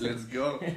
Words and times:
Let's 0.00 0.28
go. 0.32 0.60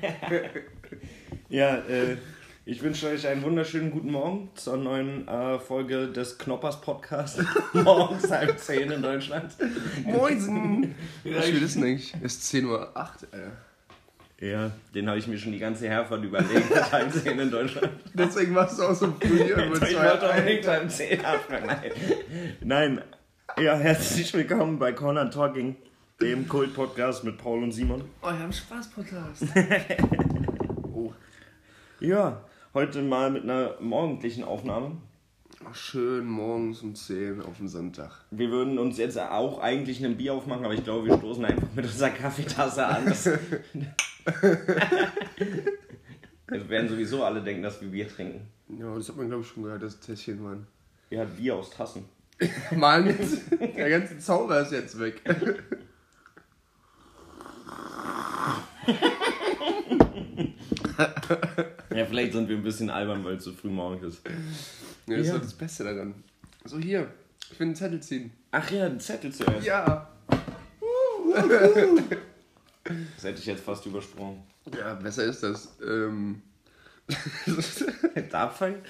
Ja, 1.49 1.77
äh, 1.77 2.17
ich 2.65 2.81
wünsche 2.83 3.07
euch 3.07 3.25
einen 3.25 3.41
wunderschönen 3.41 3.89
guten 3.91 4.11
Morgen 4.11 4.49
zur 4.55 4.75
neuen 4.75 5.25
äh, 5.29 5.57
Folge 5.59 6.07
des 6.09 6.37
Knoppers 6.37 6.81
Podcast. 6.81 7.41
Morgens 7.73 8.29
halb 8.29 8.59
zehn 8.59 8.91
in 8.91 9.01
Deutschland. 9.01 9.53
Moinsen. 10.03 10.93
Ich 11.23 11.33
will 11.53 11.61
das 11.61 11.75
nicht. 11.77 12.13
Es 12.21 12.35
ist 12.35 12.53
10.08 12.53 12.65
Uhr, 12.67 12.97
Alter. 12.97 13.51
Ja, 14.41 14.71
den 14.93 15.07
habe 15.07 15.17
ich 15.17 15.27
mir 15.27 15.37
schon 15.37 15.53
die 15.53 15.59
ganze 15.59 15.87
Herfahrt 15.87 16.23
überlegt, 16.23 16.91
halb 16.91 17.11
zehn 17.13 17.39
in 17.39 17.49
Deutschland. 17.49 17.89
Deswegen 18.13 18.53
warst 18.53 18.77
du 18.77 18.83
auch 18.83 18.93
so 18.93 19.13
früh 19.19 19.45
hier. 19.45 19.55
mit 19.65 19.81
Ich 19.81 19.95
wollte 19.95 20.29
unbedingt 20.29 20.67
Alter. 20.67 20.71
halb 20.73 20.91
zehn 20.91 21.23
anfangen. 21.23 21.67
Nein. 21.67 21.91
Nein. 22.61 23.01
Ja, 23.59 23.75
herzlich 23.77 24.33
willkommen 24.33 24.77
bei 24.77 24.91
Corner 24.91 25.31
Talking, 25.31 25.77
dem 26.21 26.47
Kult-Podcast 26.47 27.23
mit 27.23 27.37
Paul 27.37 27.61
und 27.61 27.71
Simon. 27.71 28.03
Eurem 28.23 28.51
Spaß-Podcast. 28.51 29.43
oh. 30.93 31.13
Ja, 31.99 32.43
heute 32.73 33.03
mal 33.03 33.29
mit 33.29 33.43
einer 33.43 33.75
morgendlichen 33.79 34.43
Aufnahme. 34.43 34.97
Ach, 35.63 35.75
schön 35.75 36.25
morgens 36.25 36.81
um 36.81 36.95
10 36.95 37.41
auf 37.41 37.57
dem 37.57 37.67
Sonntag. 37.67 38.25
Wir 38.31 38.49
würden 38.49 38.79
uns 38.79 38.97
jetzt 38.97 39.19
auch 39.19 39.59
eigentlich 39.59 40.03
ein 40.03 40.17
Bier 40.17 40.33
aufmachen, 40.33 40.65
aber 40.65 40.73
ich 40.73 40.83
glaube, 40.83 41.07
wir 41.07 41.17
stoßen 41.17 41.45
einfach 41.45 41.67
mit 41.75 41.85
unserer 41.85 42.09
Kaffeetasse 42.09 42.85
an. 42.85 43.05
Das 43.05 43.25
Jetzt 43.25 43.39
werden 46.69 46.89
sowieso 46.89 47.23
alle 47.23 47.43
denken, 47.43 47.61
dass 47.61 47.79
wir 47.79 47.89
Bier 47.89 48.07
trinken. 48.07 48.41
Ja, 48.69 48.95
das 48.95 49.07
hat 49.09 49.17
man 49.17 49.27
glaube 49.27 49.43
ich 49.43 49.49
schon 49.49 49.63
gehört, 49.63 49.83
das 49.83 49.99
Tässchen, 49.99 50.41
Mann. 50.41 50.65
Wir 51.09 51.21
hat 51.21 51.37
Bier 51.37 51.55
aus 51.55 51.69
Tassen. 51.69 52.05
Mann, 52.75 53.15
der 53.75 53.89
ganze 53.89 54.17
Zauber 54.17 54.61
ist 54.61 54.71
jetzt 54.71 54.99
weg. 54.99 55.21
Ja, 60.97 62.05
vielleicht 62.05 62.33
sind 62.33 62.49
wir 62.49 62.55
ein 62.57 62.63
bisschen 62.63 62.89
albern, 62.89 63.23
weil 63.23 63.35
es 63.35 63.43
so 63.43 63.51
früh 63.53 63.69
morgens 63.69 64.15
ist. 64.15 64.21
Ja, 64.27 64.33
das 65.07 65.19
ist 65.19 65.27
Ja. 65.27 65.33
doch 65.35 65.41
das 65.41 65.53
Beste 65.53 65.83
daran. 65.83 66.13
So, 66.65 66.77
hier, 66.79 67.11
ich 67.51 67.59
will 67.59 67.67
einen 67.67 67.75
Zettel 67.75 68.01
ziehen. 68.01 68.31
Ach 68.51 68.69
ja, 68.71 68.85
ein 68.85 68.99
Zettel 68.99 69.31
zuerst. 69.33 69.65
Ja. 69.65 70.09
Das 73.15 73.23
hätte 73.23 73.39
ich 73.39 73.45
jetzt 73.45 73.63
fast 73.63 73.85
übersprungen. 73.85 74.43
Ja, 74.77 74.93
besser 74.95 75.23
ist 75.25 75.43
das. 75.43 75.69
Ähm, 75.85 76.41
Darf 78.31 78.57
fangen? 78.57 78.81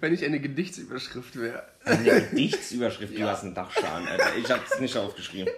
wenn 0.00 0.12
ich 0.12 0.24
eine 0.24 0.40
Gedichtsüberschrift 0.40 1.36
wäre. 1.36 1.62
Eine 1.84 2.22
Gedichtsüberschrift, 2.22 3.16
du 3.16 3.22
hast 3.24 3.44
einen 3.44 3.54
Dachschaden, 3.54 4.08
Alter. 4.08 4.36
Ich 4.36 4.50
hab's 4.50 4.80
nicht 4.80 4.96
aufgeschrieben. 4.96 5.52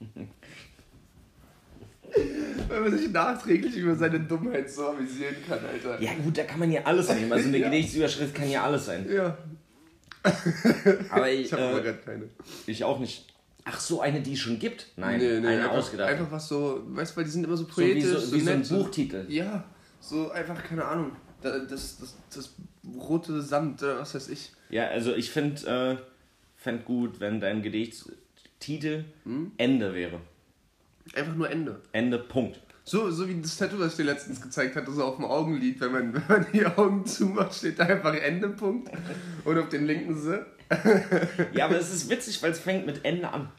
Wenn 2.68 2.82
man 2.82 2.98
sich 2.98 3.10
nachträglich 3.10 3.76
über 3.76 3.94
seine 3.94 4.20
Dummheit 4.20 4.70
so 4.70 4.88
amüsieren 4.88 5.36
kann, 5.46 5.58
Alter. 5.64 6.00
Ja 6.02 6.12
gut, 6.14 6.36
da 6.38 6.44
kann 6.44 6.58
man 6.58 6.70
ja 6.72 6.82
alles 6.84 7.08
nehmen. 7.08 7.32
Also 7.32 7.48
eine 7.48 7.58
Ja. 7.58 7.68
Gedichtsüberschrift 7.70 8.34
kann 8.34 8.50
ja 8.50 8.64
alles 8.64 8.86
sein. 8.86 9.06
Ja, 9.10 9.36
Aber 11.10 11.30
ich, 11.30 11.46
ich 11.46 11.52
habe 11.52 11.62
aber 11.62 11.78
äh, 11.80 11.82
gerade 11.82 11.98
keine. 12.04 12.24
ich 12.66 12.84
auch 12.84 12.98
nicht. 12.98 13.32
Ach 13.64 13.80
so, 13.80 14.00
eine, 14.00 14.20
die 14.20 14.34
es 14.34 14.38
schon 14.38 14.58
gibt? 14.58 14.86
Nein, 14.96 15.18
Nee, 15.18 15.40
nee, 15.40 15.46
eine 15.48 15.62
einfach, 15.64 15.70
ausgedacht. 15.78 16.08
einfach 16.10 16.30
was 16.30 16.48
so, 16.48 16.82
weißt 16.86 17.12
du, 17.12 17.16
weil 17.16 17.24
die 17.24 17.30
sind 17.30 17.44
immer 17.44 17.56
so 17.56 17.64
so 17.64 17.68
wie 17.70 17.72
poetisch, 17.94 18.04
so, 18.20 18.36
wie 18.36 18.40
so 18.40 18.50
ein 18.50 18.62
Buchtitel. 18.62 19.24
Ja, 19.28 19.64
so 20.00 20.30
einfach, 20.30 20.62
keine 20.62 20.84
Ahnung. 20.84 21.12
Da- 21.42 21.58
Das, 21.60 21.98
das, 21.98 22.16
das 22.34 22.54
rote 22.96 23.42
Sand, 23.42 23.82
oder 23.82 23.98
was 24.00 24.14
weiß 24.14 24.28
ich. 24.28 24.52
Ja, 24.70 24.86
also 24.88 25.14
ich 25.14 25.30
finde 25.30 25.98
äh, 26.00 26.02
fänd 26.56 26.84
gut, 26.84 27.18
wenn 27.20 27.40
dein 27.40 27.62
Gedichtstitel 27.62 29.04
Hm? 29.24 29.52
Ende 29.58 29.94
wäre. 29.94 30.20
Einfach 31.14 31.34
nur 31.34 31.48
Ende. 31.50 31.80
Ende, 31.92 32.18
Punkt. 32.18 32.60
So, 32.84 33.10
so 33.10 33.28
wie 33.28 33.40
das 33.40 33.56
Tattoo, 33.56 33.78
was 33.80 33.92
ich 33.92 33.96
dir 33.96 34.04
letztens 34.04 34.40
gezeigt 34.40 34.76
hatte, 34.76 34.92
so 34.92 35.02
auf 35.04 35.16
dem 35.16 35.24
Augenlid. 35.24 35.80
Wenn 35.80 35.92
man, 35.92 36.14
wenn 36.28 36.28
man 36.28 36.46
die 36.52 36.64
Augen 36.66 37.04
zumacht, 37.06 37.54
steht 37.54 37.78
da 37.78 37.84
einfach 37.84 38.14
Ende, 38.14 38.48
Punkt. 38.50 38.90
Und 39.44 39.58
auf 39.58 39.68
den 39.68 39.86
linken 39.86 40.16
so. 40.16 40.34
Ja, 41.52 41.66
aber 41.66 41.78
es 41.78 41.92
ist 41.92 42.08
witzig, 42.10 42.42
weil 42.42 42.50
es 42.52 42.58
fängt 42.60 42.86
mit 42.86 43.04
Ende 43.04 43.28
an. 43.32 43.50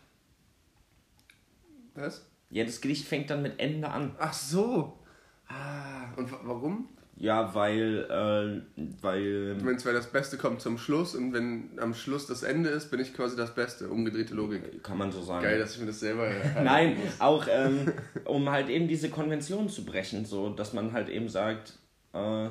Was? 1.95 2.25
Ja, 2.49 2.63
das 2.63 2.79
Gedicht 2.81 3.07
fängt 3.07 3.29
dann 3.29 3.41
mit 3.41 3.59
Ende 3.59 3.89
an. 3.89 4.15
Ach 4.19 4.33
so. 4.33 4.99
Ah, 5.47 6.11
und 6.15 6.31
wa- 6.31 6.39
warum? 6.43 6.89
Ja, 7.19 7.55
weil, 7.55 8.05
äh, 8.09 8.81
weil, 9.01 9.55
meinst, 9.55 9.85
weil 9.87 9.93
das 9.93 10.11
Beste 10.11 10.37
kommt 10.37 10.61
zum 10.61 10.77
Schluss 10.77 11.15
und 11.15 11.33
wenn 11.33 11.71
am 11.79 11.95
Schluss 11.95 12.27
das 12.27 12.43
Ende 12.43 12.69
ist, 12.69 12.91
bin 12.91 12.99
ich 12.99 13.13
quasi 13.15 13.35
das 13.35 13.55
Beste. 13.55 13.89
Umgedrehte 13.89 14.35
Logik. 14.35 14.83
kann 14.83 14.99
man 14.99 15.11
so 15.11 15.23
sagen. 15.23 15.43
Geil, 15.43 15.57
dass 15.57 15.73
ich 15.73 15.79
mir 15.79 15.87
das 15.87 15.99
selber. 15.99 16.29
Nein, 16.63 16.97
auch 17.17 17.47
ähm, 17.49 17.91
um 18.25 18.49
halt 18.51 18.69
eben 18.69 18.87
diese 18.87 19.09
Konvention 19.09 19.67
zu 19.67 19.83
brechen, 19.83 20.25
so 20.25 20.49
dass 20.49 20.73
man 20.73 20.93
halt 20.93 21.09
eben 21.09 21.27
sagt, 21.27 21.73
äh, 22.13 22.49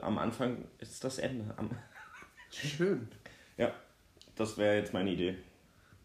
am 0.00 0.18
Anfang 0.18 0.64
ist 0.78 1.04
das 1.04 1.18
Ende. 1.18 1.52
Am 1.58 1.70
Schön. 2.50 3.08
ja, 3.58 3.72
das 4.36 4.56
wäre 4.56 4.76
jetzt 4.76 4.94
meine 4.94 5.10
Idee. 5.10 5.36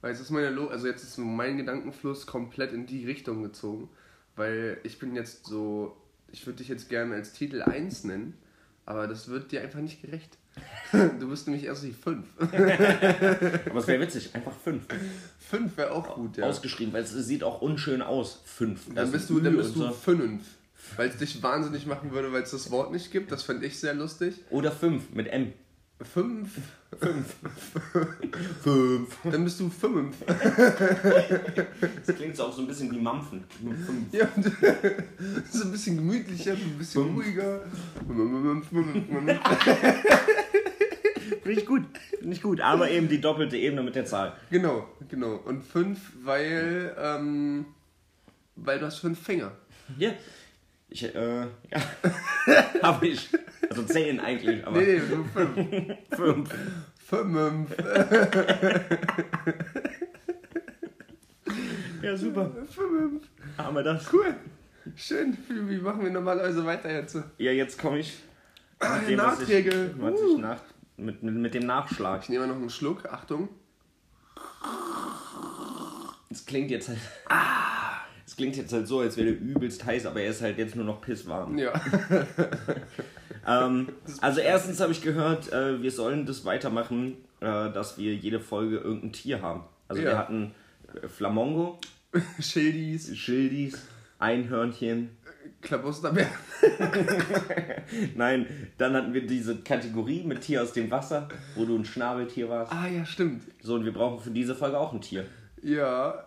Weil 0.02 0.12
jetzt 0.12 0.20
ist 0.20 0.31
meine 0.31 0.50
Lo 0.50 0.68
also 0.68 0.88
jetzt 0.88 1.03
ist 1.03 1.18
mein 1.18 1.56
Gedankenfluss 1.56 2.28
komplett 2.28 2.74
in 2.74 2.85
die 2.85 3.06
Richtung 3.06 3.44
gezogen. 3.44 3.90
Weil 4.35 4.78
ich 4.84 5.00
bin 5.00 5.16
jetzt 5.16 5.46
so, 5.46 5.96
ich 6.34 6.46
würde 6.46 6.58
dich 6.58 6.68
jetzt 6.68 6.90
gerne 6.90 7.16
als 7.16 7.32
Titel 7.32 7.62
1 7.62 8.04
nennen, 8.04 8.34
aber 8.86 9.08
das 9.08 9.30
wird 9.30 9.52
dir 9.54 9.62
einfach 9.62 9.80
nicht 9.80 10.02
gerecht. 10.02 10.38
Du 11.20 11.30
bist 11.30 11.48
nämlich 11.48 11.66
erst 11.66 11.84
die 11.84 11.94
5. 11.94 12.28
Aber 12.40 13.80
es 13.80 13.88
wäre 13.88 14.00
witzig, 14.02 14.30
einfach 14.36 14.52
fünf. 14.64 14.84
5 15.50 15.76
wäre 15.78 15.92
auch 15.92 16.14
gut, 16.14 16.38
ja. 16.38 16.46
Ausgeschrieben, 16.46 16.94
weil 16.94 17.02
es 17.02 17.12
sieht 17.12 17.44
auch 17.44 17.62
unschön 17.62 18.04
aus. 18.04 18.42
Fünf. 18.46 18.86
Dann 18.88 18.96
Das 18.96 19.12
bist 19.12 19.24
ist 19.24 19.30
du, 19.32 19.40
dann 19.40 19.56
Ü 19.56 19.58
bist 19.58 19.76
und 19.76 19.82
du 19.82 19.88
so. 19.88 19.94
5. 19.94 20.44
Weil 20.98 21.10
es 21.10 21.18
dich 21.18 21.42
wahnsinnig 21.42 21.88
machen 21.88 22.12
würde, 22.12 22.32
weil 22.32 22.44
es 22.44 22.52
das 22.52 22.70
Wort 22.70 22.92
nicht 22.92 23.12
gibt. 23.12 23.32
Das 23.32 23.42
fände 23.42 23.66
ich 23.66 23.80
sehr 23.80 23.96
lustig. 23.96 24.36
Oder 24.52 24.72
fünf 24.72 25.10
mit 25.12 25.28
M. 25.28 25.54
5. 26.02 26.50
Fünf. 27.00 27.36
Fünf. 28.62 29.18
Dann 29.24 29.44
bist 29.44 29.59
du 29.59 29.70
5. 29.70 30.16
Das 32.06 32.16
klingt 32.16 32.36
so 32.36 32.46
auch 32.46 32.54
so 32.54 32.62
ein 32.62 32.68
bisschen 32.68 32.92
wie 32.92 33.00
Mampfen. 33.00 33.44
Fünf. 33.62 34.14
Ja, 34.14 34.28
und 34.36 34.44
so 35.52 35.66
ein 35.66 35.72
bisschen 35.72 35.98
gemütlicher, 35.98 36.53
ein 36.53 36.78
bisschen 36.78 37.03
Fünf. 37.03 37.16
ruhiger. 37.18 37.62
Finde 41.44 41.59
ich 41.62 41.66
gut. 41.66 41.84
Finde 42.20 42.34
ich 42.36 42.42
gut. 42.42 42.62
Aber 42.62 42.90
eben 42.90 43.09
die 43.09 43.20
doppelte 43.22 43.58
Ebene 43.58 43.84
mit 43.84 43.96
der 43.96 44.06
Zahl. 44.06 44.34
Genau, 44.50 44.88
genau. 45.09 45.36
Und 45.46 45.64
5, 45.64 46.00
weil, 46.24 46.96
ähm, 46.98 47.66
weil 48.56 48.80
du 48.80 48.86
hast 48.86 49.00
fünf 49.00 49.20
Finger. 49.22 49.52
Ja. 49.98 50.12
Ich, 50.90 51.03
äh, 51.03 51.42
ja. 51.42 51.48
Hab 52.82 53.03
ich. 53.03 53.30
Also 53.69 53.84
zehn 53.84 54.19
eigentlich, 54.19 54.66
aber 54.66 54.79
Nee, 54.79 55.01
nur 55.09 55.25
fünf. 55.25 55.97
fünf. 56.16 56.50
Fünf. 56.97 57.69
Ja, 62.02 62.18
super. 62.18 62.52
Fünf. 62.69 63.23
Haben 63.57 63.75
wir 63.75 63.84
das. 63.84 64.12
Cool. 64.12 64.35
Schön. 64.96 65.38
Wie 65.47 65.78
machen 65.78 66.03
wir 66.03 66.12
normalerweise 66.12 66.66
weiter 66.66 66.91
jetzt? 66.91 67.18
Ja, 67.38 67.52
jetzt 67.52 67.79
komme 67.79 68.00
ich. 68.00 68.18
Ah, 68.79 68.97
mit 68.97 69.09
dem, 69.09 69.19
was 69.19 69.40
Nachträge. 69.40 69.91
Ich, 69.96 70.02
was 70.02 70.19
ich 70.19 70.38
nach, 70.38 70.59
mit, 70.97 71.23
mit, 71.23 71.35
mit 71.35 71.53
dem 71.53 71.66
Nachschlag. 71.66 72.23
Ich 72.23 72.29
nehme 72.29 72.47
noch 72.47 72.56
einen 72.56 72.69
Schluck. 72.69 73.06
Achtung. 73.06 73.47
Es 76.29 76.46
klingt 76.46 76.72
jetzt 76.72 76.90
halt. 76.90 77.00
Es 78.25 78.35
klingt 78.35 78.57
jetzt 78.57 78.73
halt 78.73 78.88
so, 78.88 79.00
als 79.00 79.16
wäre 79.16 79.31
der 79.31 79.40
übelst 79.40 79.85
heiß, 79.85 80.06
aber 80.06 80.22
er 80.22 80.31
ist 80.31 80.41
halt 80.41 80.57
jetzt 80.57 80.75
nur 80.75 80.85
noch 80.85 81.00
pisswarm. 81.02 81.57
Ja. 81.57 81.73
Ähm, 83.48 83.90
also 84.22 84.40
erstens 84.40 84.80
habe 84.80 84.92
ich 84.92 85.02
gehört, 85.02 85.52
äh, 85.52 85.81
wir 85.81 85.92
sollen 85.92 86.26
das 86.26 86.46
weitermachen, 86.46 87.18
äh, 87.40 87.72
dass 87.72 87.98
wir 87.98 88.14
jede 88.16 88.40
Folge 88.40 88.78
irgendein 88.78 89.14
Tier 89.14 89.42
haben. 89.42 89.64
Also 89.88 90.02
wir 90.02 90.12
Ja. 90.12 90.18
hatten 90.18 90.54
äh, 91.02 91.08
Flamongo, 91.08 91.80
Schildis. 92.40 93.16
Schildis, 93.17 93.78
Einhörnchen. 94.20 95.09
Klabusterbär. 95.62 96.28
Nein, 98.16 98.47
dann 98.78 98.94
hatten 98.96 99.14
wir 99.14 99.26
diese 99.26 99.58
Kategorie 99.58 100.23
mit 100.23 100.41
Tier 100.41 100.62
aus 100.64 100.73
dem 100.73 100.90
Wasser, 100.91 101.28
wo 101.56 101.66
du 101.66 101.76
ein 101.78 101.85
Schnabeltier 101.85 102.50
warst. 102.50 102.72
Ah 102.72 102.88
ja, 102.88 103.06
stimmt. 103.06 103.44
So, 103.62 103.76
und 103.76 103.85
wir 103.85 103.94
brauchen 103.94 104.20
für 104.22 104.32
diese 104.32 104.56
Folge 104.56 104.78
auch 104.78 104.94
ein 104.94 105.02
Tier. 105.02 105.26
Ja. 105.62 106.26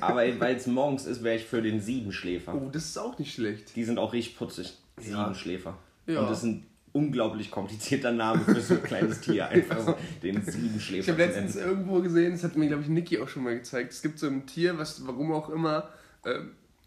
Aber 0.00 0.16
weil 0.40 0.56
es 0.56 0.66
morgens 0.66 1.04
ist, 1.06 1.22
wäre 1.22 1.36
ich 1.36 1.44
für 1.44 1.60
den 1.60 1.80
Siebenschläfer. 1.80 2.54
Oh, 2.54 2.70
das 2.72 2.86
ist 2.86 2.98
auch 2.98 3.18
nicht 3.18 3.34
schlecht. 3.34 3.76
Die 3.76 3.84
sind 3.84 3.98
auch 3.98 4.12
richtig 4.12 4.36
putzig. 4.38 4.74
Siebenschläfer. 4.98 5.70
Ja. 5.70 5.78
Und 6.16 6.30
das 6.30 6.38
ist 6.38 6.44
ein 6.44 6.66
unglaublich 6.92 7.50
komplizierter 7.50 8.12
Name 8.12 8.40
für 8.44 8.60
so 8.60 8.74
ein 8.74 8.82
kleines 8.82 9.20
Tier. 9.22 9.46
Einfach 9.48 9.78
so 9.80 9.94
den 10.22 10.42
Siebenschläfer. 10.42 11.00
Ich 11.02 11.08
habe 11.10 11.18
letztens 11.22 11.54
nennen. 11.54 11.68
irgendwo 11.68 12.00
gesehen, 12.00 12.32
das 12.32 12.42
hat 12.44 12.56
mir, 12.56 12.66
glaube 12.68 12.82
ich, 12.82 12.88
Niki 12.88 13.18
auch 13.20 13.28
schon 13.28 13.44
mal 13.44 13.54
gezeigt. 13.56 13.92
Es 13.92 14.00
gibt 14.02 14.18
so 14.18 14.26
ein 14.26 14.46
Tier, 14.46 14.78
was, 14.78 15.06
warum 15.06 15.32
auch 15.32 15.50
immer, 15.50 15.90
äh, 16.24 16.40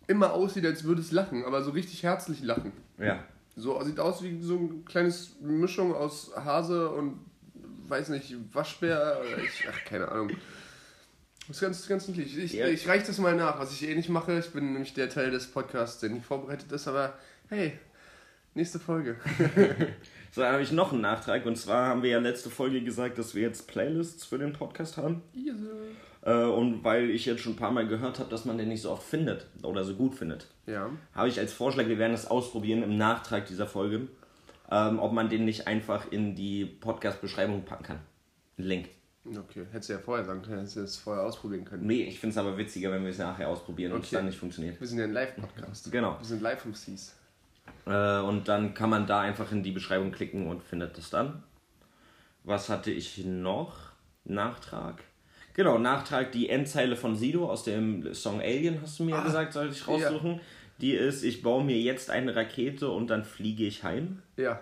immer 0.08 0.34
aussieht, 0.34 0.66
als 0.66 0.84
würde 0.84 1.02
es 1.02 1.12
lachen, 1.12 1.46
aber 1.46 1.64
so 1.64 1.72
richtig 1.72 2.02
herzlich 2.04 2.42
lachen. 2.44 2.72
Ja. 2.98 3.24
So 3.56 3.82
sieht 3.84 4.00
aus 4.00 4.24
wie 4.24 4.42
so 4.42 4.56
ein 4.56 4.86
kleines 4.86 5.36
Mischung 5.42 5.94
aus 5.94 6.32
Hase 6.36 6.90
und 6.90 7.20
weiß 7.88 8.10
nicht, 8.10 8.36
Waschbär 8.54 9.20
oder 9.22 9.44
ich, 9.44 9.66
ach, 9.70 9.86
keine 9.86 10.08
Ahnung. 10.10 10.30
Das 11.48 11.58
ist 11.58 11.62
ganz, 11.62 11.88
ganz 11.88 12.08
niedlich. 12.08 12.38
Ich, 12.38 12.54
Ja. 12.54 12.68
ich 12.68 12.88
reiche 12.88 13.08
das 13.08 13.18
mal 13.18 13.36
nach, 13.36 13.60
was 13.60 13.74
ich 13.74 13.88
eh 13.88 13.94
nicht 13.94 14.10
mache. 14.10 14.40
Ich 14.40 14.50
bin 14.52 14.72
nämlich 14.74 14.94
der 14.94 15.10
Teil 15.10 15.32
des 15.32 15.48
Podcasts, 15.48 16.00
der 16.00 16.10
nicht 16.10 16.26
vorbereitet 16.26 16.72
ist, 16.72 16.88
aber 16.88 17.14
hey, 17.50 17.74
nächste 18.54 18.80
Folge. 18.80 19.18
So, 20.34 20.40
dann 20.40 20.54
habe 20.54 20.64
ich 20.64 20.72
noch 20.72 20.94
einen 20.94 21.02
Nachtrag. 21.02 21.46
Und 21.46 21.58
zwar 21.58 21.88
haben 21.88 22.04
wir 22.04 22.12
ja 22.12 22.20
letzte 22.20 22.50
Folge 22.50 22.82
gesagt, 22.82 23.18
dass 23.18 23.36
wir 23.36 23.42
jetzt 23.42 23.68
Playlists 23.68 24.24
für 24.24 24.38
den 24.38 24.54
Podcast 24.54 24.96
haben. 24.96 25.24
Äh, 26.22 26.46
und 26.46 26.86
weil 26.86 27.10
ich 27.10 27.26
jetzt 27.26 27.42
schon 27.42 27.52
ein 27.52 27.58
paar 27.58 27.72
Mal 27.72 27.86
gehört 27.86 28.18
habe, 28.20 28.30
dass 28.30 28.46
man 28.46 28.58
den 28.58 28.70
nicht 28.70 28.82
so 28.82 28.92
oft 28.92 29.04
findet 29.04 29.48
oder 29.62 29.84
so 29.84 29.94
gut 29.94 30.16
findet, 30.16 30.48
Ja. 30.68 30.90
habe 31.14 31.28
ich 31.28 31.38
als 31.38 31.52
Vorschlag, 31.52 31.88
wir 31.90 31.98
werden 31.98 32.14
das 32.14 32.28
ausprobieren 32.32 32.82
im 32.82 32.96
Nachtrag 32.98 33.46
dieser 33.48 33.68
Folge, 33.68 34.08
ähm, 34.72 35.00
ob 35.00 35.12
man 35.12 35.28
den 35.28 35.44
nicht 35.44 35.68
einfach 35.68 36.10
in 36.14 36.34
die 36.34 36.64
Podcast-Beschreibung 36.64 37.66
packen 37.66 37.84
kann. 37.84 38.00
Ein 38.58 38.64
Link. 38.64 38.90
Okay, 39.26 39.66
hättest 39.74 39.90
du 39.90 39.94
ja 39.96 40.00
vorher 40.00 40.24
sagen 40.24 40.44
können, 40.44 40.60
hättest 40.60 40.78
du 40.78 40.80
es 40.82 40.96
vorher 40.96 41.26
ausprobieren 41.26 41.66
können. 41.66 41.86
Nee, 41.86 42.04
ich 42.04 42.22
finde 42.22 42.32
es 42.32 42.38
aber 42.38 42.58
witziger, 42.58 42.90
wenn 42.94 43.04
wir 43.04 43.10
es 43.10 43.18
nachher 43.18 43.50
ausprobieren 43.50 43.92
und 43.92 44.00
es 44.00 44.08
Okay. 44.08 44.16
dann 44.16 44.28
nicht 44.28 44.38
funktioniert. 44.40 44.80
Wir 44.80 44.88
sind 44.88 44.98
ja 44.98 45.04
ein 45.04 45.12
Live-Podcast. 45.12 45.92
Genau. 45.92 46.18
Wir 46.20 46.26
sind 46.26 46.42
live 46.42 46.62
vom 46.62 46.74
Seas. 46.74 47.18
Äh, 47.86 48.20
und 48.20 48.48
dann 48.48 48.74
kann 48.74 48.90
man 48.90 49.08
da 49.08 49.22
einfach 49.22 49.52
in 49.52 49.64
die 49.64 49.72
Beschreibung 49.72 50.12
klicken 50.12 50.48
und 50.48 50.64
findet 50.64 50.98
es 50.98 51.10
dann. 51.10 51.44
Was 52.44 52.70
hatte 52.70 52.92
ich 52.92 53.24
noch? 53.26 53.76
Nachtrag. 54.26 55.04
Genau, 55.54 55.78
Nachtrag, 55.78 56.32
die 56.32 56.50
Endzeile 56.50 56.96
von 56.96 57.16
Sido 57.16 57.50
aus 57.50 57.64
dem 57.64 58.14
Song 58.14 58.40
Alien, 58.40 58.80
hast 58.82 59.00
du 59.00 59.04
mir 59.04 59.16
Ah, 59.18 59.24
gesagt, 59.24 59.54
sollte 59.54 59.74
ich 59.76 59.88
raussuchen. 59.88 60.40
Die 60.80 60.94
ist, 60.94 61.24
ich 61.24 61.44
baue 61.44 61.64
mir 61.64 61.78
jetzt 61.80 62.10
eine 62.10 62.36
Rakete 62.36 62.90
und 62.90 63.08
dann 63.08 63.24
fliege 63.26 63.66
ich 63.66 63.84
heim. 63.84 64.22
Ja, 64.38 64.60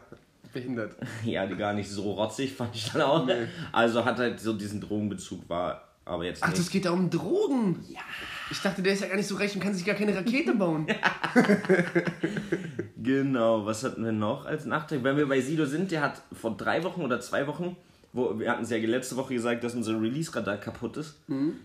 behindert. 0.52 0.96
Ja, 1.24 1.46
die 1.46 1.56
gar 1.56 1.74
nicht 1.74 1.90
so 1.90 2.12
rotzig, 2.14 2.54
fand 2.54 2.76
ich 2.76 2.90
dann 2.92 3.04
auch. 3.04 3.28
Also 3.72 4.04
hat 4.04 4.18
halt 4.18 4.40
so 4.40 4.54
diesen 4.54 4.82
Drogenbezug, 4.82 5.48
war 5.48 5.88
aber 6.06 6.26
jetzt 6.26 6.42
Ach, 6.44 6.48
nicht. 6.50 6.60
das 6.60 6.70
geht 6.72 6.86
da 6.86 6.92
um 6.92 7.10
Drogen. 7.10 7.86
Ja. 7.88 8.00
Ich 8.52 8.62
dachte, 8.62 8.82
der 8.82 8.94
ist 8.94 9.02
ja 9.02 9.08
gar 9.08 9.16
nicht 9.16 9.28
so 9.28 9.36
reich 9.36 9.54
und 9.56 9.62
kann 9.62 9.74
sich 9.74 9.86
gar 9.86 9.96
keine 9.96 10.16
Rakete 10.16 10.54
bauen. 10.56 10.88
Genau, 13.02 13.66
was 13.66 13.84
hatten 13.84 14.04
wir 14.04 14.12
noch 14.12 14.46
als 14.46 14.66
Nachtrag? 14.66 15.04
Wenn 15.04 15.16
wir 15.18 15.28
bei 15.28 15.40
Sido 15.42 15.66
sind, 15.66 15.92
der 15.92 16.02
hat 16.02 16.22
vor 16.34 16.56
drei 16.58 16.84
Wochen 16.84 17.02
oder 17.02 17.20
zwei 17.22 17.48
Wochen, 17.48 17.78
wo 18.12 18.38
wir 18.38 18.52
hatten 18.52 18.64
es 18.64 18.70
ja 18.70 18.78
letzte 18.78 19.16
Woche 19.16 19.34
gesagt, 19.36 19.64
dass 19.64 19.74
unser 19.74 20.00
Release-Radar 20.02 20.58
kaputt 20.58 20.98
ist. 20.98 21.18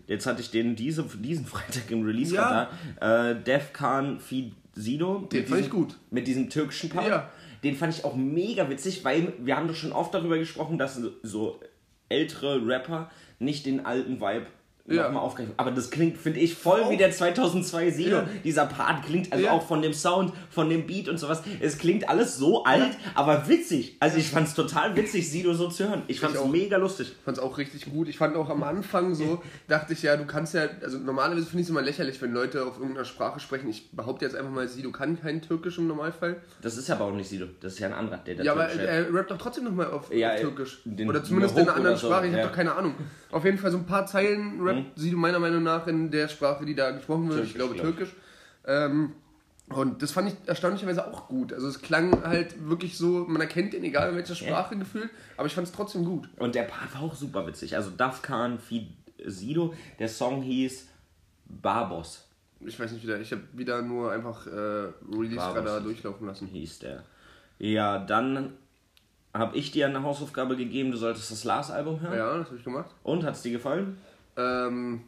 Jetzt 0.07 0.27
hatte 0.27 0.41
ich 0.41 0.51
den 0.51 0.77
diese, 0.77 1.03
diesen 1.03 1.45
Freitag 1.47 1.91
im 1.91 2.05
Release-Radar. 2.05 2.71
Äh, 3.01 3.35
Defcan 3.43 4.21
Feed 4.21 4.53
Sido. 4.75 5.29
Den 5.33 5.47
fand 5.47 5.61
ich 5.61 5.67
diesem- 5.67 5.79
gut. 5.81 5.97
Mit 6.11 6.27
diesem 6.27 6.51
türkischen 6.51 6.91
Part. 6.91 7.09
Ja. 7.09 7.31
Den 7.65 7.75
fand 7.77 7.95
ich 7.95 8.05
auch 8.05 8.15
mega 8.15 8.69
witzig, 8.71 9.05
weil 9.05 9.33
wir 9.41 9.57
haben 9.57 9.69
doch 9.69 9.75
schon 9.75 9.93
oft 9.93 10.15
darüber 10.15 10.39
gesprochen, 10.39 10.79
dass 10.79 10.97
so- 10.97 11.13
so 11.23 11.61
ältere 12.09 12.65
Rapper 12.67 13.11
nicht 13.39 13.67
den 13.67 13.85
alten 13.87 14.21
Vibe 14.21 14.47
Ja. 14.87 15.05
nochmal 15.05 15.23
aufgreifen. 15.23 15.55
Aber 15.57 15.71
das 15.71 15.91
klingt, 15.91 16.19
finde 16.19 16.41
ich, 16.41 16.55
voll 16.55 16.91
wie 16.91 16.99
der 16.99 17.11
2002 17.11 17.91
Sido. 17.91 18.17
Ja. 18.17 18.29
Dieser 18.45 18.67
Part 18.67 19.05
klingt, 19.07 19.33
also 19.33 19.45
Ja. 19.47 19.53
auch 19.53 19.67
von 19.67 19.81
dem 19.81 19.95
Sound, 19.95 20.33
von 20.51 20.69
dem 20.69 20.87
Beat 20.87 21.09
und 21.09 21.17
sowas. 21.19 21.43
Es 21.61 21.79
klingt 21.79 22.07
alles 22.09 22.37
so 22.37 22.65
alt, 22.65 22.91
aber 23.15 23.49
witzig. 23.49 23.97
Also 24.01 24.19
ich 24.19 24.29
fand 24.29 24.47
es 24.47 24.55
total 24.55 24.95
witzig, 24.95 25.31
Sido 25.31 25.55
so 25.55 25.69
zu 25.69 25.89
hören. 25.89 26.03
Ich 26.07 26.21
fand 26.21 26.35
es 26.37 26.45
mega 26.45 26.77
lustig. 26.77 27.13
Ich 27.19 27.25
fand 27.25 27.39
es 27.39 27.43
auch 27.43 27.57
richtig 27.57 27.87
gut. 27.91 28.09
Ich 28.09 28.19
fand 28.19 28.37
auch 28.37 28.51
am 28.51 28.63
Anfang 28.63 29.15
so, 29.15 29.43
dachte 29.69 29.95
ich 29.95 30.03
ja, 30.03 30.19
du 30.19 30.27
kannst 30.27 30.53
ja, 30.53 30.67
also 30.83 30.99
normalerweise 30.99 31.47
finde 31.47 31.61
ich 31.63 31.67
es 31.67 31.71
immer 31.71 31.81
lächerlich, 31.83 32.21
wenn 32.21 32.33
Leute 32.35 32.65
auf 32.67 32.77
irgendeiner 32.79 33.07
Sprache 33.07 33.41
sprechen. 33.41 33.71
Ich 33.71 33.91
behaupte 33.93 34.27
jetzt 34.27 34.37
einfach 34.37 34.51
mal, 34.51 34.69
sie, 34.69 34.83
du 34.83 34.93
kannst 34.93 35.23
kein 35.23 35.41
Türkisch 35.41 35.79
im 35.79 35.87
Normalfall. 35.87 36.37
Das 36.61 36.77
ist 36.77 36.91
aber 36.91 37.07
auch 37.07 37.13
nicht 37.15 37.31
Sido. 37.31 37.47
Das 37.63 37.73
ist 37.73 37.79
ja 37.79 37.87
ein 37.89 37.95
anderer, 37.95 38.19
der 38.19 38.35
da 38.35 38.43
Ja, 38.45 38.53
aber 38.53 38.67
er 38.69 39.15
rappt 39.15 39.31
doch 39.31 39.39
trotzdem 39.39 39.65
nochmal 39.65 39.87
auf, 39.91 40.13
Ja, 40.13 40.35
auf 40.35 40.41
Türkisch. 40.41 40.83
den- 40.85 41.09
oder 41.09 41.25
zumindest 41.25 41.57
in 41.57 41.63
einer 41.63 41.75
anderen 41.77 41.97
so, 41.97 42.07
Sprache, 42.09 42.27
ich 42.27 42.33
ja. 42.33 42.39
habe 42.41 42.49
doch 42.49 42.55
keine 42.55 42.75
Ahnung. 42.75 42.95
Auf 43.31 43.45
jeden 43.47 43.57
Fall 43.59 43.71
so 43.71 43.79
ein 43.79 43.87
paar 43.87 44.05
Zeilen 44.07 44.61
rappt 44.61 44.74
sie 44.97 45.13
meiner 45.13 45.39
Meinung 45.39 45.63
nach 45.63 45.87
in 45.87 46.11
der 46.11 46.29
Sprache, 46.29 46.65
die 46.65 46.75
da 46.75 46.91
gesprochen 46.91 47.29
wird. 47.29 47.45
ich 47.45 47.55
glaube 47.55 47.75
glaub 47.75 47.89
ich. 47.89 47.97
Türkisch. 47.97 48.15
Ähm, 48.67 49.13
und 49.69 50.03
das 50.03 50.13
fand 50.13 50.29
ich 50.29 50.35
erstaunlicherweise 50.47 51.07
auch 51.07 51.27
gut. 51.27 51.53
Also 51.53 51.69
es 51.69 51.81
klang 51.81 52.23
halt 52.23 52.69
wirklich 52.69 52.99
so, 52.99 53.25
man 53.27 53.41
erkennt 53.41 53.73
ihn 53.75 53.83
egal 53.85 54.11
in 54.11 54.17
welcher 54.17 54.35
Sprache 54.35 54.77
gefühlt, 54.77 55.11
aber 55.37 55.47
ich 55.47 55.55
fand 55.55 55.67
es 55.67 55.73
trotzdem 55.73 56.05
gut. 56.05 56.29
Und 56.37 56.55
der 56.55 56.65
Part 56.65 56.95
war 56.95 57.03
auch 57.03 57.15
super 57.15 57.47
witzig. 57.47 57.75
Also 57.75 57.91
Dafkan 57.91 58.59
Feed 58.59 58.89
Sido. 59.25 59.75
Der 59.99 60.09
Song 60.09 60.43
hieß 60.43 60.89
Barbos. 61.47 62.27
Ich 62.61 62.79
weiß 62.79 62.93
nicht 62.93 63.03
wieder, 63.03 63.21
ich 63.21 63.31
habe 63.33 63.43
wieder 63.53 63.83
nur 63.83 64.13
einfach 64.13 64.47
äh, 64.47 64.51
Release 65.11 65.37
War 65.37 65.57
Radar 65.57 65.77
was. 65.77 65.83
durchlaufen 65.83 66.27
lassen. 66.27 66.47
hieß 66.47 66.81
der. 66.81 67.05
Ja, 67.59 67.99
dann 67.99 68.55
habe 69.33 69.57
ich 69.57 69.71
dir 69.71 69.87
eine 69.87 70.03
Hausaufgabe 70.03 70.57
gegeben, 70.57 70.91
du 70.91 70.97
solltest 70.97 71.31
das 71.31 71.45
Lars-Album 71.45 72.01
hören. 72.01 72.17
Ja, 72.17 72.39
das 72.39 72.47
habe 72.47 72.57
ich 72.57 72.65
gemacht. 72.65 72.91
Und 73.03 73.25
hat 73.25 73.35
es 73.35 73.43
dir 73.43 73.53
gefallen? 73.53 73.99
Ähm, 74.37 75.03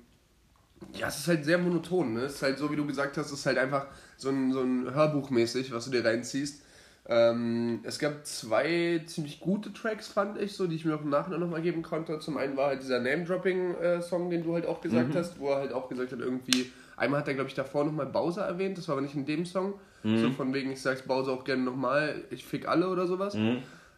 ja, 0.93 1.09
es 1.09 1.19
ist 1.19 1.29
halt 1.29 1.45
sehr 1.45 1.59
monoton. 1.59 2.15
Ne? 2.15 2.21
Es 2.21 2.35
ist 2.35 2.43
halt 2.43 2.59
so, 2.59 2.71
wie 2.71 2.77
du 2.77 2.87
gesagt 2.87 3.17
hast, 3.17 3.27
es 3.27 3.41
ist 3.41 3.47
halt 3.47 3.59
einfach 3.59 3.87
so 4.17 4.29
ein, 4.31 4.53
so 4.53 4.61
ein 4.61 4.95
Hörbuchmäßig, 4.95 5.73
was 5.73 5.87
du 5.87 5.91
dir 5.91 6.05
reinziehst. 6.05 6.63
Ähm, 7.09 7.81
es 7.85 7.99
gab 7.99 8.27
zwei 8.27 9.03
ziemlich 9.07 9.39
gute 9.39 9.73
Tracks, 9.73 10.09
fand 10.09 10.41
ich, 10.41 10.55
so, 10.55 10.67
die 10.67 10.75
ich 10.75 10.85
mir 10.85 10.97
auch 10.97 11.03
im 11.03 11.11
Nachhinein 11.11 11.41
nochmal 11.41 11.63
geben 11.63 11.83
konnte. 11.83 12.19
Zum 12.19 12.37
einen 12.37 12.57
war 12.57 12.69
halt 12.69 12.83
dieser 12.83 12.99
Name-Dropping-Song, 12.99 14.29
den 14.29 14.43
du 14.43 14.55
halt 14.55 14.67
auch 14.67 14.81
gesagt 14.81 15.15
hast, 15.15 15.39
wo 15.39 15.51
er 15.51 15.59
halt 15.59 15.73
auch 15.73 15.89
gesagt 15.89 16.11
hat, 16.13 16.19
irgendwie, 16.19 16.73
einmal 16.97 17.21
hat 17.21 17.29
er, 17.29 17.35
glaube 17.35 17.49
ich, 17.49 17.55
davor 17.55 17.85
nochmal 17.85 18.07
Bowser 18.07 18.43
erwähnt, 18.43 18.77
das 18.77 18.89
war 18.89 18.95
aber 18.95 19.03
nicht 19.03 19.15
in 19.15 19.25
dem 19.25 19.45
Song. 19.47 19.75
So 20.03 20.31
von 20.33 20.53
wegen, 20.53 20.73
ich 20.73 20.83
sag's 20.83 21.03
Bowser 21.03 21.33
auch 21.33 21.45
gerne 21.45 21.63
nochmal, 21.63 22.25
ich 22.31 22.45
fick 22.45 22.67
alle 22.69 22.89
oder 22.89 23.07
sowas. 23.07 23.35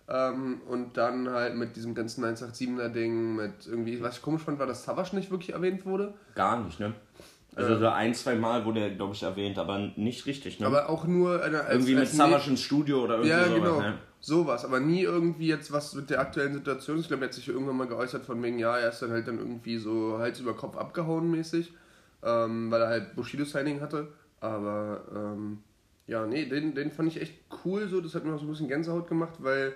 Ähm, 0.09 0.63
und 0.67 0.97
dann 0.97 1.29
halt 1.29 1.55
mit 1.57 1.77
diesem 1.77 1.95
ganzen 1.95 2.25
187er 2.25 2.89
Ding, 2.89 3.37
mit 3.37 3.67
irgendwie, 3.67 4.01
was 4.03 4.17
ich 4.17 4.23
komisch 4.23 4.43
fand, 4.43 4.59
war, 4.59 4.67
dass 4.67 4.85
Savage 4.85 5.15
nicht 5.15 5.31
wirklich 5.31 5.53
erwähnt 5.53 5.85
wurde. 5.85 6.15
Gar 6.35 6.65
nicht, 6.65 6.81
ne? 6.81 6.95
Also 7.55 7.77
so 7.77 7.89
ein, 7.89 8.15
zwei 8.15 8.37
Mal 8.37 8.65
wurde 8.65 8.81
er, 8.81 8.91
glaube 8.91 9.15
ich, 9.15 9.23
erwähnt, 9.23 9.59
aber 9.59 9.91
nicht 9.97 10.27
richtig, 10.27 10.61
ne? 10.61 10.67
Aber 10.67 10.89
auch 10.89 11.07
nur 11.07 11.43
eine, 11.43 11.61
als, 11.63 11.73
irgendwie 11.73 11.95
mit 11.95 12.01
als 12.03 12.17
Savage 12.17 12.51
ins 12.51 12.63
Studio 12.63 13.03
oder 13.03 13.15
irgendwie 13.17 13.31
Ja, 13.31 13.45
sowas, 13.45 13.55
genau. 13.59 13.81
ne? 13.81 13.99
Sowas, 14.21 14.65
aber 14.65 14.81
nie 14.81 15.03
irgendwie 15.03 15.49
jetzt 15.49 15.73
was 15.73 15.95
mit 15.95 16.09
der 16.11 16.21
aktuellen 16.21 16.55
Situation. 16.55 17.01
Ich 17.01 17.09
glaube, 17.09 17.25
er 17.25 17.29
hat 17.29 17.35
sich 17.35 17.49
irgendwann 17.49 17.77
mal 17.77 17.87
geäußert 17.87 18.25
von 18.25 18.43
wegen, 18.43 18.59
ja, 18.59 18.79
er 18.79 18.91
ist 18.91 19.03
dann 19.03 19.11
halt 19.11 19.29
dann 19.29 19.39
irgendwie 19.39 19.79
so 19.79 20.19
Hals 20.19 20.41
über 20.41 20.55
Kopf 20.55 20.77
abgehauen 20.77 21.31
mäßig, 21.31 21.73
ähm, 22.23 22.71
weil 22.71 22.81
er 22.81 22.89
halt 22.89 23.17
Bushido-Signing 23.17 23.81
hatte. 23.81 24.09
Aber 24.41 25.03
ähm, 25.15 25.59
ja, 26.07 26.27
nee, 26.27 26.47
den, 26.47 26.75
den 26.75 26.91
fand 26.91 27.09
ich 27.09 27.21
echt 27.21 27.35
cool, 27.65 27.89
so, 27.89 28.01
das 28.01 28.15
hat 28.15 28.25
mir 28.25 28.35
auch 28.35 28.39
so 28.39 28.47
ein 28.47 28.51
bisschen 28.51 28.69
Gänsehaut 28.69 29.09
gemacht, 29.09 29.35
weil 29.41 29.75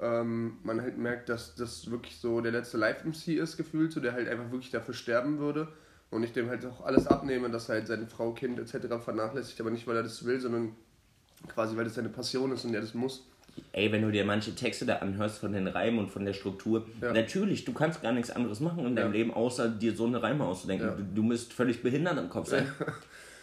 ähm, 0.00 0.58
man 0.62 0.80
halt 0.80 0.98
merkt, 0.98 1.28
dass 1.28 1.54
das 1.54 1.90
wirklich 1.90 2.16
so 2.16 2.40
der 2.40 2.52
letzte 2.52 2.78
Live-MC 2.78 3.28
ist, 3.38 3.56
gefühlt, 3.56 3.92
so 3.92 4.00
der 4.00 4.12
halt 4.12 4.28
einfach 4.28 4.50
wirklich 4.50 4.70
dafür 4.70 4.94
sterben 4.94 5.38
würde. 5.38 5.68
Und 6.10 6.22
ich 6.24 6.32
dem 6.32 6.48
halt 6.48 6.64
auch 6.66 6.84
alles 6.84 7.06
abnehme, 7.06 7.50
dass 7.50 7.68
er 7.68 7.76
halt 7.76 7.86
seine 7.86 8.06
Frau, 8.06 8.32
Kind 8.32 8.58
etc. 8.58 8.86
vernachlässigt, 9.04 9.60
aber 9.60 9.70
nicht, 9.70 9.86
weil 9.86 9.96
er 9.96 10.02
das 10.02 10.24
will, 10.24 10.40
sondern 10.40 10.72
quasi, 11.48 11.76
weil 11.76 11.84
das 11.84 11.94
seine 11.94 12.08
Passion 12.08 12.50
ist 12.52 12.64
und 12.64 12.74
er 12.74 12.80
das 12.80 12.94
muss. 12.94 13.26
Ey, 13.72 13.92
wenn 13.92 14.02
du 14.02 14.10
dir 14.10 14.24
manche 14.24 14.54
Texte 14.54 14.86
da 14.86 14.96
anhörst 14.96 15.38
von 15.38 15.52
den 15.52 15.66
Reimen 15.68 15.98
und 16.00 16.10
von 16.10 16.24
der 16.24 16.32
Struktur, 16.32 16.86
Ja. 17.00 17.12
natürlich, 17.12 17.64
du 17.64 17.72
kannst 17.72 18.00
gar 18.02 18.12
nichts 18.12 18.30
anderes 18.30 18.60
machen 18.60 18.86
in 18.86 18.96
deinem 18.96 19.12
Ja. 19.12 19.18
Leben, 19.18 19.32
außer 19.34 19.68
dir 19.68 19.94
so 19.94 20.06
eine 20.06 20.22
Reime 20.22 20.44
auszudenken. 20.44 20.86
Ja. 20.88 20.94
Du, 20.94 21.02
du 21.02 21.22
müsst 21.22 21.52
völlig 21.52 21.82
behindert 21.82 22.18
im 22.18 22.28
Kopf 22.28 22.48
sein. 22.48 22.66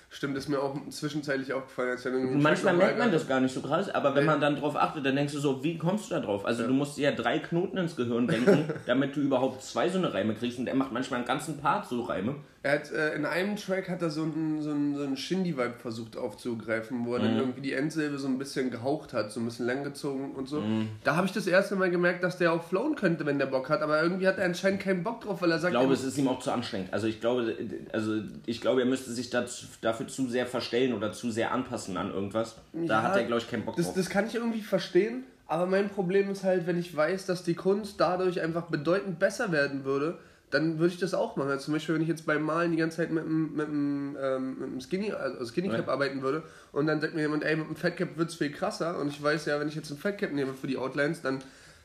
Stimmt, 0.10 0.38
ist 0.38 0.48
mir 0.48 0.60
auch 0.62 0.76
zwischenzeitlich 0.90 1.52
aufgefallen, 1.52 1.90
als 1.92 2.04
dann 2.04 2.42
manchmal 2.42 2.74
merkt 2.76 2.98
man 2.98 3.12
das 3.12 3.28
gar 3.28 3.42
nicht 3.42 3.54
so 3.54 3.60
krass, 3.62 3.90
aber 3.90 4.16
wenn 4.16 4.24
Nee. 4.24 4.30
man 4.32 4.40
dann 4.42 4.56
drauf 4.56 4.76
achtet, 4.78 5.06
dann 5.06 5.16
denkst 5.18 5.34
du 5.34 5.40
so, 5.40 5.64
wie 5.66 5.78
kommst 5.78 6.10
du 6.10 6.16
da 6.16 6.22
drauf? 6.22 6.46
Also 6.46 6.66
du 6.66 6.74
musst 6.74 6.98
dir 6.98 7.10
ja 7.10 7.12
drei 7.12 7.40
Knoten 7.40 7.78
ins 7.78 7.96
Gehirn 7.98 8.26
denken, 8.26 8.70
damit 8.86 9.16
du 9.18 9.20
überhaupt 9.22 9.62
zwei 9.64 9.90
so 9.90 9.98
eine 9.98 10.14
Reime 10.14 10.34
kriegst 10.34 10.60
und 10.60 10.68
er 10.68 10.76
macht 10.76 10.94
manchmal 10.94 11.20
einen 11.20 11.28
ganzen 11.28 11.58
Part 11.58 11.88
so 11.90 12.04
Reime. 12.04 12.36
Er 12.64 12.74
hat, 12.80 12.92
äh, 12.92 13.14
in 13.16 13.26
einem 13.26 13.56
Track 13.56 13.88
hat 13.90 14.02
er 14.02 14.10
so 14.10 14.24
einen, 14.24 14.62
so 14.62 14.72
einen, 14.72 14.96
so 14.96 15.04
einen 15.04 15.16
Shindy-Vibe 15.16 15.76
versucht 15.78 16.18
aufzugreifen, 16.18 17.06
wo 17.06 17.14
er 17.14 17.20
Mhm. 17.20 17.24
dann 17.24 17.38
irgendwie 17.40 17.62
die 17.62 17.74
Endsilbe 17.74 18.18
so 18.18 18.28
ein 18.28 18.38
bisschen 18.38 18.72
gehaucht 18.72 19.14
hat, 19.14 19.32
so 19.32 19.40
ein 19.40 19.46
bisschen 19.46 19.68
langgezogen 19.68 20.32
und 20.32 20.48
so. 20.48 20.62
Mhm. 20.62 20.88
Da 21.04 21.16
habe 21.16 21.28
ich 21.28 21.34
das 21.34 21.48
erste 21.48 21.76
Mal 21.76 21.90
gemerkt, 21.92 22.24
dass 22.24 22.38
der 22.38 22.54
auch 22.54 22.64
flowen 22.64 22.96
könnte, 22.96 23.26
wenn 23.26 23.40
der 23.40 23.46
Bock 23.46 23.70
hat, 23.70 23.82
aber 23.82 24.02
irgendwie 24.02 24.28
hat 24.28 24.38
er 24.38 24.46
anscheinend 24.46 24.82
keinen 24.82 25.04
Bock 25.04 25.22
drauf, 25.22 25.42
weil 25.42 25.52
er 25.52 25.60
sagt, 25.60 25.74
Ich 25.74 25.80
glaube, 25.80 25.94
es 25.94 26.04
ist 26.04 26.18
ihm 26.18 26.28
auch 26.28 26.40
zu 26.40 26.52
anstrengend. 26.52 26.94
Also 26.94 27.08
ich 27.08 27.20
glaube, 27.22 27.56
also 27.94 28.22
ich 28.46 28.62
glaube, 28.62 28.82
er 28.82 28.88
müsste 28.88 29.12
sich 29.12 29.30
dazu, 29.30 29.66
dafür 29.82 29.97
zu 30.06 30.28
sehr 30.28 30.46
verstellen 30.46 30.94
oder 30.94 31.12
zu 31.14 31.32
sehr 31.32 31.52
anpassen 31.52 31.98
an 31.98 32.14
irgendwas. 32.14 32.58
Da 32.74 32.80
Ja, 32.84 33.02
hat 33.02 33.16
er, 33.16 33.24
glaube 33.24 33.42
ich, 33.42 33.50
keinen 33.50 33.66
Bock 33.66 33.76
das, 33.78 33.86
drauf. 33.88 33.96
das 33.96 34.10
kann 34.10 34.28
ich 34.28 34.36
irgendwie 34.36 34.62
verstehen, 34.62 35.24
aber 35.48 35.66
mein 35.66 35.90
Problem 35.90 36.30
ist 36.30 36.44
halt, 36.44 36.68
wenn 36.68 36.78
ich 36.78 36.96
weiß, 36.96 37.26
dass 37.26 37.44
die 37.44 37.56
Kunst 37.56 38.00
dadurch 38.00 38.42
einfach 38.42 38.64
bedeutend 38.68 39.18
besser 39.18 39.52
werden 39.52 39.86
würde, 39.86 40.20
dann 40.50 40.80
würde 40.80 40.94
ich 40.94 41.00
das 41.00 41.14
auch 41.14 41.36
machen. 41.36 41.50
Also 41.50 41.66
zum 41.66 41.74
Beispiel, 41.74 41.96
wenn 41.96 42.02
ich 42.02 42.08
jetzt 42.08 42.26
beim 42.26 42.42
Malen 42.44 42.72
die 42.72 42.78
ganze 42.78 42.98
Zeit 42.98 43.12
mit 43.12 43.26
einem 43.26 43.54
mit 43.56 43.68
einem, 43.68 44.18
ähm, 44.22 44.54
mit 44.60 44.70
einem 44.70 44.80
Skinny, 44.82 45.12
also 45.12 45.46
Skinny 45.46 45.68
Cap 45.70 45.88
Ja. 45.88 45.94
arbeiten 45.94 46.22
würde 46.22 46.44
und 46.72 46.88
dann 46.88 47.02
sagt 47.02 47.16
mir 47.16 47.22
jemand, 47.22 47.44
ey, 47.44 47.56
mit 47.58 47.66
einem 47.66 47.76
Fat 47.76 47.98
Cap 47.98 48.18
wird 48.18 48.30
es 48.30 48.36
viel 48.36 48.52
krasser 48.52 48.98
und 49.00 49.10
ich 49.10 49.22
weiß 49.22 49.46
ja, 49.48 49.60
wenn 49.60 49.68
ich 49.68 49.76
jetzt 49.76 49.92
einen 49.92 50.00
Fat 50.00 50.18
Cap 50.18 50.32
nehme 50.32 50.54
für 50.54 50.68
die 50.68 50.78
Outlines, 50.78 51.22
dann 51.22 51.40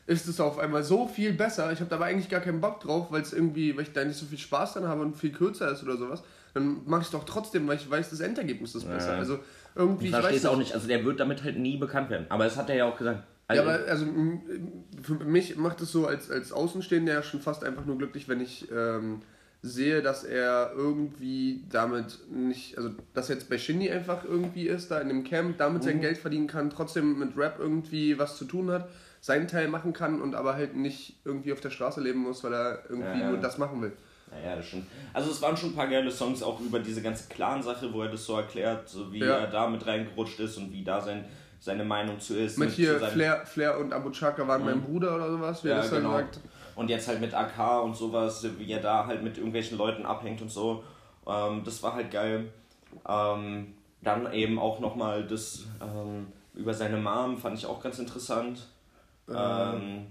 ist 0.06 0.26
es 0.28 0.40
auf 0.40 0.58
einmal 0.58 0.82
so 0.84 1.06
viel 1.08 1.32
besser. 1.32 1.72
Ich 1.72 1.80
habe 1.80 1.90
dabei 1.90 2.06
eigentlich 2.06 2.28
gar 2.28 2.40
keinen 2.40 2.60
Bock 2.60 2.80
drauf, 2.80 3.06
weil 3.10 3.22
es 3.22 3.32
irgendwie, 3.32 3.76
weil 3.76 3.82
ich 3.84 3.92
da 3.92 4.04
nicht 4.04 4.16
so 4.18 4.26
viel 4.26 4.38
Spaß 4.38 4.74
dran 4.74 4.86
habe 4.88 5.00
und 5.02 5.16
viel 5.16 5.32
kürzer 5.32 5.70
ist 5.72 5.82
oder 5.82 5.96
sowas. 5.96 6.22
Dann 6.54 6.82
mache 6.86 7.00
ich 7.00 7.06
es 7.06 7.12
doch 7.12 7.24
trotzdem, 7.24 7.66
weil 7.66 7.76
ich 7.76 7.90
weiß, 7.90 8.10
das 8.10 8.20
Endergebnis 8.20 8.74
ist 8.74 8.88
besser. 8.88 9.12
Ja. 9.12 9.18
Also 9.18 9.38
irgendwie, 9.74 10.06
ich 10.06 10.10
verstehe 10.10 10.32
weiß 10.32 10.40
es 10.40 10.46
auch 10.46 10.56
nicht. 10.58 10.74
Also 10.74 10.86
der 10.86 11.04
wird 11.04 11.18
damit 11.20 11.42
halt 11.42 11.58
nie 11.58 11.76
bekannt 11.76 12.10
werden. 12.10 12.26
Aber 12.28 12.44
das 12.44 12.56
hat 12.56 12.68
er 12.68 12.76
ja 12.76 12.84
auch 12.86 12.96
gesagt. 12.96 13.22
Ja, 13.50 13.60
Also, 13.60 13.62
aber 13.62 13.90
also 13.90 14.06
für 15.02 15.14
mich 15.24 15.56
macht 15.56 15.80
es 15.80 15.92
so 15.92 16.06
als, 16.06 16.30
als 16.30 16.52
Außenstehender 16.52 17.12
ja 17.12 17.22
schon 17.22 17.40
fast 17.40 17.64
einfach 17.64 17.84
nur 17.84 17.98
glücklich, 17.98 18.28
wenn 18.28 18.40
ich 18.40 18.68
ähm, 18.70 19.20
sehe, 19.62 20.02
dass 20.02 20.24
er 20.24 20.72
irgendwie 20.76 21.64
damit 21.70 22.18
nicht, 22.30 22.76
also 22.76 22.90
dass 23.14 23.30
er 23.30 23.36
jetzt 23.36 23.48
bei 23.48 23.58
Shindy 23.58 23.90
einfach 23.90 24.24
irgendwie 24.24 24.66
ist, 24.68 24.90
da 24.90 25.00
in 25.00 25.08
dem 25.08 25.24
Camp, 25.24 25.58
damit 25.58 25.84
sein 25.84 26.00
Geld 26.00 26.18
verdienen 26.18 26.48
kann, 26.48 26.70
trotzdem 26.70 27.18
mit 27.18 27.36
Rap 27.36 27.56
irgendwie 27.58 28.18
was 28.18 28.36
zu 28.36 28.44
tun 28.44 28.70
hat, 28.70 28.88
seinen 29.20 29.46
Teil 29.46 29.68
machen 29.68 29.92
kann 29.92 30.20
und 30.20 30.34
aber 30.34 30.54
halt 30.54 30.74
nicht 30.76 31.20
irgendwie 31.24 31.52
auf 31.52 31.60
der 31.60 31.70
Straße 31.70 32.00
leben 32.00 32.20
muss, 32.20 32.42
weil 32.42 32.52
er 32.54 32.82
irgendwie 32.88 33.20
Ja, 33.20 33.26
ja. 33.26 33.30
nur 33.30 33.38
das 33.38 33.56
machen 33.58 33.80
will. 33.82 33.92
Naja, 34.32 34.56
das 34.56 34.66
stimmt. 34.66 34.86
Also 35.12 35.30
es 35.30 35.42
waren 35.42 35.56
schon 35.56 35.70
ein 35.70 35.74
paar 35.76 35.88
geile 35.88 36.10
Songs 36.10 36.42
auch 36.42 36.58
über 36.60 36.78
diese 36.80 37.02
ganze 37.02 37.28
Clan-Sache, 37.28 37.92
wo 37.92 38.02
er 38.02 38.08
das 38.08 38.24
so 38.24 38.36
erklärt, 38.36 38.88
so 38.88 39.12
wie 39.12 39.18
Ja. 39.20 39.38
er 39.38 39.46
da 39.48 39.68
mit 39.68 39.86
reingerutscht 39.86 40.40
ist 40.40 40.56
und 40.56 40.72
wie 40.72 40.82
da 40.82 41.00
sein, 41.00 41.24
seine 41.60 41.84
Meinung 41.84 42.18
zu 42.18 42.36
ist. 42.38 42.56
Mit 42.58 42.70
hier 42.70 42.94
zu 42.94 43.00
seinem- 43.00 43.12
Flair, 43.12 43.46
Flair 43.46 43.78
und 43.78 43.92
Abu 43.92 44.10
Chaka 44.10 44.46
waren 44.48 44.64
mein 44.64 44.80
Bruder 44.82 45.14
oder 45.14 45.30
sowas, 45.30 45.62
wie 45.62 45.68
er 45.68 45.76
Ja, 45.76 45.80
das 45.82 45.90
dann 45.90 46.02
genau. 46.02 46.14
sagt. 46.16 46.40
Und 46.74 46.88
jetzt 46.88 47.06
halt 47.06 47.20
mit 47.20 47.34
AK 47.34 47.82
und 47.84 47.94
sowas, 47.94 48.46
wie 48.58 48.70
er 48.72 48.80
da 48.80 49.06
halt 49.06 49.22
mit 49.22 49.36
irgendwelchen 49.36 49.76
Leuten 49.76 50.06
abhängt 50.06 50.40
und 50.40 50.50
so. 50.50 50.82
Ähm, 51.26 51.62
das 51.64 51.82
war 51.82 51.92
halt 51.94 52.10
geil. 52.10 52.50
Ähm, 53.06 53.74
dann 54.00 54.32
eben 54.32 54.58
auch 54.58 54.80
nochmal 54.80 55.26
das 55.26 55.66
ähm, 55.82 56.28
über 56.54 56.72
seine 56.74 56.96
Mom 56.96 57.36
fand 57.36 57.56
ich 57.58 57.66
auch 57.66 57.82
ganz 57.82 57.98
interessant. 57.98 58.66
Ähm, 59.28 60.06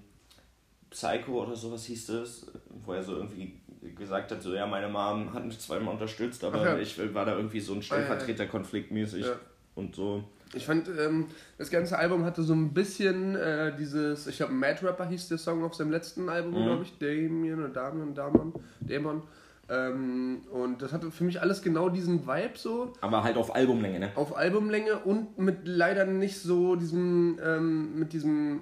Psycho 0.90 1.44
oder 1.44 1.56
sowas 1.56 1.86
hieß 1.86 2.08
das, 2.08 2.48
wo 2.86 2.94
er 2.94 3.04
so 3.04 3.16
irgendwie 3.16 3.61
gesagt 3.98 4.32
hat, 4.32 4.42
so 4.42 4.54
ja, 4.54 4.66
meine 4.68 4.88
Mom 4.88 5.34
hat 5.34 5.46
mich 5.46 5.60
zweimal 5.60 5.94
unterstützt, 5.94 6.44
aber 6.44 6.64
ja. 6.64 6.78
ich 6.78 7.00
war 7.14 7.26
da 7.26 7.36
irgendwie 7.36 7.60
so 7.60 7.74
ein 7.74 7.82
Stellvertreterkonflikt 7.82 8.92
mäßig 8.92 9.26
Ja. 9.26 9.34
und 9.76 9.96
so. 9.96 10.24
Ich 10.54 10.66
fand, 10.66 10.90
ähm, 10.90 11.28
das 11.58 11.70
ganze 11.72 11.98
Album 11.98 12.26
hatte 12.26 12.44
so 12.44 12.54
ein 12.54 12.74
bisschen 12.74 13.36
äh, 13.38 13.74
dieses, 13.78 14.28
ich 14.28 14.38
glaube, 14.38 14.52
Mad 14.54 14.86
Rapper 14.86 15.06
hieß 15.08 15.30
der 15.30 15.38
Song 15.38 15.64
auf 15.64 15.76
seinem 15.76 15.92
letzten 15.92 16.28
Album, 16.28 16.52
Mhm. 16.60 16.66
glaube 16.66 16.84
ich, 16.84 16.98
Damien 16.98 17.60
oder 17.60 17.70
Damian, 17.70 18.14
Damon, 18.14 18.54
Damon. 18.82 19.22
Ähm, 19.70 20.42
und 20.52 20.82
das 20.82 20.92
hatte 20.92 21.10
für 21.12 21.24
mich 21.24 21.40
alles 21.40 21.62
genau 21.62 21.88
diesen 21.88 22.28
Vibe 22.28 22.58
so, 22.58 22.92
Aber 23.00 23.24
halt 23.24 23.38
auf 23.38 23.56
Albumlänge, 23.56 24.00
ne? 24.00 24.12
auf 24.16 24.36
Albumlänge 24.36 25.00
und 25.00 25.38
mit 25.40 25.60
leider 25.64 26.04
nicht 26.06 26.38
so 26.40 26.76
diesem, 26.76 27.40
ähm, 27.42 27.98
mit 27.98 28.12
diesem, 28.12 28.62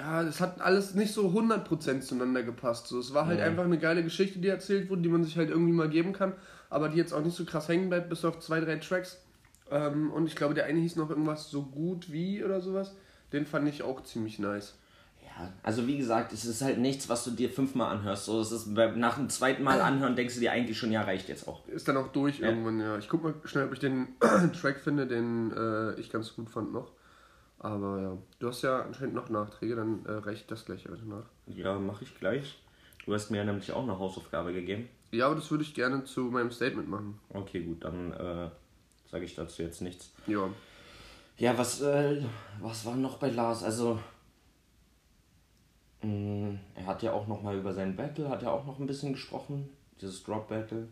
ja, 0.00 0.22
das 0.24 0.40
hat 0.40 0.60
alles 0.60 0.94
nicht 0.94 1.12
so 1.12 1.28
100% 1.28 2.00
zueinander 2.00 2.42
gepasst. 2.42 2.86
So, 2.88 2.98
es 2.98 3.12
war 3.12 3.26
halt 3.26 3.40
einfach 3.40 3.64
eine 3.64 3.78
geile 3.78 4.02
Geschichte, 4.02 4.38
die 4.38 4.48
erzählt 4.48 4.88
wurde, 4.88 5.02
die 5.02 5.08
man 5.10 5.24
sich 5.24 5.36
halt 5.36 5.50
irgendwie 5.50 5.72
mal 5.72 5.88
geben 5.90 6.12
kann, 6.12 6.32
aber 6.70 6.88
die 6.88 6.96
jetzt 6.96 7.12
auch 7.12 7.22
nicht 7.22 7.36
so 7.36 7.44
krass 7.44 7.68
hängen 7.68 7.88
bleibt, 7.90 8.08
bis 8.08 8.24
auf 8.24 8.40
zwei, 8.40 8.60
drei 8.60 8.76
Tracks. 8.76 9.18
Ähm, 9.70 10.10
und 10.10 10.26
ich 10.26 10.36
glaube, 10.36 10.54
der 10.54 10.64
eine 10.64 10.80
hieß 10.80 10.96
noch 10.96 11.10
irgendwas 11.10 11.50
so 11.50 11.62
gut 11.62 12.10
wie 12.10 12.42
oder 12.42 12.60
sowas. 12.60 12.94
Den 13.32 13.44
fand 13.46 13.68
ich 13.68 13.82
auch 13.82 14.02
ziemlich 14.02 14.38
nice. 14.38 14.74
Ja, 15.22 15.52
also 15.62 15.86
wie 15.86 15.96
gesagt, 15.98 16.32
es 16.32 16.44
ist 16.44 16.62
halt 16.62 16.78
nichts, 16.78 17.08
was 17.08 17.24
du 17.24 17.30
dir 17.30 17.50
fünfmal 17.50 17.94
anhörst. 17.94 18.24
So, 18.24 18.40
es 18.40 18.50
ist 18.52 18.66
nach 18.68 19.16
dem 19.16 19.28
zweiten 19.28 19.62
Mal 19.62 19.80
anhören, 19.80 20.16
denkst 20.16 20.34
du 20.34 20.40
dir 20.40 20.52
eigentlich 20.52 20.78
schon, 20.78 20.90
ja, 20.92 21.02
reicht 21.02 21.28
jetzt 21.28 21.46
auch. 21.46 21.66
Ist 21.68 21.86
dann 21.88 21.96
auch 21.98 22.08
durch 22.08 22.40
Ja. 22.40 22.48
irgendwann, 22.48 22.80
ja. 22.80 22.98
Ich 22.98 23.08
guck 23.08 23.22
mal 23.22 23.34
schnell, 23.44 23.66
ob 23.66 23.72
ich 23.72 23.78
den 23.78 24.08
Track 24.60 24.80
finde, 24.80 25.06
den 25.06 25.52
äh, 25.52 25.92
ich 26.00 26.10
ganz 26.10 26.34
gut 26.34 26.50
fand 26.50 26.72
noch. 26.72 26.90
Aber 27.60 28.00
ja, 28.00 28.16
du 28.38 28.48
hast 28.48 28.62
ja 28.62 28.80
anscheinend 28.82 29.14
noch 29.14 29.28
Nachträge, 29.28 29.76
dann 29.76 30.04
äh, 30.06 30.12
reiche 30.12 30.40
ich 30.40 30.46
das 30.46 30.64
gleich 30.64 30.88
heute 30.88 31.06
nach. 31.06 31.26
Ja, 31.46 31.78
mache 31.78 32.04
ich 32.04 32.18
gleich. 32.18 32.58
Du 33.04 33.12
hast 33.12 33.30
mir 33.30 33.44
nämlich 33.44 33.70
auch 33.72 33.82
eine 33.82 33.98
Hausaufgabe 33.98 34.52
gegeben. 34.54 34.88
Ja, 35.12 35.26
aber 35.26 35.34
das 35.34 35.50
würde 35.50 35.62
ich 35.64 35.74
gerne 35.74 36.04
zu 36.04 36.22
meinem 36.22 36.50
Statement 36.50 36.88
machen. 36.88 37.20
Okay, 37.28 37.60
gut, 37.62 37.84
dann 37.84 38.12
äh, 38.12 38.48
sage 39.10 39.24
ich 39.24 39.34
dazu 39.34 39.62
jetzt 39.62 39.82
nichts. 39.82 40.10
Ja. 40.26 40.48
Ja, 41.36 41.56
was, 41.58 41.82
äh, 41.82 42.22
was 42.60 42.86
war 42.86 42.96
noch 42.96 43.18
bei 43.18 43.28
Lars? 43.28 43.62
Also, 43.62 43.98
mh, 46.02 46.58
er 46.74 46.86
hat 46.86 47.02
ja 47.02 47.12
auch 47.12 47.26
noch 47.26 47.42
mal 47.42 47.56
über 47.58 47.74
sein 47.74 47.94
Battle, 47.94 48.30
hat 48.30 48.42
er 48.42 48.52
auch 48.52 48.64
noch 48.64 48.78
ein 48.78 48.86
bisschen 48.86 49.12
gesprochen. 49.12 49.68
Dieses 50.00 50.22
Drop 50.22 50.48
Battle. 50.48 50.88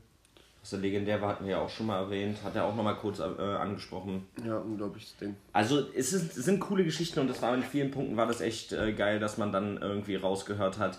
Ja 0.71 0.77
legendär 0.77 1.21
war, 1.23 1.31
hatten 1.31 1.45
wir 1.45 1.53
ja 1.53 1.59
auch 1.61 1.71
schon 1.71 1.87
mal 1.87 1.99
erwähnt. 1.99 2.39
Hat 2.45 2.55
er 2.55 2.65
auch 2.65 2.75
noch 2.77 2.85
mal 2.85 2.95
kurz 2.95 3.19
äh, 3.21 3.23
angesprochen. 3.23 4.27
Ja, 4.45 4.59
unglaubliches 4.59 5.17
Ding. 5.17 5.35
Also 5.53 5.81
es, 5.97 6.13
ist, 6.13 6.37
es 6.37 6.45
sind 6.45 6.61
coole 6.61 6.85
Geschichten 6.85 7.21
und 7.21 7.31
es 7.31 7.41
war 7.41 7.55
in 7.55 7.63
vielen 7.63 7.91
Punkten 7.91 8.17
war 8.17 8.27
das 8.27 8.41
echt 8.41 8.73
äh, 8.73 8.93
geil, 8.93 9.19
dass 9.19 9.39
man 9.39 9.51
dann 9.51 9.79
irgendwie 9.79 10.17
rausgehört 10.17 10.79
hat, 10.79 10.99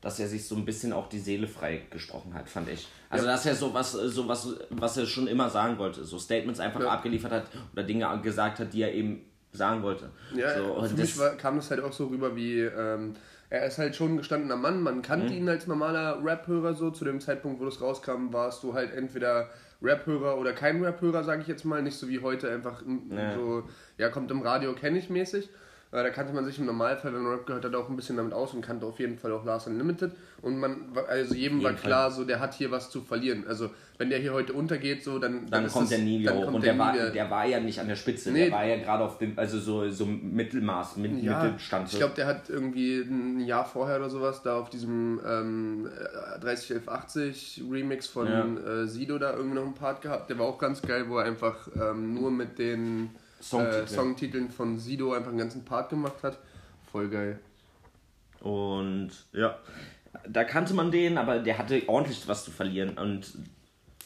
dass 0.00 0.20
er 0.20 0.28
sich 0.28 0.46
so 0.46 0.54
ein 0.54 0.64
bisschen 0.64 0.92
auch 0.92 1.08
die 1.08 1.18
Seele 1.18 1.48
frei 1.48 1.82
gesprochen 1.90 2.34
hat, 2.34 2.48
fand 2.48 2.68
ich. 2.68 2.86
Also 3.10 3.26
dass 3.26 3.46
er 3.46 3.54
so 3.54 3.72
was, 3.74 3.92
so 3.92 4.28
was, 4.28 4.54
was 4.70 4.96
er 4.96 5.06
schon 5.06 5.26
immer 5.26 5.48
sagen 5.50 5.78
wollte, 5.78 6.04
so 6.04 6.18
Statements 6.18 6.60
einfach 6.60 6.80
Ja. 6.80 6.90
abgeliefert 6.90 7.32
hat 7.32 7.46
oder 7.72 7.82
Dinge 7.82 8.06
gesagt 8.22 8.60
hat, 8.60 8.72
die 8.72 8.82
er 8.82 8.92
eben 8.94 9.22
sagen 9.52 9.82
wollte. 9.82 10.10
Ja, 10.36 10.56
so, 10.56 10.64
und 10.74 10.88
für 10.88 10.94
das, 10.96 11.00
mich 11.00 11.18
war, 11.18 11.30
kam 11.30 11.56
das 11.56 11.70
halt 11.70 11.80
auch 11.80 11.92
so 11.92 12.06
rüber 12.06 12.36
wie, 12.36 12.60
ähm, 12.60 13.14
er 13.50 13.66
ist 13.66 13.78
halt 13.78 13.96
schon 13.96 14.12
ein 14.14 14.16
gestandener 14.18 14.56
Mann, 14.56 14.82
man 14.82 15.02
kannte 15.02 15.32
ihn 15.32 15.48
als 15.48 15.66
normaler 15.66 16.22
Rap-Hörer 16.22 16.74
so, 16.74 16.90
zu 16.90 17.04
dem 17.04 17.20
Zeitpunkt, 17.20 17.60
wo 17.60 17.64
das 17.64 17.80
rauskam, 17.80 18.32
warst 18.32 18.62
du 18.62 18.74
halt 18.74 18.92
entweder 18.92 19.48
Rap-Hörer 19.82 20.38
oder 20.38 20.52
kein 20.52 20.82
Rap-Hörer, 20.84 21.24
sage 21.24 21.42
ich 21.42 21.48
jetzt 21.48 21.64
mal, 21.64 21.82
nicht 21.82 21.96
so 21.96 22.08
wie 22.08 22.20
heute 22.20 22.50
einfach 22.50 22.82
Ja. 23.10 23.34
so, 23.34 23.62
ja, 23.96 24.08
kommt 24.10 24.30
im 24.30 24.42
Radio, 24.42 24.74
kenne 24.74 24.98
ich 24.98 25.08
mäßig. 25.08 25.48
Äh, 25.90 26.02
Da 26.02 26.10
kannte 26.10 26.34
man 26.34 26.44
sich 26.44 26.58
im 26.58 26.66
Normalfall, 26.66 27.14
wenn 27.14 27.22
man 27.22 27.32
Rap 27.32 27.46
gehört 27.46 27.64
hat, 27.64 27.74
auch 27.74 27.88
ein 27.88 27.96
bisschen 27.96 28.16
damit 28.18 28.34
aus 28.34 28.52
und 28.52 28.60
kannte 28.60 28.84
auf 28.84 28.98
jeden 28.98 29.16
Fall 29.18 29.32
auch 29.32 29.44
Lars 29.44 29.66
Unlimited. 29.66 30.12
Und 30.42 30.58
man, 30.58 30.76
also 31.08 31.34
jedem 31.34 31.62
war 31.62 31.72
klar, 31.72 32.10
so 32.10 32.24
der 32.24 32.40
hat 32.40 32.52
hier 32.54 32.70
was 32.70 32.90
zu 32.90 33.00
verlieren. 33.00 33.44
Also 33.48 33.70
wenn 33.96 34.10
der 34.10 34.18
hier 34.20 34.32
heute 34.34 34.52
untergeht, 34.52 35.02
so 35.02 35.18
dann, 35.18 35.46
dann 35.50 35.64
ist 35.64 35.72
kommt 35.72 35.84
es- 35.84 35.90
der 35.90 35.98
nie 36.00 36.20
wieder 36.20 36.32
dann 36.32 36.44
hoch. 36.46 36.52
Und 36.52 36.62
der, 36.64 36.74
nie 36.74 36.78
war, 36.78 36.94
wieder- 36.94 37.10
der 37.10 37.30
war 37.30 37.46
ja 37.46 37.58
nicht 37.58 37.80
an 37.80 37.88
der 37.88 37.96
Spitze, 37.96 38.30
Nee. 38.30 38.44
der 38.44 38.52
war 38.52 38.64
ja 38.66 38.76
gerade 38.76 39.02
auf 39.02 39.18
dem, 39.18 39.32
also 39.38 39.58
so, 39.58 39.88
so 39.90 40.04
Mittelmaß, 40.06 40.98
mit, 40.98 41.22
Ja, 41.22 41.42
Mittelstand. 41.42 41.90
ich 41.90 41.98
glaube, 41.98 42.14
der 42.14 42.26
hat 42.26 42.48
irgendwie 42.50 42.98
ein 43.00 43.40
Jahr 43.40 43.64
vorher 43.64 43.96
oder 43.96 44.10
sowas 44.10 44.42
da 44.42 44.56
auf 44.58 44.68
diesem 44.70 45.20
ähm, 45.26 45.86
äh, 45.88 46.38
301180 46.40 47.62
Remix 47.70 48.06
von 48.06 48.26
Ja. 48.26 48.44
äh, 48.82 48.86
Sido 48.86 49.18
da 49.18 49.32
irgendwie 49.34 49.56
noch 49.56 49.64
einen 49.64 49.74
Part 49.74 50.02
gehabt. 50.02 50.30
Der 50.30 50.38
war 50.38 50.46
auch 50.46 50.58
ganz 50.58 50.82
geil, 50.82 51.06
wo 51.08 51.18
er 51.18 51.24
einfach 51.24 51.68
ähm, 51.74 52.14
nur 52.14 52.30
mit 52.30 52.58
den 52.58 53.10
Songtitel. 53.40 53.82
äh, 53.84 53.86
Songtiteln 53.86 54.50
von 54.50 54.78
Sido 54.78 55.12
einfach 55.12 55.28
einen 55.30 55.38
ganzen 55.38 55.64
Part 55.64 55.90
gemacht 55.90 56.22
hat. 56.22 56.38
Voll 56.90 57.08
geil. 57.08 57.38
Und 58.40 59.10
ja, 59.32 59.58
da 60.28 60.44
kannte 60.44 60.74
man 60.74 60.90
den, 60.90 61.18
aber 61.18 61.38
der 61.40 61.58
hatte 61.58 61.82
ordentlich 61.88 62.26
was 62.28 62.44
zu 62.44 62.50
verlieren. 62.50 62.96
Und 62.98 63.32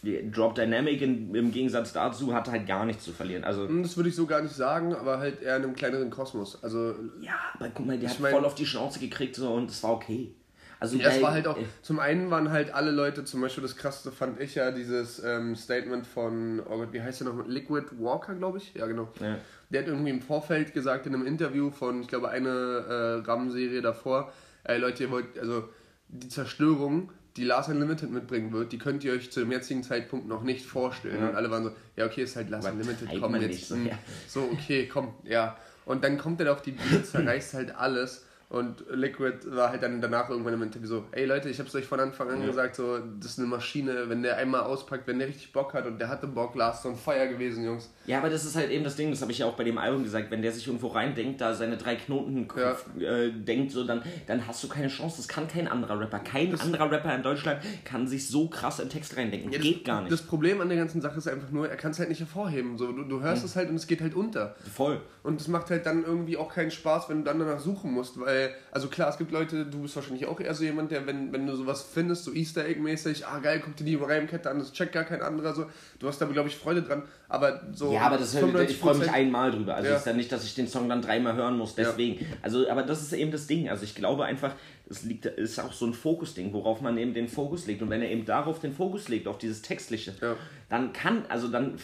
die 0.02 0.30
Drop 0.30 0.54
Dynamic 0.54 1.00
in, 1.02 1.34
im 1.34 1.52
Gegensatz 1.52 1.92
dazu 1.92 2.34
hatte 2.34 2.50
halt 2.50 2.66
gar 2.66 2.84
nichts 2.84 3.04
zu 3.04 3.12
verlieren. 3.12 3.44
Also, 3.44 3.68
Hm, 3.68 3.82
Das 3.82 3.96
würde 3.96 4.08
ich 4.08 4.16
so 4.16 4.26
gar 4.26 4.42
nicht 4.42 4.54
sagen, 4.54 4.94
aber 4.94 5.18
halt 5.18 5.42
eher 5.42 5.56
in 5.58 5.62
einem 5.64 5.74
kleineren 5.74 6.10
Kosmos. 6.10 6.62
Also 6.64 6.94
ja, 7.20 7.34
aber 7.54 7.68
guck 7.70 7.86
mal, 7.86 7.98
der 7.98 8.10
hat 8.10 8.20
mein- 8.20 8.32
voll 8.32 8.44
auf 8.44 8.54
die 8.54 8.66
Schnauze 8.66 8.98
gekriegt 8.98 9.36
so, 9.36 9.52
und 9.52 9.70
es 9.70 9.82
war 9.82 9.92
okay. 9.92 10.34
Also, 10.82 10.96
Ja, 10.96 11.08
es 11.08 11.22
war 11.22 11.32
halt 11.32 11.46
auch, 11.46 11.56
äh, 11.56 11.64
zum 11.80 11.98
einen 11.98 12.30
waren 12.30 12.50
halt 12.50 12.74
alle 12.74 12.90
Leute, 12.90 13.24
zum 13.24 13.40
Beispiel 13.40 13.62
das 13.62 13.76
krasseste 13.76 14.10
fand 14.10 14.40
ich 14.40 14.54
ja 14.54 14.70
dieses 14.70 15.22
ähm, 15.24 15.56
Statement 15.56 16.06
von, 16.06 16.60
oh 16.60 16.78
Gott, 16.78 16.92
wie 16.92 17.00
heißt 17.00 17.20
der 17.20 17.28
noch, 17.28 17.46
Liquid 17.46 17.86
Walker, 17.98 18.34
glaube 18.34 18.58
ich? 18.58 18.74
Ja, 18.74 18.86
genau. 18.86 19.08
Ja. 19.20 19.38
Der 19.70 19.82
hat 19.82 19.88
irgendwie 19.88 20.10
im 20.10 20.20
Vorfeld 20.20 20.74
gesagt 20.74 21.06
in 21.06 21.14
einem 21.14 21.26
Interview 21.26 21.70
von, 21.70 22.02
ich 22.02 22.08
glaube, 22.08 22.28
eine 22.28 22.48
äh, 22.48 23.26
RAM-Serie 23.26 23.80
davor, 23.80 24.32
ey 24.64 24.78
Leute, 24.78 25.04
ihr 25.04 25.10
wollt, 25.10 25.38
also 25.38 25.68
die 26.08 26.28
Zerstörung, 26.28 27.10
die 27.36 27.44
Lars 27.44 27.68
Unlimited 27.68 28.10
mitbringen 28.10 28.52
wird, 28.52 28.72
die 28.72 28.78
könnt 28.78 29.04
ihr 29.04 29.12
euch 29.12 29.30
zu 29.30 29.40
dem 29.40 29.50
jetzigen 29.52 29.82
Zeitpunkt 29.82 30.28
noch 30.28 30.42
nicht 30.42 30.66
vorstellen. 30.66 31.20
Ja. 31.20 31.28
Und 31.30 31.36
alle 31.36 31.50
waren 31.50 31.64
so, 31.64 31.70
ja 31.96 32.06
okay, 32.06 32.24
ist 32.24 32.36
halt 32.36 32.50
Lars 32.50 32.66
Aber 32.66 32.74
Unlimited, 32.74 33.08
komm 33.20 33.36
jetzt. 33.36 33.68
so, 33.68 33.76
ja. 33.76 33.98
so, 34.28 34.42
okay, 34.52 34.88
komm, 34.92 35.14
ja. 35.24 35.56
Und 35.84 36.04
dann 36.04 36.18
kommt 36.18 36.40
er 36.40 36.46
da 36.46 36.52
auf 36.52 36.62
die 36.62 36.72
Bühne, 36.72 37.02
zerreißt 37.02 37.54
halt 37.54 37.74
alles. 37.74 38.26
Und 38.52 38.84
Liquid 38.90 39.50
war 39.50 39.70
halt 39.70 39.82
dann 39.82 40.02
danach 40.02 40.28
irgendwann 40.28 40.52
im 40.52 40.62
Interview 40.62 40.86
so, 40.86 41.04
ey 41.12 41.24
Leute, 41.24 41.48
ich 41.48 41.58
hab's 41.58 41.74
euch 41.74 41.86
von 41.86 41.98
Anfang 42.00 42.28
an 42.28 42.42
Ja. 42.42 42.48
gesagt, 42.48 42.76
so, 42.76 42.98
das 43.18 43.30
ist 43.30 43.38
eine 43.38 43.48
Maschine, 43.48 44.10
wenn 44.10 44.22
der 44.22 44.36
einmal 44.36 44.60
auspackt, 44.60 45.06
wenn 45.06 45.18
der 45.18 45.28
richtig 45.28 45.54
Bock 45.54 45.72
hat 45.72 45.86
und 45.86 45.98
der 45.98 46.10
hatte 46.10 46.26
Bock, 46.26 46.54
Lars, 46.54 46.82
so 46.82 46.90
ein 46.90 46.96
Feuer 46.96 47.28
gewesen, 47.28 47.64
Jungs. 47.64 47.90
Ja, 48.06 48.18
aber 48.18 48.30
das 48.30 48.44
ist 48.44 48.56
halt 48.56 48.70
eben 48.70 48.84
das 48.84 48.96
Ding, 48.96 49.10
das 49.10 49.22
habe 49.22 49.32
ich 49.32 49.38
ja 49.38 49.46
auch 49.46 49.54
bei 49.54 49.64
dem 49.64 49.78
Album 49.78 50.02
gesagt, 50.02 50.30
wenn 50.30 50.42
der 50.42 50.52
sich 50.52 50.66
irgendwo 50.66 50.88
reindenkt, 50.88 51.40
da 51.40 51.54
seine 51.54 51.76
drei 51.76 51.96
Knoten 51.96 52.48
Kopf 52.48 52.86
äh, 52.98 53.30
denkt, 53.30 53.72
so, 53.72 53.84
dann, 53.84 54.02
dann 54.26 54.46
hast 54.46 54.62
du 54.64 54.68
keine 54.68 54.88
Chance. 54.88 55.16
Das 55.18 55.28
kann 55.28 55.48
kein 55.48 55.68
anderer 55.68 55.98
Rapper. 56.00 56.18
Kein 56.18 56.58
anderer 56.58 56.90
Rapper 56.90 57.14
in 57.14 57.22
Deutschland 57.22 57.60
kann 57.84 58.06
sich 58.06 58.28
so 58.28 58.48
krass 58.48 58.80
in 58.80 58.88
Text 58.88 59.16
reindenken. 59.16 59.52
Ja, 59.52 59.58
das, 59.58 59.66
Geht 59.66 59.84
gar 59.84 60.00
nicht. 60.00 60.12
Das 60.12 60.22
Problem 60.22 60.60
an 60.60 60.68
der 60.68 60.78
ganzen 60.78 61.00
Sache 61.00 61.18
ist 61.18 61.28
einfach 61.28 61.50
nur, 61.50 61.68
er 61.68 61.76
kann 61.76 61.92
es 61.92 61.98
halt 61.98 62.08
nicht 62.08 62.20
hervorheben. 62.20 62.76
So, 62.78 62.92
du, 62.92 63.04
du 63.04 63.20
hörst 63.20 63.44
es 63.44 63.56
halt 63.56 63.70
und 63.70 63.76
es 63.76 63.86
geht 63.86 64.00
halt 64.00 64.14
unter. 64.14 64.54
Voll. 64.74 65.00
Und 65.22 65.40
es 65.40 65.48
macht 65.48 65.70
halt 65.70 65.86
dann 65.86 66.04
irgendwie 66.04 66.36
auch 66.36 66.52
keinen 66.52 66.70
Spaß, 66.70 67.08
wenn 67.08 67.18
du 67.18 67.24
dann 67.24 67.38
danach 67.38 67.60
suchen 67.60 67.92
musst, 67.92 68.18
weil, 68.18 68.54
also 68.72 68.88
klar, 68.88 69.08
es 69.08 69.18
gibt 69.18 69.30
Leute, 69.30 69.66
du 69.66 69.82
bist 69.82 69.94
wahrscheinlich 69.94 70.26
auch 70.26 70.40
eher 70.40 70.54
so 70.54 70.64
jemand, 70.64 70.90
der, 70.90 71.06
wenn, 71.06 71.32
wenn 71.32 71.46
du 71.46 71.54
sowas 71.54 71.82
findest, 71.82 72.24
so 72.24 72.32
Easter 72.32 72.64
Egg-mäßig, 72.64 73.26
ah 73.26 73.38
geil, 73.38 73.62
guck 73.64 73.76
dir 73.76 73.84
die 73.84 73.94
Reimkette 73.94 74.50
an, 74.50 74.58
das 74.58 74.72
checkt 74.72 74.92
gar 74.92 75.04
kein 75.04 75.22
anderer, 75.22 75.54
so, 75.54 75.66
du 76.00 76.08
hast 76.08 76.20
da, 76.20 76.26
glaube 76.26 76.48
ich, 76.48 76.56
Freude 76.56 76.82
dran, 76.82 77.04
aber 77.32 77.60
so. 77.72 77.92
Ja, 77.92 78.02
aber 78.02 78.18
das 78.18 78.34
hör, 78.34 78.42
ich 78.60 78.76
freue 78.76 78.96
mich 78.96 79.08
95% 79.08 79.12
einmal 79.12 79.50
drüber. 79.50 79.74
Also 79.74 79.88
Ja. 79.88 79.94
es 79.94 80.00
ist 80.02 80.06
ja 80.06 80.12
nicht, 80.12 80.30
dass 80.30 80.44
ich 80.44 80.54
den 80.54 80.68
Song 80.68 80.88
dann 80.88 81.02
dreimal 81.02 81.34
hören 81.34 81.56
muss, 81.58 81.74
deswegen. 81.74 82.24
Also, 82.42 82.68
aber 82.68 82.82
das 82.82 83.02
ist 83.02 83.12
eben 83.12 83.30
das 83.30 83.46
Ding. 83.46 83.68
Also 83.68 83.84
ich 83.84 83.94
glaube 83.94 84.24
einfach, 84.24 84.54
es 84.88 85.02
liegt, 85.04 85.26
ist 85.26 85.58
auch 85.58 85.72
so 85.72 85.86
ein 85.86 85.94
Fokusding, 85.94 86.52
worauf 86.52 86.80
man 86.80 86.98
eben 86.98 87.14
den 87.14 87.28
Fokus 87.28 87.66
legt. 87.66 87.80
Und 87.82 87.90
wenn 87.90 88.02
er 88.02 88.10
eben 88.10 88.24
darauf 88.26 88.60
den 88.60 88.74
Fokus 88.74 89.08
legt, 89.08 89.26
auf 89.26 89.38
dieses 89.38 89.62
Textliche, 89.62 90.14
Ja. 90.20 90.36
dann 90.68 90.92
kann, 90.92 91.24
also 91.28 91.48
dann 91.48 91.76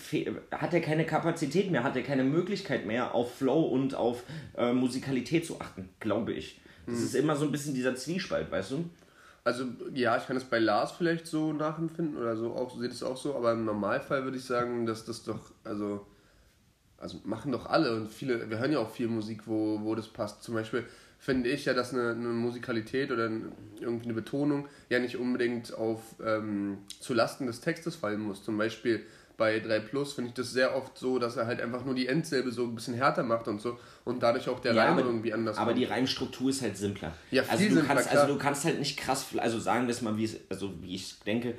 hat 0.52 0.74
er 0.74 0.80
keine 0.80 1.04
Kapazität 1.06 1.70
mehr, 1.70 1.82
hat 1.84 1.96
er 1.96 2.02
keine 2.02 2.24
Möglichkeit 2.24 2.86
mehr, 2.86 3.14
auf 3.14 3.34
Flow 3.36 3.62
und 3.62 3.94
auf 3.94 4.22
äh, 4.56 4.72
Musikalität 4.72 5.46
zu 5.46 5.60
achten, 5.60 5.88
glaube 6.00 6.32
ich. 6.32 6.60
Das 6.86 7.00
ist 7.00 7.14
immer 7.14 7.36
so 7.36 7.44
ein 7.44 7.52
bisschen 7.52 7.74
dieser 7.74 7.94
Zwiespalt, 7.96 8.50
weißt 8.50 8.70
du? 8.72 8.84
Also 9.48 9.64
ja, 9.94 10.14
ich 10.18 10.26
kann 10.26 10.36
es 10.36 10.44
bei 10.44 10.58
Lars 10.58 10.92
vielleicht 10.92 11.26
so 11.26 11.54
nachempfinden 11.54 12.18
oder 12.18 12.36
so 12.36 12.52
auch, 12.52 12.78
seht 12.78 12.92
es 12.92 13.02
auch 13.02 13.16
so, 13.16 13.34
aber 13.34 13.52
im 13.52 13.64
Normalfall 13.64 14.24
würde 14.24 14.36
ich 14.36 14.44
sagen, 14.44 14.84
dass 14.84 15.06
das 15.06 15.24
doch, 15.24 15.40
also, 15.64 16.06
also 16.98 17.18
machen 17.24 17.52
doch 17.52 17.64
alle 17.64 17.96
und 17.96 18.10
viele, 18.10 18.50
wir 18.50 18.58
hören 18.58 18.72
ja 18.72 18.78
auch 18.78 18.90
viel 18.90 19.08
Musik, 19.08 19.46
wo, 19.46 19.80
wo 19.84 19.94
das 19.94 20.08
passt. 20.08 20.42
Zum 20.42 20.52
Beispiel 20.52 20.84
finde 21.18 21.48
ich 21.48 21.64
ja, 21.64 21.72
dass 21.72 21.94
eine, 21.94 22.10
eine 22.10 22.28
Musikalität 22.28 23.10
oder 23.10 23.30
irgendwie 23.80 24.04
eine 24.04 24.12
Betonung 24.12 24.68
ja 24.90 24.98
nicht 24.98 25.16
unbedingt 25.16 25.72
auf 25.72 26.02
ähm, 26.22 26.80
zu 27.00 27.14
Lasten 27.14 27.46
des 27.46 27.62
Textes 27.62 27.96
fallen 27.96 28.20
muss. 28.20 28.44
Zum 28.44 28.58
Beispiel 28.58 29.06
bei 29.38 29.60
3 29.60 29.78
Plus 29.80 30.12
finde 30.12 30.28
ich 30.28 30.34
das 30.34 30.50
sehr 30.52 30.76
oft 30.76 30.98
so, 30.98 31.18
dass 31.18 31.36
er 31.36 31.46
halt 31.46 31.62
einfach 31.62 31.84
nur 31.84 31.94
die 31.94 32.06
Endsilbe 32.08 32.50
so 32.50 32.64
ein 32.64 32.74
bisschen 32.74 32.94
härter 32.94 33.22
macht 33.22 33.48
und 33.48 33.60
so 33.62 33.78
und 34.04 34.22
dadurch 34.22 34.48
auch 34.48 34.58
der 34.60 34.74
Ja, 34.74 34.84
Reim 34.84 34.94
aber- 34.98 35.06
irgendwie 35.06 35.32
anders 35.32 35.56
Aber 35.56 35.68
kommt. 35.70 35.78
die 35.78 35.84
Reimstruktur 35.84 36.50
ist 36.50 36.60
halt 36.60 36.76
simpler. 36.76 37.12
Ja, 37.30 37.42
viel 37.44 37.52
also 37.52 37.64
du 37.64 37.70
simpler, 37.76 37.94
kannst, 37.94 38.10
klar. 38.10 38.22
also 38.22 38.34
du 38.34 38.38
kannst 38.38 38.64
halt 38.66 38.78
nicht 38.80 38.98
krass, 38.98 39.26
also 39.38 39.58
sagen 39.60 39.86
wir 39.86 39.92
es 39.92 40.02
mal, 40.02 40.16
wie 40.18 40.24
es, 40.24 40.36
also 40.50 40.72
wie 40.82 40.94
ich 40.96 41.20
denke, 41.20 41.54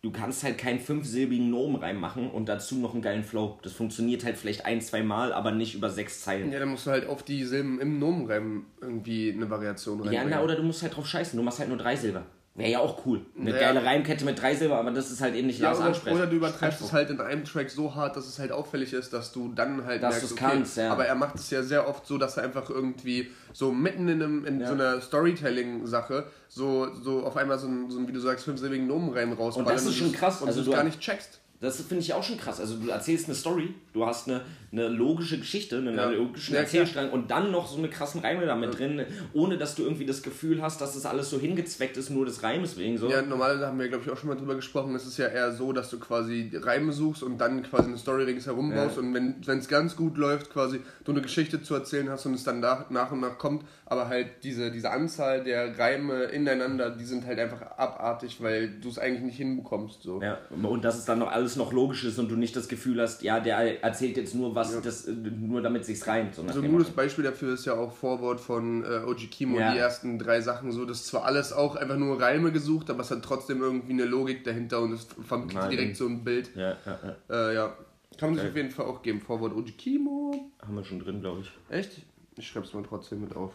du 0.00 0.10
kannst 0.10 0.42
halt 0.44 0.56
keinen 0.58 0.80
fünfsilbigen 0.80 1.50
Nomenreim 1.50 2.00
machen 2.00 2.30
und 2.30 2.48
dazu 2.48 2.76
noch 2.76 2.94
einen 2.94 3.02
geilen 3.02 3.22
Flow. 3.22 3.58
Das 3.62 3.72
funktioniert 3.74 4.24
halt 4.24 4.36
vielleicht 4.38 4.64
ein, 4.66 4.80
zwei 4.80 5.02
Mal, 5.02 5.32
aber 5.32 5.52
nicht 5.52 5.74
über 5.74 5.90
sechs 5.90 6.22
Zeilen. 6.22 6.50
Ja, 6.50 6.58
dann 6.58 6.70
musst 6.70 6.86
du 6.86 6.90
halt 6.90 7.06
auf 7.06 7.22
die 7.22 7.44
Silben 7.44 7.80
im 7.80 7.98
Nomenreim 7.98 8.64
irgendwie 8.80 9.30
eine 9.30 9.48
Variation 9.50 9.98
Ja, 9.98 10.04
reinbringen. 10.06 10.30
na, 10.30 10.42
oder 10.42 10.56
du 10.56 10.62
musst 10.62 10.82
halt 10.82 10.96
drauf 10.96 11.06
scheißen, 11.06 11.36
du 11.36 11.42
machst 11.44 11.58
halt 11.60 11.68
nur 11.68 11.78
drei 11.78 11.94
Silber. 11.96 12.24
Wäre 12.54 12.70
ja 12.70 12.78
auch 12.80 13.06
cool. 13.06 13.24
Eine 13.40 13.50
Ja. 13.52 13.58
geile 13.58 13.82
Reimkette 13.82 14.26
mit 14.26 14.38
drei 14.40 14.54
Silber, 14.54 14.76
aber 14.76 14.90
das 14.90 15.10
ist 15.10 15.22
halt 15.22 15.34
eben 15.34 15.46
nicht 15.46 15.58
Ja, 15.58 15.70
Lars 15.70 15.80
Ansprech. 15.80 16.12
oder 16.14 16.26
du 16.26 16.36
übertreibst 16.36 16.82
es 16.82 16.92
halt 16.92 17.08
in 17.08 17.18
einem 17.18 17.44
Track 17.46 17.70
so 17.70 17.94
hart, 17.94 18.14
dass 18.14 18.26
es 18.26 18.38
halt 18.38 18.52
auffällig 18.52 18.92
ist, 18.92 19.10
dass 19.14 19.32
du 19.32 19.50
dann 19.54 19.86
halt 19.86 20.02
Dass 20.02 20.20
du's 20.20 20.36
kannst, 20.36 20.76
ja. 20.76 20.92
Aber 20.92 21.06
er 21.06 21.14
macht 21.14 21.36
es 21.36 21.48
ja 21.48 21.62
sehr 21.62 21.88
oft 21.88 22.06
so, 22.06 22.18
dass 22.18 22.36
er 22.36 22.42
einfach 22.44 22.68
irgendwie 22.68 23.30
so 23.54 23.72
mitten 23.72 24.06
in, 24.08 24.22
einem, 24.22 24.44
in 24.44 24.60
Ja. 24.60 24.66
so 24.68 24.74
einer 24.74 25.00
Storytelling-Sache 25.00 26.26
so, 26.48 26.94
so 26.94 27.24
auf 27.24 27.36
einmal 27.38 27.58
so 27.58 27.66
ein, 27.68 27.90
so 27.90 27.98
ein, 27.98 28.06
wie 28.08 28.12
du 28.12 28.20
sagst, 28.20 28.44
fünfsilbigen 28.44 28.86
Nomenreim 28.86 29.32
raus. 29.32 29.56
Und 29.56 29.66
das 29.68 29.86
ist 29.86 29.96
schon 29.96 30.12
krass. 30.12 30.42
Und 30.42 30.48
Also 30.48 30.60
du 30.60 30.66
du- 30.66 30.70
es 30.72 30.76
gar 30.76 30.84
nicht 30.84 31.00
checkst. 31.00 31.40
Das 31.62 31.76
finde 31.80 31.98
ich 32.02 32.12
auch 32.12 32.24
schon 32.24 32.36
krass. 32.38 32.58
Also 32.60 32.76
du 32.76 32.90
erzählst 32.90 33.26
eine 33.26 33.36
Story, 33.36 33.72
du 33.92 34.04
hast 34.04 34.28
eine, 34.28 34.40
eine 34.72 34.88
logische 34.88 35.38
Geschichte, 35.38 35.76
einen 35.78 35.94
Ja. 35.96 36.10
logischen 36.10 36.54
Ja, 36.54 36.60
Erzählstrang 36.62 37.10
und 37.10 37.30
dann 37.30 37.52
noch 37.52 37.68
so 37.70 37.78
eine 37.78 37.88
krassen 37.88 38.20
Reime 38.20 38.44
da 38.46 38.56
mit 38.56 38.76
drin, 38.76 39.06
ohne 39.32 39.56
dass 39.56 39.76
du 39.76 39.84
irgendwie 39.84 40.04
das 40.04 40.22
Gefühl 40.22 40.60
hast, 40.60 40.80
dass 40.80 40.94
das 40.94 41.06
alles 41.06 41.30
so 41.30 41.38
hingezweckt 41.38 41.96
ist, 41.96 42.10
nur 42.10 42.26
des 42.26 42.42
Reimes 42.42 42.76
wegen 42.76 42.98
so. 42.98 43.08
Ja, 43.08 43.22
normalerweise 43.22 43.68
haben 43.68 43.78
wir, 43.78 43.88
glaube 43.88 44.02
ich, 44.04 44.10
auch 44.10 44.16
schon 44.18 44.28
mal 44.28 44.34
drüber 44.34 44.56
gesprochen. 44.56 44.92
Es 44.96 45.06
ist 45.06 45.18
ja 45.18 45.28
eher 45.28 45.52
so, 45.52 45.72
dass 45.72 45.88
du 45.88 46.00
quasi 46.00 46.50
Reime 46.52 46.92
suchst 46.92 47.22
und 47.22 47.38
dann 47.38 47.62
quasi 47.62 47.88
eine 47.88 47.96
Story 47.98 48.24
ringsherum 48.24 48.72
Ja. 48.72 48.84
baust. 48.84 48.98
Und 48.98 49.14
wenn 49.14 49.58
es 49.58 49.68
ganz 49.68 49.94
gut 49.94 50.16
läuft, 50.18 50.50
quasi 50.50 50.80
du 51.04 51.12
eine 51.12 51.22
Geschichte 51.22 51.62
zu 51.62 51.74
erzählen 51.74 52.10
hast 52.10 52.26
und 52.26 52.34
es 52.34 52.42
dann 52.42 52.58
nach, 52.58 52.90
nach 52.90 53.12
und 53.12 53.20
nach 53.20 53.38
kommt. 53.38 53.64
Aber 53.92 54.08
halt 54.08 54.42
diese, 54.42 54.70
diese 54.70 54.90
Anzahl 54.90 55.44
der 55.44 55.78
Reime 55.78 56.22
ineinander, 56.24 56.88
die 56.88 57.04
sind 57.04 57.26
halt 57.26 57.38
einfach 57.38 57.60
abartig, 57.76 58.42
weil 58.42 58.70
du 58.80 58.88
es 58.88 58.98
eigentlich 58.98 59.22
nicht 59.22 59.36
hinbekommst. 59.36 60.02
So. 60.02 60.22
Ja, 60.22 60.38
und 60.62 60.82
dass 60.82 60.96
es 60.98 61.04
dann 61.04 61.18
noch 61.18 61.30
alles 61.30 61.56
noch 61.56 61.74
logisch 61.74 62.02
ist 62.04 62.18
und 62.18 62.30
du 62.30 62.36
nicht 62.36 62.56
das 62.56 62.68
Gefühl 62.68 63.02
hast, 63.02 63.22
ja, 63.22 63.38
der 63.38 63.84
erzählt 63.84 64.16
jetzt 64.16 64.34
nur 64.34 64.54
was, 64.54 64.80
das, 64.80 65.06
äh, 65.06 65.12
nur 65.12 65.60
damit 65.60 65.84
sich's 65.84 66.06
reimt. 66.06 66.34
So 66.34 66.42
So 66.48 66.62
ein 66.62 66.70
gutes. 66.70 66.88
Beispiel 66.90 67.22
dafür 67.24 67.52
ist 67.52 67.66
ja 67.66 67.74
auch 67.74 67.92
Vorwort 67.92 68.40
von 68.40 68.82
äh, 68.82 69.04
Oji 69.06 69.26
Kimo, 69.26 69.58
Ja. 69.58 69.72
die 69.72 69.78
ersten 69.78 70.18
drei 70.18 70.40
Sachen 70.40 70.72
so. 70.72 70.86
Das 70.86 71.00
ist 71.00 71.08
zwar 71.08 71.26
alles 71.26 71.52
auch 71.52 71.76
einfach 71.76 71.96
nur 71.98 72.18
Reime 72.18 72.50
gesucht, 72.50 72.88
aber 72.88 73.00
es 73.00 73.10
hat 73.10 73.22
trotzdem 73.22 73.60
irgendwie 73.60 73.92
eine 73.92 74.06
Logik 74.06 74.42
dahinter 74.44 74.80
und 74.80 74.92
es 74.92 75.06
vermittelt 75.26 75.54
Nein. 75.60 75.70
direkt 75.70 75.96
so 75.98 76.06
ein 76.06 76.24
Bild. 76.24 76.50
Ja, 76.56 76.76
ja, 76.86 76.98
ja. 77.28 77.50
Äh, 77.50 77.54
ja. 77.54 77.76
Kann 78.18 78.30
man 78.30 78.34
sich 78.36 78.44
Okay. 78.44 78.50
auf 78.52 78.56
jeden 78.56 78.70
Fall 78.70 78.86
auch 78.86 79.02
geben. 79.02 79.20
Vorwort 79.20 79.54
Oji 79.54 79.72
Kimo. 79.72 80.50
Haben 80.62 80.76
wir 80.76 80.84
schon 80.84 81.00
drin, 81.00 81.20
glaube 81.20 81.40
ich. 81.42 81.50
Echt? 81.68 82.00
Ich 82.36 82.46
schreib's 82.48 82.72
mal 82.72 82.82
trotzdem 82.88 83.20
mit 83.20 83.36
auf. 83.36 83.52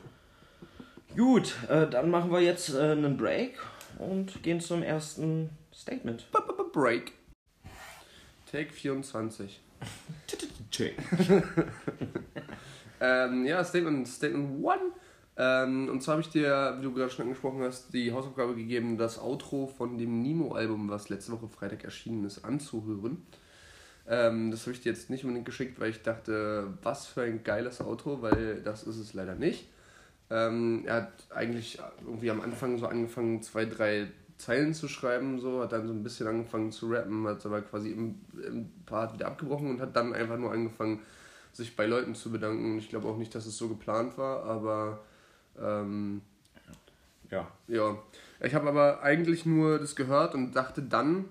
Gut, 1.15 1.55
äh, 1.69 1.87
dann 1.89 2.09
machen 2.09 2.31
wir 2.31 2.41
jetzt 2.41 2.73
äh, 2.73 2.91
einen 2.91 3.17
Break 3.17 3.57
und 3.99 4.43
gehen 4.43 4.59
zum 4.59 4.83
ersten 4.83 5.49
Statement. 5.73 6.31
B 6.31 6.37
-b 6.37 6.57
-b 6.57 6.71
Break. 6.71 7.13
Take 8.51 8.71
24. 8.71 9.61
Check. 10.71 10.95
Ähm, 12.99 13.45
ja, 13.45 13.63
Statement, 13.63 14.07
Statement 14.07 14.65
1. 14.65 14.81
Ähm, 15.39 15.89
und 15.89 16.01
zwar 16.01 16.13
habe 16.13 16.21
ich 16.21 16.29
dir, 16.29 16.75
wie 16.79 16.83
du 16.83 16.93
gerade 16.93 17.11
schon 17.11 17.23
angesprochen 17.23 17.61
hast, 17.61 17.93
die 17.93 18.11
Hausaufgabe 18.11 18.55
gegeben, 18.55 18.97
das 18.97 19.19
Outro 19.19 19.67
von 19.67 19.97
dem 19.97 20.21
Nemo-Album, 20.23 20.89
was 20.89 21.09
letzte 21.09 21.31
Woche 21.31 21.47
Freitag 21.47 21.83
erschienen 21.83 22.25
ist, 22.25 22.43
anzuhören. 22.43 23.23
Ähm, 24.07 24.49
das 24.49 24.61
habe 24.61 24.71
ich 24.71 24.81
dir 24.81 24.91
jetzt 24.91 25.09
nicht 25.09 25.23
unbedingt 25.23 25.45
geschickt, 25.45 25.79
weil 25.79 25.91
ich 25.91 26.01
dachte, 26.01 26.73
was 26.81 27.05
für 27.05 27.21
ein 27.21 27.43
geiles 27.43 27.81
Outro, 27.81 28.21
weil 28.21 28.61
das 28.63 28.83
ist 28.83 28.97
es 28.97 29.13
leider 29.13 29.35
nicht. 29.35 29.69
Ähm, 30.29 30.83
er 30.85 30.95
hat 30.95 31.27
eigentlich 31.33 31.79
irgendwie 32.05 32.31
am 32.31 32.41
Anfang 32.41 32.77
so 32.77 32.87
angefangen, 32.87 33.41
zwei, 33.41 33.65
drei 33.65 34.07
Zeilen 34.37 34.73
zu 34.73 34.87
schreiben, 34.87 35.39
so, 35.39 35.61
hat 35.61 35.71
dann 35.71 35.87
so 35.87 35.93
ein 35.93 36.03
bisschen 36.03 36.27
angefangen 36.27 36.71
zu 36.71 36.89
rappen, 36.89 37.25
hat 37.27 37.45
aber 37.45 37.61
quasi 37.61 37.91
im, 37.91 38.19
im 38.45 38.69
Part 38.85 39.13
wieder 39.13 39.27
abgebrochen 39.27 39.69
und 39.69 39.81
hat 39.81 39.95
dann 39.95 40.13
einfach 40.13 40.37
nur 40.37 40.51
angefangen, 40.51 41.01
sich 41.53 41.75
bei 41.75 41.85
Leuten 41.87 42.13
zu 42.13 42.31
bedanken. 42.31 42.73
Und 42.73 42.77
ich 42.79 42.89
glaube 42.89 43.07
auch 43.07 43.17
nicht, 43.17 43.33
dass 43.33 43.45
es 43.45 43.57
so 43.57 43.67
geplant 43.67 44.17
war, 44.17 44.43
aber 44.43 44.99
ähm, 45.59 46.21
Ja. 47.31 47.47
ja. 47.67 47.97
Ich 48.41 48.53
habe 48.53 48.69
aber 48.69 49.01
eigentlich 49.01 49.45
nur 49.45 49.79
das 49.79 49.95
gehört 49.95 50.35
und 50.35 50.53
dachte 50.53 50.81
dann, 50.83 51.25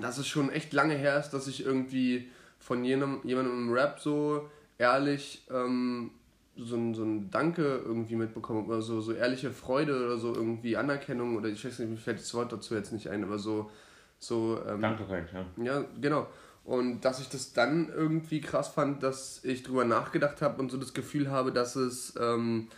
dass 0.00 0.18
es 0.18 0.28
schon 0.28 0.50
echt 0.50 0.72
lange 0.72 0.94
her 0.94 1.18
ist, 1.18 1.30
dass 1.30 1.48
ich 1.48 1.64
irgendwie 1.64 2.30
von 2.60 2.84
jenem, 2.84 3.20
jemandem 3.24 3.54
im 3.54 3.72
Rap 3.72 3.98
so 3.98 4.48
ehrlich 4.78 5.44
ähm, 5.50 6.12
so, 6.56 6.76
ein, 6.76 6.94
so 6.94 7.02
ein 7.02 7.30
Danke 7.30 7.82
irgendwie 7.84 8.16
mitbekommen 8.16 8.66
oder 8.66 8.82
so, 8.82 9.00
so 9.00 9.12
ehrliche 9.12 9.50
Freude 9.50 10.04
oder 10.04 10.18
so 10.18 10.34
irgendwie 10.34 10.76
Anerkennung 10.76 11.36
oder 11.36 11.48
ich 11.48 11.64
weiß 11.64 11.78
nicht, 11.78 11.90
mir 11.90 11.96
fällt 11.96 12.18
das 12.18 12.34
Wort 12.34 12.52
dazu 12.52 12.74
jetzt 12.74 12.92
nicht 12.92 13.08
ein, 13.08 13.24
aber 13.24 13.38
so, 13.38 13.70
so 14.18 14.60
ähm, 14.68 14.80
Danke, 14.80 15.04
ja. 15.32 15.64
ja, 15.64 15.84
genau. 16.00 16.26
Und 16.64 17.00
dass 17.00 17.20
ich 17.20 17.28
das 17.28 17.52
dann 17.52 17.88
irgendwie 17.88 18.40
krass 18.40 18.68
fand, 18.68 19.02
dass 19.02 19.44
ich 19.44 19.62
drüber 19.62 19.84
nachgedacht 19.84 20.42
habe 20.42 20.60
und 20.60 20.70
so 20.70 20.76
das 20.76 20.92
Gefühl 20.92 21.30
habe, 21.30 21.52
dass 21.52 21.74
es, 21.76 22.14
ähm, 22.20 22.68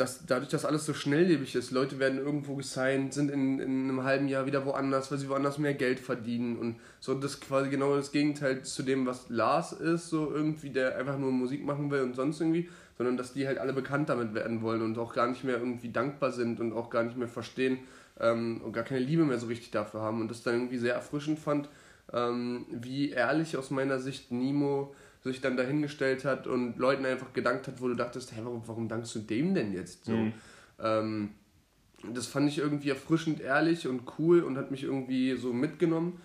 dass 0.00 0.24
dadurch, 0.24 0.48
dass 0.48 0.64
alles 0.64 0.86
so 0.86 0.94
schnelllebig 0.94 1.54
ist, 1.54 1.72
Leute 1.72 1.98
werden 1.98 2.18
irgendwo 2.18 2.56
gesigned, 2.56 3.12
sind 3.12 3.30
in, 3.30 3.60
in 3.60 3.84
einem 3.84 4.02
halben 4.02 4.28
Jahr 4.28 4.46
wieder 4.46 4.64
woanders, 4.64 5.10
weil 5.10 5.18
sie 5.18 5.28
woanders 5.28 5.58
mehr 5.58 5.74
Geld 5.74 6.00
verdienen. 6.00 6.56
Und 6.56 6.76
so 7.00 7.14
das 7.14 7.38
quasi 7.38 7.68
genau 7.68 7.94
das 7.94 8.10
Gegenteil 8.10 8.62
zu 8.62 8.82
dem, 8.82 9.04
was 9.04 9.28
Lars 9.28 9.72
ist, 9.72 10.08
so 10.08 10.32
irgendwie, 10.32 10.70
der 10.70 10.96
einfach 10.96 11.18
nur 11.18 11.30
Musik 11.30 11.64
machen 11.66 11.90
will 11.90 12.00
und 12.00 12.16
sonst 12.16 12.40
irgendwie, 12.40 12.70
sondern 12.96 13.18
dass 13.18 13.34
die 13.34 13.46
halt 13.46 13.58
alle 13.58 13.74
bekannt 13.74 14.08
damit 14.08 14.32
werden 14.32 14.62
wollen 14.62 14.80
und 14.80 14.96
auch 14.96 15.12
gar 15.12 15.26
nicht 15.26 15.44
mehr 15.44 15.58
irgendwie 15.58 15.92
dankbar 15.92 16.32
sind 16.32 16.60
und 16.60 16.72
auch 16.72 16.88
gar 16.88 17.02
nicht 17.02 17.18
mehr 17.18 17.28
verstehen 17.28 17.80
ähm, 18.18 18.62
und 18.64 18.72
gar 18.72 18.84
keine 18.84 19.00
Liebe 19.00 19.24
mehr 19.24 19.38
so 19.38 19.48
richtig 19.48 19.70
dafür 19.70 20.00
haben. 20.00 20.22
Und 20.22 20.30
das 20.30 20.42
dann 20.42 20.54
irgendwie 20.54 20.78
sehr 20.78 20.94
erfrischend 20.94 21.38
fand, 21.38 21.68
ähm, 22.10 22.64
wie 22.70 23.10
ehrlich 23.10 23.58
aus 23.58 23.70
meiner 23.70 23.98
Sicht 23.98 24.32
Nemo 24.32 24.94
sich 25.22 25.40
dann 25.40 25.56
dahingestellt 25.56 26.24
hat 26.24 26.46
und 26.46 26.78
Leuten 26.78 27.04
einfach 27.04 27.32
gedankt 27.32 27.68
hat, 27.68 27.80
wo 27.80 27.88
du 27.88 27.94
dachtest, 27.94 28.32
hey, 28.32 28.44
warum, 28.44 28.62
warum 28.66 28.88
dankst 28.88 29.14
du 29.14 29.18
dem 29.20 29.54
denn 29.54 29.72
jetzt 29.72 30.06
so? 30.06 30.12
Ähm, 30.82 31.30
das 32.14 32.26
fand 32.26 32.48
ich 32.48 32.58
irgendwie 32.58 32.88
erfrischend 32.88 33.40
ehrlich 33.40 33.86
und 33.86 34.02
cool 34.18 34.40
und 34.40 34.56
hat 34.56 34.70
mich 34.70 34.84
irgendwie 34.84 35.36
so 35.36 35.52
mitgenommen 35.52 36.20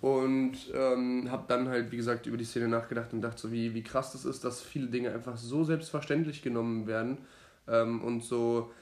und 0.00 0.56
ähm, 0.74 1.30
habe 1.30 1.44
dann 1.46 1.68
halt, 1.68 1.92
wie 1.92 1.96
gesagt, 1.96 2.26
über 2.26 2.36
die 2.36 2.44
Szene 2.44 2.68
nachgedacht 2.68 3.12
und 3.12 3.22
dachte 3.22 3.42
so, 3.42 3.52
wie, 3.52 3.74
wie 3.74 3.82
krass 3.82 4.12
das 4.12 4.24
ist, 4.24 4.44
dass 4.44 4.60
viele 4.60 4.88
Dinge 4.88 5.12
einfach 5.12 5.36
so 5.36 5.62
selbstverständlich 5.62 6.42
genommen 6.42 6.86
werden 6.88 7.18
ähm, 7.68 8.02
und 8.02 8.22
so, 8.24 8.72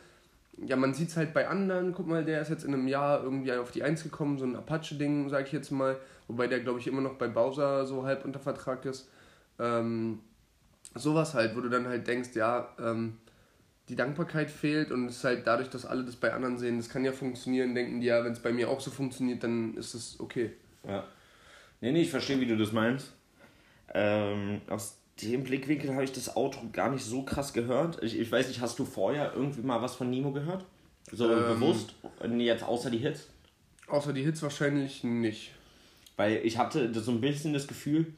ja, 0.57 0.77
man 0.77 0.95
sieht 0.95 1.09
es 1.09 1.17
halt 1.17 1.35
bei 1.35 1.49
anderen, 1.49 1.93
guck 1.93 2.07
mal, 2.07 2.25
der 2.25 2.41
ist 2.41 2.49
jetzt 2.49 2.65
in 2.65 2.75
einem 2.75 2.89
Jahr 2.89 3.23
irgendwie 3.23 3.53
auf 3.53 3.71
die 3.71 3.83
Eins 3.83 4.03
gekommen, 4.03 4.39
so 4.39 4.45
ein 4.45 4.57
Apache-Ding, 4.57 5.29
sag 5.29 5.47
ich 5.47 5.53
jetzt 5.53 5.71
mal, 5.71 5.97
wobei 6.29 6.47
der, 6.47 6.61
glaube 6.61 6.79
ich, 6.79 6.87
immer 6.87 7.01
noch 7.01 7.15
bei 7.15 7.29
Bowser 7.29 7.87
so 7.87 8.05
halb 8.05 8.25
unter 8.25 8.41
Vertrag 8.41 8.85
ist. 8.85 9.09
Ähm, 9.63 10.19
sowas 10.95 11.35
halt, 11.35 11.57
wo 11.57 11.61
du 11.61 11.69
dann 11.69 11.87
halt 11.87 12.07
denkst, 12.07 12.31
ja, 12.35 12.69
ähm, 12.81 13.19
die 13.89 13.97
Dankbarkeit 13.97 14.51
fehlt 14.51 14.91
und 14.91 15.07
es 15.07 15.19
ist 15.19 15.25
halt 15.25 15.47
dadurch, 15.47 15.69
dass 15.69 15.87
alle 15.87 16.05
das 16.05 16.17
bei 16.17 16.33
anderen 16.33 16.59
sehen, 16.59 16.79
das 16.79 16.89
kann 16.89 17.05
ja 17.05 17.13
funktionieren, 17.13 17.75
denken 17.75 18.01
die 18.01 18.07
ja, 18.07 18.25
wenn 18.25 18.33
es 18.33 18.41
bei 18.41 18.53
mir 18.53 18.69
auch 18.69 18.81
so 18.81 18.91
funktioniert, 18.91 19.43
dann 19.43 19.75
ist 19.77 19.95
es 19.95 20.19
okay. 20.21 20.53
Ja. 20.87 21.05
Nee, 21.81 21.93
nee, 21.93 22.03
ich 22.03 22.11
verstehe, 22.11 22.41
wie 22.41 22.47
du 22.47 22.57
das 22.57 22.73
meinst. 22.73 23.13
Ähm, 23.95 24.61
aus 24.69 24.99
dem 25.21 25.45
Blickwinkel 25.45 25.93
habe 25.93 26.05
ich 26.05 26.13
das 26.13 26.37
Outro 26.37 26.69
gar 26.73 26.91
nicht 26.91 27.05
so 27.05 27.23
krass 27.23 27.53
gehört. 27.53 28.03
Ich, 28.03 28.19
ich 28.19 28.31
weiß 28.31 28.49
nicht, 28.49 28.61
hast 28.61 28.79
du 28.79 28.85
vorher 28.85 29.33
irgendwie 29.35 29.63
mal 29.63 29.83
was 29.83 29.95
von 29.95 30.11
Nemo 30.11 30.33
gehört? 30.33 30.65
So 31.11 31.31
Ähm. 31.31 31.61
bewusst? 31.61 31.95
Nee, 32.27 32.47
jetzt 32.47 32.65
außer 32.65 32.91
die 32.91 32.99
Hits? 32.99 33.29
Außer 33.89 34.13
die 34.13 34.23
Hits 34.23 34.43
wahrscheinlich 34.43 35.05
nicht. 35.05 35.53
Weil 36.17 36.41
ich 36.45 36.57
hatte 36.57 36.93
so 36.95 37.11
ein 37.11 37.21
bisschen 37.21 37.53
das 37.53 37.67
Gefühl, 37.67 38.15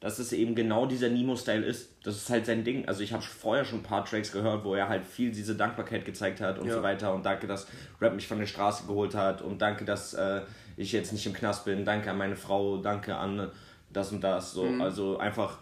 dass 0.00 0.18
es 0.20 0.32
eben 0.32 0.54
genau 0.54 0.86
dieser 0.86 1.08
Nemo-Style 1.08 1.64
ist. 1.64 1.90
Das 2.04 2.16
ist 2.16 2.30
halt 2.30 2.46
sein 2.46 2.62
Ding. 2.62 2.86
Also 2.86 3.02
ich 3.02 3.12
habe 3.12 3.22
vorher 3.22 3.64
schon 3.64 3.80
ein 3.80 3.82
paar 3.82 4.04
Tracks 4.04 4.30
gehört, 4.30 4.64
wo 4.64 4.74
er 4.74 4.88
halt 4.88 5.04
viel 5.04 5.32
diese 5.32 5.56
Dankbarkeit 5.56 6.04
gezeigt 6.04 6.40
hat 6.40 6.58
und 6.60 6.68
Ja. 6.68 6.74
so 6.74 6.82
weiter. 6.82 7.12
Und 7.12 7.26
danke, 7.26 7.46
dass 7.48 7.66
Rap 8.00 8.14
mich 8.14 8.28
von 8.28 8.38
der 8.38 8.46
Straße 8.46 8.86
geholt 8.86 9.14
hat. 9.16 9.42
Und 9.42 9.60
danke, 9.60 9.84
dass 9.84 10.14
äh, 10.14 10.42
ich 10.76 10.92
jetzt 10.92 11.12
nicht 11.12 11.26
im 11.26 11.32
Knast 11.32 11.64
bin. 11.64 11.84
Danke 11.84 12.10
an 12.10 12.18
meine 12.18 12.36
Frau. 12.36 12.76
Danke 12.78 13.16
an 13.16 13.50
das 13.92 14.12
und 14.12 14.22
das. 14.22 14.52
So, 14.52 14.66
Also 14.80 15.18
einfach 15.18 15.58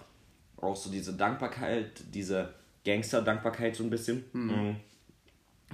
auch 0.59 0.77
so 0.77 0.91
diese 0.91 1.15
Dankbarkeit, 1.15 2.03
diese 2.13 2.51
Gangster-Dankbarkeit 2.85 3.75
so 3.77 3.85
ein 3.85 3.91
bisschen. 3.91 4.25
Mhm. 4.33 4.77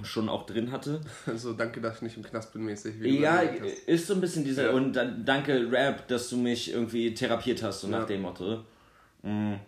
Schon 0.01 0.27
auch 0.29 0.45
drin 0.45 0.71
hatte. 0.71 1.01
Also 1.25 1.53
danke, 1.53 1.79
dass 1.79 1.97
ich 1.97 2.01
nicht 2.01 2.17
im 2.17 2.23
Knast 2.23 2.51
bin 2.53 2.63
mäßig. 2.63 2.95
Ja, 3.01 3.41
ist 3.41 4.07
so 4.07 4.15
ein 4.15 4.21
bisschen 4.21 4.43
diese, 4.43 4.63
ja. 4.63 4.71
und 4.71 4.93
dann, 4.93 5.23
danke 5.23 5.71
Rap, 5.71 6.07
dass 6.07 6.29
du 6.29 6.37
mich 6.37 6.71
irgendwie 6.71 7.13
therapiert 7.13 7.61
hast, 7.61 7.81
so 7.81 7.87
ja. 7.89 7.99
nach 7.99 8.07
dem 8.07 8.21
Motto. 8.21 8.65
Mhm. 9.21 9.59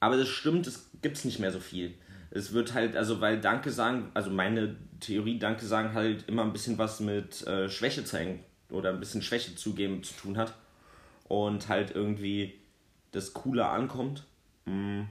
Aber 0.00 0.16
das 0.16 0.28
stimmt, 0.28 0.66
es 0.66 0.90
gibt 1.00 1.24
nicht 1.24 1.38
mehr 1.38 1.52
so 1.52 1.60
viel. 1.60 1.94
Es 2.30 2.52
wird 2.52 2.74
halt, 2.74 2.96
also 2.96 3.20
weil 3.20 3.40
Danke 3.40 3.70
sagen, 3.70 4.10
also 4.14 4.30
meine 4.30 4.76
Theorie, 5.00 5.38
Danke 5.38 5.64
sagen 5.66 5.94
halt 5.94 6.28
immer 6.28 6.42
ein 6.42 6.52
bisschen 6.52 6.78
was 6.78 7.00
mit 7.00 7.46
äh, 7.46 7.68
Schwäche 7.68 8.04
zeigen 8.04 8.40
oder 8.70 8.90
ein 8.90 9.00
bisschen 9.00 9.22
Schwäche 9.22 9.54
zugeben 9.54 10.02
zu 10.02 10.14
tun 10.14 10.36
hat. 10.36 10.54
Und 11.28 11.68
halt 11.68 11.94
irgendwie 11.94 12.60
das 13.12 13.32
cooler 13.32 13.70
ankommt. 13.70 14.24
Mhm 14.66 15.08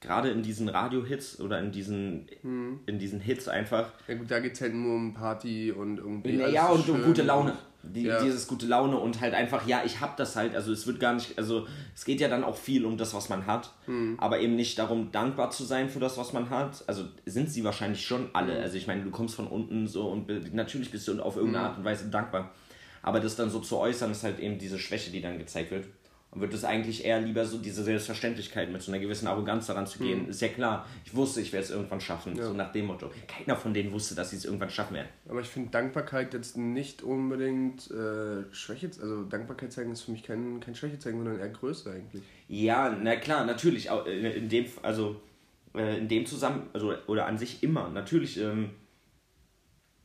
gerade 0.00 0.30
in 0.30 0.42
diesen 0.42 0.68
Radio-Hits 0.68 1.40
oder 1.40 1.58
in 1.58 1.72
diesen, 1.72 2.28
hm. 2.42 2.80
in 2.86 2.98
diesen 2.98 3.20
Hits 3.20 3.48
einfach. 3.48 3.92
Ja 4.06 4.14
gut, 4.14 4.30
da 4.30 4.40
geht 4.40 4.54
es 4.54 4.60
halt 4.60 4.74
nur 4.74 4.94
um 4.94 5.14
Party 5.14 5.72
und 5.72 5.98
irgendwie. 5.98 6.36
Ja, 6.36 6.68
und 6.68 6.88
um 6.88 7.02
gute 7.02 7.22
Laune. 7.22 7.54
Die, 7.82 8.02
ja. 8.02 8.20
Dieses 8.22 8.48
gute 8.48 8.66
Laune 8.66 8.96
und 8.98 9.20
halt 9.20 9.34
einfach, 9.34 9.66
ja, 9.66 9.82
ich 9.84 10.00
hab 10.00 10.16
das 10.16 10.34
halt, 10.34 10.54
also 10.56 10.72
es 10.72 10.86
wird 10.86 10.98
gar 10.98 11.14
nicht, 11.14 11.38
also 11.38 11.66
es 11.94 12.04
geht 12.04 12.20
ja 12.20 12.28
dann 12.28 12.42
auch 12.42 12.56
viel 12.56 12.84
um 12.84 12.96
das, 12.96 13.14
was 13.14 13.28
man 13.28 13.46
hat, 13.46 13.72
hm. 13.86 14.16
aber 14.18 14.40
eben 14.40 14.56
nicht 14.56 14.78
darum, 14.78 15.12
dankbar 15.12 15.50
zu 15.50 15.62
sein 15.64 15.88
für 15.88 16.00
das, 16.00 16.18
was 16.18 16.32
man 16.32 16.50
hat. 16.50 16.84
Also 16.88 17.04
sind 17.24 17.50
sie 17.50 17.62
wahrscheinlich 17.64 18.04
schon 18.04 18.30
alle. 18.32 18.56
Hm. 18.56 18.62
Also 18.62 18.76
ich 18.76 18.86
meine, 18.88 19.04
du 19.04 19.10
kommst 19.10 19.36
von 19.36 19.46
unten 19.46 19.86
so 19.86 20.08
und 20.08 20.54
natürlich 20.54 20.90
bist 20.90 21.06
du 21.08 21.20
auf 21.22 21.36
irgendeine 21.36 21.64
hm. 21.64 21.70
Art 21.70 21.78
und 21.78 21.84
Weise 21.84 22.10
dankbar. 22.10 22.52
Aber 23.02 23.20
das 23.20 23.36
dann 23.36 23.48
so 23.48 23.60
zu 23.60 23.78
äußern, 23.78 24.10
ist 24.10 24.24
halt 24.24 24.40
eben 24.40 24.58
diese 24.58 24.78
Schwäche, 24.78 25.10
die 25.10 25.20
dann 25.20 25.38
gezeigt 25.38 25.70
wird. 25.70 25.86
Und 26.38 26.42
wird 26.42 26.54
es 26.54 26.64
eigentlich 26.64 27.04
eher 27.04 27.20
lieber 27.20 27.44
so 27.44 27.58
diese 27.58 27.82
Selbstverständlichkeit 27.82 28.70
mit 28.70 28.80
so 28.80 28.92
einer 28.92 29.00
gewissen 29.00 29.26
Arroganz 29.26 29.66
daran 29.66 29.88
zu 29.88 29.98
gehen. 29.98 30.22
Mhm. 30.22 30.30
Ist 30.30 30.40
ja 30.40 30.46
klar, 30.46 30.86
ich 31.04 31.12
wusste, 31.12 31.40
ich 31.40 31.52
werde 31.52 31.64
es 31.64 31.72
irgendwann 31.72 32.00
schaffen. 32.00 32.36
Ja. 32.36 32.44
So 32.44 32.52
nach 32.52 32.70
dem 32.70 32.86
Motto. 32.86 33.10
Keiner 33.26 33.56
von 33.56 33.74
denen 33.74 33.90
wusste, 33.90 34.14
dass 34.14 34.30
sie 34.30 34.36
es 34.36 34.44
irgendwann 34.44 34.70
schaffen 34.70 34.94
werden. 34.94 35.08
Aber 35.28 35.40
ich 35.40 35.48
finde 35.48 35.70
Dankbarkeit 35.70 36.32
jetzt 36.34 36.56
nicht 36.56 37.02
unbedingt 37.02 37.90
äh, 37.90 38.44
Schwäche. 38.54 38.86
Also 38.86 39.24
Dankbarkeit 39.24 39.72
zeigen 39.72 39.90
ist 39.90 40.02
für 40.02 40.12
mich 40.12 40.22
kein, 40.22 40.60
kein 40.60 40.76
Schwäche 40.76 41.00
zeigen, 41.00 41.18
sondern 41.18 41.40
eher 41.40 41.48
Größe 41.48 41.90
eigentlich. 41.90 42.22
Ja, 42.46 42.96
na 43.02 43.16
klar, 43.16 43.44
natürlich. 43.44 43.90
Äh, 43.90 44.36
in 44.36 44.48
dem, 44.48 44.66
also 44.82 45.20
äh, 45.74 45.98
in 45.98 46.06
dem 46.06 46.24
Zusammen, 46.24 46.70
also, 46.72 46.94
oder 47.08 47.26
an 47.26 47.36
sich 47.36 47.64
immer. 47.64 47.88
Natürlich, 47.88 48.38
ähm, 48.38 48.70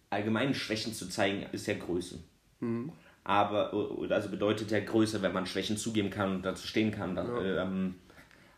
allgemeine 0.09 0.55
Schwächen 0.55 0.93
zu 0.93 1.07
zeigen, 1.09 1.45
ist 1.51 1.67
ja 1.67 1.75
Größe. 1.75 2.17
Mhm 2.59 2.91
aber 3.23 3.73
also 4.09 4.29
bedeutet 4.29 4.71
ja 4.71 4.79
Größe, 4.79 5.21
wenn 5.21 5.33
man 5.33 5.45
Schwächen 5.45 5.77
zugeben 5.77 6.09
kann 6.09 6.35
und 6.35 6.45
dazu 6.45 6.67
stehen 6.67 6.91
kann. 6.91 7.15
Dann, 7.15 7.27
ja. 7.27 7.63
ähm, 7.63 7.95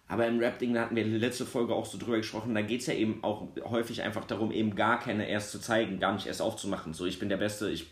aber 0.08 0.28
im 0.28 0.40
Rap-Ding, 0.40 0.74
da 0.74 0.82
hatten 0.82 0.96
wir 0.96 1.04
in 1.04 1.12
der 1.12 1.20
letzten 1.20 1.46
Folge 1.46 1.74
auch 1.74 1.86
so 1.86 1.98
drüber 1.98 2.18
gesprochen, 2.18 2.54
da 2.54 2.62
geht 2.62 2.82
es 2.82 2.88
ja 2.88 2.94
eben 2.94 3.24
auch 3.24 3.48
häufig 3.64 4.02
einfach 4.02 4.26
darum, 4.26 4.52
eben 4.52 4.76
gar 4.76 5.00
keine 5.00 5.28
erst 5.28 5.52
zu 5.52 5.60
zeigen, 5.60 6.00
gar 6.00 6.14
nicht 6.14 6.28
erst 6.28 6.42
aufzumachen. 6.42 6.94
So, 6.94 7.06
ich 7.06 7.20
bin 7.20 7.30
der 7.30 7.38
Beste, 7.38 7.70
ich, 7.70 7.88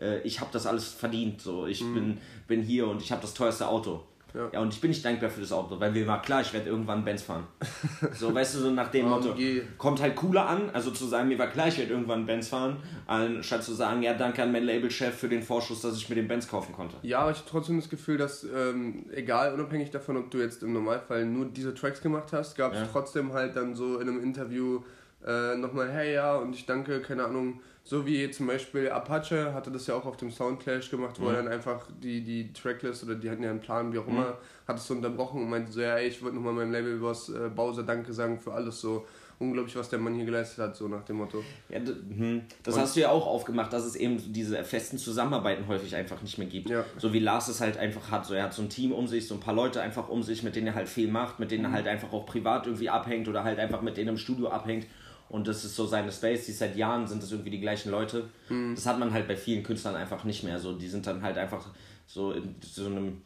äh, 0.00 0.20
ich 0.22 0.40
habe 0.40 0.50
das 0.52 0.66
alles 0.66 0.88
verdient, 0.88 1.40
so, 1.40 1.66
ich 1.66 1.82
mhm. 1.82 1.94
bin, 1.94 2.18
bin 2.48 2.62
hier 2.62 2.88
und 2.88 3.02
ich 3.02 3.12
habe 3.12 3.22
das 3.22 3.34
teuerste 3.34 3.68
Auto. 3.68 4.04
Ja. 4.34 4.48
ja, 4.52 4.60
und 4.60 4.74
ich 4.74 4.80
bin 4.80 4.90
nicht 4.90 5.04
dankbar 5.04 5.30
für 5.30 5.40
das 5.40 5.52
Auto, 5.52 5.78
weil 5.78 5.92
mir 5.92 6.06
war 6.08 6.20
klar, 6.20 6.40
ich 6.40 6.52
werde 6.52 6.68
irgendwann 6.68 7.04
Benz 7.04 7.22
fahren. 7.22 7.46
So, 8.14 8.34
weißt 8.34 8.56
du, 8.56 8.58
so 8.60 8.70
nach 8.70 8.88
dem 8.88 9.08
Motto. 9.08 9.34
Kommt 9.78 10.00
halt 10.00 10.14
cooler 10.16 10.46
an, 10.46 10.70
also 10.72 10.90
zu 10.90 11.06
sagen, 11.06 11.28
mir 11.28 11.38
war 11.38 11.46
klar, 11.48 11.68
ich 11.68 11.78
werde 11.78 11.92
irgendwann 11.92 12.26
Benz 12.26 12.48
fahren, 12.48 12.76
anstatt 13.06 13.62
zu 13.62 13.72
sagen, 13.72 14.02
ja, 14.02 14.14
danke 14.14 14.42
an 14.42 14.52
meinen 14.52 14.66
Labelchef 14.66 15.14
für 15.14 15.28
den 15.28 15.42
Vorschuss, 15.42 15.80
dass 15.80 15.96
ich 15.96 16.08
mir 16.08 16.16
den 16.16 16.28
Benz 16.28 16.48
kaufen 16.48 16.72
konnte. 16.72 16.96
Ja, 17.02 17.20
aber 17.20 17.30
ich 17.30 17.38
habe 17.38 17.48
trotzdem 17.48 17.76
das 17.76 17.88
Gefühl, 17.88 18.18
dass, 18.18 18.44
ähm, 18.44 19.06
egal, 19.12 19.54
unabhängig 19.54 19.90
davon, 19.90 20.16
ob 20.16 20.30
du 20.30 20.38
jetzt 20.38 20.62
im 20.62 20.72
Normalfall 20.72 21.24
nur 21.24 21.46
diese 21.46 21.74
Tracks 21.74 22.00
gemacht 22.00 22.32
hast, 22.32 22.56
gab 22.56 22.72
es 22.72 22.80
ja. 22.80 22.88
trotzdem 22.90 23.32
halt 23.32 23.56
dann 23.56 23.74
so 23.74 23.98
in 23.98 24.08
einem 24.08 24.22
Interview 24.22 24.82
äh, 25.26 25.56
nochmal, 25.56 25.90
hey, 25.90 26.14
ja, 26.14 26.36
und 26.36 26.54
ich 26.54 26.66
danke, 26.66 27.00
keine 27.00 27.24
Ahnung, 27.24 27.60
so 27.86 28.06
wie 28.06 28.30
zum 28.30 28.46
Beispiel 28.46 28.88
Apache 28.88 29.52
hatte 29.52 29.70
das 29.70 29.86
ja 29.86 29.94
auch 29.94 30.06
auf 30.06 30.16
dem 30.16 30.30
Soundclash 30.30 30.90
gemacht, 30.90 31.20
wo 31.20 31.24
mhm. 31.24 31.30
er 31.30 31.42
dann 31.42 31.48
einfach 31.48 31.86
die, 32.02 32.22
die 32.22 32.50
Tracklist 32.54 33.04
oder 33.04 33.14
die 33.14 33.28
hatten 33.28 33.42
ja 33.42 33.50
einen 33.50 33.60
Plan, 33.60 33.92
wie 33.92 33.98
auch 33.98 34.06
immer, 34.06 34.28
mhm. 34.28 34.66
hat 34.66 34.78
es 34.78 34.86
so 34.86 34.94
unterbrochen 34.94 35.42
und 35.42 35.50
meinte 35.50 35.70
so, 35.70 35.82
ja, 35.82 35.96
ey, 35.96 36.08
ich 36.08 36.22
würde 36.22 36.36
nochmal 36.36 36.54
meinem 36.54 36.72
Labelboss 36.72 37.28
äh, 37.28 37.50
Bowser 37.54 37.82
Danke 37.82 38.12
sagen 38.14 38.40
für 38.40 38.52
alles 38.52 38.80
so. 38.80 39.06
Unglaublich, 39.40 39.74
was 39.74 39.88
der 39.88 39.98
Mann 39.98 40.14
hier 40.14 40.24
geleistet 40.24 40.60
hat, 40.60 40.76
so 40.76 40.86
nach 40.86 41.02
dem 41.04 41.16
Motto. 41.16 41.42
Ja, 41.68 41.78
hm, 41.78 42.42
das 42.62 42.76
und 42.76 42.80
hast 42.80 42.94
du 42.94 43.00
ja 43.00 43.10
auch 43.10 43.26
aufgemacht, 43.26 43.72
dass 43.72 43.84
es 43.84 43.96
eben 43.96 44.32
diese 44.32 44.62
festen 44.62 44.96
Zusammenarbeiten 44.96 45.66
häufig 45.66 45.96
einfach 45.96 46.22
nicht 46.22 46.38
mehr 46.38 46.46
gibt. 46.46 46.70
Ja. 46.70 46.84
So 46.98 47.12
wie 47.12 47.18
Lars 47.18 47.48
es 47.48 47.60
halt 47.60 47.76
einfach 47.76 48.12
hat. 48.12 48.24
So, 48.26 48.34
er 48.34 48.44
hat 48.44 48.54
so 48.54 48.62
ein 48.62 48.70
Team 48.70 48.92
um 48.92 49.08
sich, 49.08 49.26
so 49.26 49.34
ein 49.34 49.40
paar 49.40 49.52
Leute 49.52 49.82
einfach 49.82 50.08
um 50.08 50.22
sich, 50.22 50.44
mit 50.44 50.54
denen 50.54 50.68
er 50.68 50.76
halt 50.76 50.88
viel 50.88 51.10
macht, 51.10 51.40
mit 51.40 51.50
denen 51.50 51.64
er 51.64 51.70
mhm. 51.70 51.74
halt 51.74 51.88
einfach 51.88 52.12
auch 52.12 52.26
privat 52.26 52.66
irgendwie 52.66 52.88
abhängt 52.88 53.26
oder 53.26 53.42
halt 53.42 53.58
einfach 53.58 53.82
mit 53.82 53.96
denen 53.96 54.10
im 54.10 54.18
Studio 54.18 54.48
abhängt 54.48 54.86
und 55.34 55.48
das 55.48 55.64
ist 55.64 55.74
so 55.74 55.84
seine 55.84 56.12
Space, 56.12 56.46
die 56.46 56.52
seit 56.52 56.76
Jahren 56.76 57.08
sind 57.08 57.20
das 57.20 57.32
irgendwie 57.32 57.50
die 57.50 57.58
gleichen 57.58 57.90
Leute. 57.90 58.28
Mhm. 58.48 58.76
Das 58.76 58.86
hat 58.86 59.00
man 59.00 59.12
halt 59.12 59.26
bei 59.26 59.34
vielen 59.34 59.64
Künstlern 59.64 59.96
einfach 59.96 60.22
nicht 60.22 60.44
mehr. 60.44 60.60
So, 60.60 60.76
die 60.76 60.86
sind 60.86 61.08
dann 61.08 61.22
halt 61.22 61.38
einfach 61.38 61.70
so 62.06 62.30
in 62.30 62.54
so 62.62 62.86
einem, 62.86 63.20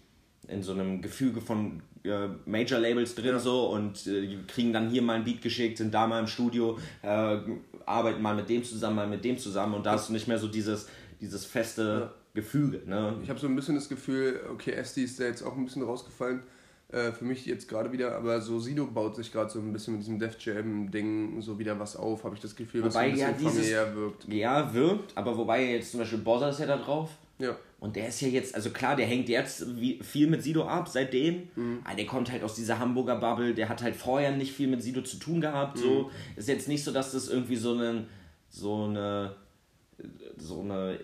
in 0.48 0.62
so 0.62 0.72
einem 0.72 1.02
Gefüge 1.02 1.42
von 1.42 1.82
äh, 2.04 2.28
Major 2.46 2.80
Labels 2.80 3.14
drin 3.14 3.32
ja. 3.32 3.38
so 3.38 3.66
und 3.66 4.06
äh, 4.06 4.38
kriegen 4.46 4.72
dann 4.72 4.88
hier 4.88 5.02
mal 5.02 5.16
ein 5.16 5.24
Beat 5.24 5.42
geschickt, 5.42 5.76
sind 5.76 5.92
da 5.92 6.06
mal 6.06 6.20
im 6.20 6.28
Studio, 6.28 6.78
äh, 7.02 7.36
arbeiten 7.84 8.22
mal 8.22 8.34
mit 8.34 8.48
dem 8.48 8.64
zusammen, 8.64 8.96
mal 8.96 9.06
mit 9.06 9.22
dem 9.22 9.36
zusammen 9.36 9.74
und 9.74 9.84
da 9.84 9.92
hast 9.92 10.08
du 10.08 10.14
nicht 10.14 10.28
mehr 10.28 10.38
so 10.38 10.48
dieses, 10.48 10.88
dieses 11.20 11.44
feste 11.44 11.82
ja. 11.82 12.14
Gefüge. 12.32 12.80
Ne? 12.86 13.18
Ich 13.22 13.28
habe 13.28 13.38
so 13.38 13.48
ein 13.48 13.54
bisschen 13.54 13.74
das 13.74 13.90
Gefühl, 13.90 14.40
okay, 14.50 14.70
SD 14.70 15.02
ist 15.02 15.20
da 15.20 15.24
jetzt 15.24 15.42
auch 15.42 15.54
ein 15.54 15.66
bisschen 15.66 15.82
rausgefallen 15.82 16.40
äh, 16.90 17.12
für 17.12 17.24
mich 17.24 17.44
jetzt 17.44 17.68
gerade 17.68 17.92
wieder, 17.92 18.16
aber 18.16 18.40
so 18.40 18.58
Sido 18.58 18.86
baut 18.86 19.14
sich 19.14 19.30
gerade 19.30 19.50
so 19.50 19.58
ein 19.58 19.72
bisschen 19.72 19.94
mit 19.94 20.02
diesem 20.02 20.18
Def 20.18 20.36
Jam-Ding 20.40 21.40
so 21.42 21.58
wieder 21.58 21.78
was 21.78 21.96
auf, 21.96 22.24
habe 22.24 22.34
ich 22.34 22.40
das 22.40 22.56
Gefühl, 22.56 22.82
was 22.82 22.94
wobei 22.94 23.14
so 23.14 23.24
ein 23.24 23.32
bisschen 23.34 23.44
ja 23.44 23.50
familiär 23.50 23.96
wirkt. 23.96 24.28
Ja, 24.28 24.74
wirkt, 24.74 25.16
aber 25.16 25.36
wobei 25.36 25.72
jetzt 25.72 25.90
zum 25.90 26.00
Beispiel 26.00 26.18
Bozza 26.20 26.48
ist 26.48 26.60
ja 26.60 26.66
da 26.66 26.78
drauf. 26.78 27.10
Ja. 27.38 27.56
Und 27.80 27.94
der 27.94 28.08
ist 28.08 28.20
ja 28.20 28.28
jetzt, 28.28 28.54
also 28.54 28.70
klar, 28.70 28.96
der 28.96 29.06
hängt 29.06 29.28
jetzt 29.28 29.64
viel 30.00 30.26
mit 30.28 30.42
Sido 30.42 30.64
ab 30.64 30.88
seitdem. 30.88 31.48
Mhm. 31.54 31.80
Aber 31.84 31.94
der 31.94 32.06
kommt 32.06 32.32
halt 32.32 32.42
aus 32.42 32.54
dieser 32.54 32.78
Hamburger 32.78 33.16
Bubble, 33.16 33.54
der 33.54 33.68
hat 33.68 33.82
halt 33.82 33.94
vorher 33.94 34.32
nicht 34.32 34.52
viel 34.52 34.66
mit 34.66 34.82
Sido 34.82 35.02
zu 35.02 35.18
tun 35.18 35.40
gehabt. 35.40 35.76
Mhm. 35.76 35.82
So 35.82 36.10
ist 36.36 36.48
jetzt 36.48 36.68
nicht 36.68 36.82
so, 36.82 36.90
dass 36.90 37.12
das 37.12 37.28
irgendwie 37.28 37.56
so 37.56 37.74
eine, 37.74 38.06
so 38.48 38.84
eine 38.84 39.36
so 40.40 40.60
eine 40.60 40.98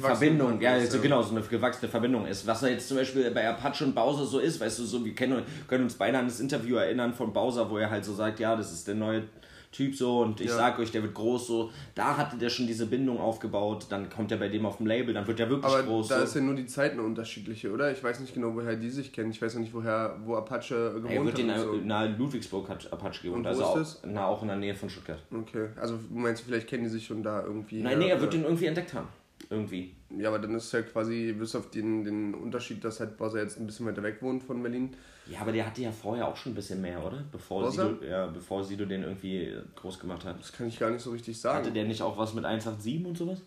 Verbindung, 0.00 0.60
ja, 0.60 0.84
so, 0.86 1.00
genau, 1.00 1.22
so 1.22 1.34
eine 1.34 1.44
gewachsene 1.44 1.90
Verbindung 1.90 2.26
ist. 2.26 2.46
Was 2.46 2.62
jetzt 2.62 2.88
zum 2.88 2.96
Beispiel 2.96 3.30
bei 3.30 3.48
Apache 3.48 3.84
und 3.84 3.94
Bowser 3.94 4.24
so 4.24 4.38
ist, 4.38 4.60
weißt 4.60 4.78
du, 4.78 4.84
so 4.84 5.04
wir 5.04 5.14
kennen, 5.14 5.42
können 5.66 5.84
uns 5.84 5.94
beide 5.94 6.18
an 6.18 6.26
das 6.26 6.40
Interview 6.40 6.76
erinnern 6.76 7.12
von 7.14 7.32
Bowser, 7.32 7.70
wo 7.70 7.78
er 7.78 7.90
halt 7.90 8.04
so 8.04 8.14
sagt, 8.14 8.40
ja, 8.40 8.56
das 8.56 8.72
ist 8.72 8.88
der 8.88 8.94
neue 8.94 9.24
Typ 9.70 9.94
so 9.94 10.20
und 10.20 10.40
ich 10.40 10.48
ja. 10.48 10.56
sag 10.56 10.78
euch, 10.78 10.90
der 10.90 11.02
wird 11.02 11.14
groß 11.14 11.46
so. 11.46 11.70
Da 11.94 12.16
hatte 12.16 12.38
der 12.38 12.48
schon 12.48 12.66
diese 12.66 12.86
Bindung 12.86 13.20
aufgebaut, 13.20 13.86
dann 13.90 14.08
kommt 14.08 14.32
er 14.32 14.38
bei 14.38 14.48
dem 14.48 14.64
auf 14.64 14.78
dem 14.78 14.86
Label, 14.86 15.12
dann 15.12 15.26
wird 15.26 15.38
er 15.40 15.50
wirklich 15.50 15.72
Aber 15.72 15.82
groß. 15.82 16.08
Da 16.08 16.18
so. 16.18 16.24
ist 16.24 16.34
ja 16.36 16.40
nur 16.40 16.54
die 16.54 16.66
Zeit 16.66 16.92
eine 16.92 17.02
unterschiedliche, 17.02 17.70
oder? 17.70 17.92
Ich 17.92 18.02
weiß 18.02 18.20
nicht 18.20 18.32
genau, 18.32 18.54
woher 18.54 18.76
die 18.76 18.88
sich 18.88 19.12
kennen. 19.12 19.30
Ich 19.30 19.42
weiß 19.42 19.54
noch 19.54 19.60
nicht, 19.60 19.74
woher, 19.74 20.16
wo 20.24 20.36
Apache 20.36 20.94
gewohnt 20.94 21.10
er 21.10 21.24
wird 21.24 21.34
hat. 21.34 21.40
In, 21.40 21.58
so. 21.58 21.80
Na, 21.84 22.04
Ludwigsburg 22.04 22.68
hat 22.68 22.90
Apache 22.92 23.22
gewohnt, 23.22 23.46
also 23.46 23.64
auch, 23.64 23.86
na, 24.06 24.26
auch 24.26 24.40
in 24.42 24.48
der 24.48 24.56
Nähe 24.56 24.74
von 24.74 24.88
Stuttgart. 24.88 25.20
Okay, 25.30 25.68
also 25.76 25.98
meinst 26.10 26.42
du, 26.42 26.46
vielleicht 26.46 26.66
kennen 26.66 26.84
die 26.84 26.90
sich 26.90 27.04
schon 27.04 27.22
da 27.22 27.44
irgendwie? 27.44 27.82
Nein, 27.82 27.98
nee, 27.98 28.08
er 28.08 28.20
wird 28.20 28.32
den 28.32 28.44
irgendwie 28.44 28.66
entdeckt 28.66 28.94
haben. 28.94 29.08
Irgendwie. 29.50 29.94
Ja, 30.16 30.28
aber 30.28 30.38
dann 30.38 30.54
ist 30.54 30.66
es 30.66 30.74
halt 30.74 30.92
quasi, 30.92 31.34
bis 31.38 31.54
auf 31.54 31.70
den, 31.70 32.04
den 32.04 32.34
Unterschied, 32.34 32.82
dass 32.82 33.00
halt 33.00 33.16
Bowser 33.16 33.42
jetzt 33.42 33.58
ein 33.58 33.66
bisschen 33.66 33.86
weiter 33.86 34.02
weg 34.02 34.18
wohnt 34.20 34.42
von 34.42 34.62
Berlin. 34.62 34.96
Ja, 35.28 35.40
aber 35.40 35.52
der 35.52 35.66
hatte 35.66 35.82
ja 35.82 35.92
vorher 35.92 36.26
auch 36.26 36.36
schon 36.36 36.52
ein 36.52 36.54
bisschen 36.54 36.80
mehr, 36.80 37.04
oder? 37.04 37.22
Bevor 37.30 37.70
Sido, 37.70 38.02
ja, 38.02 38.26
bevor 38.26 38.64
Sido 38.64 38.86
den 38.86 39.02
irgendwie 39.02 39.54
groß 39.76 40.00
gemacht 40.00 40.24
hat. 40.24 40.40
Das 40.40 40.52
kann 40.52 40.68
ich 40.68 40.78
gar 40.78 40.90
nicht 40.90 41.02
so 41.02 41.10
richtig 41.10 41.38
sagen. 41.38 41.58
Hatte 41.58 41.72
der 41.72 41.84
nicht 41.84 42.02
auch 42.02 42.16
was 42.16 42.34
mit 42.34 42.44
187 42.44 43.04
und 43.06 43.16
sowas? 43.16 43.42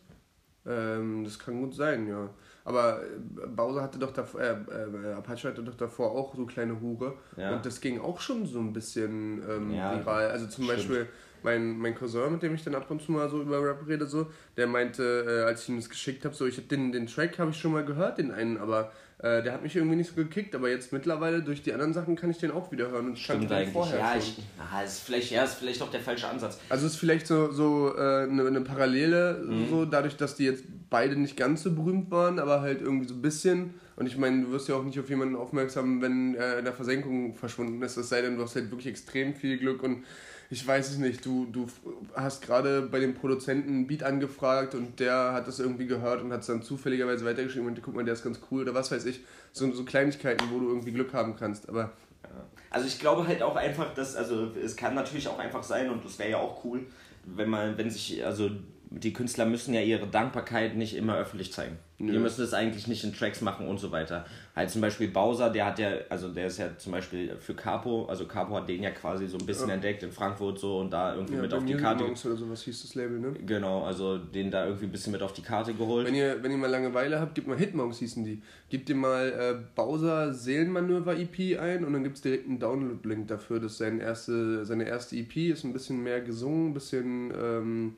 Ähm, 0.66 1.24
das 1.24 1.40
kann 1.40 1.60
gut 1.60 1.74
sein, 1.74 2.08
ja. 2.08 2.30
Aber 2.64 3.02
äh, 3.02 3.48
Bowser 3.48 3.82
hatte 3.82 3.98
doch 3.98 4.14
davor, 4.14 4.42
äh, 4.42 4.52
äh, 4.52 5.14
Apache 5.14 5.48
hatte 5.48 5.64
doch 5.64 5.76
davor 5.76 6.12
auch 6.12 6.36
so 6.36 6.46
kleine 6.46 6.80
Hure. 6.80 7.16
Ja. 7.36 7.56
Und 7.56 7.66
das 7.66 7.82
ging 7.82 8.00
auch 8.00 8.20
schon 8.20 8.46
so 8.46 8.60
ein 8.60 8.72
bisschen 8.72 9.42
ähm, 9.50 9.74
ja, 9.74 9.98
viral. 9.98 10.30
Also 10.30 10.46
zum 10.46 10.66
stimmt. 10.66 10.78
Beispiel 10.78 11.08
mein, 11.44 11.78
mein 11.78 11.96
Cousin, 11.96 12.32
mit 12.32 12.44
dem 12.44 12.54
ich 12.54 12.64
dann 12.64 12.76
ab 12.76 12.90
und 12.92 13.02
zu 13.02 13.12
mal 13.12 13.30
so 13.30 13.42
über 13.42 13.64
Rap 13.64 13.88
rede, 13.88 14.06
so, 14.06 14.28
der 14.58 14.68
meinte, 14.68 15.26
äh, 15.28 15.48
als 15.48 15.64
ich 15.64 15.70
ihm 15.70 15.78
das 15.78 15.90
geschickt 15.90 16.24
habe, 16.26 16.36
so, 16.36 16.46
ich 16.46 16.58
hab 16.58 16.70
den, 16.70 16.92
den 16.92 17.08
Track 17.08 17.40
habe 17.40 17.52
ich 17.52 17.58
schon 17.58 17.72
mal 17.72 17.84
gehört, 17.84 18.20
den 18.20 18.32
einen, 18.32 18.58
aber 18.58 18.92
äh, 19.22 19.44
der 19.44 19.54
hat 19.54 19.62
mich 19.62 19.76
irgendwie 19.76 19.98
nicht 19.98 20.10
so 20.10 20.16
gekickt, 20.16 20.56
aber 20.56 20.70
jetzt 20.70 20.92
mittlerweile 20.92 21.44
durch 21.44 21.62
die 21.62 21.74
anderen 21.74 21.94
Sachen 21.94 22.16
kann 22.16 22.32
ich 22.32 22.40
den 22.40 22.50
auch 22.50 22.72
wieder 22.72 22.90
hören 22.90 23.10
und 23.10 23.20
Stimmt 23.20 23.52
eigentlich. 23.52 23.72
Vorher 23.72 24.00
ja, 24.00 24.16
ich, 24.18 24.38
ah, 24.58 24.82
ist 24.82 25.02
vielleicht, 25.02 25.30
ja, 25.30 25.44
ist 25.44 25.56
vielleicht 25.56 25.82
auch 25.84 25.92
der 25.92 26.00
falsche 26.00 26.28
Ansatz. 26.28 26.60
Also 26.70 26.88
ist 26.88 26.96
vielleicht 26.96 27.28
so, 27.28 27.52
so 27.52 27.96
äh, 27.96 28.24
eine, 28.24 28.48
eine 28.48 28.62
Parallele, 28.62 29.44
mhm. 29.46 29.70
so 29.70 29.86
dadurch, 29.86 30.18
dass 30.18 30.36
die 30.36 30.46
jetzt 30.46 30.64
beide 30.90 31.16
nicht 31.16 31.38
ganz 31.38 31.62
so 31.62 31.72
berühmt 31.72 32.10
waren, 32.10 32.40
aber 32.40 32.62
halt 32.62 32.82
irgendwie 32.82 33.08
so 33.08 33.14
ein 33.14 33.22
bisschen. 33.22 33.76
Und 33.96 34.08
ich 34.08 34.18
meine, 34.18 34.42
du 34.42 34.52
wirst 34.52 34.68
ja 34.68 34.76
auch 34.76 34.84
nicht 34.84 35.00
auf 35.00 35.10
jemanden 35.10 35.36
aufmerksam, 35.36 36.02
wenn 36.02 36.34
er 36.34 36.58
in 36.58 36.66
der 36.66 36.74
Versenkung 36.74 37.36
verschwunden 37.36 37.80
ist, 37.84 37.98
es 37.98 38.10
sei 38.10 38.24
denn, 38.24 38.38
du 38.38 38.44
hast 38.44 38.56
halt 38.56 38.72
wirklich 38.72 38.88
extrem 38.88 39.36
viel 39.36 39.60
Glück 39.60 39.84
und 39.84 40.04
ich 40.52 40.68
weiß 40.68 40.92
es 40.92 40.98
nicht, 40.98 41.26
du, 41.26 41.46
du 41.46 41.66
hast 42.14 42.46
gerade 42.46 42.82
bei 42.82 43.00
dem 43.00 43.14
Produzenten 43.14 43.80
ein 43.80 43.88
Beat 43.88 44.04
angefragt 44.04 44.76
und 44.76 45.00
der 45.00 45.32
hat 45.32 45.48
das 45.48 45.60
irgendwie 45.60 45.88
gehört 45.88 46.22
und 46.22 46.34
hat 46.34 46.42
es 46.42 46.48
dann 46.48 46.62
zufälligerweise 46.62 47.24
weitergeschrieben 47.24 47.70
und 47.70 47.82
guck 47.82 47.96
mal, 47.96 48.04
der 48.04 48.16
ist 48.16 48.24
ganz 48.24 48.42
cool 48.52 48.64
oder 48.64 48.74
was 48.74 48.92
weiß 48.92 49.06
ich. 49.06 49.22
So, 49.54 49.72
so 49.72 49.86
Kleinigkeiten, 49.86 50.46
wo 50.52 50.60
du 50.60 50.68
irgendwie 50.68 50.92
Glück 50.92 51.14
haben 51.14 51.38
kannst, 51.38 51.70
aber... 51.70 51.94
Also 52.70 52.86
ich 52.86 53.00
glaube 53.00 53.28
halt 53.28 53.42
auch 53.42 53.56
einfach, 53.56 53.94
dass, 53.94 54.16
also 54.16 54.52
es 54.62 54.76
kann 54.76 54.94
natürlich 54.94 55.28
auch 55.30 55.40
einfach 55.40 55.64
sein 55.64 55.90
und 55.90 56.04
das 56.04 56.20
wäre 56.20 56.32
ja 56.32 56.38
auch 56.38 56.64
cool, 56.66 56.86
wenn 57.26 57.50
man, 57.50 57.78
wenn 57.78 57.90
sich, 57.90 58.24
also 58.26 58.50
die 58.90 59.14
Künstler 59.14 59.46
müssen 59.46 59.74
ja 59.74 59.82
ihre 59.82 60.08
Dankbarkeit 60.08 60.76
nicht 60.76 60.98
immer 60.98 61.18
öffentlich 61.18 61.54
zeigen. 61.54 61.80
Die 61.98 62.18
müssen 62.18 62.44
es 62.44 62.54
eigentlich 62.54 62.88
nicht 62.88 63.06
in 63.06 63.14
Tracks 63.14 63.40
machen 63.40 63.68
und 63.68 63.78
so 63.78 63.92
weiter. 63.92 64.26
Halt 64.54 64.70
zum 64.70 64.82
Beispiel 64.82 65.08
Bowser, 65.08 65.50
der 65.50 65.66
hat 65.66 65.80
ja, 65.80 65.92
also 66.10 66.28
der 66.28 66.48
ist 66.48 66.58
ja 66.58 66.78
zum 66.78 66.92
Beispiel 66.92 67.38
für 67.38 67.54
Capo, 67.54 68.06
also 68.08 68.26
Capo 68.26 68.56
hat 68.56 68.68
den 68.68 68.84
ja 68.84 68.92
quasi 68.92 69.26
so 69.28 69.38
ein 69.38 69.46
bisschen 69.46 69.70
ja. 69.70 69.76
entdeckt 69.76 70.04
in 70.04 70.12
Frankfurt 70.12 70.60
so 70.60 70.80
und 70.80 70.92
da 70.92 71.16
irgendwie 71.16 71.36
ja, 71.36 71.42
mit 71.42 71.54
auf 71.54 71.64
die 71.64 71.76
Karte. 71.76 72.04
Monks 72.04 72.26
oder 72.26 72.36
sowas 72.36 72.62
hieß 72.64 72.82
das 72.82 72.96
Label, 72.96 73.20
ne? 73.20 73.34
Genau, 73.46 73.84
also 73.84 74.18
den 74.18 74.52
da 74.52 74.66
irgendwie 74.66 74.86
ein 74.86 74.92
bisschen 74.92 75.14
mit 75.14 75.22
auf 75.22 75.32
die 75.32 75.42
Karte 75.42 75.74
geholt. 75.74 76.06
Wenn 76.06 76.16
ihr, 76.16 76.44
wenn 76.44 76.52
ihr 76.52 76.58
mal 76.58 76.70
Langeweile 76.70 77.22
habt, 77.22 77.36
gebt 77.36 77.48
mal 77.48 77.58
Hitmonks 77.58 78.00
hießen 78.00 78.26
die. 78.26 78.42
Gebt 78.70 78.90
ihr 78.90 78.96
mal 78.96 79.30
äh, 79.30 79.56
Bowser 79.76 80.34
Seelenmanöver 80.34 81.18
EP 81.18 81.58
ein 81.58 81.86
und 81.86 81.94
dann 81.94 82.04
gibt 82.04 82.18
es 82.18 82.22
direkt 82.22 82.48
einen 82.48 82.60
Download-Link 82.60 83.30
dafür. 83.30 83.62
Das 83.62 83.74
ist 83.74 83.78
seine 83.78 84.02
erste, 84.02 84.66
seine 84.66 84.84
erste 84.84 85.16
EP, 85.16 85.38
ist 85.38 85.64
ein 85.64 85.72
bisschen 85.72 86.04
mehr 86.04 86.20
gesungen, 86.20 86.72
ein 86.72 86.74
bisschen. 86.74 87.32
Ähm, 87.42 87.96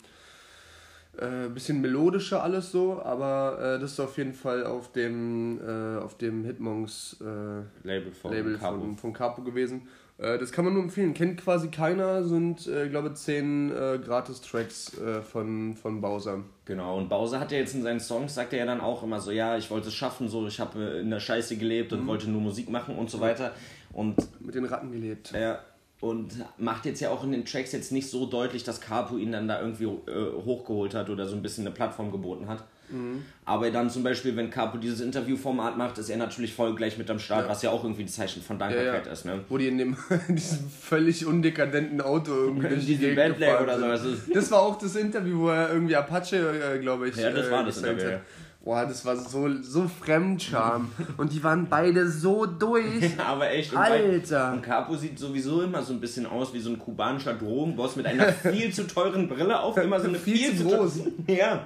äh, 1.17 1.49
bisschen 1.49 1.81
melodischer 1.81 2.43
alles 2.43 2.71
so, 2.71 3.01
aber 3.03 3.75
äh, 3.75 3.79
das 3.79 3.93
ist 3.93 3.99
auf 3.99 4.17
jeden 4.17 4.33
Fall 4.33 4.65
auf 4.65 4.91
dem, 4.91 5.59
äh, 5.61 5.99
auf 5.99 6.17
dem 6.17 6.43
Hitmonks 6.43 7.17
äh, 7.21 7.87
Label, 7.87 8.11
von, 8.11 8.31
Label 8.31 8.57
Capo. 8.57 8.79
Von, 8.79 8.97
von 8.97 9.13
Capo 9.13 9.41
gewesen. 9.43 9.87
Äh, 10.17 10.39
das 10.39 10.51
kann 10.51 10.65
man 10.65 10.73
nur 10.73 10.83
empfehlen. 10.83 11.13
Kennt 11.13 11.39
quasi 11.39 11.69
keiner, 11.69 12.23
sind, 12.23 12.67
äh, 12.67 12.89
glaube 12.89 13.13
zehn 13.13 13.71
äh, 13.71 13.99
Gratis-Tracks 14.03 14.97
von, 15.31 15.75
von 15.75 16.01
Bowser. 16.01 16.43
Genau, 16.65 16.97
und 16.97 17.09
Bowser 17.09 17.39
hat 17.39 17.51
ja 17.51 17.59
jetzt 17.59 17.75
in 17.75 17.83
seinen 17.83 17.99
Songs, 17.99 18.33
sagt 18.33 18.53
er 18.53 18.59
ja 18.59 18.65
dann 18.65 18.81
auch 18.81 19.03
immer 19.03 19.19
so, 19.19 19.31
ja, 19.31 19.57
ich 19.57 19.69
wollte 19.69 19.89
es 19.89 19.93
schaffen, 19.93 20.29
so, 20.29 20.47
ich 20.47 20.59
habe 20.59 20.79
in 21.01 21.09
der 21.09 21.19
Scheiße 21.19 21.57
gelebt 21.57 21.93
und 21.93 22.03
mhm. 22.03 22.07
wollte 22.07 22.29
nur 22.29 22.41
Musik 22.41 22.69
machen 22.69 22.95
und 22.95 23.09
so 23.09 23.19
weiter. 23.19 23.51
Und 23.91 24.15
mit 24.39 24.55
den 24.55 24.65
Ratten 24.65 24.91
gelebt. 24.91 25.31
Ja, 25.33 25.59
und 26.03 26.33
macht 26.57 26.85
jetzt 26.85 26.99
ja 26.99 27.11
auch 27.11 27.23
in 27.23 27.31
den 27.31 27.45
Tracks 27.45 27.71
jetzt 27.71 27.93
nicht 27.93 28.09
so 28.09 28.25
deutlich, 28.25 28.65
dass 28.65 28.81
Capo 28.81 29.15
ihn 29.15 29.31
dann 29.31 29.47
da 29.47 29.61
irgendwie 29.61 29.85
äh, 29.85 30.33
hochgeholt 30.43 30.93
hat 30.95 31.09
oder 31.09 31.25
so 31.25 31.33
ein 31.33 31.41
bisschen 31.41 31.65
eine 31.65 31.73
Plattform 31.73 32.11
geboten 32.11 32.49
hat. 32.49 32.65
Mhm. 32.89 33.23
Aber 33.45 33.71
dann 33.71 33.89
zum 33.89 34.03
Beispiel, 34.03 34.35
wenn 34.35 34.49
Capo 34.49 34.77
dieses 34.77 34.99
Interviewformat 34.99 35.77
macht, 35.77 35.97
ist 35.99 36.09
er 36.09 36.17
natürlich 36.17 36.53
voll 36.53 36.75
gleich 36.75 36.97
mit 36.97 37.09
am 37.09 37.19
Start, 37.19 37.45
ja. 37.45 37.49
was 37.49 37.61
ja 37.61 37.69
auch 37.69 37.85
irgendwie 37.85 38.03
ein 38.03 38.09
Zeichen 38.09 38.41
von 38.41 38.59
Dankbarkeit 38.59 39.03
ja, 39.03 39.05
ja. 39.05 39.11
ist. 39.13 39.23
Ne? 39.23 39.39
Wo 39.47 39.57
die 39.57 39.69
in 39.69 39.77
dem 39.77 39.95
in 40.27 40.35
diesem 40.35 40.69
völlig 40.69 41.25
undekadenten 41.25 42.01
Auto 42.01 42.33
irgendwie 42.33 42.67
durch 42.67 42.85
die 42.85 42.95
Bentley 42.97 43.53
oder 43.63 43.97
so. 43.97 44.09
Das 44.33 44.51
war 44.51 44.61
auch 44.61 44.77
das 44.77 44.97
Interview, 44.97 45.39
wo 45.39 45.49
er 45.51 45.71
irgendwie 45.71 45.95
Apache, 45.95 46.35
äh, 46.35 46.79
glaube 46.79 47.07
ich, 47.07 47.15
Ja, 47.15 47.31
das 47.31 47.49
war 47.49 47.61
äh, 47.61 47.67
das 47.67 47.77
Interview. 47.77 48.11
Hat. 48.11 48.21
Boah, 48.63 48.85
das 48.85 49.03
war 49.03 49.17
so, 49.17 49.61
so 49.61 49.89
Fremdscham. 49.89 50.89
Und 51.17 51.33
die 51.33 51.43
waren 51.43 51.67
beide 51.69 52.09
so 52.09 52.45
durch. 52.45 53.01
Ja, 53.17 53.25
aber 53.25 53.51
echt. 53.51 53.73
Und 53.73 53.77
Alter. 53.77 54.51
Bei, 54.51 54.53
und 54.53 54.61
Capo 54.61 54.95
sieht 54.95 55.19
sowieso 55.19 55.63
immer 55.63 55.83
so 55.83 55.91
ein 55.91 55.99
bisschen 55.99 56.25
aus 56.25 56.53
wie 56.53 56.59
so 56.59 56.69
ein 56.69 56.79
kubanischer 56.79 57.33
Drogenboss 57.33 57.97
mit 57.97 58.05
einer 58.05 58.31
viel 58.31 58.73
zu 58.73 58.87
teuren 58.87 59.27
Brille 59.27 59.59
auf. 59.59 59.75
Immer 59.75 59.99
so 59.99 60.07
eine 60.07 60.17
viel, 60.17 60.37
viel 60.37 60.57
zu 60.57 60.63
groß. 60.63 60.99
Ja. 61.27 61.65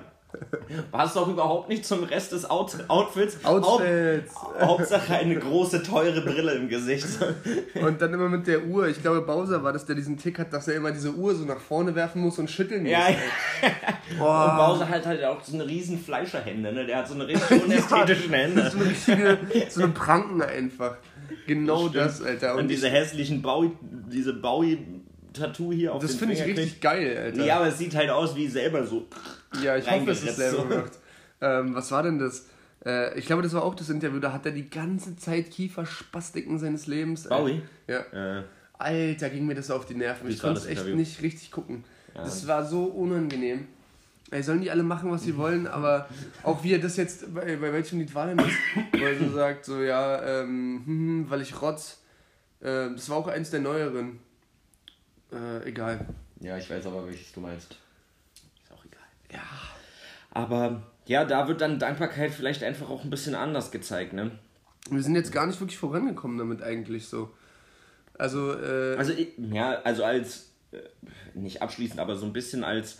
Passt 0.91 1.15
doch 1.15 1.27
überhaupt 1.27 1.69
nicht 1.69 1.85
zum 1.85 2.03
Rest 2.03 2.33
des 2.33 2.49
Out 2.49 2.77
Outfits. 2.89 3.43
Outfits. 3.45 4.33
Hauptsache 4.59 5.15
eine 5.15 5.35
große, 5.35 5.83
teure 5.83 6.21
Brille 6.21 6.53
im 6.53 6.67
Gesicht. 6.67 7.07
Und 7.75 8.01
dann 8.01 8.13
immer 8.13 8.27
mit 8.27 8.45
der 8.47 8.65
Uhr. 8.65 8.87
Ich 8.87 9.01
glaube, 9.01 9.21
Bowser 9.21 9.63
war 9.63 9.71
das, 9.71 9.85
der 9.85 9.95
diesen 9.95 10.17
Tick 10.17 10.37
hat, 10.39 10.51
dass 10.51 10.67
er 10.67 10.75
immer 10.75 10.91
diese 10.91 11.13
Uhr 11.13 11.33
so 11.33 11.45
nach 11.45 11.59
vorne 11.59 11.95
werfen 11.95 12.21
muss 12.21 12.37
und 12.39 12.49
schütteln 12.49 12.83
muss. 12.83 12.91
Ja, 12.91 13.09
ja. 13.09 13.17
Und 14.11 14.57
Bowser 14.57 14.89
hat 14.89 15.05
halt 15.05 15.23
auch 15.23 15.41
so 15.43 15.53
eine 15.53 15.65
riesen 15.65 15.99
Fleischerhände. 15.99 16.73
Ne? 16.73 16.85
Der 16.85 16.97
hat 16.97 17.07
so 17.07 17.13
eine 17.13 17.27
richtig 17.27 17.63
unästhetischen 17.63 18.31
ja, 18.31 18.37
Hände. 18.37 18.69
So 18.69 18.77
eine 18.77 18.89
richtige, 18.89 19.37
so 19.69 19.83
eine 19.83 19.93
Pranken 19.93 20.41
einfach. 20.41 20.97
Genau 21.45 21.87
das, 21.87 22.19
das 22.19 22.27
Alter. 22.27 22.53
Und, 22.53 22.61
und 22.61 22.67
diese 22.67 22.89
hässlichen 22.89 23.41
Bowie, 23.41 23.71
diese 23.81 24.33
Bowie 24.33 24.79
Tattoo 25.33 25.71
hier 25.71 25.93
auf 25.93 26.01
Das 26.01 26.15
finde 26.15 26.33
ich 26.33 26.43
richtig 26.43 26.81
geil, 26.81 27.17
Alter. 27.17 27.45
Ja, 27.45 27.57
aber 27.57 27.67
es 27.67 27.77
sieht 27.77 27.95
halt 27.95 28.09
aus 28.09 28.35
wie 28.35 28.47
selber 28.47 28.85
so. 28.85 29.05
Ja, 29.61 29.77
ich 29.77 29.89
hoffe, 29.89 30.11
es 30.11 30.23
ist 30.23 30.35
selber 30.35 30.65
gemacht. 30.65 30.91
Ähm, 31.41 31.75
was 31.75 31.91
war 31.91 32.03
denn 32.03 32.19
das? 32.19 32.47
Äh, 32.85 33.17
ich 33.17 33.25
glaube, 33.25 33.43
das 33.43 33.53
war 33.53 33.63
auch 33.63 33.75
das 33.75 33.89
Interview, 33.89 34.19
da 34.19 34.33
hat 34.33 34.45
er 34.45 34.51
die 34.51 34.69
ganze 34.69 35.15
Zeit 35.15 35.51
Kieferspastiken 35.51 36.59
seines 36.59 36.87
Lebens. 36.87 37.27
Bowie? 37.27 37.61
Ja. 37.87 37.99
Äh. 38.39 38.43
Alter, 38.77 39.29
ging 39.29 39.45
mir 39.45 39.55
das 39.55 39.71
auf 39.71 39.85
die 39.85 39.95
Nerven. 39.95 40.29
Ich 40.29 40.39
konnte 40.39 40.59
es 40.59 40.65
echt 40.65 40.79
Interview? 40.79 40.95
nicht 40.95 41.21
richtig 41.21 41.51
gucken. 41.51 41.83
Ja. 42.13 42.23
Das 42.23 42.47
war 42.47 42.65
so 42.65 42.85
unangenehm. 42.85 43.67
Ey, 44.29 44.43
sollen 44.43 44.61
die 44.61 44.69
alle 44.69 44.83
machen, 44.83 45.09
was 45.09 45.23
sie 45.23 45.37
wollen, 45.37 45.67
aber 45.67 46.07
auch 46.43 46.61
wie 46.63 46.73
er 46.73 46.79
das 46.79 46.97
jetzt, 46.97 47.33
bei, 47.33 47.55
bei 47.55 47.71
welchem 47.71 47.99
Lied 47.99 48.13
war 48.13 48.27
denn 48.27 48.37
das? 48.37 48.51
Weil 48.91 49.01
er 49.01 49.19
so 49.19 49.29
sagt, 49.33 49.65
so, 49.65 49.81
ja, 49.81 50.41
ähm, 50.41 50.81
hm, 50.85 50.85
hm, 50.85 51.29
weil 51.29 51.41
ich 51.41 51.61
rotz. 51.61 52.01
Äh, 52.59 52.89
das 52.91 53.09
war 53.09 53.17
auch 53.17 53.27
eins 53.27 53.51
der 53.51 53.61
neueren. 53.61 54.19
Äh, 55.31 55.69
egal. 55.69 56.05
Ja, 56.41 56.57
ich 56.57 56.69
weiß 56.69 56.85
aber, 56.87 57.07
welches 57.07 57.31
du 57.31 57.39
meinst. 57.39 57.77
Ja. 59.37 59.43
Aber 60.31 60.83
ja, 61.05 61.25
da 61.25 61.47
wird 61.47 61.61
dann 61.61 61.79
Dankbarkeit 61.79 62.31
vielleicht 62.31 62.63
einfach 62.63 62.89
auch 62.89 63.03
ein 63.03 63.09
bisschen 63.09 63.35
anders 63.35 63.71
gezeigt, 63.71 64.13
ne? 64.13 64.31
Wir 64.89 65.01
sind 65.01 65.15
jetzt 65.15 65.31
gar 65.31 65.47
nicht 65.47 65.59
wirklich 65.59 65.77
vorangekommen 65.77 66.37
damit 66.37 66.61
eigentlich 66.61 67.07
so. 67.07 67.31
Also, 68.17 68.53
äh 68.53 68.95
Also, 68.95 69.13
ja, 69.37 69.81
also 69.83 70.03
als, 70.03 70.51
äh, 70.71 70.79
nicht 71.33 71.61
abschließend, 71.61 71.99
aber 71.99 72.15
so 72.15 72.25
ein 72.25 72.33
bisschen 72.33 72.63
als 72.63 72.99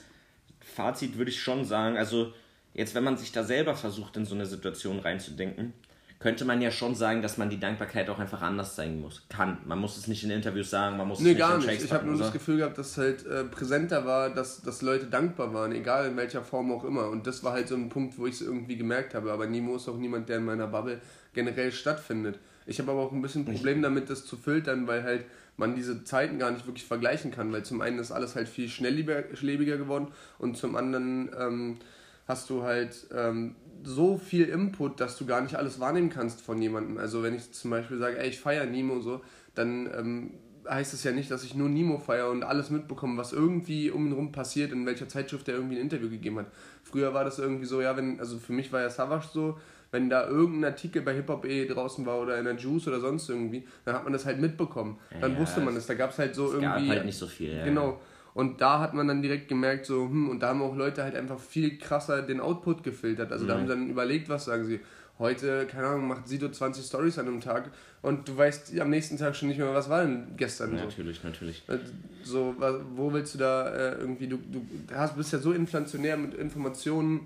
Fazit 0.60 1.18
würde 1.18 1.32
ich 1.32 1.42
schon 1.42 1.66
sagen, 1.66 1.98
also 1.98 2.34
jetzt, 2.74 2.94
wenn 2.96 3.04
man 3.04 3.18
sich 3.18 3.32
da 3.32 3.44
selber 3.44 3.76
versucht, 3.76 4.18
in 4.18 4.26
so 4.26 4.36
eine 4.36 4.46
Situation 4.46 5.00
reinzudenken, 5.00 5.74
könnte 6.20 6.46
man 6.46 6.62
ja 6.62 6.72
schon 6.72 6.96
sagen, 6.96 7.22
dass 7.22 7.38
man 7.38 7.50
die 7.50 7.60
Dankbarkeit 7.60 8.10
auch 8.10 8.18
einfach 8.18 8.42
anders 8.42 8.76
zeigen 8.76 9.02
muss. 9.02 9.24
Kann. 9.30 9.60
Man 9.66 9.78
muss 9.80 9.98
es 9.98 10.08
nicht 10.08 10.24
in 10.24 10.32
Interviews 10.32 10.70
sagen, 10.70 10.98
man 10.98 11.08
muss 11.08 11.20
nee, 11.20 11.30
es 11.32 11.36
nicht 11.36 11.40
gar 11.40 11.58
nicht. 11.58 11.84
Ich 11.84 11.92
habe 11.92 12.08
nur 12.08 12.18
das 12.18 12.34
Gefühl 12.34 12.58
gehabt, 12.58 12.78
dass 12.78 12.98
halt 12.98 13.26
äh, 13.28 13.44
präsenter 13.44 14.06
war, 14.06 14.32
dass, 14.32 14.62
dass 14.62 14.82
Leute 14.82 15.06
dankbar 15.06 15.54
waren, 15.54 15.72
egal 15.74 16.08
in 16.08 16.18
welcher 16.18 16.42
Form 16.42 16.72
auch 16.72 16.84
immer. 16.84 17.10
Und 17.10 17.28
das 17.28 17.44
war 17.44 17.54
halt 17.54 17.68
so 17.68 17.76
ein 17.76 17.90
Punkt, 17.90 18.18
wo 18.18 18.26
ich 18.26 18.36
es 18.36 18.42
irgendwie 18.42 18.78
gemerkt 18.78 19.14
habe. 19.14 19.32
Aber 19.32 19.46
Nemo 19.46 19.76
ist 19.76 19.88
auch 19.88 19.98
niemand, 19.98 20.28
der 20.30 20.38
in 20.38 20.46
meiner 20.46 20.68
Bubble 20.68 21.00
generell 21.34 21.72
stattfindet. 21.72 22.40
Ich 22.66 22.80
habe 22.80 22.92
aber 22.92 23.02
auch 23.02 23.12
ein 23.12 23.22
bisschen 23.22 23.44
ein 23.44 23.54
Problem 23.54 23.82
damit, 23.82 24.10
das 24.10 24.26
zu 24.26 24.38
filtern, 24.38 24.88
weil 24.88 25.04
halt 25.04 25.26
man 25.56 25.76
diese 25.76 26.04
Zeiten 26.04 26.40
gar 26.40 26.52
nicht 26.52 26.66
wirklich 26.66 26.86
vergleichen 26.86 27.32
kann, 27.32 27.52
weil 27.52 27.64
zum 27.64 27.82
einen 27.82 28.00
ist 28.00 28.12
alles 28.12 28.36
halt 28.36 28.48
viel 28.48 28.70
schnelllebiger 28.70 29.78
geworden 29.78 30.08
und 30.40 30.58
zum 30.58 30.76
anderen 30.76 31.30
ähm, 31.38 31.78
hast 32.28 32.50
du 32.50 32.64
halt 32.64 33.08
ähm, 33.16 33.56
so 33.84 34.18
viel 34.18 34.46
Input, 34.50 35.00
dass 35.00 35.18
du 35.18 35.26
gar 35.26 35.42
nicht 35.42 35.56
alles 35.56 35.80
wahrnehmen 35.80 36.10
kannst 36.10 36.42
von 36.42 36.62
jemandem. 36.62 36.98
Also 36.98 37.24
wenn 37.24 37.36
ich 37.36 37.52
zum 37.52 37.72
Beispiel 37.72 37.98
sage, 37.98 38.20
ey, 38.20 38.30
ich 38.30 38.40
feiere 38.40 38.66
Nemo 38.66 39.00
so, 39.00 39.22
dann 39.56 39.90
ähm, 39.98 40.32
heißt 40.70 40.94
es 40.94 41.04
ja 41.04 41.12
nicht, 41.12 41.32
dass 41.32 41.44
ich 41.44 41.56
nur 41.56 41.70
Nemo 41.70 41.98
feiere 41.98 42.30
und 42.30 42.44
alles 42.44 42.70
mitbekomme, 42.70 43.18
was 43.18 43.34
irgendwie 43.34 43.90
um 43.90 44.08
ihn 44.08 44.14
rum 44.14 44.32
passiert, 44.32 44.72
in 44.72 44.86
welcher 44.86 45.08
Zeitschrift 45.08 45.48
er 45.48 45.56
irgendwie 45.56 45.78
ein 45.78 45.82
Interview 45.82 46.10
gegeben 46.10 46.40
hat. 46.40 46.48
Früher 46.84 47.14
war 47.14 47.24
das 47.24 47.40
irgendwie 47.40 47.66
so, 47.66 47.82
ja, 47.82 47.96
wenn, 47.96 48.20
also 48.20 48.38
für 48.38 48.54
mich 48.54 48.72
war 48.72 48.82
ja 48.82 48.90
Savage 48.90 49.28
so, 49.34 49.58
wenn 49.92 50.10
da 50.10 50.28
irgendein 50.28 50.74
Artikel 50.74 51.02
bei 51.02 51.14
Hip 51.14 51.30
Hop 51.30 51.46
E 51.46 51.66
draußen 51.66 52.06
war 52.06 52.20
oder 52.20 52.38
in 52.38 52.46
der 52.46 52.56
Juice 52.56 52.88
oder 52.90 53.00
sonst 53.00 53.30
irgendwie, 53.30 53.66
dann 53.86 53.96
hat 53.96 54.04
man 54.04 54.12
das 54.12 54.26
halt 54.26 54.40
mitbekommen. 54.40 55.00
Dann 55.22 55.34
ja, 55.34 55.40
wusste 55.40 55.62
man 55.62 55.78
es. 55.78 55.88
Da 55.88 55.94
gab 55.94 56.12
es 56.12 56.20
halt 56.20 56.36
so 56.36 56.48
es 56.48 56.54
irgendwie. 56.56 56.88
Gab 56.88 56.96
halt 56.98 57.06
nicht 57.06 57.18
so 57.18 57.28
viel, 57.28 57.56
ja. 57.56 57.64
Genau. 57.64 58.02
Und 58.38 58.62
da 58.62 58.80
hat 58.80 58.94
man 58.94 59.08
dann 59.08 59.24
direkt 59.24 59.48
gemerkt, 59.48 59.88
so, 59.88 60.04
hm, 60.04 60.30
und 60.30 60.42
da 60.42 60.50
haben 60.50 60.62
auch 60.62 60.76
Leute 60.76 61.02
halt 61.02 61.16
einfach 61.16 61.40
viel 61.40 61.80
krasser 61.80 62.22
den 62.22 62.40
Output 62.40 62.84
gefiltert. 62.84 63.32
Also 63.32 63.46
mhm. 63.46 63.48
da 63.48 63.54
haben 63.56 63.64
sie 63.64 63.74
dann 63.74 63.90
überlegt, 63.90 64.30
was 64.30 64.46
sagen 64.46 64.64
sie. 64.68 64.80
Heute, 65.18 65.66
keine 65.66 65.88
Ahnung, 65.88 66.08
macht 66.08 66.28
Sido 66.28 66.48
20 66.48 66.86
Stories 66.86 67.18
an 67.18 67.26
einem 67.26 67.42
Tag 67.42 67.72
und 68.04 68.28
du 68.28 68.38
weißt 68.38 68.80
am 68.80 68.92
nächsten 68.92 69.18
Tag 69.18 69.36
schon 69.36 69.48
nicht 69.48 69.58
mehr, 69.58 69.74
was 69.74 69.90
war 69.90 70.04
denn 70.04 70.38
gestern. 70.38 70.74
Ja, 70.74 70.82
so. 70.82 70.86
Natürlich, 70.86 71.24
natürlich. 71.24 71.64
Äh, 71.68 71.80
so, 72.22 72.56
wo 72.94 73.12
willst 73.12 73.34
du 73.34 73.40
da 73.40 73.70
äh, 73.70 73.96
irgendwie, 73.96 74.28
du, 74.28 74.38
du 74.38 74.62
hast, 74.94 75.18
bist 75.18 75.34
ja 75.34 75.40
so 75.40 75.52
inflationär 75.52 76.16
mit 76.16 76.36
Informationen 76.36 77.26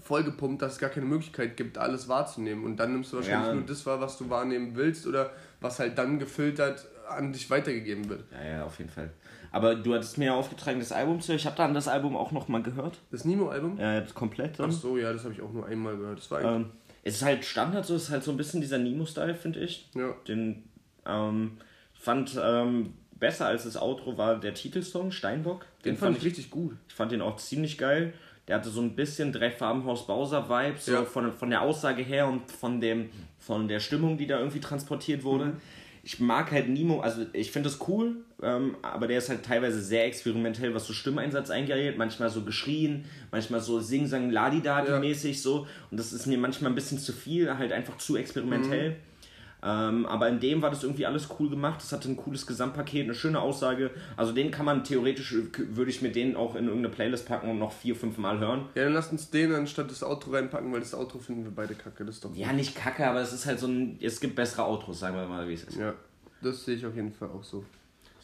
vollgepumpt, 0.00 0.60
dass 0.60 0.72
es 0.72 0.78
gar 0.80 0.90
keine 0.90 1.06
Möglichkeit 1.06 1.56
gibt, 1.56 1.78
alles 1.78 2.08
wahrzunehmen. 2.08 2.64
Und 2.64 2.78
dann 2.78 2.94
nimmst 2.94 3.12
du 3.12 3.18
wahrscheinlich 3.18 3.46
ja. 3.46 3.54
nur 3.54 3.64
das 3.64 3.86
wahr, 3.86 4.00
was 4.00 4.18
du 4.18 4.28
wahrnehmen 4.28 4.74
willst 4.74 5.06
oder 5.06 5.30
was 5.60 5.78
halt 5.78 5.96
dann 5.98 6.18
gefiltert 6.18 6.88
an 7.08 7.32
dich 7.32 7.48
weitergegeben 7.48 8.08
wird. 8.08 8.24
Ja, 8.32 8.56
ja, 8.56 8.64
auf 8.64 8.76
jeden 8.78 8.90
Fall. 8.90 9.10
Aber 9.52 9.74
du 9.74 9.94
hattest 9.94 10.16
mir 10.16 10.26
ja 10.26 10.34
aufgetragen, 10.34 10.80
das 10.80 10.92
Album 10.92 11.20
zu 11.20 11.34
Ich 11.34 11.44
habe 11.44 11.56
dann 11.56 11.74
das 11.74 11.86
Album 11.86 12.16
auch 12.16 12.32
noch 12.32 12.48
mal 12.48 12.62
gehört. 12.62 12.98
Das 13.10 13.26
Nemo-Album? 13.26 13.78
Ja, 13.78 14.00
komplett. 14.14 14.58
Dann. 14.58 14.70
Ach 14.70 14.72
so, 14.72 14.96
ja, 14.96 15.12
das 15.12 15.24
habe 15.24 15.34
ich 15.34 15.42
auch 15.42 15.52
nur 15.52 15.66
einmal 15.66 15.96
gehört. 15.96 16.18
Das 16.18 16.30
war 16.30 16.42
ähm, 16.42 16.70
es 17.04 17.16
ist 17.16 17.22
halt 17.22 17.44
Standard, 17.44 17.84
so 17.84 17.94
es 17.94 18.04
ist 18.04 18.10
halt 18.10 18.24
so 18.24 18.30
ein 18.30 18.38
bisschen 18.38 18.62
dieser 18.62 18.78
Nemo-Style, 18.78 19.34
finde 19.34 19.60
ich. 19.60 19.90
Ja. 19.94 20.14
Den 20.26 20.64
ähm, 21.04 21.58
fand 21.92 22.40
ähm, 22.42 22.94
besser 23.18 23.46
als 23.46 23.64
das 23.64 23.76
Outro 23.76 24.16
war 24.16 24.40
der 24.40 24.54
Titelsong 24.54 25.12
Steinbock. 25.12 25.66
Den, 25.84 25.94
den 25.94 25.98
fand, 25.98 26.16
ich 26.16 26.24
richtig 26.24 26.50
gut. 26.50 26.74
Ich 26.88 26.94
fand 26.94 27.12
den 27.12 27.20
auch 27.20 27.36
ziemlich 27.36 27.76
geil. 27.76 28.14
Der 28.48 28.56
hatte 28.56 28.70
so 28.70 28.80
ein 28.80 28.96
bisschen 28.96 29.32
drei 29.32 29.50
Farbenhaus 29.50 30.06
Bowser 30.06 30.48
Vibe, 30.48 30.78
so 30.78 30.92
ja. 30.92 31.04
von, 31.04 31.32
von 31.32 31.50
der 31.50 31.60
Aussage 31.62 32.02
her 32.02 32.26
und 32.26 32.50
von 32.50 32.80
dem 32.80 33.10
von 33.38 33.68
der 33.68 33.80
Stimmung, 33.80 34.16
die 34.16 34.26
da 34.26 34.38
irgendwie 34.38 34.60
transportiert 34.60 35.24
wurde. 35.24 35.46
Mhm 35.46 35.60
ich 36.04 36.18
mag 36.18 36.50
halt 36.50 36.68
Nemo, 36.68 37.00
also 37.00 37.26
ich 37.32 37.52
finde 37.52 37.68
das 37.68 37.86
cool, 37.88 38.16
ähm, 38.42 38.76
aber 38.82 39.06
der 39.06 39.18
ist 39.18 39.28
halt 39.28 39.44
teilweise 39.44 39.80
sehr 39.80 40.04
experimentell, 40.06 40.74
was 40.74 40.86
so 40.86 40.92
Stimmeinsatz 40.92 41.50
eingeht, 41.50 41.96
manchmal 41.96 42.28
so 42.28 42.42
geschrien, 42.42 43.04
manchmal 43.30 43.60
so 43.60 43.78
sing-sang 43.78 44.30
ladidadi 44.30 44.98
mäßig 44.98 45.36
ja. 45.36 45.42
so 45.42 45.66
und 45.90 46.00
das 46.00 46.12
ist 46.12 46.26
mir 46.26 46.38
manchmal 46.38 46.72
ein 46.72 46.74
bisschen 46.74 46.98
zu 46.98 47.12
viel, 47.12 47.56
halt 47.56 47.72
einfach 47.72 47.98
zu 47.98 48.16
experimentell. 48.16 48.90
Mhm. 48.90 49.11
Ähm, 49.64 50.06
aber 50.06 50.28
in 50.28 50.40
dem 50.40 50.60
war 50.60 50.70
das 50.70 50.82
irgendwie 50.82 51.06
alles 51.06 51.28
cool 51.38 51.48
gemacht. 51.48 51.80
Es 51.80 51.92
hatte 51.92 52.10
ein 52.10 52.16
cooles 52.16 52.46
Gesamtpaket, 52.46 53.04
eine 53.04 53.14
schöne 53.14 53.40
Aussage. 53.40 53.92
Also 54.16 54.32
den 54.32 54.50
kann 54.50 54.66
man 54.66 54.82
theoretisch, 54.82 55.34
würde 55.56 55.90
ich 55.90 56.02
mir 56.02 56.10
den 56.10 56.34
auch 56.34 56.56
in 56.56 56.66
irgendeine 56.66 56.92
Playlist 56.92 57.28
packen 57.28 57.48
und 57.48 57.58
noch 57.60 57.72
vier, 57.72 57.94
fünf 57.94 58.18
Mal 58.18 58.40
hören. 58.40 58.66
Ja, 58.74 58.84
dann 58.84 58.92
lasst 58.92 59.12
uns 59.12 59.30
den 59.30 59.54
anstatt 59.54 59.90
das 59.90 60.02
Outro 60.02 60.32
reinpacken, 60.32 60.72
weil 60.72 60.80
das 60.80 60.94
Outro 60.94 61.18
finden 61.18 61.44
wir 61.44 61.52
beide 61.52 61.74
kacke. 61.74 62.04
Das 62.04 62.16
ist 62.16 62.24
doch 62.24 62.34
Ja, 62.34 62.52
nicht 62.52 62.74
kacke, 62.74 63.06
aber 63.06 63.20
es 63.20 63.32
ist 63.32 63.46
halt 63.46 63.60
so 63.60 63.68
ein, 63.68 63.98
es 64.00 64.18
gibt 64.18 64.34
bessere 64.34 64.64
Outros, 64.64 64.98
sagen 64.98 65.16
wir 65.16 65.26
mal, 65.26 65.48
wie 65.48 65.54
es 65.54 65.62
ist. 65.64 65.78
Ja, 65.78 65.94
das 66.42 66.64
sehe 66.64 66.74
ich 66.76 66.84
auf 66.84 66.96
jeden 66.96 67.12
Fall 67.12 67.28
auch 67.28 67.44
so. 67.44 67.64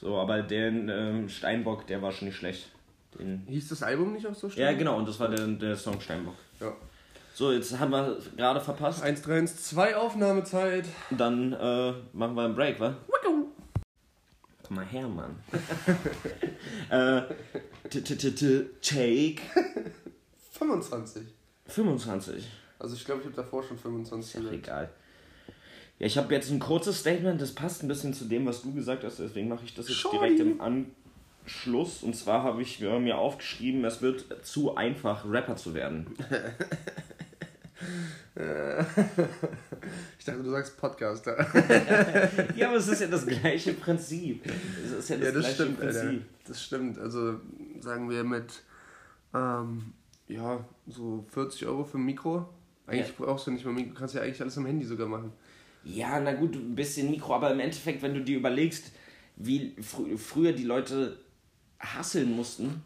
So, 0.01 0.16
aber 0.16 0.42
den 0.42 0.88
ähm, 0.88 1.29
Steinbock, 1.29 1.87
der 1.87 2.03
war 2.03 2.11
schon 2.12 2.29
nicht 2.29 2.37
schlecht. 2.37 2.70
Den, 3.18 3.44
Hieß 3.48 3.68
das 3.68 3.83
Album 3.83 4.12
nicht 4.12 4.27
auch 4.27 4.35
so 4.35 4.48
ja, 4.48 4.72
genau, 4.72 4.98
und 4.98 5.09
das 5.09 5.18
war 5.18 5.29
der, 5.29 5.46
der 5.46 5.77
Song 5.77 6.01
Steinbock. 6.01 6.35
Ja. 6.61 6.72
So, 7.38 7.53
jetzt 7.53 7.79
haben 7.79 7.92
wir 7.92 8.18
gerade 8.37 8.61
verpasst. 8.61 9.01
1, 9.01 9.22
3, 9.22 9.38
1, 9.38 9.62
2 9.68 9.94
Aufnahmezeit. 9.94 10.87
Dann 11.12 11.53
äh, 11.53 11.92
machen 12.12 12.35
wir 12.35 12.42
einen 12.42 12.57
Break, 12.57 12.81
wa? 12.81 12.96
Komm 14.64 14.74
mal 14.77 14.85
her, 14.85 15.07
Mann. 15.07 15.37
äh, 16.90 17.22
t- 17.90 18.01
t- 18.01 18.16
t- 18.16 18.33
t- 18.33 18.64
Take 18.83 19.42
25. 20.51 21.29
25. 21.68 22.44
Also 22.81 22.96
ich 22.96 23.05
glaube, 23.05 23.20
ich 23.20 23.27
habe 23.29 23.37
davor 23.37 23.62
schon 23.62 23.79
25 23.79 24.35
Ach, 24.35 24.40
gesagt. 24.40 24.57
egal. 24.57 24.90
Ja, 26.01 26.07
ich 26.09 26.18
habe 26.18 26.35
jetzt 26.35 26.51
ein 26.51 26.59
kurzes 26.59 26.98
Statement, 26.98 27.40
das 27.40 27.55
passt 27.55 27.85
ein 27.85 27.88
bisschen 27.88 28.14
zu 28.14 28.24
dem, 28.24 28.46
was 28.46 28.62
du 28.62 28.74
gesagt 28.74 29.05
hast, 29.05 29.20
deswegen 29.20 29.46
mache 29.46 29.64
ich 29.64 29.77
das 29.77 29.87
jetzt 29.87 29.98
Scheu. 29.98 30.11
direkt 30.11 30.40
im 30.40 30.61
Anschluss. 30.61 32.03
Und 32.03 32.16
zwar 32.16 32.42
habe 32.42 32.62
ich 32.62 32.81
ja, 32.81 32.98
mir 32.98 33.16
aufgeschrieben, 33.16 33.85
es 33.85 34.03
wird 34.03 34.44
zu 34.44 34.74
einfach, 34.74 35.24
Rapper 35.24 35.55
zu 35.55 35.72
werden. 35.72 36.16
Ich 40.18 40.24
dachte, 40.24 40.42
du 40.42 40.50
sagst 40.50 40.76
Podcaster. 40.76 41.36
ja, 42.56 42.68
aber 42.68 42.76
es 42.76 42.88
ist 42.88 43.00
ja 43.00 43.06
das 43.06 43.26
gleiche 43.26 43.72
Prinzip. 43.74 44.44
Es 44.84 44.92
ist 44.92 45.10
ja 45.10 45.16
das, 45.16 45.26
ja, 45.26 45.32
das 45.32 45.40
gleiche 45.40 45.54
stimmt, 45.54 45.80
Alter. 45.80 46.00
Prinzip. 46.00 46.24
Das 46.46 46.62
stimmt. 46.62 46.98
Also 46.98 47.40
sagen 47.80 48.10
wir 48.10 48.24
mit 48.24 48.62
ähm, 49.34 49.92
ja, 50.28 50.64
so 50.86 51.24
40 51.30 51.66
Euro 51.66 51.84
für 51.84 51.98
ein 51.98 52.04
Mikro. 52.04 52.48
Eigentlich 52.86 53.16
brauchst 53.16 53.46
du 53.46 53.50
nicht 53.50 53.64
mal 53.64 53.72
Mikro, 53.72 53.90
du 53.90 53.98
kannst 53.98 54.14
ja 54.14 54.22
eigentlich 54.22 54.40
alles 54.40 54.56
am 54.56 54.66
Handy 54.66 54.86
sogar 54.86 55.08
machen. 55.08 55.32
Ja, 55.84 56.20
na 56.20 56.32
gut, 56.32 56.54
ein 56.54 56.74
bisschen 56.74 57.10
Mikro, 57.10 57.34
aber 57.34 57.52
im 57.52 57.60
Endeffekt, 57.60 58.02
wenn 58.02 58.14
du 58.14 58.22
dir 58.22 58.38
überlegst, 58.38 58.92
wie 59.36 59.74
fr 59.80 60.16
früher 60.16 60.52
die 60.52 60.64
Leute 60.64 61.18
hasseln 61.78 62.34
mussten, 62.34 62.82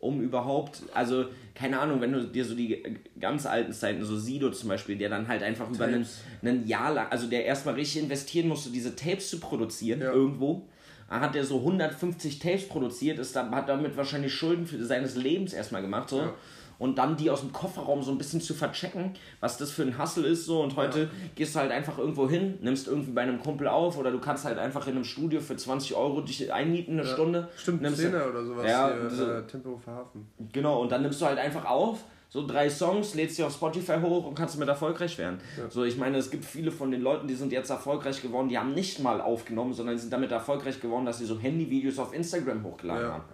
um 0.00 0.20
überhaupt, 0.20 0.82
also 0.94 1.26
keine 1.54 1.80
Ahnung, 1.80 2.00
wenn 2.00 2.12
du 2.12 2.22
dir 2.22 2.44
so 2.44 2.54
die 2.54 2.82
ganz 3.18 3.46
alten 3.46 3.72
Zeiten, 3.72 4.04
so 4.04 4.16
Sido 4.16 4.50
zum 4.50 4.68
Beispiel, 4.68 4.96
der 4.96 5.08
dann 5.08 5.26
halt 5.26 5.42
einfach 5.42 5.68
über 5.70 5.84
einen, 5.86 6.02
Tapes. 6.02 6.20
einen 6.42 6.66
Jahr 6.68 6.94
lang, 6.94 7.08
also 7.10 7.26
der 7.26 7.44
erstmal 7.44 7.74
richtig 7.74 8.02
investieren 8.02 8.48
musste, 8.48 8.70
diese 8.70 8.94
Tapes 8.94 9.28
zu 9.30 9.40
produzieren 9.40 10.00
Ja. 10.00 10.12
irgendwo. 10.12 10.62
Hat 11.08 11.34
er 11.34 11.42
so 11.44 11.56
150 11.60 12.38
Tapes 12.38 12.68
produziert, 12.68 13.18
ist 13.18 13.34
dann, 13.34 13.50
hat 13.52 13.68
damit 13.68 13.96
wahrscheinlich 13.96 14.32
Schulden 14.34 14.66
für 14.66 14.84
seines 14.84 15.16
Lebens 15.16 15.52
erstmal 15.54 15.80
gemacht. 15.82 16.10
So. 16.10 16.18
Ja. 16.18 16.34
Und 16.78 16.96
dann 16.98 17.16
die 17.16 17.28
aus 17.28 17.40
dem 17.40 17.52
Kofferraum 17.52 18.02
so 18.04 18.12
ein 18.12 18.18
bisschen 18.18 18.40
zu 18.40 18.54
verchecken, 18.54 19.14
was 19.40 19.58
das 19.58 19.70
für 19.72 19.82
ein 19.82 19.98
Hustle 19.98 20.26
ist. 20.28 20.44
So. 20.46 20.62
Und 20.62 20.76
heute 20.76 21.10
gehst 21.34 21.54
du 21.54 21.58
halt 21.58 21.72
einfach 21.72 21.98
irgendwo 21.98 22.28
hin, 22.28 22.58
nimmst 22.62 22.86
irgendwie 22.86 23.10
bei 23.10 23.22
einem 23.22 23.40
Kumpel 23.40 23.66
auf 23.66 23.98
oder 23.98 24.12
du 24.12 24.20
kannst 24.20 24.44
halt 24.44 24.58
einfach 24.58 24.86
in 24.86 24.94
einem 24.94 25.04
Studio 25.04 25.40
für 25.40 25.56
20 25.56 25.96
Euro 25.96 26.20
dich 26.20 26.52
einmieten, 26.52 26.98
eine 27.00 27.06
Stunde. 27.08 27.48
Stimmt, 27.56 27.82
nimmst 27.82 27.98
Szene 27.98 28.24
oder 28.28 28.44
sowas. 28.44 28.64
Ja, 28.64 28.92
hier, 28.92 29.10
so- 29.10 29.24
äh, 29.28 29.42
Tempo 29.46 29.76
verhafen. 29.76 30.28
Genau, 30.52 30.80
und 30.80 30.92
dann 30.92 31.02
nimmst 31.02 31.20
du 31.20 31.26
halt 31.26 31.38
einfach 31.38 31.64
auf, 31.64 32.04
so 32.30 32.46
drei 32.46 32.68
Songs, 32.70 33.14
lädst 33.14 33.36
sie 33.36 33.42
auf 33.42 33.54
Spotify 33.54 33.96
hoch 34.02 34.26
und 34.26 34.34
kannst 34.34 34.54
damit 34.54 34.68
erfolgreich 34.68 35.16
werden. 35.18 35.38
So, 35.70 35.82
ich 35.84 35.96
meine, 35.96 36.18
es 36.18 36.30
gibt 36.30 36.44
viele 36.44 36.70
von 36.70 36.90
den 36.90 37.00
Leuten, 37.00 37.26
die 37.26 37.34
sind 37.34 37.50
jetzt 37.52 37.70
erfolgreich 37.70 38.20
geworden, 38.22 38.50
die 38.50 38.58
haben 38.58 38.74
nicht 38.74 39.00
mal 39.00 39.20
aufgenommen, 39.22 39.72
sondern 39.72 39.96
sind 39.98 40.12
damit 40.12 40.30
erfolgreich 40.30 40.78
geworden, 40.80 41.06
dass 41.06 41.18
sie 41.18 41.24
so 41.24 41.38
Handyvideos 41.40 41.98
auf 41.98 42.12
Instagram 42.14 42.62
hochgeladen 42.62 43.02
Ja. 43.06 43.12
haben. 43.14 43.24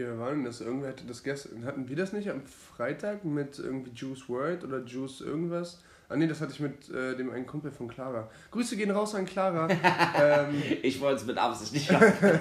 Hier, 0.00 0.18
war 0.18 0.30
denn 0.30 0.44
das? 0.44 0.62
Irgendwer 0.62 0.88
hatte 0.88 1.04
das 1.04 1.22
gestern. 1.22 1.66
Hatten 1.66 1.86
wir 1.86 1.94
das 1.94 2.14
nicht 2.14 2.30
am 2.30 2.40
Freitag 2.40 3.22
mit 3.22 3.58
irgendwie 3.58 3.90
Juice 3.90 4.30
World 4.30 4.64
oder 4.64 4.82
Juice 4.82 5.20
irgendwas? 5.20 5.82
Ah 6.08 6.16
nee, 6.16 6.26
das 6.26 6.40
hatte 6.40 6.54
ich 6.54 6.60
mit 6.60 6.88
äh, 6.88 7.14
dem 7.16 7.30
einen 7.30 7.44
Kumpel 7.44 7.70
von 7.70 7.86
Clara. 7.86 8.30
Grüße 8.50 8.78
gehen 8.78 8.90
raus 8.92 9.14
an 9.14 9.26
Clara. 9.26 9.68
ähm, 10.18 10.62
Ich 10.82 11.02
wollte 11.02 11.20
es 11.20 11.26
mit 11.26 11.36
Absicht 11.36 11.74
nicht 11.74 11.92
machen. 11.92 12.14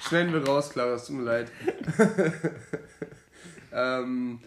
schneiden 0.00 0.32
wir 0.32 0.46
raus, 0.46 0.70
Clara, 0.70 0.94
es 0.94 1.06
tut 1.06 1.16
mir 1.16 1.24
leid. 1.24 1.50
ähm, 3.72 4.38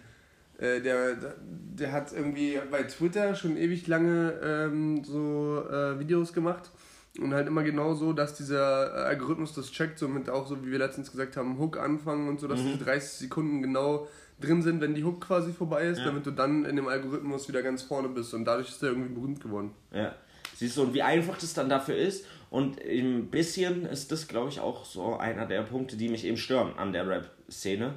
äh, 0.57 0.79
der, 0.79 1.17
der 1.41 1.91
hat 1.91 2.13
irgendwie 2.13 2.61
bei 2.71 2.83
Twitter 2.83 3.35
schon 3.35 3.57
ewig 3.57 3.87
lange 3.87 4.39
ähm, 4.41 5.03
so 5.03 5.65
äh, 5.69 5.99
Videos 5.99 6.31
gemacht. 6.31 6.71
Und 7.19 7.33
halt 7.33 7.47
immer 7.47 7.63
genau 7.63 7.93
so, 7.95 8.13
dass 8.13 8.35
dieser 8.35 8.93
äh, 8.93 9.07
Algorithmus 9.07 9.53
das 9.53 9.71
checkt, 9.71 9.97
somit 9.97 10.29
auch 10.29 10.45
so, 10.47 10.63
wie 10.65 10.71
wir 10.71 10.77
letztens 10.77 11.09
gesagt 11.11 11.35
haben, 11.37 11.57
Hook 11.57 11.77
anfangen 11.77 12.27
und 12.29 12.39
so, 12.39 12.47
dass 12.47 12.61
diese 12.61 12.77
30 12.77 13.09
Sekunden 13.11 13.61
genau 13.61 14.07
drin 14.39 14.61
sind, 14.61 14.81
wenn 14.81 14.93
die 14.93 15.03
Hook 15.03 15.21
quasi 15.21 15.51
vorbei 15.51 15.87
ist, 15.87 15.97
Ja. 15.99 16.05
damit 16.05 16.25
du 16.27 16.31
dann 16.31 16.63
in 16.65 16.75
dem 16.75 16.87
Algorithmus 16.87 17.47
wieder 17.47 17.63
ganz 17.63 17.81
vorne 17.81 18.07
bist. 18.09 18.33
Und 18.35 18.45
dadurch 18.45 18.69
ist 18.69 18.83
er 18.83 18.89
irgendwie 18.89 19.13
berühmt 19.13 19.41
geworden. 19.41 19.71
Ja. 19.91 20.13
Siehst 20.55 20.77
du, 20.77 20.83
und 20.83 20.93
wie 20.93 21.01
einfach 21.01 21.37
das 21.39 21.53
dann 21.53 21.69
dafür 21.69 21.95
ist. 21.95 22.25
Und 22.49 22.79
ein 22.81 23.27
bisschen 23.31 23.85
ist 23.85 24.11
das, 24.11 24.27
glaube 24.27 24.49
ich, 24.49 24.59
auch 24.59 24.85
so 24.85 25.17
einer 25.17 25.45
der 25.47 25.63
Punkte, 25.63 25.97
die 25.97 26.09
mich 26.09 26.23
eben 26.23 26.37
stören 26.37 26.73
an 26.77 26.93
der 26.93 27.07
Rap-Szene. 27.07 27.95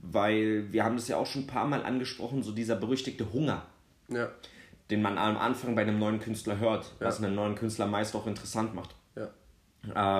Weil 0.00 0.72
wir 0.72 0.84
haben 0.84 0.96
das 0.96 1.08
ja 1.08 1.16
auch 1.16 1.26
schon 1.26 1.42
ein 1.42 1.46
paar 1.46 1.66
Mal 1.66 1.82
angesprochen, 1.84 2.42
so 2.42 2.52
dieser 2.52 2.74
berüchtigte 2.76 3.32
Hunger. 3.32 3.62
Ja, 4.08 4.30
den 4.92 5.02
man 5.02 5.18
am 5.18 5.36
Anfang 5.38 5.74
bei 5.74 5.82
einem 5.82 5.98
neuen 5.98 6.20
Künstler 6.20 6.58
hört, 6.60 6.92
was 7.00 7.18
Ja. 7.18 7.26
einen 7.26 7.34
neuen 7.34 7.54
Künstler 7.56 7.86
meist 7.86 8.14
auch 8.14 8.26
interessant 8.28 8.74
macht. 8.74 8.94
ja. 9.16 9.28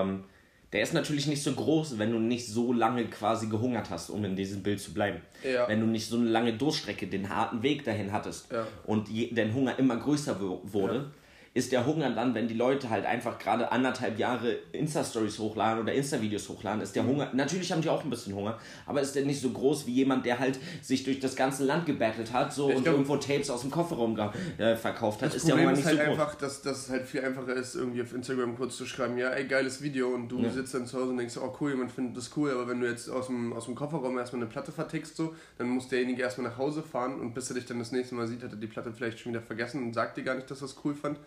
Ähm, 0.03 0.25
der 0.73 0.83
ist 0.83 0.95
natürlich 0.95 1.27
nicht 1.27 1.43
so 1.43 1.53
groß, 1.53 1.99
wenn 1.99 2.11
du 2.13 2.19
nicht 2.19 2.47
so 2.49 2.73
lange 2.73 3.05
quasi 3.05 3.47
gehungert 3.49 3.91
hast, 3.91 4.09
um 4.09 4.25
in 4.25 4.35
diesem 4.37 4.63
Bild 4.63 4.81
zu 4.81 4.95
bleiben. 4.95 5.21
Ja. 5.45 5.69
Wenn 5.69 5.81
du 5.81 5.87
nicht 5.87 6.09
so 6.09 6.17
eine 6.17 6.31
lange 6.31 6.55
Durststrecke, 6.55 7.07
den 7.07 7.29
harten 7.29 7.63
Weg 7.63 7.85
dahin 7.85 8.11
hattest 8.11 8.49
und 8.87 9.09
je, 9.11 9.31
dein 9.35 9.53
Hunger 9.55 9.79
immer 9.79 9.97
größer 9.97 10.41
wurde. 10.41 11.11
Ist 11.55 11.71
der 11.71 11.85
Hunger 11.85 12.11
dann, 12.11 12.35
wenn 12.35 12.49
die 12.49 12.55
Leute 12.55 12.89
halt 12.89 13.05
einfach 13.05 13.39
gerade 13.39 13.71
anderthalb 13.71 14.19
Jahre 14.19 14.57
Insta-Stories 14.73 15.39
hochladen 15.39 15.83
oder 15.83 15.93
Insta-Videos 15.93 16.49
hochladen, 16.49 16.81
ist 16.81 16.97
der 16.97 17.05
Hunger, 17.05 17.29
natürlich 17.35 17.71
haben 17.73 17.83
die 17.83 17.91
auch 17.91 18.03
ein 18.03 18.11
bisschen 18.11 18.35
Hunger, 18.35 18.59
aber 18.87 19.03
ist 19.03 19.15
der 19.15 19.27
nicht 19.27 19.41
so 19.41 19.51
groß 19.51 19.87
wie 19.87 19.93
jemand, 19.93 20.25
der 20.25 20.39
halt 20.39 20.59
sich 20.81 21.05
durch 21.05 21.21
das 21.21 21.37
ganze 21.37 21.65
Land 21.65 21.85
gebettelt 21.85 22.33
hat 22.33 22.55
so 22.55 22.71
Ich 22.71 22.77
und 22.77 22.85
glaub- 22.85 22.95
irgendwo 22.95 23.17
Tapes 23.17 23.51
aus 23.51 23.61
dem 23.61 23.71
Kofferraum 23.71 24.19
äh, 24.59 24.77
verkauft 24.77 25.21
hat, 25.21 25.35
ist 25.35 25.47
der 25.47 25.55
Problem 25.55 25.69
Hunger 25.69 25.79
ist 25.79 25.85
nicht 25.85 25.87
halt 25.87 25.99
so 25.99 26.05
groß. 26.05 26.21
einfach, 26.21 26.35
dass, 26.37 26.63
dass 26.63 26.79
es 26.79 26.91
halt 26.91 27.07
viel 27.07 27.21
einfacher 27.23 27.55
ist, 27.55 27.75
irgendwie 27.75 28.01
auf 28.01 28.15
Instagram 28.15 28.57
kurz 28.57 28.77
zu 28.79 28.87
schreiben, 28.87 29.19
ja, 29.19 29.29
ey, 29.31 29.47
geiles 29.47 29.83
Video 29.83 30.09
und 30.09 30.29
du 30.29 30.49
sitzt 30.49 30.75
dann 30.75 30.87
zu 30.87 30.99
Hause 30.99 31.11
und 31.11 31.19
denkst, 31.19 31.37
oh 31.37 31.55
cool, 31.61 31.73
jemand 31.73 31.93
findet 31.93 32.17
das 32.17 32.31
cool, 32.37 32.51
aber 32.51 32.69
wenn 32.69 32.81
du 32.81 32.89
jetzt 32.89 33.11
aus 33.11 33.27
dem, 33.27 33.53
aus 33.53 33.67
dem 33.67 33.75
Kofferraum 33.75 34.17
erstmal 34.17 34.41
eine 34.41 34.51
Platte 34.51 34.73
vertickst, 34.73 35.17
so, 35.17 35.35
dann 35.59 35.69
muss 35.69 35.89
derjenige 35.89 36.23
erstmal 36.23 36.49
nach 36.49 36.57
Hause 36.57 36.83
fahren 36.83 37.21
und 37.21 37.35
bis 37.35 37.51
er 37.51 37.57
dich 37.57 37.67
dann 37.67 37.79
das 37.79 37.93
nächste 37.93 38.15
Mal 38.15 38.27
sieht, 38.27 38.43
hat 38.43 38.53
er 38.53 38.57
die 38.57 38.67
Platte 38.67 38.91
vielleicht 38.93 39.19
schon 39.19 39.33
wieder 39.33 39.43
vergessen 39.43 39.83
und 39.83 39.93
sagt 39.93 40.17
dir 40.17 40.23
gar 40.23 40.35
nicht, 40.35 40.51
dass 40.51 40.63
er 40.63 40.67
es 40.67 40.77
cool 40.83 40.95
fand. 40.95 41.19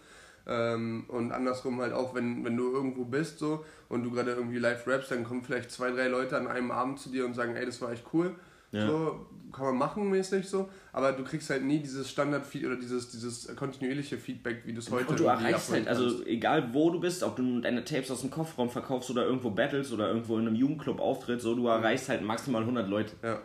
Ähm, 0.48 1.06
und 1.08 1.32
andersrum 1.32 1.82
halt 1.82 1.94
auch, 1.94 2.14
wenn, 2.14 2.46
wenn 2.46 2.56
du 2.56 2.72
irgendwo 2.72 3.06
bist 3.06 3.40
so 3.40 3.66
und 3.90 4.04
du 4.04 4.12
gerade 4.12 4.32
irgendwie 4.32 4.60
live 4.60 4.86
rappst, 4.88 5.12
dann 5.12 5.24
kommen 5.24 5.44
vielleicht 5.44 5.72
zwei, 5.72 5.92
drei 5.92 6.08
Leute 6.08 6.38
an 6.38 6.48
einem 6.48 6.72
Abend 6.72 7.00
zu 7.00 7.10
dir 7.10 7.26
und 7.26 7.34
sagen, 7.34 7.56
ey, 7.56 7.66
das 7.66 7.82
war 7.82 7.92
echt 7.92 8.06
cool. 8.14 8.36
Ja. 8.72 8.88
So, 8.88 9.26
kann 9.54 9.66
man 9.66 9.78
machen 9.78 10.10
mäßig 10.10 10.50
so, 10.50 10.70
aber 10.92 11.14
du 11.14 11.24
kriegst 11.24 11.50
halt 11.50 11.64
nie 11.64 11.80
dieses 11.80 12.10
Standard-Feed 12.10 12.66
oder 12.66 12.76
dieses, 12.76 13.10
dieses 13.10 13.56
kontinuierliche 13.56 14.18
Feedback, 14.18 14.64
wie 14.66 14.74
du 14.74 14.80
es 14.80 14.92
heute 14.92 15.12
Und 15.12 15.20
du 15.20 15.24
erreichst 15.26 15.72
halt, 15.72 15.88
also 15.88 16.26
egal 16.26 16.74
wo 16.74 16.90
du 16.90 17.00
bist, 17.00 17.24
ob 17.24 17.38
du 17.38 17.62
deine 17.62 17.86
Tapes 17.86 18.12
aus 18.12 18.22
dem 18.22 18.32
Kofferraum 18.32 18.70
verkaufst 18.70 19.10
oder 19.10 19.26
irgendwo 19.26 19.52
battles 19.52 19.94
oder 19.94 20.10
irgendwo 20.10 20.38
in 20.38 20.48
einem 20.48 20.56
Jugendclub 20.56 21.00
auftrittst, 21.00 21.44
so 21.44 21.56
du 21.56 21.68
erreichst 21.68 22.10
halt 22.10 22.22
maximal 22.22 22.62
100 22.62 22.90
Leute. 22.90 23.14
Ja, 23.24 23.40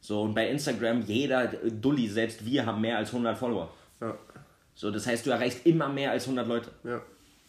So 0.00 0.22
und 0.22 0.34
bei 0.34 0.48
Instagram, 0.48 1.00
jeder 1.02 1.48
Dulli, 1.48 2.08
selbst 2.08 2.46
wir 2.46 2.64
haben 2.64 2.80
mehr 2.80 2.98
als 2.98 3.08
100 3.08 3.36
Follower. 3.36 3.70
ja, 4.00 4.16
So, 4.74 4.90
das 4.90 5.06
heißt, 5.06 5.24
du 5.26 5.30
erreichst 5.30 5.64
immer 5.66 5.88
mehr 5.88 6.10
als 6.10 6.24
100 6.24 6.46
Leute. 6.46 6.70
ja. 6.84 7.00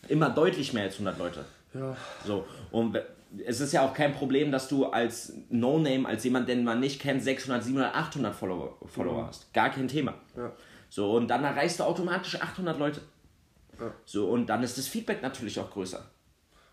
Immer 0.07 0.29
deutlich 0.29 0.71
mehr 0.71 0.83
als 0.83 0.93
100 0.93 1.17
Leute. 1.17 1.43
Ja, 1.73 1.97
So, 2.23 2.45
und 2.71 3.01
es 3.43 3.59
ist 3.59 3.73
ja 3.73 3.83
auch 3.83 3.93
kein 3.93 4.13
Problem, 4.13 4.51
dass 4.51 4.67
du 4.67 4.85
als 4.85 5.33
No-Name, 5.49 6.07
als 6.07 6.23
jemand, 6.23 6.47
den 6.47 6.63
man 6.63 6.79
nicht 6.79 7.01
kennt, 7.01 7.23
600, 7.23 7.63
700, 7.63 7.95
800 7.95 8.35
Follower, 8.35 8.77
Follower 8.85 9.25
hast. 9.25 9.51
Gar 9.53 9.71
kein 9.71 9.87
Thema. 9.87 10.13
ja, 10.37 10.51
So, 10.89 11.11
und 11.13 11.27
dann 11.27 11.43
erreichst 11.43 11.79
du 11.79 11.83
automatisch 11.85 12.39
800 12.39 12.77
Leute. 12.77 13.01
Ja. 13.79 13.91
So, 14.05 14.29
und 14.29 14.45
dann 14.45 14.61
ist 14.61 14.77
das 14.77 14.87
Feedback 14.87 15.23
natürlich 15.23 15.59
auch 15.59 15.71
größer 15.71 16.05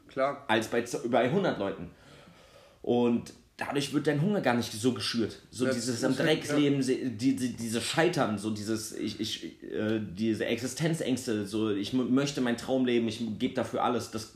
klar. 0.08 0.44
als 0.46 0.68
bei, 0.68 0.84
bei 1.08 1.24
100 1.24 1.58
Leuten. 1.58 1.90
Und 2.82 3.32
dadurch 3.66 3.92
wird 3.92 4.06
dein 4.06 4.20
Hunger 4.20 4.40
gar 4.40 4.54
nicht 4.54 4.72
so 4.72 4.92
geschürt. 4.92 5.38
So 5.50 5.66
Ja, 5.66 5.72
dieses 5.72 6.00
das 6.00 6.04
am 6.04 6.16
Drecksleben, 6.16 6.80
die, 7.16 7.36
die, 7.36 7.52
diese 7.54 7.80
Scheitern, 7.80 8.38
so 8.38 8.50
dieses, 8.50 8.92
ich, 8.92 9.20
ich, 9.20 9.62
äh, 9.72 10.00
diese 10.16 10.44
Existenzängste, 10.46 11.46
so 11.46 11.70
ich 11.70 11.92
möchte 11.92 12.40
mein 12.40 12.56
Traum 12.56 12.84
leben, 12.86 13.08
ich 13.08 13.20
gebe 13.38 13.54
dafür 13.54 13.84
alles, 13.84 14.10
das, 14.10 14.34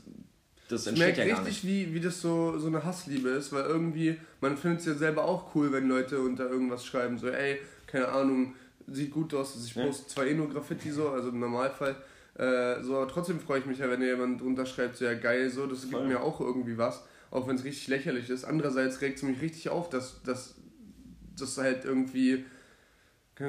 das 0.69 0.81
Ich 0.83 0.87
entsteht 0.89 1.17
merke 1.17 1.29
ja 1.29 1.35
gar 1.35 1.45
richtig, 1.45 1.67
wie, 1.67 1.93
wie 1.93 1.99
das 1.99 2.21
so, 2.21 2.57
so 2.57 2.67
eine 2.67 2.83
Hassliebe 2.83 3.29
ist, 3.29 3.51
weil 3.51 3.63
irgendwie, 3.65 4.17
man 4.41 4.57
findet 4.57 4.81
es 4.81 4.85
ja 4.85 4.93
selber 4.95 5.25
auch 5.25 5.53
cool, 5.55 5.71
wenn 5.71 5.87
Leute 5.87 6.19
unter 6.19 6.49
irgendwas 6.49 6.85
schreiben, 6.85 7.17
so, 7.17 7.27
ey, 7.29 7.59
keine 7.85 8.07
Ahnung, 8.09 8.53
sieht 8.87 9.11
gut 9.11 9.33
aus, 9.33 9.55
ich 9.65 9.75
Ja. 9.75 9.83
poste 9.85 10.07
zwar 10.07 10.25
eh 10.25 10.33
nur 10.33 10.49
Graffiti 10.49 10.91
so, 10.91 11.09
also 11.09 11.29
im 11.29 11.39
Normalfall, 11.39 11.95
Äh, 12.39 12.83
so, 12.83 12.97
aber 12.97 13.07
trotzdem 13.07 13.39
freue 13.39 13.57
ich 13.61 13.65
mich 13.65 13.79
ja, 13.79 13.89
wenn 13.89 13.99
jemand 13.99 14.39
drunter 14.39 14.63
schreibt, 14.67 14.95
so 14.95 15.05
ja 15.05 15.15
geil, 15.15 15.49
so, 15.49 15.65
das 15.65 15.81
gibt 15.81 15.93
Voll. 15.93 16.05
mir 16.07 16.21
auch 16.21 16.39
irgendwie 16.39 16.77
was, 16.77 17.01
auch 17.31 17.47
wenn 17.47 17.55
es 17.55 17.63
richtig 17.63 17.87
lächerlich 17.87 18.29
ist. 18.29 18.43
Andererseits 18.45 19.01
regt 19.01 19.17
es 19.17 19.23
mich 19.23 19.41
richtig 19.41 19.69
auf, 19.69 19.89
dass, 19.89 20.21
dass 20.23 21.57
halt 21.57 21.85
irgendwie, 21.85 22.45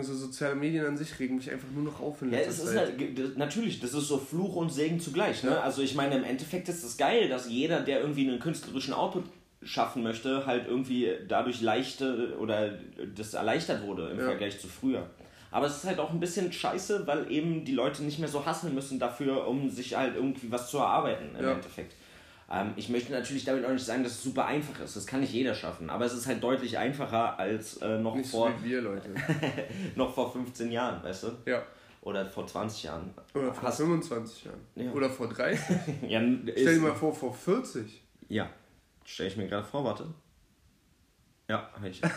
so 0.03 0.15
soziale 0.15 0.55
Medien 0.55 0.85
an 0.85 0.97
sich 0.97 1.19
regen 1.19 1.37
mich 1.37 1.51
einfach 1.51 1.71
nur 1.75 1.85
noch 1.85 2.01
auf 2.01 2.21
in 2.23 2.33
Ja, 2.33 2.41
es 2.41 2.59
ist 2.59 2.67
Zeit. 2.75 2.77
halt, 2.99 3.19
das- 3.19 3.37
natürlich, 3.37 3.81
das 3.81 3.95
ist 3.95 4.09
so 4.09 4.19
Fluch 4.19 4.57
und 4.57 4.71
Segen 4.71 5.01
zugleich. 5.01 5.43
Ne? 5.43 5.59
Also 5.61 5.81
ich 5.83 5.95
meine, 5.95 6.17
im 6.17 6.25
Endeffekt 6.25 6.69
ist 6.69 6.85
es 6.85 6.97
geil, 6.99 7.29
dass 7.29 7.49
jeder, 7.49 7.81
der 7.81 8.01
irgendwie 8.01 8.29
einen 8.29 8.39
künstlerischen 8.39 8.93
Output 8.93 9.25
schaffen 9.63 10.03
möchte, 10.03 10.45
halt 10.47 10.69
irgendwie 10.69 11.11
dadurch 11.27 11.63
leichte 11.63 12.37
oder 12.39 12.79
das 13.17 13.33
erleichtert 13.35 13.83
wurde 13.87 14.11
im 14.11 14.19
Ja. 14.19 14.27
Vergleich 14.27 14.61
zu 14.61 14.69
früher. 14.69 15.09
Aber 15.51 15.67
es 15.67 15.79
ist 15.79 15.85
halt 15.87 15.99
auch 15.99 16.11
ein 16.11 16.21
bisschen 16.21 16.53
scheiße, 16.53 17.07
weil 17.07 17.33
eben 17.33 17.65
die 17.65 17.73
Leute 17.73 18.03
nicht 18.05 18.19
mehr 18.19 18.29
so 18.29 18.45
hasseln 18.45 18.75
müssen 18.75 18.99
dafür, 18.99 19.49
um 19.49 19.71
sich 19.71 19.97
halt 19.97 20.15
irgendwie 20.15 20.51
was 20.53 20.71
zu 20.71 20.77
erarbeiten 20.77 21.35
im 21.39 21.43
Ja. 21.45 21.53
Endeffekt. 21.53 21.95
Ähm, 22.51 22.73
ich 22.77 22.89
möchte 22.89 23.13
natürlich 23.13 23.45
damit 23.45 23.65
auch 23.67 23.71
nicht 23.73 23.85
sagen, 23.85 24.03
dass 24.03 24.13
es 24.13 24.23
super 24.23 24.47
einfach 24.47 24.81
ist. 24.81 24.97
Das 24.97 25.07
kann 25.07 25.21
nicht 25.21 25.33
jeder 25.33 25.55
schaffen. 25.55 25.91
Aber 25.91 26.07
es 26.07 26.15
ist 26.15 26.27
halt 26.27 26.43
deutlich 26.43 26.79
einfacher 26.79 27.39
als 27.39 27.77
äh, 27.79 27.99
noch, 27.99 28.15
Nicht 28.17 28.31
vor, 28.31 28.51
so 28.51 28.65
wie 28.65 28.71
wir, 28.71 28.81
Leute. 28.83 29.11
noch 29.97 30.15
vor 30.15 30.33
15 30.33 30.73
Jahren, 30.73 31.03
weißt 31.03 31.25
du? 31.25 31.29
Ja. 31.47 31.63
Oder 32.01 32.25
vor 32.27 32.47
20 32.47 32.85
Jahren. 32.85 33.11
Oder 33.35 33.53
vor 33.53 33.69
Hast- 33.69 33.77
25 33.79 34.45
Jahren. 34.45 34.61
Ja. 34.77 34.91
Oder 34.93 35.11
vor 35.11 35.29
30. 35.29 35.77
Ja, 36.09 36.21
Stell 36.53 36.75
dir 36.77 36.81
mal 36.81 36.95
vor, 36.95 37.15
vor 37.15 37.35
40. 37.35 38.03
Ja, 38.29 38.49
stelle 39.05 39.29
ich 39.29 39.37
mir 39.37 39.47
gerade 39.49 39.67
vor, 39.67 39.85
warte. 39.85 40.07
Ja, 41.49 41.69
hab 41.75 41.85
ich. 41.85 42.01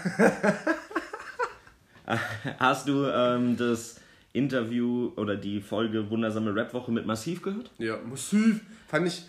Hast 2.59 2.87
du 2.87 3.05
ähm, 3.05 3.55
das 3.57 3.99
Interview 4.33 5.11
oder 5.15 5.35
die 5.35 5.61
Folge 5.61 6.09
Wundersame 6.09 6.53
Rap-Woche 6.55 6.91
mit 6.91 7.05
Massiv 7.05 7.41
gehört? 7.41 7.71
Ja, 7.77 7.97
massiv. 7.97 8.61
Fand 8.87 9.07
ich 9.07 9.23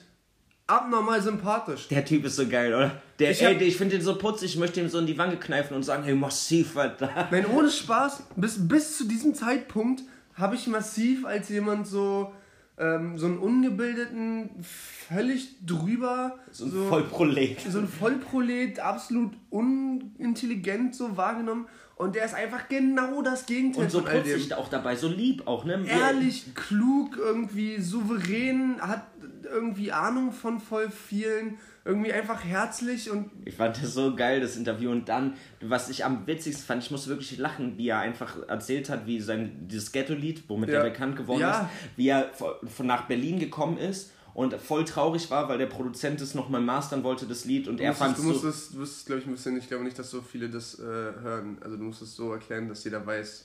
abnormal 0.76 1.20
sympathisch. 1.22 1.88
Der 1.88 2.04
Typ 2.04 2.24
ist 2.24 2.36
so 2.36 2.46
geil, 2.48 2.72
oder? 2.74 3.00
Der, 3.18 3.30
Ich 3.32 3.42
ey, 3.42 3.54
hab- 3.54 3.60
ich 3.62 3.76
finde 3.76 3.96
den 3.96 4.04
so 4.04 4.16
putzig, 4.16 4.54
ich 4.54 4.58
möchte 4.58 4.80
ihm 4.80 4.88
so 4.88 4.98
in 4.98 5.06
die 5.06 5.16
Wange 5.18 5.36
kneifen 5.36 5.76
und 5.76 5.82
sagen, 5.82 6.02
hey, 6.04 6.14
Massiv, 6.14 6.76
Alter. 6.76 7.28
Nein, 7.30 7.46
ohne 7.46 7.70
Spaß, 7.80 8.22
bis, 8.36 8.66
bis 8.68 8.96
zu 8.98 9.04
diesem 9.06 9.34
Zeitpunkt 9.34 10.02
habe 10.34 10.54
ich 10.56 10.66
massiv 10.66 11.26
als 11.26 11.48
jemand 11.50 11.86
so, 11.86 12.32
ähm, 12.78 13.18
so 13.18 13.26
einen 13.26 13.38
ungebildeten, 13.38 14.50
völlig 14.62 15.56
drüber, 15.66 16.38
So 16.50 16.64
ein 16.64 16.88
Vollprolet. 16.88 17.60
so 17.70 17.78
ein 17.78 17.86
Vollprolet, 17.88 18.78
absolut 18.80 19.32
unintelligent 19.50 20.94
so 20.94 21.16
wahrgenommen. 21.16 21.66
Und 21.96 22.14
der 22.16 22.24
ist 22.24 22.34
einfach 22.34 22.68
genau 22.68 23.22
das 23.22 23.46
Gegenteil 23.46 23.84
Und 23.84 23.90
so 23.90 24.00
von 24.00 24.08
all 24.08 24.22
dem. 24.22 24.32
putzig 24.34 24.54
auch 24.54 24.68
dabei, 24.68 24.96
so 24.96 25.08
lieb 25.08 25.46
auch, 25.46 25.64
ne? 25.64 25.84
Ehrlich, 25.86 26.54
klug, 26.54 27.16
irgendwie 27.16 27.80
souverän, 27.80 28.80
hat 28.80 29.06
irgendwie 29.44 29.92
Ahnung 29.92 30.32
von 30.32 30.58
voll 30.60 30.90
vielen, 30.90 31.58
irgendwie 31.84 32.12
einfach 32.12 32.42
herzlich 32.44 33.10
und 33.10 33.30
Ich 33.44 33.56
fand 33.56 33.76
das 33.82 33.92
so 33.94 34.14
geil, 34.16 34.40
das 34.40 34.56
Interview. 34.56 34.90
Und 34.90 35.08
dann, 35.08 35.34
was 35.60 35.90
ich 35.90 36.04
am 36.04 36.26
witzigsten 36.26 36.64
fand, 36.64 36.82
ich 36.82 36.90
musste 36.90 37.10
wirklich 37.10 37.36
lachen, 37.38 37.76
wie 37.76 37.88
er 37.88 37.98
einfach 37.98 38.36
erzählt 38.48 38.88
hat, 38.88 39.06
wie 39.06 39.20
sein 39.20 39.66
dieses 39.68 39.92
Ghetto-Lied, 39.92 40.44
womit 40.48 40.70
Ja. 40.70 40.76
er 40.78 40.84
bekannt 40.90 41.16
geworden 41.16 41.40
Ja. 41.40 41.60
ist, 41.62 41.68
wie 41.96 42.08
er 42.08 42.30
von 42.32 42.52
von 42.68 42.86
nach 42.86 43.02
Berlin 43.06 43.38
gekommen 43.38 43.78
ist 43.78 44.12
und 44.34 44.54
voll 44.54 44.84
traurig 44.84 45.30
war, 45.30 45.48
weil 45.48 45.58
der 45.58 45.66
Produzent 45.66 46.20
es 46.20 46.34
nochmal 46.34 46.60
mastern 46.60 47.04
wollte, 47.04 47.26
das 47.26 47.44
Lied. 47.44 47.68
Und 47.68 47.80
Du 47.80 47.84
er 47.84 47.94
fand 47.94 48.16
du 48.16 48.22
so. 48.22 48.28
musstest, 48.28 48.74
du 48.74 48.78
musstest 48.78 49.06
glaube 49.06 49.20
ich, 49.20 49.26
ein 49.26 49.32
bisschen, 49.32 49.56
ich 49.58 49.68
glaube 49.68 49.84
nicht, 49.84 49.98
dass 49.98 50.10
so 50.10 50.20
viele 50.22 50.48
das 50.48 50.78
äh, 50.78 50.82
hören. 50.82 51.58
Also 51.60 51.76
du 51.76 51.82
musst 51.84 52.02
es 52.02 52.16
so 52.16 52.32
erklären, 52.32 52.68
dass 52.68 52.84
jeder 52.84 53.04
weiß. 53.06 53.44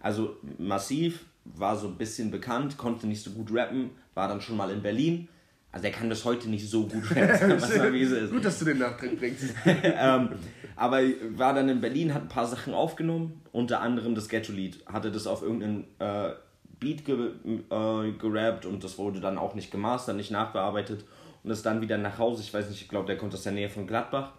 Also 0.00 0.36
massiv, 0.58 1.24
war 1.44 1.76
so 1.76 1.88
ein 1.88 1.96
bisschen 1.96 2.30
bekannt, 2.30 2.76
konnte 2.76 3.06
nicht 3.06 3.22
so 3.22 3.30
gut 3.30 3.52
rappen, 3.54 3.90
war 4.14 4.28
dann 4.28 4.40
schon 4.40 4.56
mal 4.56 4.70
in 4.70 4.82
Berlin. 4.82 5.28
Also 5.72 5.86
er 5.86 5.92
kann 5.92 6.08
das 6.08 6.24
heute 6.24 6.48
nicht 6.48 6.68
so 6.68 6.86
gut 6.86 7.10
rappen, 7.14 7.50
was 7.60 7.76
mal 7.76 7.92
wie 7.92 8.02
es 8.02 8.10
ist. 8.12 8.32
Gut, 8.32 8.44
dass 8.44 8.58
du 8.58 8.64
den 8.64 8.78
Nachtrag 8.78 9.16
bringst. 9.18 9.44
ähm, 9.64 10.30
aber 10.76 11.00
war 11.36 11.54
dann 11.54 11.68
in 11.68 11.80
Berlin, 11.80 12.12
hat 12.14 12.22
ein 12.22 12.28
paar 12.28 12.46
Sachen 12.46 12.74
aufgenommen, 12.74 13.40
unter 13.52 13.80
anderem 13.80 14.14
das 14.14 14.28
Ghetto-Lied. 14.28 14.84
Hatte 14.86 15.10
das 15.10 15.26
auf 15.26 15.42
irgendeinen 15.42 15.84
äh, 15.98 16.32
Beat 16.80 17.04
ge 17.04 17.30
äh, 17.70 18.12
gerappt 18.12 18.66
und 18.66 18.82
das 18.82 18.98
wurde 18.98 19.20
dann 19.20 19.38
auch 19.38 19.54
nicht 19.54 19.70
gemastert, 19.70 20.16
nicht 20.16 20.30
nachbearbeitet 20.30 21.04
und 21.42 21.50
ist 21.50 21.64
dann 21.64 21.80
wieder 21.80 21.98
nach 21.98 22.18
Hause. 22.18 22.42
Ich 22.42 22.52
weiß 22.52 22.68
nicht, 22.68 22.82
ich 22.82 22.88
glaube, 22.88 23.06
der 23.06 23.16
kommt 23.16 23.34
aus 23.34 23.42
der 23.42 23.52
Nähe 23.52 23.68
von 23.68 23.86
Gladbach. 23.86 24.32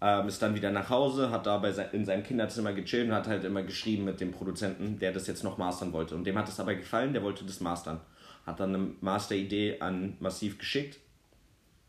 Ähm, 0.00 0.26
ist 0.26 0.42
dann 0.42 0.54
wieder 0.54 0.70
nach 0.72 0.90
Hause, 0.90 1.30
hat 1.30 1.46
da 1.46 1.58
bei 1.58 1.70
se 1.70 1.88
in 1.92 2.04
seinem 2.04 2.24
Kinderzimmer 2.24 2.72
gechillt 2.72 3.08
und 3.08 3.14
hat 3.14 3.28
halt 3.28 3.44
immer 3.44 3.62
geschrieben 3.62 4.04
mit 4.04 4.20
dem 4.20 4.32
Produzenten, 4.32 4.98
der 4.98 5.12
das 5.12 5.28
jetzt 5.28 5.44
noch 5.44 5.58
mastern 5.58 5.92
wollte. 5.92 6.16
Und 6.16 6.24
dem 6.24 6.36
hat 6.36 6.48
es 6.48 6.58
aber 6.58 6.74
gefallen, 6.74 7.12
der 7.12 7.22
wollte 7.22 7.44
das 7.44 7.60
mastern. 7.60 8.00
Hat 8.44 8.58
dann 8.58 8.74
eine 8.74 8.90
Master-Idee 9.00 9.78
an 9.80 10.16
Massiv 10.18 10.58
geschickt. 10.58 10.98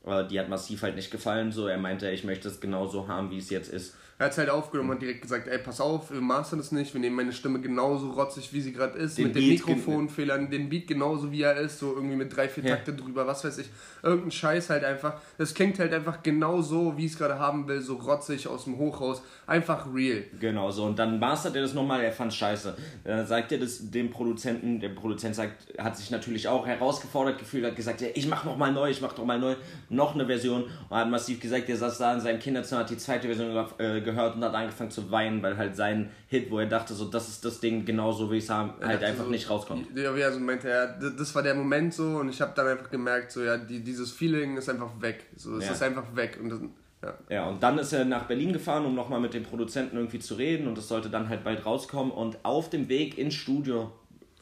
Äh, 0.06 0.28
die 0.28 0.40
hat 0.40 0.50
Massiv 0.50 0.84
halt 0.84 0.96
nicht 0.96 1.10
gefallen, 1.10 1.52
so 1.52 1.68
er 1.68 1.80
meinte, 1.80 2.10
ich 2.12 2.24
möchte 2.24 2.48
es 2.50 2.62
genauso 2.62 3.08
haben, 3.08 3.32
wie 3.32 3.38
es 3.38 3.50
jetzt 3.50 3.74
ist. 3.74 3.96
Er 4.24 4.28
hat 4.28 4.32
es 4.32 4.38
halt 4.38 4.50
aufgenommen 4.50 4.92
und 4.92 5.02
direkt 5.02 5.22
gesagt, 5.22 5.50
ey, 5.50 5.58
pass 5.58 5.82
auf, 5.82 6.10
wir 6.10 6.22
mastern 6.22 6.60
das 6.60 6.72
nicht, 6.72 6.94
wir 6.94 7.02
nehmen 7.02 7.18
meine 7.18 7.34
Stimme 7.34 7.60
genauso 7.60 8.12
rotzig, 8.12 8.54
wie 8.54 8.62
sie 8.62 8.72
gerade 8.72 8.98
ist, 8.98 9.18
Den 9.18 9.28
mit 9.28 9.36
den 9.36 9.50
Beat 9.50 9.68
Mikrofonfehlern, 9.68 10.50
den 10.50 10.70
Beat 10.70 10.88
genauso, 10.88 11.30
wie 11.30 11.42
er 11.42 11.58
ist, 11.58 11.80
so 11.80 11.94
irgendwie 11.94 12.16
mit 12.16 12.34
drei, 12.34 12.48
vier 12.48 12.64
Ja. 12.64 12.76
Takte 12.78 12.94
drüber, 12.94 13.28
was 13.28 13.44
weiß 13.44 13.58
ich. 13.58 13.70
Irgendein 14.02 14.32
Scheiß 14.32 14.70
halt 14.70 14.86
einfach. 14.86 15.16
Das 15.38 15.54
klingt 15.54 15.78
halt 15.78 15.94
einfach 15.94 16.24
genau 16.24 16.62
so, 16.62 16.96
wie 16.96 17.06
ich 17.06 17.12
es 17.12 17.18
gerade 17.18 17.38
haben 17.38 17.68
will, 17.68 17.82
so 17.82 17.96
rotzig 17.96 18.48
aus 18.48 18.64
dem 18.64 18.78
Hochhaus. 18.78 19.22
Einfach 19.46 19.94
real. 19.94 20.24
Genau 20.40 20.72
so. 20.72 20.86
Und 20.86 20.98
dann 20.98 21.20
mastert 21.20 21.58
er 21.58 21.64
das 21.64 21.74
nochmal, 21.74 22.02
er 22.02 22.14
fand 22.14 22.34
scheiße. 22.34 22.78
Dann 23.04 23.28
sagt 23.28 23.52
er 23.52 23.58
das 23.58 23.92
dem 23.92 24.10
Produzenten, 24.10 24.80
der 24.80 24.90
Produzent 24.90 25.36
sagt, 25.36 25.78
hat 25.78 25.98
sich 25.98 26.12
natürlich 26.12 26.48
auch 26.48 26.66
herausgefordert 26.66 27.40
gefühlt, 27.40 27.66
hat 27.66 27.76
gesagt, 27.76 28.00
ja, 28.00 28.08
ich 28.14 28.26
mach 28.26 28.46
nochmal 28.46 28.72
neu, 28.72 28.90
ich 28.90 29.02
mach 29.02 29.18
nochmal 29.18 29.38
neu, 29.38 29.56
noch 29.90 30.16
eine 30.16 30.26
Version. 30.26 30.64
Und 30.88 30.98
hat 30.98 31.10
massiv 31.10 31.42
gesagt, 31.42 31.68
er 31.68 31.76
saß 31.76 31.98
da 31.98 32.14
in 32.14 32.22
seinem 32.22 32.40
Kinderzimmer, 32.40 32.82
hat 32.82 32.90
die 32.90 32.98
zweite 32.98 33.28
Version 33.28 33.68
äh, 33.80 34.00
gehört 34.00 34.13
und 34.36 34.44
hat 34.44 34.54
angefangen 34.54 34.92
zu 34.92 35.10
weinen, 35.12 35.42
weil 35.44 35.58
halt 35.58 35.76
sein 35.76 36.10
Hit, 36.28 36.50
wo 36.52 36.60
er 36.60 36.66
dachte, 36.68 36.94
so, 36.94 37.06
das 37.06 37.30
ist 37.30 37.44
das 37.46 37.60
Ding, 37.60 37.86
genauso 37.86 38.32
wie 38.32 38.38
ich 38.38 38.44
es 38.46 38.50
haben, 38.50 38.74
halt 38.82 38.96
dachte 38.96 39.06
einfach 39.08 39.26
so, 39.26 39.30
nicht 39.32 39.50
rauskommt. 39.50 39.88
Ja, 39.96 40.12
also 40.12 40.40
meinte 40.40 40.70
er, 40.70 40.88
d- 41.00 41.12
das 41.18 41.34
war 41.36 41.44
der 41.44 41.56
Moment 41.56 41.94
so 41.94 42.18
und 42.18 42.30
ich 42.30 42.40
habe 42.42 42.54
dann 42.56 42.68
einfach 42.68 42.90
gemerkt, 42.90 43.32
so 43.32 43.44
ja, 43.44 43.58
die, 43.58 43.80
dieses 43.82 44.12
Feeling 44.12 44.58
ist 44.58 44.70
einfach 44.70 44.92
weg. 45.02 45.26
So, 45.36 45.58
es 45.58 45.66
Ja. 45.66 45.72
ist 45.74 45.84
einfach 45.84 46.16
weg. 46.16 46.40
Und 46.42 46.50
das, 46.50 46.60
ja. 47.04 47.14
Ja, 47.30 47.50
und 47.50 47.62
dann 47.62 47.78
ist 47.80 47.92
er 47.94 48.06
nach 48.06 48.24
Berlin 48.24 48.54
gefahren, 48.54 48.86
um 48.86 48.96
nochmal 48.96 49.20
mit 49.20 49.34
dem 49.34 49.44
Produzenten 49.44 49.98
irgendwie 49.98 50.20
zu 50.20 50.36
reden 50.36 50.68
und 50.68 50.78
es 50.78 50.88
sollte 50.88 51.10
dann 51.10 51.28
halt 51.30 51.44
bald 51.44 51.66
rauskommen 51.66 52.12
und 52.14 52.38
auf 52.44 52.70
dem 52.70 52.88
Weg 52.90 53.18
ins 53.18 53.34
Studio 53.34 53.92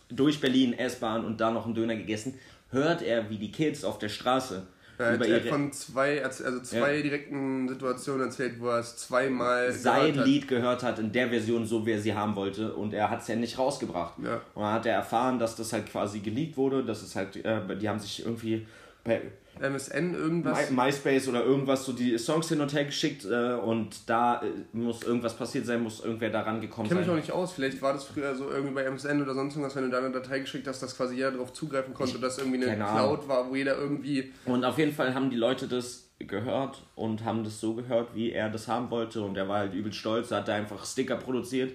durch 0.09 0.41
Berlin, 0.41 0.73
S-Bahn 0.73 1.25
und 1.25 1.39
da 1.41 1.51
noch 1.51 1.65
einen 1.65 1.73
Döner 1.73 1.95
gegessen, 1.95 2.37
hört 2.69 3.01
er, 3.01 3.29
wie 3.29 3.37
die 3.37 3.51
Kids 3.51 3.83
auf 3.83 3.97
der 3.97 4.09
Straße 4.09 4.67
Er 5.01 5.13
hat, 5.13 5.21
er 5.21 5.35
hat 5.35 5.43
ihre, 5.43 5.53
von 5.53 5.71
zwei, 5.71 6.23
also 6.23 6.59
zwei 6.61 7.01
direkten 7.01 7.67
Situationen 7.67 8.27
erzählt, 8.27 8.59
wo 8.59 8.67
er 8.67 8.79
es 8.79 8.97
zweimal 8.97 9.71
sein 9.71 10.11
gehört. 10.13 10.27
Lied 10.27 10.47
gehört 10.47 10.83
hat 10.83 10.99
in 10.99 11.11
der 11.11 11.29
Version, 11.29 11.65
so 11.65 11.85
wie 11.85 11.91
er 11.91 12.01
sie 12.01 12.13
haben 12.13 12.35
wollte 12.35 12.73
und 12.73 12.93
er 12.93 13.09
hat 13.09 13.21
es 13.21 13.27
ja 13.27 13.35
nicht 13.35 13.57
rausgebracht. 13.57 14.13
Ja. 14.23 14.41
Und 14.53 14.63
dann 14.63 14.73
hat 14.73 14.85
er 14.85 14.93
erfahren, 14.93 15.39
dass 15.39 15.55
das 15.55 15.73
halt 15.73 15.87
quasi 15.87 16.19
geleakt 16.19 16.57
wurde, 16.57 16.83
dass 16.83 17.01
es 17.01 17.15
halt, 17.15 17.35
äh, 17.43 17.77
die 17.77 17.89
haben 17.89 17.99
sich 17.99 18.25
irgendwie 18.25 18.65
bei 19.03 19.21
MSN 19.61 20.13
irgendwas. 20.13 20.69
My, 20.71 20.85
MySpace 20.85 21.27
oder 21.27 21.43
irgendwas 21.43 21.85
so 21.85 21.93
die 21.93 22.17
Songs 22.17 22.49
hin 22.49 22.61
und 22.61 22.73
her 22.73 22.85
geschickt 22.85 23.25
äh, 23.25 23.53
und 23.53 24.09
da 24.09 24.41
äh, 24.41 24.47
muss 24.73 25.03
irgendwas 25.03 25.35
passiert 25.35 25.65
sein, 25.65 25.83
muss 25.83 26.03
irgendwer 26.03 26.29
da 26.29 26.41
rangekommen 26.41 26.85
Ich 26.85 26.89
kenne 26.89 27.01
mich 27.01 27.09
auch 27.09 27.13
sein. 27.13 27.21
nicht 27.21 27.31
aus, 27.31 27.53
vielleicht 27.53 27.81
war 27.81 27.93
das 27.93 28.05
früher 28.05 28.35
so 28.35 28.49
irgendwie 28.49 28.73
bei 28.73 28.83
MSN 28.83 29.21
oder 29.21 29.33
sonst 29.33 29.55
irgendwas, 29.55 29.75
wenn 29.75 29.83
du 29.83 29.89
da 29.89 29.99
eine 29.99 30.11
Datei 30.11 30.39
geschickt 30.39 30.67
hast, 30.67 30.81
dass 30.81 30.97
quasi 30.97 31.15
jeder 31.15 31.31
darauf 31.31 31.53
zugreifen 31.53 31.93
konnte, 31.93 32.19
dass 32.19 32.37
irgendwie 32.37 32.65
eine. 32.65 32.75
Cloud 32.75 33.27
war, 33.27 33.49
wo 33.49 33.55
jeder 33.55 33.77
irgendwie. 33.77 34.31
Und 34.45 34.65
auf 34.65 34.77
jeden 34.77 34.93
Fall 34.93 35.13
haben 35.13 35.29
die 35.29 35.37
Leute 35.37 35.67
das 35.67 36.11
gehört 36.19 36.83
und 36.95 37.23
haben 37.23 37.43
das 37.43 37.59
so 37.59 37.73
gehört, 37.73 38.15
wie 38.15 38.31
er 38.31 38.49
das 38.49 38.67
haben 38.67 38.89
wollte 38.91 39.21
und 39.21 39.37
er 39.37 39.47
war 39.47 39.59
halt 39.59 39.73
übel 39.73 39.93
stolz, 39.93 40.31
hat 40.31 40.47
da 40.47 40.55
einfach 40.55 40.85
Sticker 40.85 41.15
produziert, 41.15 41.73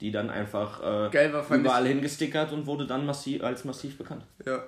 die 0.00 0.10
dann 0.10 0.30
einfach 0.30 0.80
äh, 0.80 1.10
Geil 1.10 1.32
war, 1.32 1.48
überall 1.50 1.86
hingestickert 1.86 2.52
und 2.52 2.66
wurde 2.66 2.86
dann 2.86 3.06
massiv, 3.06 3.42
als 3.42 3.64
massiv 3.64 3.96
bekannt. 3.96 4.24
Ja. 4.44 4.64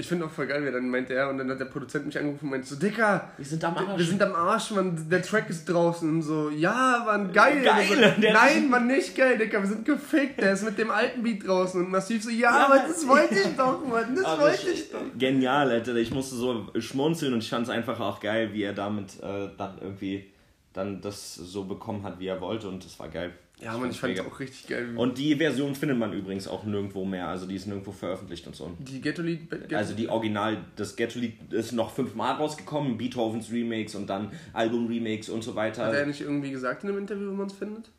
Ich 0.00 0.08
finde 0.08 0.24
auch 0.24 0.30
voll 0.30 0.46
geil, 0.46 0.64
wie 0.66 0.72
dann 0.72 0.88
meinte 0.88 1.14
er 1.14 1.28
und 1.28 1.38
dann 1.38 1.50
hat 1.50 1.60
der 1.60 1.66
Produzent 1.66 2.06
mich 2.06 2.18
angerufen 2.18 2.44
und 2.46 2.50
meinte 2.50 2.66
so, 2.66 2.76
Dicker, 2.76 3.30
Wir 3.36 3.44
sind 3.44 3.62
am 3.64 3.76
Arsch. 3.76 3.98
wir 3.98 4.04
sind 4.06 4.22
am 4.22 4.34
Arsch, 4.34 4.70
Mann, 4.72 5.06
der 5.10 5.22
Track 5.22 5.50
ist 5.50 5.66
draußen 5.66 6.08
und 6.08 6.22
so, 6.22 6.50
ja, 6.50 7.02
Mann, 7.06 7.32
geil. 7.32 7.62
Geil, 7.62 7.86
so, 7.88 8.20
Nein, 8.32 8.68
Mann, 8.70 8.86
nicht 8.86 9.14
geil, 9.16 9.36
Dicker, 9.38 9.60
wir 9.60 9.68
sind 9.68 9.84
gefickt, 9.84 10.40
der 10.40 10.52
ist 10.54 10.64
mit 10.64 10.78
dem 10.78 10.90
alten 10.90 11.22
Beat 11.22 11.46
draußen 11.46 11.84
und 11.84 11.90
massiv 11.90 12.22
so, 12.24 12.30
ja, 12.30 12.50
aber 12.66 12.78
das 12.88 13.06
wollte 13.06 13.34
ich 13.34 13.56
doch, 13.56 13.86
Mann, 13.86 14.14
das 14.16 14.24
Aber 14.24 14.42
wollte 14.42 14.70
ich- 14.70 14.80
ich 14.84 14.90
doch. 14.90 14.98
Genial, 15.18 15.70
Alter. 15.70 15.94
Ich 15.96 16.10
musste 16.12 16.34
so 16.36 16.66
schmunzeln 16.78 17.34
und 17.34 17.40
ich 17.42 17.50
fand 17.50 17.64
es 17.66 17.70
einfach 17.70 18.00
auch 18.00 18.20
geil, 18.20 18.50
wie 18.52 18.62
er 18.62 18.72
damit 18.72 19.20
äh, 19.22 19.48
dann 19.58 19.78
irgendwie 19.80 20.30
dann 20.72 21.00
das 21.00 21.34
so 21.34 21.64
bekommen 21.64 22.04
hat, 22.04 22.18
wie 22.20 22.28
er 22.28 22.40
wollte 22.40 22.68
und 22.68 22.84
das 22.84 22.98
war 22.98 23.08
geil. 23.08 23.32
Ja, 23.60 23.76
Mann, 23.76 23.90
ich 23.90 24.00
fand 24.00 24.14
es 24.14 24.20
auch 24.20 24.40
richtig 24.40 24.68
geil. 24.68 24.96
Und 24.96 25.18
die 25.18 25.36
Version 25.36 25.74
findet 25.74 25.98
man 25.98 26.12
übrigens 26.12 26.48
auch 26.48 26.64
nirgendwo 26.64 27.04
mehr, 27.04 27.28
also 27.28 27.46
die 27.46 27.56
ist 27.56 27.66
nirgendwo 27.66 27.92
veröffentlicht 27.92 28.46
und 28.46 28.56
so. 28.56 28.74
die 28.78 29.00
Ghetto-Lied, 29.00 29.50
Ghetto 29.50 29.76
Also 29.76 29.94
die 29.94 30.08
Original, 30.08 30.58
das 30.76 30.96
Ghetto-Lied 30.96 31.52
ist 31.52 31.72
noch 31.72 31.90
fünfmal 31.90 32.36
rausgekommen, 32.36 32.96
Beethovens 32.96 33.52
Remix 33.52 33.94
und 33.94 34.08
dann 34.08 34.30
Album-Remix 34.54 35.28
und 35.28 35.44
so 35.44 35.54
hat 35.54 35.76
er 35.78 35.86
weiter. 35.86 36.06
nicht 36.06 36.22
irgendwie 36.22 36.50
gesagt 36.50 36.84
in 36.84 36.90
einem 36.90 36.98
Interview, 36.98 37.30
wo 37.30 37.34
man 37.34 37.48
es 37.48 37.52
findet? 37.52 37.90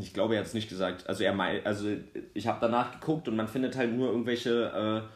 Ich 0.00 0.12
glaube, 0.12 0.34
er 0.34 0.40
hat 0.40 0.46
es 0.46 0.54
nicht 0.54 0.68
gesagt. 0.68 1.08
Also 1.08 1.24
er 1.24 1.38
also 1.64 1.88
ich 2.32 2.46
habe 2.46 2.58
danach 2.60 3.00
geguckt 3.00 3.28
und 3.28 3.36
man 3.36 3.48
findet 3.48 3.76
halt 3.76 3.94
nur 3.94 4.08
irgendwelche 4.10 5.06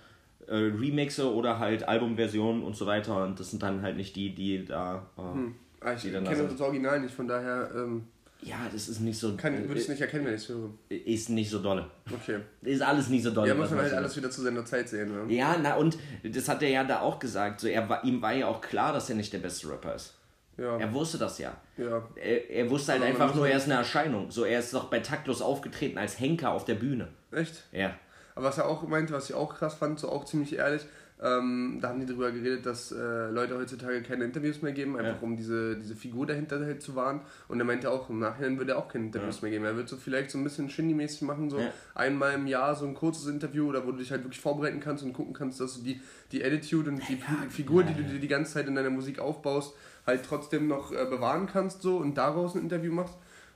äh, 0.47 0.55
Remixe 0.55 1.33
oder 1.33 1.59
halt 1.59 1.89
Albumversionen 1.89 2.63
und 2.63 2.77
so 2.77 2.87
weiter. 2.87 3.25
Und 3.25 3.41
das 3.41 3.51
sind 3.51 3.63
dann 3.63 3.83
halt 3.83 3.97
nicht 3.97 4.17
die, 4.17 4.35
die 4.35 4.65
da. 4.65 5.07
Äh, 5.17 5.23
Hm. 5.23 5.55
Ah, 5.81 5.93
ich 5.93 6.03
kenne 6.03 6.23
da 6.23 6.33
das. 6.33 6.61
Original 6.61 7.01
nicht, 7.01 7.15
von 7.15 7.29
daher 7.29 7.71
ähm, 7.75 8.05
Ja, 8.41 8.69
das 8.73 8.89
ist 8.89 9.01
nicht 9.01 9.19
so. 9.19 9.37
kann, 9.37 9.57
würde 9.67 9.75
ich 9.75 9.81
es 9.81 9.89
äh, 9.89 9.93
nicht 9.93 10.01
erkennen, 10.01 10.27
wenn 10.27 10.35
ich 10.35 10.43
es 10.43 10.49
höre. 10.49 10.71
Ist 10.89 11.29
nicht 11.31 11.51
so 11.51 11.59
dolle. 11.59 11.91
Okay. 12.13 12.39
Ist 12.63 12.83
alles 12.83 13.09
nicht 13.09 13.25
so 13.25 13.31
dolle. 13.31 13.49
Ja, 13.49 13.55
muss 13.55 13.71
man 13.71 13.81
halt 13.81 13.95
alles 13.95 14.17
wieder 14.17 14.31
zu 14.31 14.43
seiner 14.43 14.65
Zeit 14.65 14.89
sehen. 14.89 15.13
Ne? 15.13 15.35
Ja, 15.35 15.57
na 15.61 15.75
und 15.75 15.99
das 16.23 16.49
hat 16.49 16.63
er 16.63 16.69
ja 16.69 16.85
da 16.85 17.01
auch 17.01 17.19
gesagt. 17.19 17.61
So, 17.61 17.67
er 17.67 17.89
war, 17.89 18.05
ihm 18.05 18.23
war 18.23 18.33
ja 18.33 18.47
auch 18.47 18.61
klar, 18.61 18.93
dass 18.93 19.11
er 19.11 19.17
nicht 19.17 19.33
der 19.33 19.39
beste 19.39 19.69
Rapper 19.69 19.95
ist. 19.97 20.15
Ja. 20.57 20.77
Er 20.77 20.93
wusste 20.93 21.19
das 21.19 21.39
ja. 21.39 21.57
ja. 21.77 22.03
Er, 22.17 22.51
er 22.51 22.71
wusste 22.71 22.93
halt 22.93 23.03
Aber 23.03 23.11
einfach 23.11 23.35
nur, 23.35 23.49
er 23.49 23.57
ist 23.57 23.65
eine 23.65 23.75
Erscheinung. 23.75 24.31
So, 24.31 24.45
er 24.45 24.61
ist 24.61 24.73
doch 24.75 24.85
bei 24.85 25.01
Taktlos 25.01 25.41
aufgetreten 25.41 25.99
als 25.99 26.19
Henker 26.19 26.51
auf 26.51 26.65
der 26.65 26.75
Bühne. 26.75 27.09
Echt? 27.31 27.65
Ja. 27.73 27.95
Aber 28.35 28.47
was 28.47 28.59
er 28.59 28.69
auch 28.69 28.87
meinte, 28.87 29.13
was 29.13 29.31
ich 29.31 29.35
auch 29.35 29.55
krass 29.55 29.75
fand, 29.75 29.99
so 29.99 30.09
auch 30.09 30.25
ziemlich 30.25 30.57
ehrlich, 30.57 30.83
ähm, 31.23 31.79
da 31.81 31.89
haben 31.89 32.01
die 32.01 32.07
darüber 32.07 32.31
geredet, 32.31 32.65
dass 32.65 32.93
äh, 32.93 33.31
Leute 33.31 33.57
heutzutage 33.59 34.03
keine 34.03 34.25
Interviews 34.25 34.63
mehr 34.63 34.73
geben, 34.73 34.97
einfach 34.97 35.17
Ja. 35.17 35.23
um 35.23 35.37
diese, 35.37 35.77
diese 35.77 35.97
Figur 35.97 36.27
dahinter 36.27 36.61
halt 36.61 36.81
zu 36.81 36.95
wahren. 36.95 37.23
Und 37.49 37.59
er 37.59 37.65
meinte 37.65 37.91
auch, 37.91 38.09
im 38.09 38.21
Nachhinein 38.21 38.57
würde 38.59 38.73
er 38.73 38.79
auch 38.79 38.89
keine 38.89 39.07
Interviews 39.07 39.43
mehr 39.43 39.51
geben. 39.51 39.65
Er 39.65 39.77
wird 39.77 39.89
so 39.89 39.97
vielleicht 39.97 40.31
so 40.31 40.39
ein 40.39 40.45
bisschen 40.45 40.69
Shindy-mäßig 40.71 41.25
machen, 41.25 41.51
so 41.51 41.59
Ja. 41.59 41.73
einmal 41.95 42.35
im 42.35 42.47
Jahr 42.47 42.75
so 42.77 42.87
ein 42.87 42.95
kurzes 42.95 43.27
Interview 43.27 43.69
oder 43.69 43.85
wo 43.87 43.91
du 43.93 43.99
dich 43.99 44.11
halt 44.13 44.23
wirklich 44.23 44.41
vorbereiten 44.41 44.81
kannst 44.81 45.03
und 45.03 45.13
gucken 45.13 45.35
kannst, 45.35 45.61
dass 45.61 45.77
du 45.79 45.83
die, 45.83 46.01
die 46.31 46.45
Attitude 46.45 46.91
und 46.91 47.01
die 47.09 47.19
Figur, 47.51 47.83
die 47.83 47.95
du 47.95 48.03
dir 48.05 48.21
die 48.21 48.29
ganze 48.29 48.53
Zeit 48.53 48.69
in 48.69 48.75
deiner 48.77 48.91
Musik 48.91 49.19
aufbaust, 49.19 49.75
halt 50.07 50.25
trotzdem 50.25 50.69
noch 50.69 50.93
äh, 50.93 51.05
bewahren 51.05 51.47
kannst 51.47 51.83
so 51.83 51.97
und 51.97 52.17
daraus 52.17 52.55
ein 52.55 52.63
Interview 52.63 52.93
machst. 52.93 53.15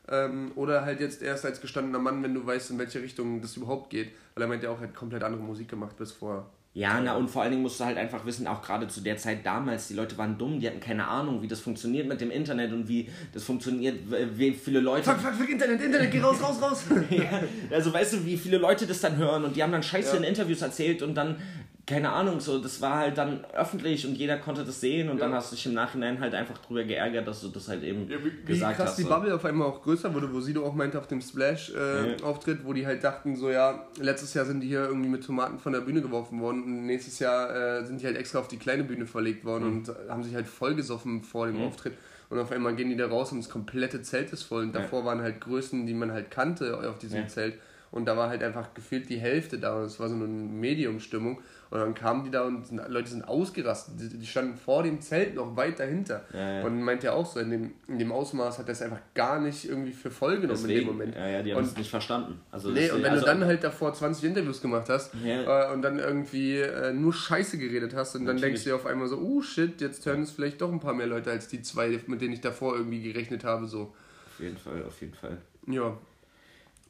Ähm, 0.08 0.50
oder 0.56 0.84
halt 0.84 0.98
jetzt 1.00 1.22
erst 1.22 1.46
als 1.46 1.60
gestandener 1.60 2.00
Mann, 2.00 2.24
wenn 2.24 2.34
du 2.34 2.44
weißt, 2.44 2.72
in 2.72 2.78
welche 2.80 3.00
Richtung 3.00 3.40
das 3.40 3.56
überhaupt 3.56 3.88
geht. 3.90 4.10
Weil 4.34 4.42
er 4.42 4.48
meint 4.48 4.64
ja 4.64 4.70
auch, 4.70 4.80
er 4.80 4.88
hat 4.88 4.96
komplett 4.96 5.22
andere 5.22 5.42
Musik 5.42 5.68
gemacht 5.68 5.96
bis 5.96 6.10
vor. 6.10 6.50
Ja, 6.74 6.98
na 7.04 7.16
und 7.16 7.28
vor 7.28 7.42
allen 7.42 7.50
Dingen 7.50 7.62
musst 7.62 7.78
du 7.80 7.84
halt 7.84 7.98
einfach 7.98 8.24
wissen, 8.24 8.46
auch 8.46 8.62
gerade 8.62 8.88
zu 8.88 9.02
der 9.02 9.18
Zeit 9.18 9.44
damals, 9.44 9.88
die 9.88 9.94
Leute 9.94 10.16
waren 10.16 10.38
dumm, 10.38 10.58
die 10.58 10.66
hatten 10.66 10.80
keine 10.80 11.06
Ahnung, 11.06 11.42
wie 11.42 11.46
das 11.48 11.60
funktioniert 11.60 12.08
mit 12.08 12.22
dem 12.22 12.30
Internet 12.30 12.72
und 12.72 12.88
wie 12.88 13.10
das 13.34 13.44
funktioniert, 13.44 13.98
wie 14.36 14.52
viele 14.52 14.80
Leute. 14.80 15.04
Fuck, 15.10 15.20
fuck, 15.20 15.34
fuck, 15.34 15.50
Internet, 15.50 15.82
Internet, 15.82 16.10
geh 16.10 16.20
raus, 16.20 16.36
raus, 16.42 16.56
raus! 16.62 16.84
ja, 17.10 17.42
also 17.70 17.92
weißt 17.92 18.14
du, 18.14 18.24
wie 18.24 18.38
viele 18.38 18.56
Leute 18.56 18.86
das 18.86 19.02
dann 19.02 19.18
hören 19.18 19.44
und 19.44 19.54
die 19.54 19.62
haben 19.62 19.72
dann 19.72 19.82
Scheiße 19.82 20.12
Ja. 20.14 20.22
in 20.22 20.24
Interviews 20.24 20.62
erzählt 20.62 21.02
und 21.02 21.14
dann, 21.14 21.36
keine 21.84 22.10
Ahnung, 22.12 22.38
so, 22.38 22.58
das 22.60 22.80
war 22.80 22.98
halt 22.98 23.18
dann 23.18 23.44
öffentlich 23.54 24.06
und 24.06 24.14
jeder 24.14 24.38
konnte 24.38 24.64
das 24.64 24.80
sehen 24.80 25.08
und 25.10 25.18
Ja. 25.18 25.24
dann 25.24 25.34
hast 25.34 25.50
du 25.50 25.56
dich 25.56 25.66
im 25.66 25.74
Nachhinein 25.74 26.20
halt 26.20 26.32
einfach 26.32 26.56
drüber 26.58 26.84
geärgert, 26.84 27.26
dass 27.26 27.40
du 27.40 27.48
das 27.48 27.66
halt 27.68 27.82
eben 27.82 28.08
Ja, 28.08 28.18
wie, 28.24 28.32
wie 28.46 28.52
gesagt 28.52 28.76
krass 28.76 28.90
hast. 28.90 28.98
die 28.98 29.02
so. 29.02 29.08
Bubble 29.08 29.34
auf 29.34 29.44
einmal 29.44 29.66
auch 29.66 29.82
größer 29.82 30.14
wurde, 30.14 30.32
wo 30.32 30.40
Sido 30.40 30.64
auch 30.64 30.74
meinte 30.74 30.96
auf 30.98 31.08
dem 31.08 31.20
Splash-Auftritt, 31.20 32.64
wo 32.64 32.72
die 32.72 32.86
halt 32.86 33.02
dachten, 33.02 33.36
so 33.36 33.50
ja, 33.50 33.86
letztes 34.00 34.34
Jahr 34.34 34.44
sind 34.44 34.60
die 34.60 34.68
hier 34.68 34.84
irgendwie 34.84 35.08
mit 35.08 35.24
Tomaten 35.24 35.58
von 35.58 35.72
der 35.72 35.80
Bühne 35.80 36.02
geworfen 36.02 36.40
worden 36.40 36.62
und 36.62 36.86
nächstes 36.86 37.18
Jahr 37.18 37.54
äh, 37.80 37.84
sind 37.84 38.00
die 38.00 38.06
halt 38.06 38.16
extra 38.16 38.38
auf 38.38 38.48
die 38.48 38.58
kleine 38.58 38.84
Bühne 38.84 39.06
verlegt 39.06 39.44
worden 39.44 39.64
Mhm. 39.68 39.76
und 39.78 39.88
äh, 39.88 39.92
haben 40.08 40.22
sich 40.22 40.34
halt 40.34 40.46
vollgesoffen 40.46 41.22
vor 41.22 41.46
dem 41.46 41.60
Auftritt. 41.62 41.94
Und 42.30 42.38
auf 42.38 42.50
einmal 42.50 42.74
gehen 42.74 42.88
die 42.88 42.96
da 42.96 43.08
raus 43.08 43.30
und 43.32 43.38
das 43.38 43.50
komplette 43.50 44.00
Zelt 44.02 44.32
ist 44.32 44.44
voll. 44.44 44.62
Und 44.62 44.74
davor 44.74 45.04
waren 45.04 45.20
halt 45.20 45.40
Größen, 45.42 45.84
die 45.86 45.92
man 45.92 46.12
halt 46.12 46.30
kannte 46.30 46.78
auf 46.88 46.98
diesem 46.98 47.22
Ja. 47.22 47.28
Zelt. 47.28 47.54
Und 47.92 48.06
da 48.06 48.16
war 48.16 48.28
halt 48.30 48.42
einfach 48.42 48.72
gefühlt 48.74 49.08
die 49.10 49.18
Hälfte 49.18 49.58
da. 49.58 49.76
Und 49.78 49.84
es 49.84 50.00
war 50.00 50.08
so 50.08 50.14
eine 50.14 50.24
Medium-Stimmung. 50.26 51.38
Und 51.70 51.78
dann 51.78 51.94
kamen 51.94 52.24
die 52.24 52.30
da 52.30 52.44
und 52.44 52.66
sind, 52.66 52.80
Leute 52.88 53.08
sind 53.10 53.22
ausgerastet. 53.26 53.94
Die, 53.98 54.18
die 54.18 54.26
standen 54.26 54.56
vor 54.56 54.82
dem 54.82 55.00
Zelt 55.00 55.34
noch 55.34 55.56
weit 55.56 55.78
dahinter. 55.78 56.24
Ja, 56.34 56.58
ja. 56.60 56.64
Und 56.66 56.82
meint 56.82 57.02
ja 57.02 57.12
auch 57.12 57.24
so, 57.24 57.40
in 57.40 57.50
dem, 57.50 57.72
in 57.88 57.98
dem 57.98 58.12
Ausmaß 58.12 58.58
hat 58.58 58.66
er 58.68 58.72
es 58.72 58.82
einfach 58.82 59.00
gar 59.14 59.40
nicht 59.40 59.66
irgendwie 59.68 59.92
für 59.92 60.10
voll 60.10 60.40
genommen 60.40 60.60
in 60.62 60.68
dem 60.68 60.68
Deswegen, 60.68 60.86
Moment. 60.86 61.14
ja, 61.14 61.28
ja, 61.28 61.42
die 61.42 61.54
haben 61.54 61.64
es 61.64 61.76
nicht 61.76 61.90
verstanden. 61.90 62.40
Also 62.50 62.70
Nee, 62.70 62.90
und 62.90 63.02
wenn 63.02 63.12
also, 63.12 63.24
du 63.24 63.30
dann 63.30 63.44
halt 63.44 63.62
davor 63.64 63.92
20 63.94 64.24
Interviews 64.24 64.60
gemacht 64.60 64.88
hast 64.90 65.12
Ja. 65.24 65.70
äh, 65.70 65.72
und 65.74 65.80
dann 65.82 65.98
irgendwie 65.98 66.56
äh, 66.58 66.92
nur 66.92 67.12
Scheiße 67.14 67.56
geredet 67.58 67.94
hast 67.94 68.16
und 68.16 68.26
dann 68.26 68.36
Natürlich. 68.36 68.54
denkst 68.54 68.64
du 68.64 68.70
dir 68.70 68.76
auf 68.76 68.86
einmal 68.86 69.08
so, 69.08 69.18
oh 69.18 69.40
shit, 69.42 69.80
jetzt 69.80 70.04
hören 70.04 70.22
es 70.22 70.30
vielleicht 70.30 70.60
doch 70.60 70.70
ein 70.72 70.80
paar 70.80 70.94
mehr 70.94 71.06
Leute 71.06 71.30
als 71.30 71.48
die 71.48 71.62
zwei, 71.62 72.00
mit 72.06 72.20
denen 72.20 72.32
ich 72.34 72.40
davor 72.42 72.74
irgendwie 72.76 73.02
gerechnet 73.02 73.44
habe. 73.44 73.66
So. 73.66 73.94
Auf 74.34 74.40
jeden 74.40 74.56
Fall, 74.58 74.82
auf 74.86 75.00
jeden 75.00 75.14
Fall. 75.14 75.38
Ja. 75.66 75.96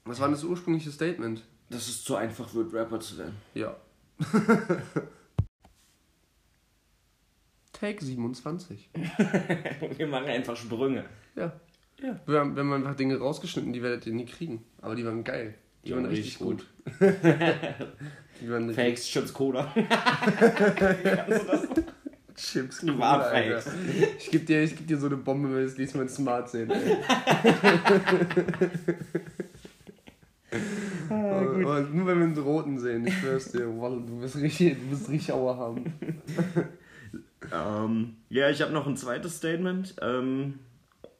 Was 0.04 0.18
war 0.18 0.26
denn 0.28 0.34
das 0.34 0.44
ursprüngliche 0.44 0.90
Statement? 0.90 1.42
Dass 1.70 1.88
es 1.88 2.02
zu 2.04 2.16
einfach 2.16 2.52
wird, 2.54 2.72
Rapper 2.72 2.98
zu 3.00 3.18
werden. 3.18 3.36
Ja. 3.54 3.76
Take 7.72 8.04
27. 8.04 8.90
Wir 9.96 10.06
machen 10.06 10.26
einfach 10.26 10.56
Sprünge. 10.56 11.04
Ja. 11.34 11.52
Ja. 12.00 12.20
Wir 12.26 12.40
haben, 12.40 12.56
wir 12.56 12.64
haben 12.64 12.72
einfach 12.72 12.96
Dinge 12.96 13.16
rausgeschnitten, 13.18 13.72
die 13.72 13.82
werdet 13.82 14.06
ihr 14.06 14.12
nie 14.12 14.26
kriegen. 14.26 14.64
Aber 14.80 14.96
die 14.96 15.04
waren 15.06 15.22
geil. 15.22 15.54
Die, 15.84 15.88
Die 15.88 15.94
waren 15.94 16.04
waren 16.04 16.10
richtig 16.10 16.40
richtig 16.40 16.46
gut. 16.46 16.66
die 18.40 18.50
waren 18.50 18.68
richtig 18.68 18.84
Fakes, 18.84 19.06
Chips, 19.06 19.32
Cola. 19.32 19.72
Chips. 22.34 22.80
Du 22.80 22.98
war 22.98 23.18
Cola, 23.18 23.30
Alter. 23.30 23.60
Fakes. 23.60 23.76
Ich 24.18 24.30
geb 24.30 24.46
dir, 24.46 24.62
ich 24.62 24.76
geb 24.76 24.88
dir 24.88 24.98
so 24.98 25.06
eine 25.06 25.16
Bombe, 25.16 25.48
wenn 25.48 25.58
wir 25.58 25.64
das 25.64 25.78
nächste 25.78 25.98
Mal 25.98 26.04
in 26.04 26.08
Smart 26.08 26.50
sehen. 26.50 26.72
Ey. 30.52 30.60
und, 31.10 31.64
und 31.64 31.94
nur 31.94 32.06
wenn 32.06 32.18
wir 32.18 32.24
einen 32.26 32.38
roten 32.38 32.78
sehen, 32.78 33.06
ich 33.06 33.18
schwör's 33.18 33.50
dir, 33.52 33.66
Wallah, 33.80 34.02
du 34.06 34.20
wirst 34.20 34.36
richtig, 34.36 34.76
du 34.78 34.90
wirst 34.92 35.08
richtig 35.08 35.32
Aua 35.32 35.56
haben. 35.56 35.84
Ähm, 37.52 38.16
ja, 38.28 38.48
ich 38.50 38.62
habe 38.62 38.72
noch 38.72 38.86
ein 38.86 38.96
zweites 38.96 39.36
Statement. 39.36 39.96
Ähm, 40.00 40.60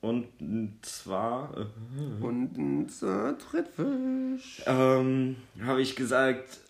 und 0.00 0.26
zwar 0.82 1.52
äh, 1.56 2.24
Und 2.24 2.56
ein 2.56 2.86
Trittfisch. 3.38 4.62
ähm, 4.66 5.36
habe 5.64 5.82
ich 5.82 5.94
gesagt, 5.96 6.60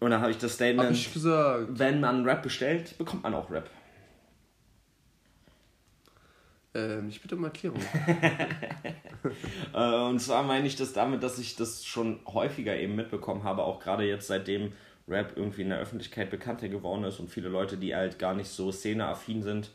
oder 0.00 0.20
habe 0.20 0.30
ich 0.32 0.38
das 0.38 0.54
Statement, 0.54 0.88
Hab 0.88 0.94
ich 0.94 1.12
gesagt. 1.12 1.66
wenn 1.78 2.00
man 2.00 2.24
Rap 2.24 2.42
bestellt, 2.42 2.96
bekommt 2.98 3.22
man 3.22 3.34
auch 3.34 3.50
Rap. 3.50 3.70
Ähm, 6.76 7.08
ich 7.08 7.20
bitte 7.20 7.36
um 7.36 7.44
Erklärung. 7.44 7.80
Äh, 9.74 10.02
und 10.08 10.20
zwar 10.20 10.44
meine 10.44 10.68
ich 10.68 10.76
das 10.76 10.92
damit, 10.92 11.24
dass 11.24 11.40
ich 11.40 11.56
das 11.56 11.84
schon 11.84 12.20
häufiger 12.28 12.78
eben 12.78 12.94
mitbekommen 12.94 13.42
habe, 13.42 13.64
auch 13.64 13.80
gerade 13.80 14.04
jetzt 14.04 14.28
seitdem 14.28 14.72
Rap 15.08 15.32
irgendwie 15.34 15.62
in 15.62 15.70
der 15.70 15.80
Öffentlichkeit 15.80 16.30
bekannter 16.30 16.68
geworden 16.68 17.02
ist 17.02 17.18
und 17.18 17.28
viele 17.28 17.48
Leute, 17.48 17.76
die 17.76 17.96
halt 17.96 18.20
gar 18.20 18.34
nicht 18.34 18.48
so 18.48 18.70
szeneaffin 18.70 19.42
sind, 19.42 19.72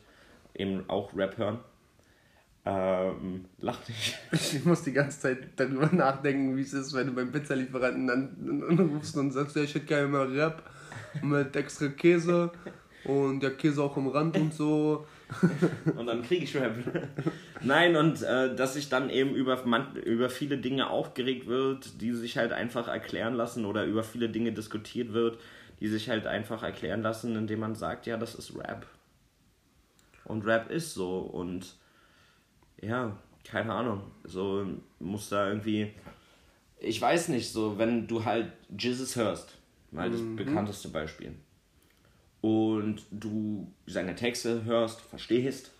eben 0.54 0.88
auch 0.88 1.14
Rap 1.14 1.36
hören. 1.36 1.58
Ähm, 2.64 3.44
lach 3.58 3.86
nicht. 3.88 4.18
Ich 4.32 4.64
muss 4.64 4.84
die 4.84 4.92
ganze 4.92 5.20
Zeit 5.20 5.48
darüber 5.56 5.90
nachdenken, 5.92 6.56
wie 6.56 6.62
es 6.62 6.72
ist, 6.72 6.94
wenn 6.94 7.08
du 7.08 7.12
beim 7.12 7.30
Pizzalieferanten 7.30 8.08
anrufst 8.08 9.16
und 9.18 9.32
sagst, 9.32 9.56
ja, 9.56 9.64
ich 9.64 9.74
hätte 9.74 9.84
gerne 9.86 10.08
mal 10.08 10.28
Rap 10.28 10.62
mit 11.20 11.54
extra 11.56 11.88
Käse 11.88 12.52
und 13.04 13.40
der 13.40 13.56
Käse 13.56 13.82
auch 13.82 13.96
am 13.96 14.08
Rand 14.08 14.36
und 14.36 14.54
so. 14.54 15.06
Und 15.96 16.06
dann 16.06 16.22
kriege 16.22 16.44
ich 16.44 16.54
Rap. 16.54 16.76
Nein, 17.62 17.96
und 17.96 18.22
äh, 18.22 18.54
dass 18.54 18.74
sich 18.74 18.90
dann 18.90 19.08
eben 19.08 19.34
über, 19.34 19.64
man, 19.64 19.96
über 19.96 20.28
viele 20.28 20.58
Dinge 20.58 20.90
aufgeregt 20.90 21.46
wird, 21.46 22.02
die 22.02 22.12
sich 22.12 22.36
halt 22.36 22.52
einfach 22.52 22.86
erklären 22.86 23.34
lassen 23.34 23.64
oder 23.64 23.86
über 23.86 24.02
viele 24.02 24.28
Dinge 24.28 24.52
diskutiert 24.52 25.14
wird, 25.14 25.38
die 25.80 25.88
sich 25.88 26.10
halt 26.10 26.26
einfach 26.26 26.62
erklären 26.62 27.00
lassen, 27.00 27.34
indem 27.34 27.60
man 27.60 27.74
sagt, 27.74 28.06
ja, 28.06 28.18
das 28.18 28.34
ist 28.34 28.54
Rap. 28.56 28.86
Und 30.24 30.44
Rap 30.44 30.70
ist 30.70 30.92
so 30.92 31.20
und 31.20 31.76
ja, 32.80 33.16
keine 33.44 33.72
Ahnung. 33.72 34.02
So 34.24 34.66
muss 34.98 35.28
da 35.28 35.48
irgendwie. 35.48 35.92
Ich 36.78 37.00
weiß 37.00 37.28
nicht, 37.28 37.50
so 37.50 37.78
wenn 37.78 38.06
du 38.06 38.24
halt 38.24 38.52
Jesus 38.76 39.16
hörst, 39.16 39.56
mal 39.90 40.10
das 40.10 40.20
bekannteste 40.36 40.88
Beispiel. 40.88 41.34
Und 42.42 43.02
du 43.10 43.72
seine 43.86 44.14
Texte 44.14 44.64
hörst, 44.64 45.00
verstehst. 45.00 45.72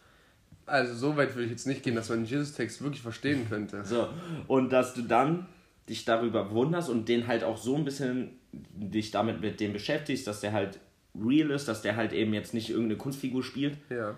Also 0.65 0.95
so 0.95 1.17
weit 1.17 1.35
würde 1.35 1.45
ich 1.45 1.51
jetzt 1.51 1.67
nicht 1.67 1.83
gehen, 1.83 1.97
dass 1.97 2.09
man 2.09 2.21
den 2.21 2.27
Jesus-Text 2.27 2.83
wirklich 2.83 3.03
verstehen 3.03 3.47
könnte. 3.49 3.85
So, 3.85 4.09
und 4.47 4.73
dass 4.73 4.95
du 4.95 5.03
dann 5.03 5.47
dich 5.89 6.05
darüber 6.05 6.51
wunderst 6.53 6.89
und 6.89 7.09
den 7.09 7.27
halt 7.27 7.43
auch 7.45 7.59
so 7.59 7.77
ein 7.77 7.85
bisschen 7.85 8.39
dich 8.53 9.11
damit 9.11 9.41
mit 9.41 9.59
dem 9.61 9.73
beschäftigst, 9.73 10.27
dass 10.27 10.41
der 10.41 10.53
halt 10.53 10.79
real 11.21 11.51
ist, 11.51 11.67
dass 11.67 11.83
der 11.83 11.97
halt 11.97 12.13
eben 12.13 12.33
jetzt 12.33 12.55
nicht 12.55 12.71
irgendeine 12.71 12.97
Kunstfigur 12.97 13.43
spielt 13.43 13.77
Ja, 13.91 14.17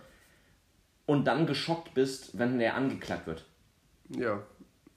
und 1.07 1.27
dann 1.27 1.47
geschockt 1.47 1.95
bist, 1.95 2.39
wenn 2.39 2.59
der 2.59 2.75
angeklagt 2.75 3.27
wird. 3.27 3.45
ja, 4.11 4.43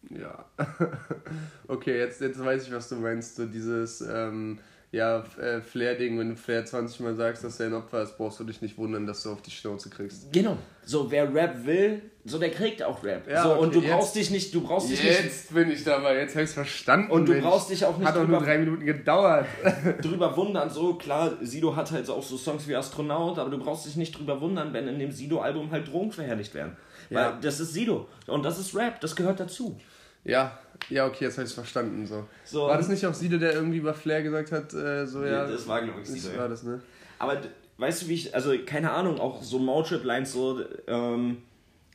ja. 0.10 0.46
okay, 1.68 1.98
jetzt, 1.98 2.22
jetzt 2.22 2.44
weiß 2.44 2.68
ich, 2.68 2.74
was 2.74 2.88
du 2.90 2.96
meinst. 2.96 3.36
So 3.36 3.46
dieses, 3.46 4.02
ähm, 4.02 4.60
ja, 4.92 5.24
äh, 5.40 5.60
Flair-Ding, 5.62 6.18
wenn 6.18 6.30
du 6.30 6.36
Flair 6.38 6.66
20 6.66 7.02
Mal 7.02 7.16
sagst, 7.16 7.44
dass 7.44 7.60
er 7.60 7.68
ein 7.68 7.74
Opfer 7.74 8.04
ist, 8.04 8.18
brauchst 8.18 8.40
du 8.40 8.46
dich 8.46 8.62
nicht 8.62 8.78
wundern, 8.78 9.06
dass 9.06 9.22
du 9.24 9.32
auf 9.32 9.42
die 9.42 9.52
Schnauze 9.52 9.90
kriegst. 9.90 10.32
Genau. 10.32 10.58
So, 10.86 11.12
wer 11.12 11.34
Rap 11.34 11.66
will, 11.66 12.02
so 12.24 12.40
der 12.40 12.52
kriegt 12.52 12.82
auch 12.82 13.04
Rap. 13.04 13.30
Ja, 13.30 13.44
so, 13.44 13.54
und 13.56 13.76
okay, 13.76 13.82
du 13.82 13.88
brauchst 13.92 14.16
dich 14.16 14.30
nicht, 14.32 14.56
du 14.56 14.62
brauchst 14.62 14.90
dich 14.90 15.04
Jetzt 15.04 15.54
bin 15.54 15.70
ich 15.70 15.84
dabei, 15.84 16.18
jetzt 16.20 16.36
habe 16.36 16.46
ich 16.46 16.52
verstanden. 16.52 17.12
Und 17.12 17.26
du 17.26 17.34
Mensch. 17.34 17.44
brauchst 17.46 17.70
dich 17.70 17.84
auch 17.84 17.98
nicht 17.98 18.08
Hat 18.08 18.16
doch 18.16 18.26
nur 18.26 18.38
drüber- 18.40 18.46
drei 18.46 18.58
Minuten 18.60 18.86
gedauert. 18.86 19.46
nicht 19.84 19.86
drüber 20.06 20.38
wundern. 20.38 20.70
So, 20.70 20.94
klar, 20.96 21.34
Sido 21.42 21.76
hat 21.76 21.92
halt 21.92 22.06
so 22.06 22.14
auch 22.14 22.24
so 22.24 22.38
Songs 22.38 22.66
wie 22.70 22.76
Astronaut, 22.76 23.38
aber 23.40 23.50
du 23.50 23.58
brauchst 23.58 23.86
dich 23.86 23.98
nicht 23.98 24.18
drüber 24.18 24.40
wundern, 24.40 24.72
wenn 24.72 24.88
in 24.88 25.00
dem 25.00 25.12
Sido-Album 25.12 25.70
halt 25.72 25.92
Drogen 25.92 26.14
verherrlicht 26.14 26.54
werden. 26.54 26.78
Weil 27.10 27.18
Ja. 27.24 27.38
das 27.42 27.60
ist 27.60 27.74
Sido. 27.74 28.08
Und 28.28 28.44
das 28.44 28.58
ist 28.58 28.74
Rap, 28.74 29.02
das 29.02 29.16
gehört 29.18 29.42
dazu. 29.42 29.78
Ja, 30.24 30.58
ja, 30.90 31.06
okay, 31.08 31.26
jetzt 31.26 31.38
habe 31.38 31.48
ich 31.48 31.54
verstanden. 31.54 32.06
So. 32.06 32.26
So. 32.46 32.68
War 32.68 32.78
das 32.78 32.88
nicht 32.90 33.06
auch 33.06 33.14
Sido, 33.14 33.38
der 33.38 33.54
irgendwie 33.54 33.78
über 33.78 33.94
Flair 33.94 34.22
gesagt 34.24 34.52
hat, 34.52 34.74
äh, 34.74 35.06
so 35.06 35.24
ja. 35.24 35.44
Ja, 35.44 35.48
das 35.48 35.68
war, 35.68 35.82
glaube 35.82 36.02
ich, 36.02 36.08
das 36.08 36.22
Sido, 36.22 36.36
war 36.36 36.44
ja. 36.44 36.48
das, 36.50 36.64
ne? 36.64 36.82
Aber 37.20 37.38
weißt 37.78 38.04
du, 38.04 38.08
wie 38.10 38.14
ich, 38.14 38.36
also 38.36 38.54
keine 38.66 38.92
Ahnung, 38.92 39.20
auch 39.20 39.42
so 39.42 39.60
Motrip-Lines, 39.60 40.32
so, 40.34 40.62
ähm, 40.88 41.38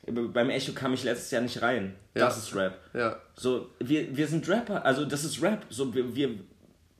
beim 0.06 0.50
Echo 0.50 0.72
kam 0.72 0.94
ich 0.94 1.04
letztes 1.04 1.30
Jahr 1.30 1.42
nicht 1.42 1.62
rein. 1.62 1.94
Ja. 2.14 2.26
Das 2.26 2.36
ist 2.38 2.54
Rap. 2.54 2.78
Ja. 2.92 3.16
So, 3.36 3.68
wir, 3.78 4.16
wir 4.16 4.26
sind 4.26 4.48
Rapper, 4.48 4.84
also 4.84 5.04
das 5.04 5.24
ist 5.24 5.40
Rap. 5.42 5.64
So, 5.70 5.94
wir, 5.94 6.14
wir 6.14 6.30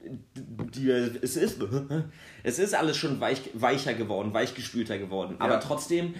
die, 0.04 0.90
es 0.90 1.36
ist, 1.36 1.58
es 2.42 2.58
ist 2.58 2.74
alles 2.74 2.96
schon 2.96 3.20
weich, 3.20 3.42
weicher 3.54 3.94
geworden, 3.94 4.32
weichgespülter 4.32 4.98
geworden. 4.98 5.36
Aber 5.38 5.54
Ja. 5.54 5.58
trotzdem 5.60 6.14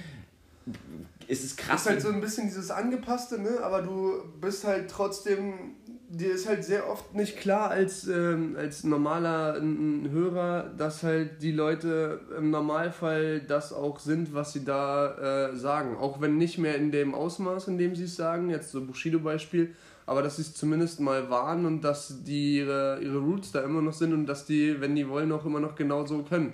es 1.40 1.56
Das 1.56 1.66
krass. 1.66 1.80
ist 1.82 1.88
halt 1.88 2.00
so 2.02 2.08
ein 2.08 2.20
bisschen 2.20 2.46
dieses 2.46 2.70
Angepasste, 2.70 3.40
ne? 3.40 3.60
Aber 3.62 3.82
du 3.82 4.22
bist 4.40 4.64
halt 4.64 4.90
trotzdem, 4.90 5.74
dir 6.08 6.32
ist 6.32 6.46
halt 6.48 6.64
sehr 6.64 6.88
oft 6.90 7.14
nicht 7.14 7.38
klar 7.38 7.70
als, 7.70 8.06
ähm, 8.06 8.54
als 8.58 8.84
normaler 8.84 9.56
n- 9.56 10.08
Hörer, 10.10 10.70
dass 10.76 11.02
halt 11.02 11.42
die 11.42 11.52
Leute 11.52 12.20
im 12.36 12.50
Normalfall 12.50 13.40
das 13.40 13.72
auch 13.72 13.98
sind, 13.98 14.34
was 14.34 14.52
sie 14.52 14.64
da 14.64 15.48
äh, 15.50 15.56
sagen. 15.56 15.96
Auch 15.96 16.20
wenn 16.20 16.36
nicht 16.38 16.58
mehr 16.58 16.76
in 16.76 16.90
dem 16.92 17.14
Ausmaß, 17.14 17.68
in 17.68 17.78
dem 17.78 17.94
sie 17.96 18.04
es 18.04 18.16
sagen, 18.16 18.50
jetzt 18.50 18.70
so 18.70 18.84
Bushido-Beispiel, 18.84 19.74
aber 20.04 20.22
dass 20.22 20.36
sie 20.36 20.42
es 20.42 20.54
zumindest 20.54 21.00
mal 21.00 21.30
waren 21.30 21.64
und 21.64 21.80
dass 21.82 22.24
die 22.24 22.58
ihre, 22.58 22.98
ihre 23.00 23.18
Roots 23.18 23.52
da 23.52 23.62
immer 23.62 23.80
noch 23.80 23.92
sind 23.92 24.12
und 24.12 24.26
dass 24.26 24.44
die, 24.46 24.80
wenn 24.80 24.94
die 24.96 25.08
wollen, 25.08 25.30
auch 25.32 25.46
immer 25.46 25.60
noch 25.60 25.76
genauso 25.76 26.22
können. 26.24 26.52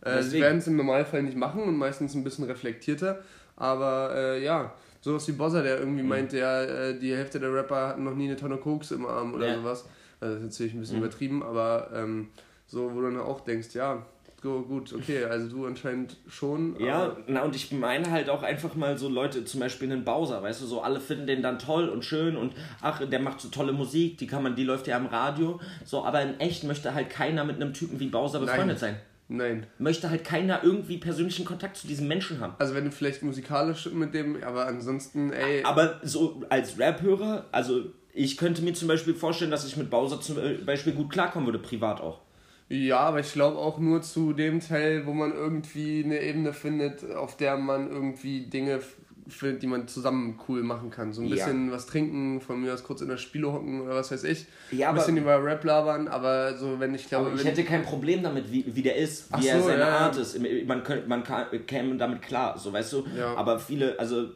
Äh, 0.00 0.22
sie 0.22 0.40
werden 0.40 0.58
es 0.58 0.66
im 0.66 0.76
Normalfall 0.76 1.22
nicht 1.22 1.36
machen 1.36 1.62
und 1.62 1.76
meistens 1.76 2.14
ein 2.14 2.24
bisschen 2.24 2.44
reflektierter. 2.44 3.20
Aber 3.56 4.12
äh, 4.14 4.44
ja, 4.44 4.72
sowas 5.00 5.26
wie 5.28 5.32
Bozza, 5.32 5.62
der 5.62 5.78
irgendwie 5.78 6.02
Mhm. 6.02 6.08
meint, 6.08 6.32
ja, 6.32 6.62
äh, 6.62 6.98
die 6.98 7.14
Hälfte 7.14 7.38
der 7.40 7.52
Rapper 7.52 7.88
hatten 7.88 8.04
noch 8.04 8.14
nie 8.14 8.26
eine 8.26 8.36
Tonne 8.36 8.56
Koks 8.56 8.90
im 8.90 9.06
Arm 9.06 9.34
oder 9.34 9.46
Ja. 9.48 9.54
sowas. 9.56 9.84
Also 10.20 10.34
das 10.36 10.44
ist 10.44 10.50
natürlich 10.52 10.74
ein 10.74 10.80
bisschen 10.80 10.98
Mhm. 10.98 11.04
übertrieben, 11.04 11.42
aber 11.42 11.90
ähm, 11.94 12.28
so, 12.66 12.90
wo 12.94 13.00
du 13.00 13.10
dann 13.10 13.20
auch 13.20 13.40
denkst, 13.40 13.74
ja, 13.74 14.04
so, 14.42 14.60
gut, 14.60 14.92
okay, 14.92 15.24
also 15.24 15.48
du 15.48 15.64
anscheinend 15.66 16.18
schon. 16.28 16.78
Ja, 16.78 17.16
na 17.26 17.42
und 17.44 17.56
ich 17.56 17.72
meine 17.72 18.10
halt 18.10 18.28
auch 18.28 18.42
einfach 18.42 18.74
mal 18.74 18.98
so 18.98 19.08
Leute, 19.08 19.46
zum 19.46 19.60
Beispiel 19.60 19.90
einen 19.90 20.04
Bowser, 20.04 20.42
weißt 20.42 20.60
du, 20.60 20.66
so 20.66 20.82
alle 20.82 21.00
finden 21.00 21.26
den 21.26 21.42
dann 21.42 21.58
toll 21.58 21.88
und 21.88 22.04
schön 22.04 22.36
und 22.36 22.52
ach, 22.82 23.00
der 23.08 23.20
macht 23.20 23.40
so 23.40 23.48
tolle 23.48 23.72
Musik, 23.72 24.18
die 24.18 24.26
kann 24.26 24.42
man, 24.42 24.54
die 24.54 24.64
läuft 24.64 24.86
ja 24.86 24.96
am 24.98 25.06
Radio, 25.06 25.60
so, 25.86 26.04
aber 26.04 26.20
in 26.20 26.38
echt 26.40 26.62
möchte 26.64 26.92
halt 26.94 27.08
keiner 27.08 27.44
mit 27.44 27.56
einem 27.56 27.72
Typen 27.72 27.98
wie 28.00 28.08
Bowser 28.08 28.38
befreundet 28.40 28.78
sein. 28.78 28.96
Nein. 29.36 29.66
Möchte 29.78 30.10
halt 30.10 30.24
keiner 30.24 30.62
irgendwie 30.62 30.98
persönlichen 30.98 31.44
Kontakt 31.44 31.76
zu 31.76 31.86
diesem 31.86 32.08
Menschen 32.08 32.40
haben. 32.40 32.54
Also 32.58 32.74
wenn 32.74 32.84
du 32.84 32.90
vielleicht 32.90 33.22
musikalisch 33.22 33.90
mit 33.92 34.14
dem, 34.14 34.42
aber 34.42 34.66
ansonsten, 34.66 35.32
ey, 35.32 35.62
Aber 35.64 36.00
so 36.02 36.42
als 36.48 36.78
Rap-Hörer, 36.78 37.46
also 37.52 37.84
ich 38.12 38.36
könnte 38.36 38.62
mir 38.62 38.74
zum 38.74 38.88
Beispiel 38.88 39.14
vorstellen, 39.14 39.50
dass 39.50 39.66
ich 39.66 39.76
mit 39.76 39.90
Bowser 39.90 40.20
zum 40.20 40.38
Beispiel 40.64 40.92
gut 40.92 41.10
klarkommen 41.10 41.46
würde, 41.46 41.58
privat 41.58 42.00
auch. 42.00 42.20
Ja, 42.68 43.00
aber 43.00 43.20
ich 43.20 43.32
glaube 43.32 43.58
auch 43.58 43.78
nur 43.78 44.00
zu 44.02 44.32
dem 44.32 44.60
Teil, 44.60 45.04
wo 45.06 45.12
man 45.12 45.32
irgendwie 45.32 46.02
eine 46.02 46.22
Ebene 46.22 46.52
findet, 46.52 47.10
auf 47.14 47.36
der 47.36 47.58
man 47.58 47.90
irgendwie 47.90 48.46
Dinge 48.46 48.80
findet, 49.28 49.62
die 49.62 49.66
man 49.66 49.88
zusammen 49.88 50.38
cool 50.48 50.62
machen 50.62 50.90
kann. 50.90 51.12
So 51.12 51.22
ein 51.22 51.28
Ja. 51.28 51.34
bisschen 51.36 51.70
was 51.70 51.86
trinken, 51.86 52.40
von 52.40 52.60
mir 52.60 52.74
aus 52.74 52.84
kurz 52.84 53.00
in 53.00 53.08
der 53.08 53.16
Spiele 53.16 53.52
hocken 53.52 53.80
oder 53.80 53.94
was 53.94 54.10
weiß 54.10 54.24
ich. 54.24 54.46
Ja, 54.70 54.90
ein 54.90 54.94
bisschen 54.94 55.16
über 55.16 55.42
Rap 55.42 55.64
labern, 55.64 56.08
aber 56.08 56.56
so, 56.56 56.78
wenn 56.78 56.94
ich 56.94 57.08
glaube, 57.08 57.30
Aber 57.30 57.36
ich 57.40 57.44
hätte 57.44 57.64
kein 57.64 57.82
Problem 57.82 58.22
damit, 58.22 58.50
wie, 58.52 58.64
wie 58.74 58.82
der 58.82 58.96
ist, 58.96 59.30
wie 59.30 59.34
Ach 59.36 59.44
er 59.44 59.60
so, 59.60 59.66
seine 59.66 59.80
ja, 59.80 59.88
ja. 59.88 59.98
Art 59.98 60.16
ist. 60.16 60.38
Man, 60.66 60.82
könnte, 60.84 61.08
man 61.08 61.24
kann, 61.24 61.46
käme 61.66 61.96
damit 61.96 62.22
klar, 62.22 62.58
so 62.58 62.72
weißt 62.72 62.92
du. 62.92 63.04
Ja. 63.18 63.34
Aber 63.34 63.58
viele, 63.58 63.98
also 63.98 64.28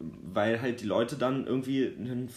weil 0.00 0.60
halt 0.62 0.80
die 0.80 0.86
Leute 0.86 1.16
dann 1.16 1.46
irgendwie 1.46 1.84
ein, 1.86 2.28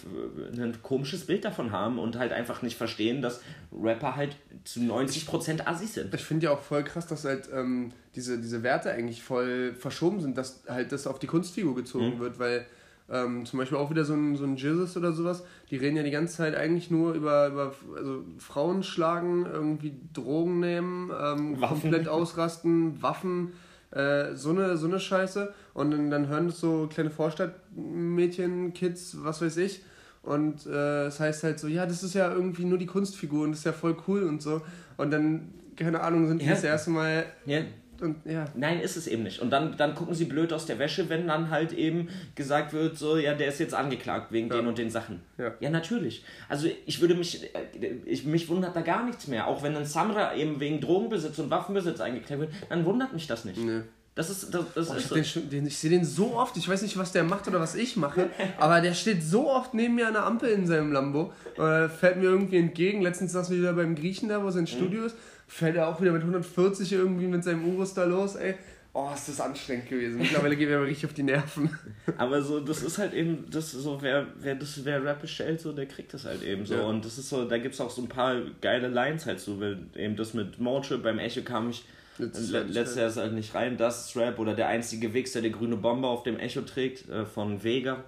ein 0.58 0.74
komisches 0.82 1.28
Bild 1.28 1.46
davon 1.46 1.72
haben 1.72 2.00
und 2.00 2.18
halt 2.18 2.32
einfach 2.34 2.62
nicht 2.64 2.76
verstehen, 2.76 3.22
dass 3.22 3.42
Rapper 3.72 4.16
halt 4.16 4.36
zu 4.64 4.80
90% 4.80 5.68
Assis 5.68 5.94
sind. 5.94 6.14
ich 6.14 6.24
finde 6.24 6.46
ja 6.48 6.52
auch 6.54 6.62
voll 6.62 6.84
krass, 6.84 7.06
dass 7.08 7.24
halt 7.24 7.50
ähm, 7.54 7.92
diese, 8.16 8.40
diese 8.40 8.64
Werte 8.64 8.92
eigentlich 8.92 9.22
voll 9.22 9.74
verschoben 9.74 10.22
sind, 10.22 10.38
dass 10.38 10.64
halt 10.68 10.92
das 10.92 11.06
auf 11.06 11.20
die 11.20 11.28
Kunstfigur 11.28 11.76
gezogen 11.76 12.16
Mhm. 12.16 12.20
wird, 12.20 12.40
weil 12.40 12.66
ähm, 13.10 13.46
zum 13.46 13.60
Beispiel 13.60 13.78
auch 13.78 13.90
wieder 13.92 14.06
so 14.06 14.14
ein, 14.14 14.36
so 14.38 14.46
ein 14.46 14.56
Jesus 14.56 14.96
oder 14.98 15.12
sowas, 15.12 15.44
die 15.70 15.76
reden 15.76 15.98
ja 15.98 16.04
die 16.04 16.12
ganze 16.12 16.38
Zeit 16.38 16.56
eigentlich 16.56 16.90
nur 16.90 17.14
über, 17.14 17.48
über 17.50 17.74
also 17.96 18.24
Frauen 18.40 18.82
schlagen, 18.84 19.46
irgendwie 19.46 19.94
Drogen 20.14 20.60
nehmen, 20.62 21.12
ähm, 21.12 21.60
Waffen. 21.62 21.82
komplett 21.82 22.08
ausrasten, 22.08 23.02
Waffen, 23.04 23.52
äh, 23.92 24.34
so, 24.34 24.50
eine, 24.52 24.78
so 24.78 24.88
eine 24.88 25.00
Scheiße. 25.00 25.54
Und 25.74 25.92
dann, 25.92 26.10
dann 26.12 26.28
hören 26.28 26.48
das 26.48 26.60
so 26.60 26.88
kleine 26.92 27.10
Vorstadtmädchen, 27.10 28.74
Kids, 28.74 29.18
was 29.22 29.42
weiß 29.42 29.58
ich. 29.58 29.82
Und 30.24 30.66
äh, 30.68 31.06
es 31.08 31.20
heißt 31.20 31.44
halt 31.44 31.60
so, 31.60 31.68
ja, 31.68 31.86
das 31.86 32.04
ist 32.04 32.14
ja 32.14 32.32
irgendwie 32.32 32.66
nur 32.66 32.78
die 32.78 32.86
Kunstfigur 32.86 33.44
und 33.46 33.52
das 33.52 33.60
ist 33.60 33.66
ja 33.66 33.74
voll 33.74 33.96
cool 34.08 34.24
und 34.24 34.42
so. 34.42 34.62
Und 34.98 35.12
dann, 35.12 35.54
keine 35.76 36.02
Ahnung, 36.02 36.28
sind 36.28 36.42
die 36.42 36.46
Ja. 36.46 36.52
das 36.52 36.64
erste 36.64 36.92
Mal 36.92 37.26
Ja, 37.46 37.62
und 38.02 38.18
ja. 38.26 38.46
Nein, 38.56 38.82
ist 38.82 38.98
es 38.98 39.08
eben 39.08 39.24
nicht. 39.24 39.40
Und 39.40 39.50
dann, 39.52 39.78
dann 39.78 39.96
gucken 39.96 40.14
sie 40.14 40.26
blöd 40.26 40.54
aus 40.54 40.66
der 40.68 40.78
Wäsche, 40.78 41.10
wenn 41.10 41.28
dann 41.28 41.50
halt 41.50 41.74
eben 41.74 42.10
gesagt 42.36 42.74
wird, 42.74 42.98
so, 42.98 43.18
ja, 43.18 43.34
der 43.34 43.48
ist 43.48 43.60
jetzt 43.60 43.74
angeklagt 43.74 44.32
wegen 44.32 44.50
Ja. 44.50 44.58
den 44.58 44.68
und 44.68 44.78
den 44.78 44.90
Sachen. 44.92 45.22
Ja. 45.38 45.70
natürlich. 45.72 46.24
Also 46.50 46.68
ich 46.86 47.02
würde 47.02 47.16
mich, 47.16 47.44
äh, 47.56 47.88
ich, 48.06 48.24
mich 48.26 48.48
wundert 48.50 48.76
da 48.76 48.82
gar 48.82 49.04
nichts 49.06 49.28
mehr. 49.28 49.48
Auch 49.48 49.64
wenn 49.64 49.76
ein 49.76 49.86
Samra 49.86 50.36
eben 50.36 50.60
wegen 50.60 50.82
Drogenbesitz 50.82 51.40
und 51.40 51.50
Waffenbesitz 51.50 52.00
eingeklagt 52.00 52.42
wird, 52.42 52.54
dann 52.70 52.86
wundert 52.86 53.14
mich 53.14 53.26
das 53.26 53.46
nicht. 53.46 53.60
Nö. 53.64 53.82
Das 54.14 54.30
ist, 54.30 54.54
das, 54.54 54.66
das 54.76 54.88
Boah, 54.88 54.98
ist 54.98 55.16
ich 55.16 55.32
so. 55.32 55.40
den, 55.40 55.50
den, 55.50 55.66
ich 55.68 55.78
sehe 55.78 55.90
den 55.90 56.04
so 56.04 56.36
oft, 56.36 56.58
ich 56.58 56.68
weiß 56.68 56.82
nicht, 56.82 56.98
was 56.98 57.14
der 57.14 57.24
macht 57.24 57.48
oder 57.48 57.62
was 57.62 57.76
ich 57.76 57.96
mache, 57.96 58.30
aber 58.60 58.82
der 58.82 58.94
steht 58.94 59.24
so 59.24 59.50
oft 59.50 59.74
neben 59.74 59.96
mir 59.96 60.08
an 60.08 60.14
der 60.14 60.26
Ampel 60.26 60.50
in 60.50 60.68
seinem 60.68 60.92
Lambo. 60.92 61.32
Äh, 61.58 61.88
fährt 61.88 62.18
mir 62.18 62.26
irgendwie 62.26 62.58
entgegen. 62.58 63.02
Letztens 63.02 63.32
saßen 63.32 63.56
wir 63.56 63.62
wieder 63.62 63.74
beim 63.74 63.96
Griechen 63.96 64.28
da, 64.28 64.44
wo 64.44 64.52
sein 64.52 64.68
Studio 64.68 65.06
ist. 65.06 65.16
Fährt 65.48 65.78
er 65.78 65.88
auch 65.88 66.02
wieder 66.02 66.12
mit 66.12 66.22
140 66.22 66.92
irgendwie 66.92 67.28
mit 67.28 67.44
seinem 67.44 67.66
Urus 67.74 67.94
da 67.94 68.04
los, 68.04 68.36
ey. 68.36 68.56
Oh, 68.94 69.10
ist 69.14 69.30
das 69.30 69.40
anstrengend 69.40 69.88
gewesen. 69.88 70.18
Mittlerweile 70.18 70.58
geht 70.58 70.68
mir 70.68 70.76
aber 70.76 70.86
richtig 70.86 71.06
auf 71.06 71.14
die 71.14 71.24
Nerven. 71.24 71.70
Aber 72.18 72.42
so, 72.42 72.60
das 72.60 72.84
ist 72.84 72.98
halt 72.98 73.14
eben, 73.14 73.50
das 73.50 73.74
ist 73.74 73.84
so, 73.84 74.02
wer, 74.02 74.28
wer 74.42 74.56
das, 74.56 74.84
wer 74.84 75.02
Rap 75.02 75.22
bestellt, 75.22 75.62
so, 75.62 75.72
der 75.72 75.86
kriegt 75.86 76.14
das 76.14 76.26
halt 76.26 76.44
eben 76.44 76.66
so. 76.66 76.74
Ja. 76.74 76.82
Und 76.82 77.06
das 77.06 77.18
ist 77.18 77.30
so, 77.30 77.46
da 77.46 77.58
gibt 77.58 77.74
es 77.74 77.80
auch 77.80 77.90
so 77.90 78.02
ein 78.02 78.10
paar 78.10 78.42
geile 78.60 78.90
Lines 78.90 79.26
halt 79.26 79.40
so, 79.40 79.62
weil 79.62 79.78
eben 79.96 80.18
das 80.18 80.34
mit 80.34 80.60
Motrip 80.60 81.04
beim 81.04 81.20
Echo 81.20 81.42
kam 81.42 81.70
ich 81.70 81.86
Letztes 82.18 82.52
Jahr 82.52 82.64
letztes 82.64 82.98
Jahr 82.98 83.08
ist 83.08 83.18
halt 83.18 83.34
nicht 83.34 83.54
rein, 83.56 83.78
das 83.78 84.08
ist 84.10 84.18
Rap 84.18 84.38
oder 84.40 84.54
der 84.54 84.68
einzige 84.68 85.14
Wichser, 85.14 85.42
der 85.42 85.50
grüne 85.52 85.78
Bomber 85.78 86.10
auf 86.10 86.24
dem 86.24 86.38
Echo 86.40 86.62
trägt, 86.62 87.10
äh, 87.10 87.26
von 87.26 87.64
Vega. 87.64 88.04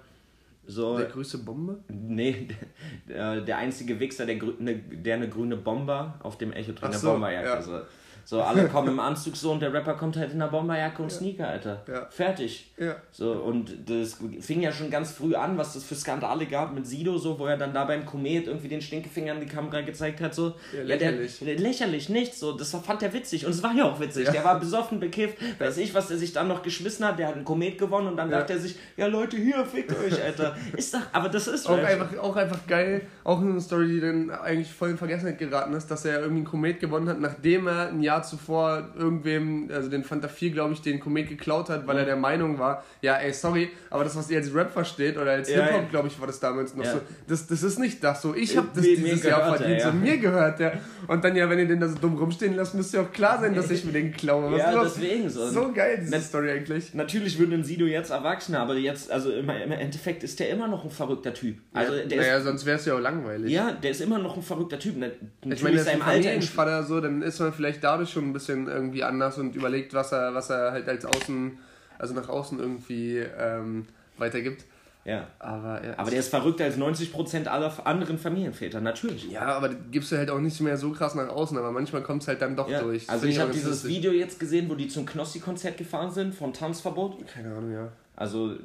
So, 0.66 0.96
Der 0.96 1.06
größte 1.08 1.38
Bombe? 1.38 1.78
nee, 1.88 2.48
der, 3.08 3.40
der 3.42 3.58
einzige 3.58 4.00
Wichser, 4.00 4.24
der, 4.26 4.36
grü- 4.36 4.54
ne, 4.60 4.76
der 4.76 5.16
eine 5.16 5.28
grüne 5.28 5.56
Bomber 5.56 6.18
auf 6.22 6.38
dem 6.38 6.52
Echo 6.52 6.72
trägt, 6.72 6.84
eine 6.84 6.98
so, 6.98 7.10
Bomberjacke. 7.12 7.46
ja. 7.48 7.60
So. 7.62 7.80
So, 8.24 8.42
alle 8.42 8.68
kommen 8.68 8.88
im 8.88 9.00
Anzug 9.00 9.36
so 9.36 9.52
und 9.52 9.60
der 9.60 9.72
Rapper 9.72 9.94
kommt 9.94 10.16
halt 10.16 10.32
in 10.32 10.40
einer 10.40 10.50
Bomberjacke 10.50 11.02
und 11.02 11.10
Sneaker, 11.10 11.48
Alter. 11.48 11.82
Ja. 11.86 12.06
Fertig. 12.10 12.72
Ja. 12.78 12.96
So, 13.10 13.32
und 13.32 13.88
das 13.88 14.18
fing 14.40 14.62
ja 14.62 14.72
schon 14.72 14.90
ganz 14.90 15.12
früh 15.12 15.34
an, 15.34 15.56
was 15.58 15.74
das 15.74 15.84
für 15.84 15.94
Skandale 15.94 16.46
gab 16.46 16.74
mit 16.74 16.86
Sido, 16.86 17.18
so, 17.18 17.38
wo 17.38 17.46
er 17.46 17.56
dann 17.56 17.72
da 17.74 17.84
beim 17.84 18.04
Komet 18.06 18.46
irgendwie 18.46 18.68
den 18.68 18.80
Stinkefinger 18.80 19.34
in 19.34 19.40
die 19.40 19.46
Kamera 19.46 19.80
gezeigt 19.82 20.20
hat, 20.20 20.34
so. 20.34 20.54
Ja, 20.76 20.82
lächerlich. 20.82 21.40
lächerlich. 21.40 21.40
Der, 21.40 21.58
lächerlich, 21.58 22.08
nichts, 22.08 22.40
so, 22.40 22.52
das 22.56 22.70
fand 22.70 23.02
er 23.02 23.12
witzig. 23.12 23.46
Und 23.46 23.52
es 23.52 23.62
war 23.62 23.74
ja 23.74 23.84
auch 23.84 24.00
witzig. 24.00 24.26
Ja. 24.26 24.32
Der 24.32 24.44
war 24.44 24.58
besoffen, 24.58 25.00
bekifft, 25.00 25.38
weiß 25.60 25.76
ich, 25.78 25.94
was 25.94 26.08
der 26.08 26.16
sich 26.16 26.32
dann 26.32 26.48
noch 26.48 26.62
geschmissen 26.62 27.04
hat, 27.06 27.18
der 27.18 27.28
hat 27.28 27.34
einen 27.36 27.44
Komet 27.44 27.78
gewonnen 27.78 28.08
und 28.08 28.16
dann 28.16 28.30
Ja. 28.30 28.38
dachte 28.40 28.54
er 28.54 28.58
sich, 28.58 28.76
ja 28.96 29.06
Leute, 29.06 29.36
hier, 29.36 29.64
fickt 29.64 29.92
euch, 29.92 30.22
Alter. 30.22 30.56
Ist 30.76 30.94
doch, 30.94 31.00
aber 31.12 31.28
das 31.28 31.46
ist 31.46 31.66
Auch 31.68 31.76
Rap. 31.76 31.84
einfach, 31.86 32.18
auch 32.18 32.36
einfach 32.36 32.66
geil, 32.66 33.02
auch 33.22 33.40
eine 33.40 33.60
Story, 33.60 33.88
die 33.88 34.00
dann 34.00 34.30
eigentlich 34.30 34.72
voll 34.72 34.90
in 34.90 34.96
Vergessenheit 34.98 35.38
geraten 35.38 35.74
ist, 35.74 35.90
dass 35.90 36.04
er 36.04 36.20
irgendwie 36.20 36.36
einen 36.38 36.44
Komet 36.46 36.80
gewonnen 36.80 37.08
hat, 37.08 37.20
nachdem 37.20 37.66
er 37.66 37.88
ein 37.88 38.02
Jahr 38.02 38.13
zuvor 38.22 38.88
irgendwem, 38.96 39.70
also 39.72 39.88
den 39.90 40.04
Fanta 40.04 40.28
4, 40.28 40.50
glaube 40.50 40.72
ich, 40.74 40.82
den 40.82 41.00
Komet 41.00 41.28
geklaut 41.28 41.68
hat, 41.70 41.86
weil 41.86 41.98
er 41.98 42.04
der 42.04 42.16
Meinung 42.16 42.58
war, 42.58 42.84
ja, 43.02 43.16
ey, 43.16 43.32
sorry, 43.32 43.70
aber 43.90 44.04
das, 44.04 44.16
was 44.16 44.30
ihr 44.30 44.38
als 44.38 44.54
Rap 44.54 44.72
versteht, 44.72 45.16
oder 45.16 45.32
als 45.32 45.50
Ja, 45.50 45.64
Hip-Hop, 45.64 45.82
ja. 45.82 45.88
glaube 45.90 46.08
ich, 46.08 46.20
war 46.20 46.26
das 46.26 46.40
damals 46.40 46.74
noch 46.74 46.84
Ja. 46.84 46.92
so, 46.92 47.00
das, 47.26 47.46
das 47.46 47.62
ist 47.62 47.78
nicht 47.78 48.02
das 48.04 48.22
so, 48.22 48.34
ich 48.34 48.56
habe 48.56 48.68
das 48.74 48.84
Mir- 48.84 48.98
mir 48.98 49.04
dieses 49.04 49.22
Jahr 49.24 49.40
gehört 49.40 49.52
er, 49.54 49.58
verdient, 49.58 49.80
ja. 49.80 49.86
so 49.90 49.96
mir 49.96 50.18
gehört 50.18 50.58
der. 50.60 50.78
Und 51.06 51.22
dann 51.24 51.36
ja, 51.36 51.48
wenn 51.50 51.58
ihr 51.58 51.68
den 51.68 51.80
da 51.80 51.88
so 51.88 51.96
dumm 51.98 52.16
rumstehen 52.16 52.54
lasst, 52.56 52.74
müsste 52.74 52.96
ja 52.98 53.02
auch 53.02 53.12
klar 53.12 53.38
sein, 53.40 53.54
dass 53.54 53.70
ich 53.70 53.84
mir 53.84 53.92
den 53.92 54.12
klaue. 54.12 54.52
Was 54.52 54.58
Ja, 54.58 54.82
deswegen 54.82 55.28
so. 55.28 55.48
So 55.48 55.72
geil, 55.72 55.98
diese 56.00 56.10
Na- 56.12 56.20
Story 56.20 56.50
eigentlich. 56.50 56.94
Natürlich 56.94 57.38
wird 57.38 57.52
ein 57.52 57.62
Sido 57.64 57.84
jetzt 57.84 58.10
Erwachsener, 58.10 58.60
aber 58.60 58.74
jetzt, 58.76 59.10
also 59.10 59.30
im, 59.30 59.48
im 59.50 59.72
Endeffekt 59.72 60.22
ist 60.24 60.40
der 60.40 60.50
immer 60.50 60.66
noch 60.68 60.84
ein 60.84 60.90
verrückter 60.90 61.34
Typ. 61.34 61.58
Also 61.72 61.94
ja, 61.94 62.04
der 62.04 62.18
naja, 62.18 62.36
ist, 62.38 62.44
sonst 62.44 62.64
wäre 62.66 62.78
es 62.78 62.84
ja 62.86 62.94
auch 62.94 63.00
langweilig. 63.00 63.50
ja, 63.52 63.72
der 63.72 63.90
ist 63.90 64.00
immer 64.00 64.18
noch 64.18 64.36
ein 64.36 64.42
verrückter 64.42 64.78
Typ. 64.78 64.94
Na- 64.98 65.06
Natürlich 65.06 65.58
Ich 65.58 65.62
meine, 65.62 65.76
ist 65.76 65.88
ein 65.88 66.02
Alter 66.02 66.22
Familienvater 66.22 66.82
so, 66.84 67.00
dann 67.00 67.22
ist 67.22 67.38
man 67.40 67.52
vielleicht 67.52 67.84
dadurch 67.84 68.03
schon 68.10 68.24
ein 68.28 68.32
bisschen 68.32 68.68
irgendwie 68.68 69.02
anders 69.04 69.38
und 69.38 69.54
überlegt, 69.56 69.94
was 69.94 70.12
er, 70.12 70.34
was 70.34 70.50
er 70.50 70.72
halt 70.72 70.88
als 70.88 71.04
Außen, 71.04 71.58
also 71.98 72.14
nach 72.14 72.28
außen 72.28 72.58
irgendwie 72.58 73.18
ähm, 73.18 73.86
weitergibt. 74.18 74.64
Ja. 75.04 75.26
Aber, 75.38 75.84
ja, 75.84 75.98
Aber 75.98 76.10
der 76.10 76.20
ist 76.20 76.30
verrückter 76.30 76.64
als 76.64 76.78
90% 76.78 77.46
aller 77.46 77.86
anderen 77.86 78.16
Familienväter, 78.16 78.80
natürlich. 78.80 79.30
ja, 79.30 79.42
aber 79.42 79.68
gibst 79.68 80.10
du 80.10 80.16
halt 80.16 80.30
auch 80.30 80.38
nicht 80.40 80.58
mehr 80.62 80.78
so 80.78 80.92
krass 80.92 81.14
nach 81.14 81.28
außen, 81.28 81.58
aber 81.58 81.72
manchmal 81.72 82.02
kommt 82.02 82.22
es 82.22 82.28
halt 82.28 82.40
dann 82.40 82.56
doch 82.56 82.70
Ja. 82.70 82.80
durch. 82.80 83.08
Also 83.10 83.22
Find 83.22 83.34
ich 83.34 83.40
habe 83.40 83.52
dieses. 83.52 83.84
Video 83.86 84.12
jetzt 84.12 84.40
gesehen, 84.40 84.68
wo 84.70 84.74
die 84.74 84.88
zum 84.88 85.04
Knossi-Konzert 85.04 85.76
gefahren 85.76 86.10
sind 86.10 86.34
von 86.34 86.54
Tanzverbot. 86.54 87.26
Keine 87.26 87.54
Ahnung, 87.54 87.72
ja. 87.72 87.92
Also 88.16 88.56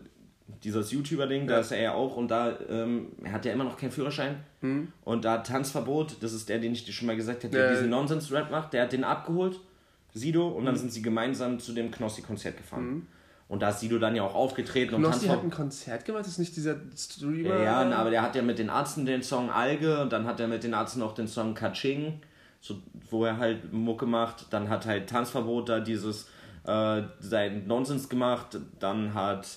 dieses 0.63 0.91
YouTuber-Ding, 0.91 1.47
da 1.47 1.59
ist 1.59 1.71
er 1.71 1.81
ja 1.81 1.93
auch 1.93 2.15
und 2.15 2.29
da, 2.29 2.57
ähm, 2.69 3.07
er 3.23 3.31
hat 3.33 3.45
ja 3.45 3.53
immer 3.53 3.63
noch 3.63 3.77
keinen 3.77 3.91
Führerschein. 3.91 4.37
Hm. 4.61 4.91
Und 5.05 5.25
da 5.25 5.39
Tanzverbot, 5.39 6.17
das 6.21 6.33
ist 6.33 6.49
der, 6.49 6.59
den 6.59 6.73
ich 6.73 6.85
dir 6.85 6.91
schon 6.91 7.07
mal 7.07 7.15
gesagt 7.15 7.43
habe, 7.43 7.55
Ja, 7.55 7.63
der 7.63 7.71
ja. 7.71 7.75
diesen 7.75 7.89
Nonsens-Rap 7.89 8.51
macht, 8.51 8.73
der 8.73 8.83
hat 8.83 8.91
den 8.91 9.03
abgeholt, 9.03 9.59
Sido, 10.13 10.47
und 10.47 10.65
dann 10.65 10.75
sind 10.75 10.91
sie 10.91 11.01
gemeinsam 11.01 11.59
zu 11.59 11.73
dem 11.73 11.91
Knossi-Konzert 11.91 12.57
gefahren. 12.57 13.07
Und 13.49 13.63
da 13.63 13.69
ist 13.69 13.79
Sido 13.79 13.97
dann 13.97 14.15
ja 14.15 14.21
auch 14.21 14.35
aufgetreten 14.35 14.93
und 14.93 15.01
Knossi 15.01 15.27
hat 15.27 15.41
ein. 15.41 15.49
Konzert 15.49 16.05
gemacht, 16.05 16.27
ist 16.27 16.37
nicht 16.37 16.55
dieser 16.55 16.75
Streamer? 16.95 17.57
Ja, 17.63 17.89
ja, 17.89 17.97
aber 17.97 18.11
der 18.11 18.21
hat 18.21 18.35
ja 18.35 18.43
mit 18.43 18.59
den 18.59 18.69
Ärzten 18.69 19.07
den 19.07 19.23
Song 19.23 19.49
Alge 19.49 20.01
und 20.01 20.13
dann 20.13 20.25
hat 20.25 20.39
er 20.39 20.47
mit 20.47 20.63
den 20.63 20.73
Ärzten 20.73 21.01
auch 21.01 21.15
den 21.15 21.27
Song 21.27 21.55
Kaching, 21.55 22.21
so, 22.61 22.75
wo 23.09 23.25
er 23.25 23.37
halt 23.37 23.73
Mucke 23.73 24.05
macht. 24.05 24.53
Dann 24.53 24.69
hat 24.69 24.85
halt 24.85 25.09
Tanzverbot 25.09 25.67
da 25.67 25.79
dieses 25.79 26.27
äh, 26.65 27.01
sein 27.21 27.65
Nonsens 27.65 28.07
gemacht. 28.07 28.59
Dann 28.79 29.15
hat 29.15 29.47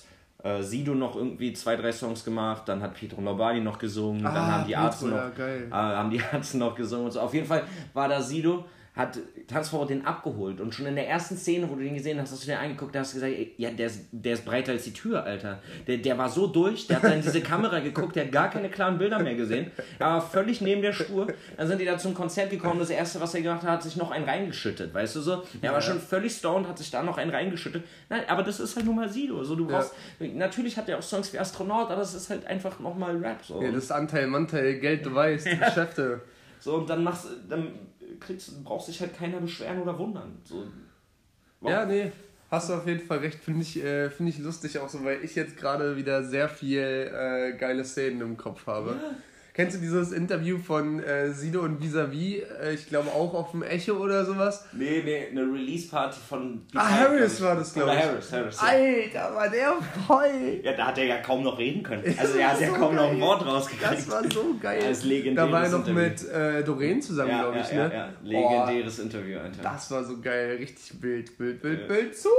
äh, 0.43 0.61
Sido 0.61 0.93
noch 0.93 1.15
irgendwie 1.15 1.53
zwei, 1.53 1.75
drei 1.75 1.91
Songs 1.91 2.23
gemacht. 2.23 2.63
Dann 2.67 2.81
hat 2.81 2.93
Pietro 2.93 3.21
Lombardi 3.21 3.61
noch 3.61 3.77
gesungen. 3.79 4.23
dann 4.23 4.35
Ah, 4.35 4.51
haben 4.51 4.67
die 4.67 4.73
Ärzte 4.73 5.07
noch, 5.07 5.17
ja, 5.37 5.93
äh, 5.93 5.95
haben 5.95 6.09
die 6.11 6.21
Ärzte 6.33 6.57
noch 6.57 6.75
gesungen 6.75 7.05
und 7.05 7.11
so. 7.11 7.21
Auf 7.21 7.33
jeden 7.33 7.47
Fall 7.47 7.63
war 7.93 8.07
da 8.07 8.21
Sido, 8.21 8.65
hat 8.95 9.17
Tanzverbot 9.47 9.89
den 9.89 10.05
abgeholt 10.05 10.61
und 10.61 10.75
schon 10.75 10.85
in 10.85 10.95
der 10.95 11.07
ersten 11.07 11.35
Szene, 11.35 11.67
wo 11.67 11.73
du 11.73 11.81
den 11.81 11.95
gesehen 11.95 12.21
hast, 12.21 12.31
hast 12.31 12.43
du 12.43 12.47
den 12.47 12.57
angeguckt, 12.57 12.93
da 12.93 12.99
hast 12.99 13.13
du 13.13 13.19
gesagt, 13.19 13.33
ja, 13.57 13.71
der 13.71 13.87
ist, 13.87 14.05
der 14.11 14.33
ist 14.33 14.45
breiter 14.45 14.71
als 14.71 14.83
die 14.83 14.93
Tür, 14.93 15.23
Alter. 15.23 15.59
Der, 15.87 15.97
der 15.97 16.15
war 16.15 16.29
so 16.29 16.45
durch, 16.45 16.85
der 16.85 16.97
hat 16.97 17.05
dann 17.05 17.13
in 17.13 17.21
diese 17.23 17.41
Kamera 17.41 17.79
geguckt, 17.79 18.15
der 18.15 18.25
hat 18.25 18.31
gar 18.31 18.51
keine 18.51 18.69
klaren 18.69 18.99
Bilder 18.99 19.17
mehr 19.17 19.33
gesehen. 19.33 19.71
Er 19.97 20.07
war 20.07 20.21
völlig 20.21 20.61
neben 20.61 20.83
der 20.83 20.93
Spur. 20.93 21.25
Dann 21.57 21.67
sind 21.67 21.81
die 21.81 21.85
da 21.85 21.97
zum 21.97 22.13
Konzert 22.13 22.51
gekommen. 22.51 22.79
Das 22.79 22.91
erste, 22.91 23.19
was 23.19 23.33
er 23.33 23.41
gemacht 23.41 23.63
hat, 23.63 23.69
hat 23.69 23.83
sich 23.83 23.95
noch 23.95 24.11
einen 24.11 24.25
reingeschüttet, 24.25 24.93
weißt 24.93 25.15
du 25.15 25.21
so? 25.21 25.43
Er 25.61 25.73
war 25.73 25.81
schon 25.81 25.99
völlig 25.99 26.33
stoned, 26.33 26.67
hat 26.67 26.77
sich 26.77 26.91
da 26.91 27.01
noch 27.01 27.17
einen 27.17 27.31
reingeschüttet. 27.31 27.83
Nein, 28.09 28.21
aber 28.27 28.43
das 28.43 28.59
ist 28.59 28.75
halt 28.75 28.85
nun 28.85 28.95
mal 28.95 29.09
Sido. 29.09 29.43
So, 29.43 29.55
du 29.55 29.65
brauchst, 29.65 29.93
Natürlich 30.19 30.77
hat 30.77 30.87
er 30.87 30.99
auch 30.99 31.03
Songs 31.03 31.33
wie 31.33 31.39
Astronaut, 31.39 31.89
aber 31.89 32.01
es 32.01 32.13
ist 32.13 32.29
halt 32.29 32.45
einfach 32.45 32.79
nochmal 32.79 33.17
Rap. 33.17 33.43
So. 33.43 33.61
Ja, 33.61 33.71
das 33.71 33.85
ist 33.85 33.91
Anteil, 33.91 34.27
Manteil, 34.27 34.75
Geld, 34.75 35.03
du 35.05 35.15
weißt, 35.15 35.45
Geschäfte. 35.59 36.21
So, 36.59 36.75
und 36.75 36.89
dann 36.89 37.03
machst 37.03 37.27
dann 37.49 37.73
kriegst, 38.25 38.63
braucht 38.63 38.85
sich 38.85 38.99
halt 39.01 39.15
keiner 39.15 39.39
beschweren 39.39 39.81
oder 39.81 39.97
wundern. 39.97 40.37
So. 40.43 40.65
Ja, 41.61 41.85
nee, 41.85 42.11
hast 42.51 42.69
du 42.69 42.73
auf 42.73 42.87
jeden 42.87 43.05
Fall 43.05 43.19
recht. 43.19 43.39
Finde 43.39 43.61
ich, 43.61 43.81
äh, 43.83 44.09
find 44.09 44.29
ich 44.29 44.39
lustig 44.39 44.79
auch 44.79 44.89
so, 44.89 45.03
weil 45.03 45.23
ich 45.23 45.35
jetzt 45.35 45.57
gerade 45.57 45.95
wieder 45.97 46.23
sehr 46.23 46.49
viel 46.49 46.79
äh, 46.79 47.57
geile 47.57 47.85
Szenen 47.85 48.21
im 48.21 48.37
Kopf 48.37 48.67
habe. 48.67 48.97
Kennst 49.53 49.77
du 49.77 49.81
dieses 49.81 50.11
Interview 50.11 50.57
von 50.57 50.99
äh, 50.99 51.31
Sido 51.31 51.61
und 51.61 51.79
Visavi? 51.79 52.41
Äh, 52.59 52.73
ich 52.73 52.87
glaube 52.87 53.09
auch 53.11 53.35
auf 53.35 53.51
dem 53.51 53.61
Echo 53.61 53.93
oder 53.93 54.25
sowas. 54.25 54.65
Nee, 54.73 55.03
nee, 55.05 55.27
eine 55.29 55.41
Release-Party 55.41 56.17
von. 56.27 56.61
Ah, 56.73 56.89
Harris 56.89 57.39
war 57.39 57.55
das, 57.55 57.71
glaube 57.71 57.91
ich. 57.93 58.03
Harris, 58.03 58.31
Harris. 58.31 58.59
Ja. 58.59 58.67
Alter, 58.67 59.35
war 59.35 59.49
der 59.49 59.73
voll. 60.07 60.59
ja, 60.63 60.73
da 60.73 60.87
hat 60.87 60.97
er 60.97 61.05
ja 61.05 61.17
kaum 61.21 61.43
noch 61.43 61.59
reden 61.59 61.83
können. 61.83 62.03
Also 62.17 62.39
er 62.39 62.51
hat 62.51 62.61
ja 62.61 62.71
war 62.71 62.79
kaum 62.79 62.95
so 62.95 63.01
noch 63.03 63.09
ein 63.11 63.19
geil. 63.19 63.21
Wort 63.27 63.45
rausgekriegt. 63.45 63.91
Das 63.93 64.09
war 64.09 64.23
so 64.31 64.55
geil. 64.59 64.81
Das 64.89 65.03
legendäres 65.03 65.47
da 65.47 65.55
war 65.55 65.63
er 65.63 65.69
noch 65.69 65.87
Interview. 65.87 66.01
mit 66.01 66.29
äh, 66.29 66.63
Doreen 66.63 67.01
zusammen, 67.01 67.29
ja, 67.29 67.41
glaube 67.43 67.57
ja, 67.57 67.63
ich, 67.63 67.71
ja, 67.71 67.87
ne? 67.87 67.93
ja. 67.93 68.09
Legendäres 68.23 68.99
Interview, 68.99 69.37
Alter. 69.37 69.61
das 69.61 69.91
war 69.91 70.03
so 70.03 70.19
geil. 70.19 70.55
Richtig 70.59 70.99
Bild, 70.99 71.37
Bild, 71.37 71.63
Ja. 71.63 71.69
Bild, 71.87 72.17
zu. 72.17 72.29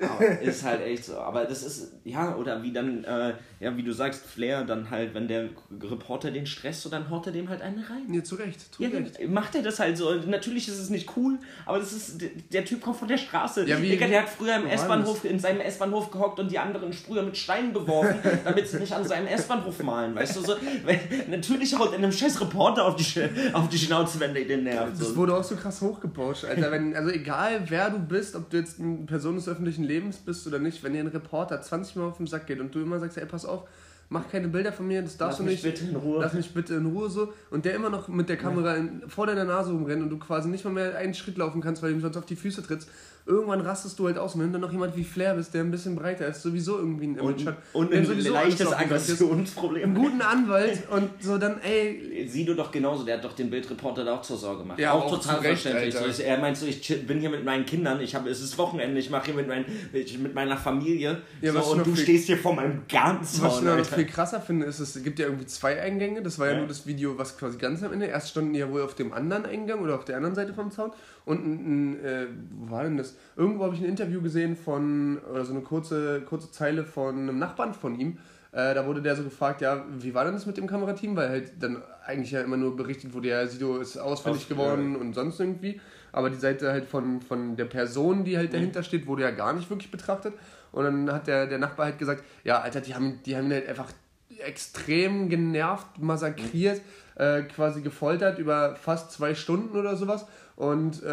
Aber 0.00 0.40
ist 0.42 0.64
halt 0.64 0.82
echt 0.82 1.04
so. 1.06 1.16
Aber 1.16 1.44
das 1.44 1.62
ist, 1.62 1.92
ja, 2.04 2.34
oder 2.36 2.62
wie 2.62 2.72
dann, 2.72 3.04
äh, 3.04 3.32
ja, 3.60 3.74
wie 3.76 3.82
du 3.82 3.92
sagst, 3.92 4.26
Flair 4.26 4.64
dann 4.64 4.90
halt, 4.90 5.14
wenn 5.14 5.28
der 5.28 5.48
Reporter 5.82 6.25
den 6.30 6.46
stresst, 6.46 6.82
so 6.82 6.88
dann 6.88 7.08
haut 7.10 7.26
er 7.26 7.32
dem 7.32 7.48
halt 7.48 7.62
eine 7.62 7.78
rein. 7.88 8.02
Nee, 8.08 8.22
zu 8.22 8.34
Recht, 8.36 8.74
zu 8.74 8.82
Ja, 8.82 8.88
Recht. 8.90 9.28
macht 9.28 9.54
er 9.54 9.62
das 9.62 9.78
halt 9.80 9.96
so. 9.96 10.12
Natürlich 10.26 10.68
ist 10.68 10.78
es 10.78 10.90
nicht 10.90 11.08
cool, 11.16 11.38
aber 11.64 11.78
das 11.78 11.92
ist, 11.92 12.20
der- 12.52 12.64
Typ 12.64 12.80
kommt 12.80 12.96
von 12.96 13.08
der 13.08 13.18
Straße. 13.18 13.66
Ja, 13.68 13.80
wie- 13.80 13.90
Digga, 13.90 14.06
der 14.08 14.22
hat 14.22 14.28
früher 14.28 14.56
im 14.56 14.66
S-Bahnhof, 14.66 15.24
in 15.24 15.38
seinem 15.38 15.60
S-Bahnhof 15.60 16.10
gehockt 16.10 16.40
und 16.40 16.50
die 16.50 16.58
anderen 16.58 16.92
Sprüher 16.92 17.22
mit 17.22 17.36
Steinen 17.36 17.72
beworfen, 17.72 18.16
damit 18.44 18.66
sie 18.68 18.78
nicht 18.78 18.92
an 18.92 19.06
seinem 19.06 19.26
S-Bahnhof 19.26 19.82
malen, 19.82 20.14
weißt 20.14 20.36
du 20.36 20.40
so? 20.40 20.56
Weil, 20.84 21.00
natürlich 21.30 21.78
haut 21.78 21.92
er 21.92 21.98
einem 21.98 22.12
scheiß 22.12 22.40
Reporter 22.40 22.84
auf 22.86 22.96
die, 22.96 23.04
auf 23.52 23.68
die 23.68 23.78
Schnauze, 23.78 24.18
wenn 24.20 24.34
der 24.34 24.44
den 24.44 24.64
nervt. 24.64 25.00
Das 25.00 25.14
wurde 25.16 25.36
auch 25.36 25.44
so 25.44 25.54
krass 25.56 25.80
hochgebauscht, 25.80 26.44
Alter. 26.44 26.70
Wenn, 26.72 26.94
also 26.96 27.10
egal 27.10 27.62
wer 27.68 27.90
du 27.90 27.98
bist, 27.98 28.34
ob 28.36 28.50
du 28.50 28.56
jetzt 28.58 28.80
eine 28.80 29.06
Person 29.06 29.36
des 29.36 29.48
öffentlichen 29.48 29.84
Lebens 29.84 30.16
bist 30.18 30.46
oder 30.46 30.58
nicht, 30.58 30.82
wenn 30.82 30.92
dir 30.92 31.00
ein 31.00 31.06
Reporter 31.06 31.60
20 31.60 31.96
Mal 31.96 32.08
auf 32.08 32.16
den 32.16 32.26
Sack 32.26 32.46
geht 32.46 32.60
und 32.60 32.74
du 32.74 32.80
immer 32.80 32.98
sagst, 32.98 33.16
ey, 33.18 33.26
pass 33.26 33.44
auf, 33.44 33.62
mach 34.08 34.28
keine 34.30 34.48
Bilder 34.48 34.72
von 34.72 34.86
mir, 34.86 35.02
das 35.02 35.16
darfst 35.16 35.38
Lass 35.40 35.46
du 35.46 35.52
mich 35.52 35.62
nicht. 35.64 35.74
bitte 35.80 35.90
in 35.90 35.96
Ruhe. 35.96 36.20
Lass 36.22 36.32
mich 36.34 36.50
bitte 36.54 36.74
in 36.74 36.86
Ruhe 36.86 37.08
so. 37.10 37.32
Und 37.50 37.64
der 37.64 37.74
immer 37.74 37.90
noch 37.90 38.08
mit 38.08 38.28
der 38.28 38.36
Kamera 38.36 38.74
in, 38.74 39.02
vor 39.08 39.26
deiner 39.26 39.44
Nase 39.44 39.72
rumrennt 39.72 40.02
und 40.02 40.10
du 40.10 40.18
quasi 40.18 40.48
nicht 40.48 40.64
mal 40.64 40.72
mehr 40.72 40.96
einen 40.96 41.14
Schritt 41.14 41.36
laufen 41.38 41.60
kannst, 41.60 41.82
weil 41.82 41.90
du 41.90 41.96
ihm 41.96 42.00
sonst 42.00 42.16
auf 42.16 42.26
die 42.26 42.36
Füße 42.36 42.62
trittst. 42.62 42.88
Irgendwann 43.28 43.60
rastest 43.60 43.98
du 43.98 44.06
halt 44.06 44.18
aus. 44.18 44.36
Und 44.36 44.42
wenn 44.42 44.46
du 44.48 44.52
dann 44.52 44.60
noch 44.60 44.70
jemand 44.70 44.96
wie 44.96 45.02
Flair 45.02 45.34
bist, 45.34 45.52
der 45.52 45.62
ein 45.64 45.72
bisschen 45.72 45.96
breiter 45.96 46.28
ist, 46.28 46.42
sowieso 46.42 46.78
irgendwie 46.78 47.08
ein 47.08 47.16
Image 47.16 47.40
Und, 47.40 47.46
hat. 47.48 47.56
und 47.72 47.92
der 47.92 47.98
ein 48.02 48.20
leichtes 48.20 48.72
Aggressionsproblem. 48.72 49.82
Einen 49.82 49.94
guten 49.96 50.20
Anwalt 50.20 50.88
und 50.90 51.10
so 51.20 51.36
dann, 51.36 51.60
ey, 51.60 52.26
Sido 52.28 52.54
doch 52.54 52.70
genauso, 52.70 53.04
der 53.04 53.16
hat 53.16 53.24
doch 53.24 53.32
den 53.32 53.50
Bildreporter 53.50 54.04
da 54.04 54.14
auch 54.14 54.22
zur 54.22 54.36
Sorge 54.36 54.62
gemacht. 54.62 54.78
Ja, 54.78 54.92
auch, 54.92 55.06
auch 55.06 55.18
total 55.20 55.40
Recht, 55.40 55.62
verständlich. 55.62 55.96
Ich- 56.20 56.24
er 56.24 56.38
meint 56.38 56.56
so, 56.56 56.66
ich 56.66 57.06
bin 57.06 57.18
hier 57.18 57.30
mit 57.30 57.44
meinen 57.44 57.66
Kindern, 57.66 58.00
ich 58.00 58.14
habe, 58.14 58.30
es 58.30 58.40
ist 58.40 58.56
Wochenende, 58.58 59.00
ich 59.00 59.10
mache 59.10 59.26
hier 59.26 59.34
mit, 59.34 59.48
mein, 59.48 59.64
mit 59.92 60.34
meiner 60.34 60.56
Familie. 60.56 61.18
Ja, 61.40 61.52
so, 61.52 61.72
und 61.72 61.84
du 61.84 61.96
stehst 61.96 62.26
hier 62.26 62.38
vor 62.38 62.54
meinem 62.54 62.82
Gartenzaun. 62.88 63.66
Viel 63.96 64.06
krasser 64.06 64.40
finde, 64.40 64.66
ist, 64.66 64.78
es 64.78 65.02
gibt 65.02 65.18
ja 65.18 65.26
irgendwie 65.26 65.46
zwei 65.46 65.80
Eingänge. 65.80 66.22
Das 66.22 66.38
war 66.38 66.46
ja, 66.46 66.52
Ja. 66.52 66.58
nur 66.60 66.68
das 66.68 66.86
Video, 66.86 67.18
was 67.18 67.36
quasi 67.36 67.58
ganz 67.58 67.82
am 67.82 67.92
Ende. 67.92 68.06
Erst 68.06 68.30
standen 68.30 68.52
die 68.52 68.60
ja 68.60 68.70
wohl 68.70 68.82
auf 68.82 68.94
dem 68.94 69.12
anderen 69.12 69.44
Eingang 69.44 69.80
oder 69.80 69.96
auf 69.96 70.04
der 70.04 70.16
anderen 70.16 70.34
Seite 70.34 70.54
vom 70.54 70.70
Zaun. 70.70 70.92
Und 71.24 71.44
ein, 71.44 71.92
ein 71.96 72.04
äh, 72.04 72.26
wo 72.60 72.70
war 72.70 72.84
denn 72.84 72.96
das? 72.96 73.16
Irgendwo 73.36 73.64
habe 73.64 73.74
ich 73.74 73.80
ein 73.80 73.86
Interview 73.88 74.22
gesehen 74.22 74.56
von, 74.56 75.18
oder 75.30 75.44
so 75.44 75.52
eine 75.52 75.62
kurze, 75.62 76.20
kurze 76.22 76.50
Zeile 76.52 76.84
von 76.84 77.16
einem 77.18 77.38
Nachbarn 77.38 77.74
von 77.74 77.98
ihm. 77.98 78.18
Äh, 78.52 78.74
da 78.74 78.86
wurde 78.86 79.02
der 79.02 79.16
so 79.16 79.22
gefragt, 79.24 79.60
ja, 79.60 79.84
wie 79.98 80.14
war 80.14 80.24
denn 80.24 80.32
das 80.34 80.46
mit 80.46 80.56
dem 80.56 80.66
Kamerateam? 80.66 81.14
Weil 81.16 81.28
halt 81.28 81.52
dann 81.60 81.82
eigentlich 82.06 82.30
ja 82.30 82.40
immer 82.40 82.56
nur 82.56 82.76
berichtet 82.76 83.12
wurde, 83.12 83.28
ja, 83.28 83.46
Sido 83.46 83.78
ist 83.78 83.98
ausfällig 83.98 84.42
Aus- 84.42 84.48
geworden 84.48 84.96
und 84.96 85.14
sonst 85.14 85.40
irgendwie. 85.40 85.80
Aber 86.12 86.30
die 86.30 86.36
Seite 86.38 86.70
halt 86.72 86.86
von, 86.86 87.20
von 87.20 87.56
der 87.56 87.66
Person, 87.66 88.24
die 88.24 88.38
halt 88.38 88.54
dahinter 88.54 88.82
steht, 88.82 89.06
wurde 89.06 89.22
ja 89.24 89.30
gar 89.32 89.52
nicht 89.52 89.68
wirklich 89.68 89.90
betrachtet. 89.90 90.32
Und 90.72 90.84
dann 90.84 91.12
hat 91.12 91.26
der, 91.26 91.46
der 91.46 91.58
Nachbar 91.58 91.86
halt 91.86 91.98
gesagt, 91.98 92.24
ja, 92.44 92.60
Alter, 92.60 92.80
die 92.80 92.94
haben, 92.94 93.20
die 93.24 93.36
haben 93.36 93.46
ihn 93.46 93.52
halt 93.52 93.68
einfach 93.68 93.90
extrem 94.38 95.28
genervt, 95.28 95.98
massakriert, 95.98 96.80
äh, 97.16 97.42
quasi 97.42 97.80
gefoltert 97.82 98.38
über 98.38 98.76
fast 98.76 99.12
zwei 99.12 99.34
Stunden 99.34 99.76
oder 99.76 99.96
sowas. 99.96 100.26
Und 100.56 101.02
äh, 101.02 101.08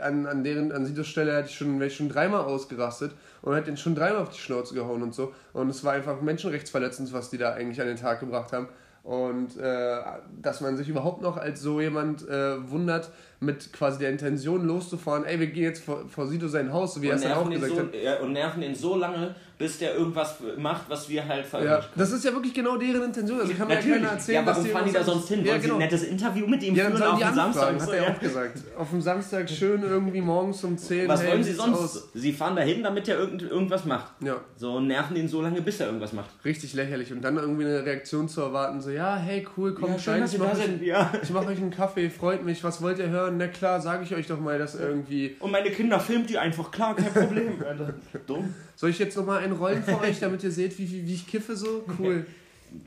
an, 0.00 0.26
an 0.26 0.42
deren 0.42 0.72
an 0.72 0.86
Sidos 0.86 1.06
Stelle 1.06 1.36
hätte 1.36 1.50
ich 1.50 1.56
schon, 1.56 1.78
wäre 1.78 1.88
ich 1.88 1.96
schon 1.96 2.08
dreimal 2.08 2.42
ausgerastet 2.42 3.12
und 3.42 3.54
hätte 3.54 3.70
ihn 3.70 3.76
schon 3.76 3.94
dreimal 3.94 4.22
auf 4.22 4.30
die 4.30 4.38
Schnauze 4.38 4.74
gehauen 4.74 5.02
und 5.02 5.14
so. 5.14 5.34
Und 5.52 5.68
es 5.68 5.84
war 5.84 5.92
einfach 5.92 6.22
menschenrechtsverletzend, 6.22 7.12
was 7.12 7.28
die 7.28 7.38
da 7.38 7.52
eigentlich 7.52 7.80
an 7.80 7.88
den 7.88 7.96
Tag 7.96 8.20
gebracht 8.20 8.52
haben. 8.52 8.68
Und 9.02 9.56
äh, 9.58 9.98
dass 10.42 10.60
man 10.60 10.76
sich 10.76 10.88
überhaupt 10.88 11.22
noch 11.22 11.36
als 11.36 11.60
so 11.60 11.80
jemand 11.80 12.26
äh, 12.28 12.70
wundert, 12.70 13.10
mit 13.40 13.72
quasi 13.72 13.98
der 13.98 14.10
Intention 14.10 14.66
loszufahren, 14.66 15.24
ey, 15.24 15.38
wir 15.38 15.48
gehen 15.48 15.64
jetzt 15.64 15.84
vor, 15.84 16.04
vor 16.08 16.26
Sido 16.26 16.48
sein 16.48 16.72
Haus, 16.72 16.94
so 16.94 17.02
wie 17.02 17.08
er 17.08 17.16
es 17.16 17.22
dann 17.22 17.32
auch 17.32 17.48
gesagt 17.50 17.76
hat. 17.76 17.92
so, 17.92 17.98
ja, 17.98 18.18
und 18.20 18.32
nerven 18.32 18.62
ihn 18.62 18.74
so 18.74 18.96
lange, 18.96 19.34
bis 19.58 19.78
der 19.78 19.94
irgendwas 19.94 20.36
macht, 20.58 20.88
was 20.88 21.08
wir 21.08 21.26
halt 21.26 21.44
Ja, 21.44 21.48
veröffentlichen. 21.48 21.92
das 21.98 22.12
ist 22.12 22.24
ja 22.24 22.32
wirklich 22.32 22.52
genau 22.54 22.76
deren 22.76 23.02
Intention. 23.04 23.40
Also 23.40 23.52
kann 23.54 23.68
mir 23.68 23.74
ja 23.74 23.80
keiner 23.80 23.92
Natürlich. 23.94 24.12
erzählen, 24.12 24.36
Ja, 24.44 24.46
warum 24.46 24.62
dass 24.64 24.72
fahren 24.72 24.84
die 24.86 24.92
da 24.92 25.04
sonst 25.04 25.28
hin? 25.28 25.44
Ja, 25.44 25.50
Wollen 25.52 25.60
sie 25.60 25.66
genau. 25.68 25.74
ein 25.76 25.80
nettes 25.84 26.02
Interview 26.04 26.46
mit 26.46 26.62
ihm 26.62 26.74
Ja, 26.74 26.84
dann 26.84 26.92
führen 26.96 27.02
sollen 27.10 27.12
auf 27.22 27.28
dem 27.30 27.34
Samstag? 27.34 27.72
hat 27.74 27.80
So, 27.82 27.90
er 27.92 28.02
ja. 28.02 28.10
auch 28.14 28.18
gesagt. 28.20 28.58
Auf 28.78 28.90
dem 28.90 29.00
Samstag 29.00 29.50
schön 29.50 29.82
irgendwie 29.82 30.20
morgens 30.20 30.62
um 30.64 30.76
10 30.76 31.08
Was 31.08 31.22
hey, 31.22 31.30
wollen 31.30 31.44
sie 31.44 31.52
sonst? 31.52 31.78
aus? 31.78 32.08
Sie 32.14 32.32
fahren 32.32 32.56
dahin, 32.56 32.82
damit 32.82 33.08
er 33.08 33.18
irgend, 33.18 33.42
irgendwas 33.42 33.84
macht. 33.86 34.12
Ja, 34.20 34.36
So 34.56 34.74
und 34.74 34.88
nerven 34.88 35.16
ihn 35.16 35.28
so 35.28 35.40
lange, 35.42 35.60
bis 35.62 35.80
er 35.80 35.86
irgendwas 35.86 36.12
macht. 36.12 36.30
richtig 36.44 36.74
lächerlich. 36.74 37.10
Und 37.12 37.22
dann 37.22 37.36
irgendwie 37.36 37.64
eine 37.64 37.84
Reaktion 37.84 38.28
zu 38.28 38.40
erwarten, 38.42 38.80
so, 38.82 38.90
ja, 38.90 39.16
hey, 39.16 39.46
cool, 39.56 39.72
kommt 39.74 40.06
rein, 40.06 40.22
ich 40.24 40.38
mach, 40.38 40.52
euch, 40.52 40.82
Ja. 40.82 41.12
ich 41.22 41.30
mach 41.30 41.46
euch 41.46 41.58
einen 41.58 41.70
Kaffee, 41.70 42.10
freut 42.10 42.44
mich, 42.44 42.62
was 42.62 42.82
wollt 42.82 42.98
ihr 42.98 43.08
hören? 43.08 43.25
Na 43.30 43.48
klar, 43.48 43.80
sage 43.80 44.04
ich 44.04 44.14
euch 44.14 44.26
doch 44.26 44.40
mal, 44.40 44.58
dass 44.58 44.74
irgendwie... 44.74 45.36
Und 45.40 45.50
meine 45.50 45.70
Kinder 45.70 46.00
filmt 46.00 46.30
die 46.30 46.38
einfach, 46.38 46.70
klar, 46.70 46.94
kein 46.96 47.12
Problem. 47.12 47.62
Alter. 47.66 47.94
Dumm. 48.26 48.54
Soll 48.74 48.90
ich 48.90 48.98
jetzt 48.98 49.16
nochmal 49.16 49.42
einen 49.42 49.54
rollen 49.54 49.82
für 49.82 50.00
euch, 50.00 50.18
damit 50.20 50.42
ihr 50.44 50.50
seht, 50.50 50.78
wie, 50.78 50.90
wie, 50.90 51.06
wie 51.06 51.14
ich 51.14 51.26
kiffe 51.26 51.56
so? 51.56 51.84
Cool. 51.98 52.26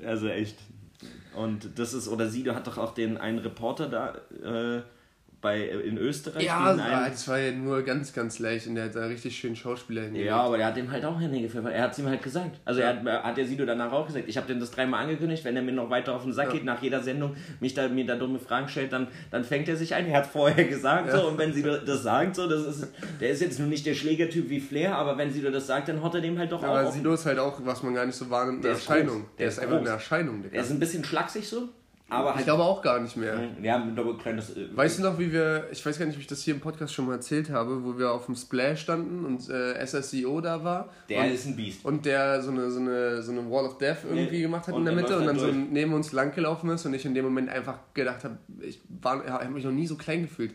Also 0.06 0.28
echt. 0.28 0.58
Und 1.36 1.80
das 1.80 1.94
ist, 1.94 2.10
oder 2.10 2.30
Sido 2.30 2.54
hat 2.54 2.68
doch 2.68 2.78
auch 2.78 2.94
den 2.94 3.18
einen 3.18 3.40
Reporter 3.40 3.88
da 3.88 4.78
äh, 4.78 4.82
bei, 5.42 5.62
in 5.68 5.98
Österreich. 5.98 6.44
Ja, 6.44 6.76
das 7.08 7.28
war 7.28 7.40
ja 7.40 7.52
nur 7.52 7.82
ganz, 7.84 8.12
ganz 8.14 8.40
leicht 8.40 8.68
und 8.68 8.76
der 8.76 8.86
hat 8.86 8.96
da 8.96 9.06
richtig 9.06 9.38
schön 9.38 9.56
Schauspieler 9.56 10.02
hingelegt. 10.02 10.28
ja, 10.28 10.38
aber 10.42 10.58
er 10.60 10.68
hat 10.68 10.76
dem 10.78 10.92
halt 10.92 11.06
auch 11.06 11.20
hingefilmt. 11.20 11.68
Er 11.70 11.84
hat 11.84 11.94
es 11.94 12.00
ihm 12.00 12.08
halt 12.08 12.22
gesagt. 12.22 12.60
Also 12.66 12.82
er 12.82 12.90
hat, 12.90 13.06
er 13.06 13.24
hat 13.24 13.38
der 13.38 13.46
Sido 13.46 13.66
danach 13.66 13.92
auch 13.92 14.06
gesagt, 14.08 14.26
ich 14.28 14.36
habe 14.38 14.48
dem 14.48 14.60
das 14.60 14.72
dreimal 14.72 15.04
angekündigt, 15.04 15.46
wenn 15.46 15.56
er 15.56 15.62
mir 15.62 15.72
noch 15.72 15.90
weiter 15.90 16.14
auf 16.16 16.24
den 16.24 16.34
Sack 16.34 16.48
Ja. 16.48 16.54
geht, 16.54 16.66
nach 16.66 16.82
jeder 16.82 17.02
Sendung 17.02 17.36
mich 17.60 17.74
da, 17.74 17.88
mir 17.88 18.06
da 18.06 18.16
dumme 18.16 18.40
Fragen 18.40 18.68
stellt, 18.68 18.92
dann, 18.92 19.08
dann 19.32 19.44
fängt 19.44 19.70
er 19.70 19.76
sich 19.78 19.96
ein. 19.96 20.08
Er 20.08 20.18
hat 20.18 20.28
vorher 20.28 20.66
gesagt 20.66 21.08
Ja. 21.08 21.18
so 21.20 21.28
und 21.30 21.38
wenn 21.38 21.54
Sido 21.54 21.78
das 21.78 22.04
sagt, 22.04 22.36
so, 22.36 22.48
das 22.50 22.66
ist, 22.66 22.88
der 23.22 23.30
ist 23.30 23.42
jetzt 23.42 23.60
nur 23.60 23.68
nicht 23.70 23.86
der 23.86 23.94
Schlägertyp 23.94 24.50
wie 24.50 24.60
Flair, 24.60 24.96
aber 24.98 25.18
wenn 25.18 25.32
Sido 25.32 25.50
das 25.52 25.68
sagt, 25.68 25.88
dann 25.88 26.04
haut 26.04 26.16
er 26.16 26.22
dem 26.22 26.38
halt 26.38 26.52
doch 26.52 26.62
auch 26.64 26.68
Aber. 26.76 26.92
Sido 26.92 27.14
ist 27.14 27.26
halt 27.26 27.40
auch, 27.40 27.60
was 27.64 27.82
man 27.84 27.94
gar 27.94 28.06
nicht 28.06 28.16
so 28.16 28.30
wahrnimmt, 28.30 28.64
Der 28.64 28.72
eine 28.72 28.80
Erscheinung. 28.80 29.26
Der 29.38 29.38
Der 29.38 29.48
ist 29.48 29.54
ist 29.54 29.60
einfach 29.60 29.78
groß. 29.78 29.88
eine 29.88 29.96
Erscheinung, 29.96 30.42
Digga. 30.44 30.56
Er 30.56 30.64
ist 30.64 30.72
ein 30.72 30.80
bisschen 30.80 31.04
schlaksig 31.04 31.48
so. 31.48 31.70
Aber 32.12 32.30
Ich 32.32 32.36
halt. 32.38 32.46
glaube 32.46 32.64
auch 32.64 32.82
gar 32.82 33.00
nicht 33.00 33.16
mehr. 33.18 33.40
Wir 33.60 33.74
haben 33.74 33.96
ein 33.98 34.18
kleines. 34.18 34.52
Weißt 34.74 35.00
du 35.00 35.04
noch, 35.04 35.20
wie 35.20 35.32
wir, 35.32 35.68
ich 35.72 35.86
weiß 35.86 36.00
gar 36.00 36.06
nicht, 36.06 36.16
ob 36.16 36.22
ich 36.22 36.28
das 36.28 36.42
hier 36.44 36.56
im 36.56 36.60
Podcast 36.60 36.94
schon 36.94 37.06
mal 37.06 37.14
erzählt 37.14 37.50
habe, 37.52 37.84
wo 37.84 37.98
wir 38.00 38.12
auf 38.12 38.26
dem 38.26 38.36
Splash 38.36 38.82
standen 38.82 39.26
und 39.26 39.48
äh, 39.50 39.86
SSEO 39.86 40.42
da 40.42 40.64
war 40.64 40.90
der 41.08 41.22
und, 41.22 41.32
ist 41.32 41.46
ein 41.46 41.56
Biest. 41.56 41.86
und 41.86 42.06
der 42.06 42.42
so 42.42 42.50
eine, 42.52 42.72
so, 42.72 42.80
eine, 42.80 43.22
so 43.22 43.32
eine 43.32 43.50
Wall 43.52 43.66
of 43.66 43.78
Death 43.78 43.98
irgendwie 44.10 44.38
Ja, 44.38 44.42
gemacht 44.44 44.68
hat 44.68 44.74
und 44.74 44.82
in 44.82 44.86
der 44.86 44.96
Mitte 44.96 45.18
und 45.18 45.26
läuft 45.26 45.30
dann 45.40 45.42
halt 45.46 45.54
so 45.54 45.60
durch. 45.60 45.72
neben 45.72 45.94
uns 45.94 46.12
lang 46.12 46.34
gelaufen 46.34 46.70
ist 46.72 46.86
und 46.86 46.94
ich 46.96 47.06
in 47.06 47.14
dem 47.14 47.26
Moment 47.26 47.50
einfach 47.50 47.78
gedacht 47.94 48.24
habe, 48.24 48.38
ich, 48.62 48.82
war- 49.02 49.24
ich 49.24 49.30
habe 49.32 49.50
mich 49.50 49.64
noch 49.64 49.72
nie 49.72 49.86
so 49.88 49.96
klein 49.96 50.24
gefühlt. 50.24 50.54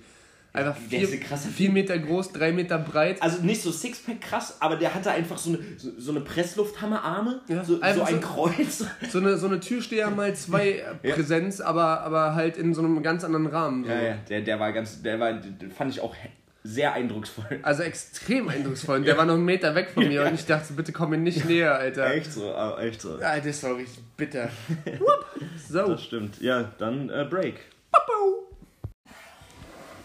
Einfach 0.57 0.77
vier, 0.77 1.09
vier 1.09 1.71
Meter 1.71 1.99
groß, 1.99 2.31
drei 2.31 2.53
Meter 2.53 2.79
breit. 2.79 3.21
Also 3.21 3.43
nicht 3.43 3.61
so 3.61 3.73
Sixpack 3.73 4.21
krass, 4.21 4.57
aber 4.61 4.77
der 4.77 4.95
hatte 4.95 5.11
einfach 5.11 5.37
so 5.37 5.51
eine, 5.51 5.59
so, 5.77 5.91
so 5.99 6.13
eine 6.13 6.21
Presslufthammerarme, 6.21 7.41
Ja, 7.49 7.65
so, 7.65 7.75
so 7.77 7.81
ein 7.83 7.97
so- 7.97 8.21
Kreuz. 8.21 8.85
So 9.11 9.19
eine, 9.19 9.37
so 9.37 9.47
eine 9.49 9.59
Türsteher 9.59 10.11
mal 10.11 10.33
zwei 10.37 10.69
äh, 10.71 10.83
Ja. 11.09 11.15
Präsenz, 11.17 11.61
aber, 11.61 12.03
aber 12.03 12.37
halt 12.37 12.57
in 12.57 12.73
so 12.73 12.83
einem 12.83 13.03
ganz 13.03 13.25
anderen 13.25 13.47
Rahmen. 13.49 13.85
Ja, 13.85 14.01
ja, 14.01 14.15
der, 14.29 14.43
der 14.43 14.61
war 14.61 14.73
ganz, 14.73 15.03
der 15.03 15.19
war, 15.19 15.33
den 15.33 15.73
fand 15.73 15.91
ich 15.91 16.01
auch 16.01 16.15
sehr 16.63 16.93
eindrucksvoll. 16.95 17.59
Also 17.63 17.83
extrem 17.83 18.49
eindrucksvoll. 18.49 18.99
Und 18.99 19.07
der 19.07 19.19
war 19.19 19.27
noch 19.27 19.35
einen 19.35 19.45
Meter 19.45 19.75
weg 19.75 19.91
von 19.93 20.07
mir 20.07 20.25
und 20.25 20.35
ich 20.35 20.47
dachte, 20.47 20.73
bitte 20.75 20.93
komm 20.93 21.11
mir 21.11 21.19
nicht 21.19 21.45
näher, 21.47 21.75
Alter. 21.75 22.11
Echt 22.15 22.33
so, 22.33 22.55
aber 22.55 22.81
echt 22.81 23.01
so. 23.03 23.17
Alter, 23.17 23.49
das 23.49 23.63
war 23.65 23.77
richtig 23.77 24.03
bitter. 24.17 24.49
So, 25.69 25.89
Das 25.89 26.03
stimmt. 26.05 26.41
Ja, 26.41 26.71
dann 26.79 27.11
äh, 27.11 27.27
Break. 27.29 27.57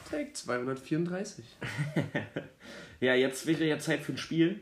Take 0.09 0.33
234. 0.33 1.45
Ja, 3.01 3.13
jetzt 3.13 3.45
wäre 3.47 3.63
ja 3.63 3.79
Zeit 3.79 4.01
für 4.01 4.11
ein 4.11 4.17
Spiel. 4.17 4.59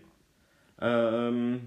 Ähm, 0.80 1.62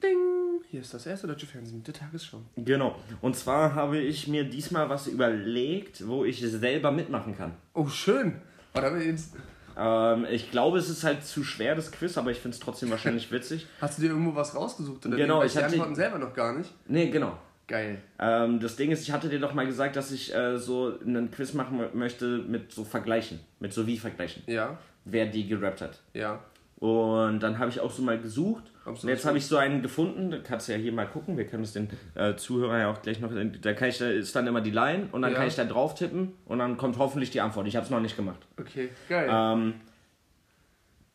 Ding! 0.00 0.60
Hier 0.70 0.80
ist 0.82 0.94
das 0.94 1.04
erste 1.04 1.26
deutsche 1.26 1.46
Fernsehen 1.46 1.78
mit 1.78 1.86
der 1.88 1.94
Tagesschau. 1.94 2.42
genau. 2.56 2.94
Und 3.20 3.34
zwar 3.36 3.74
habe 3.74 3.98
ich 3.98 4.28
mir 4.28 4.44
diesmal 4.44 4.88
was 4.88 5.08
überlegt, 5.08 6.06
wo 6.06 6.24
ich 6.24 6.40
selber 6.42 6.92
mitmachen 6.92 7.36
kann. 7.36 7.54
Oh, 7.74 7.88
schön. 7.88 8.40
Oh, 8.74 8.80
wir 8.82 9.04
jetzt, 9.04 9.34
Ähm, 9.76 10.26
ich 10.30 10.52
glaube, 10.52 10.78
es 10.78 10.88
ist 10.88 11.02
halt 11.02 11.24
zu 11.24 11.42
schwer, 11.42 11.74
das 11.74 11.90
Quiz, 11.90 12.16
aber 12.16 12.30
ich 12.30 12.38
finde 12.38 12.54
es 12.54 12.60
trotzdem 12.60 12.90
wahrscheinlich 12.90 13.32
witzig. 13.32 13.66
hast 13.80 13.98
du 13.98 14.02
dir 14.02 14.10
irgendwo 14.10 14.34
was 14.36 14.54
rausgesucht? 14.54 15.04
Oder 15.06 15.16
Genau, 15.16 15.42
ich 15.42 15.52
die 15.52 15.58
hatte- 15.58 15.66
Antworten 15.72 15.96
selber 15.96 16.18
noch 16.18 16.32
gar 16.34 16.56
nicht. 16.56 16.72
Nee, 16.86 17.10
genau. 17.10 17.36
Geil. 17.68 17.98
Ähm, 18.20 18.60
das 18.60 18.76
Ding 18.76 18.90
ist, 18.92 19.02
ich 19.02 19.12
hatte 19.12 19.28
dir 19.28 19.40
doch 19.40 19.52
mal 19.54 19.66
gesagt, 19.66 19.96
dass 19.96 20.12
ich 20.12 20.32
äh, 20.34 20.56
so 20.58 20.98
einen 21.04 21.30
Quiz 21.30 21.52
machen 21.52 21.80
mö- 21.80 21.94
möchte 21.94 22.38
mit 22.38 22.70
so 22.72 22.84
Vergleichen. 22.84 23.40
Mit 23.58 23.72
so 23.72 23.86
wie 23.86 23.98
Vergleichen. 23.98 24.42
Ja, 24.46 24.78
Wer 25.04 25.26
die 25.26 25.46
gerappt 25.46 25.80
hat. 25.82 26.00
ja. 26.14 26.40
Und 26.78 27.40
dann 27.40 27.58
habe 27.58 27.70
ich 27.70 27.80
auch 27.80 27.90
so 27.90 28.02
mal 28.02 28.18
gesucht. 28.20 28.64
Und 28.84 29.02
jetzt 29.04 29.24
habe 29.24 29.38
ich 29.38 29.46
so 29.46 29.56
einen 29.56 29.80
gefunden. 29.80 30.30
Da 30.30 30.36
kannst 30.40 30.68
du 30.68 30.72
ja 30.72 30.78
hier 30.78 30.92
mal 30.92 31.06
gucken. 31.06 31.38
Wir 31.38 31.46
können 31.46 31.62
es 31.62 31.72
den 31.72 31.88
äh, 32.14 32.36
Zuhörern 32.36 32.80
ja 32.80 32.90
auch 32.90 33.00
gleich 33.00 33.18
noch. 33.18 33.30
Da 33.62 33.72
kann 33.72 33.88
ich, 33.88 33.96
da 33.96 34.10
ist 34.10 34.36
dann 34.36 34.46
immer 34.46 34.60
die 34.60 34.72
Line 34.72 35.08
und 35.10 35.22
dann 35.22 35.32
Ja. 35.32 35.38
kann 35.38 35.48
ich 35.48 35.54
da 35.56 35.64
drauf 35.64 35.94
tippen 35.94 36.32
und 36.44 36.58
dann 36.58 36.76
kommt 36.76 36.98
hoffentlich 36.98 37.30
die 37.30 37.40
Antwort. 37.40 37.66
Ich 37.66 37.76
habe 37.76 37.84
es 37.86 37.90
noch 37.90 38.00
nicht 38.00 38.14
gemacht. 38.14 38.46
Okay, 38.60 38.90
geil. 39.08 39.26
Ähm, 39.32 39.74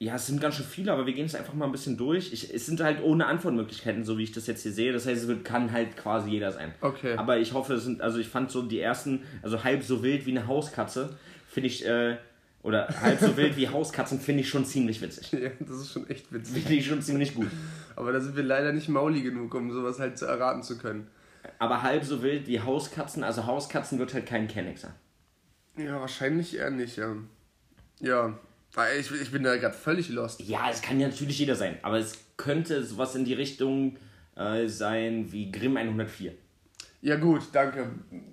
ja, 0.01 0.15
es 0.15 0.25
sind 0.25 0.41
ganz 0.41 0.55
schön 0.55 0.65
viele, 0.65 0.91
aber 0.91 1.05
wir 1.05 1.13
gehen 1.13 1.27
es 1.27 1.35
einfach 1.35 1.53
mal 1.53 1.65
ein 1.65 1.71
bisschen 1.71 1.95
durch. 1.95 2.33
Ich, 2.33 2.51
es 2.51 2.65
sind 2.65 2.81
halt 2.81 3.03
ohne 3.03 3.27
Antwortmöglichkeiten, 3.27 4.03
so 4.03 4.17
wie 4.17 4.23
ich 4.23 4.31
das 4.31 4.47
jetzt 4.47 4.63
hier 4.63 4.71
sehe. 4.71 4.93
Das 4.93 5.05
heißt, 5.05 5.21
es 5.21 5.27
wird, 5.27 5.45
kann 5.45 5.71
halt 5.71 5.95
quasi 5.95 6.31
jeder 6.31 6.51
sein. 6.51 6.73
Okay. 6.81 7.13
Aber 7.17 7.37
ich 7.37 7.53
hoffe, 7.53 7.75
es 7.75 7.83
sind, 7.83 8.01
also 8.01 8.17
ich 8.17 8.27
fand 8.27 8.49
so 8.49 8.63
die 8.63 8.79
ersten, 8.79 9.21
also 9.43 9.63
halb 9.63 9.83
so 9.83 10.01
wild 10.01 10.25
wie 10.25 10.31
eine 10.31 10.47
Hauskatze, 10.47 11.15
finde 11.47 11.67
ich, 11.67 11.85
äh, 11.85 12.17
oder 12.63 12.87
halb 12.99 13.19
so 13.19 13.37
wild 13.37 13.55
wie 13.57 13.69
Hauskatzen, 13.69 14.19
finde 14.19 14.41
ich 14.41 14.49
schon 14.49 14.65
ziemlich 14.65 15.03
witzig. 15.03 15.31
ja, 15.39 15.51
das 15.59 15.81
ist 15.81 15.93
schon 15.93 16.09
echt 16.09 16.33
witzig. 16.33 16.63
Finde 16.63 16.73
ich 16.79 16.87
schon 16.87 17.03
ziemlich 17.03 17.35
gut. 17.35 17.51
Aber 17.95 18.11
da 18.11 18.19
sind 18.19 18.35
wir 18.35 18.43
leider 18.43 18.73
nicht 18.73 18.89
mauli 18.89 19.21
genug, 19.21 19.53
um 19.53 19.71
sowas 19.71 19.99
halt 19.99 20.17
zu 20.17 20.25
erraten 20.25 20.63
zu 20.63 20.79
können. 20.79 21.11
Aber 21.59 21.83
halb 21.83 22.03
so 22.05 22.23
wild 22.23 22.47
wie 22.47 22.59
Hauskatzen, 22.59 23.23
also 23.23 23.45
Hauskatzen 23.45 23.99
wird 23.99 24.15
halt 24.15 24.25
kein 24.25 24.47
Kennex 24.47 24.81
sein. 24.81 24.93
Ja, 25.77 25.99
wahrscheinlich 25.99 26.57
eher 26.57 26.71
nicht, 26.71 26.97
ja. 26.97 27.15
Ja, 27.99 28.35
weil 28.73 28.99
ich, 28.99 29.11
ich 29.11 29.31
bin 29.31 29.43
da 29.43 29.55
gerade 29.57 29.75
völlig 29.75 30.09
lost. 30.09 30.41
Ja, 30.41 30.69
es 30.69 30.81
kann 30.81 30.99
ja 30.99 31.07
natürlich 31.07 31.39
jeder 31.39 31.55
sein, 31.55 31.77
aber 31.81 31.97
es 31.99 32.17
könnte 32.37 32.83
sowas 32.83 33.15
in 33.15 33.25
die 33.25 33.33
Richtung 33.33 33.97
äh, 34.35 34.67
sein 34.67 35.31
wie 35.31 35.51
Grimm 35.51 35.77
104. 35.77 36.33
Ja 37.03 37.15
gut, 37.17 37.41
danke. 37.51 37.87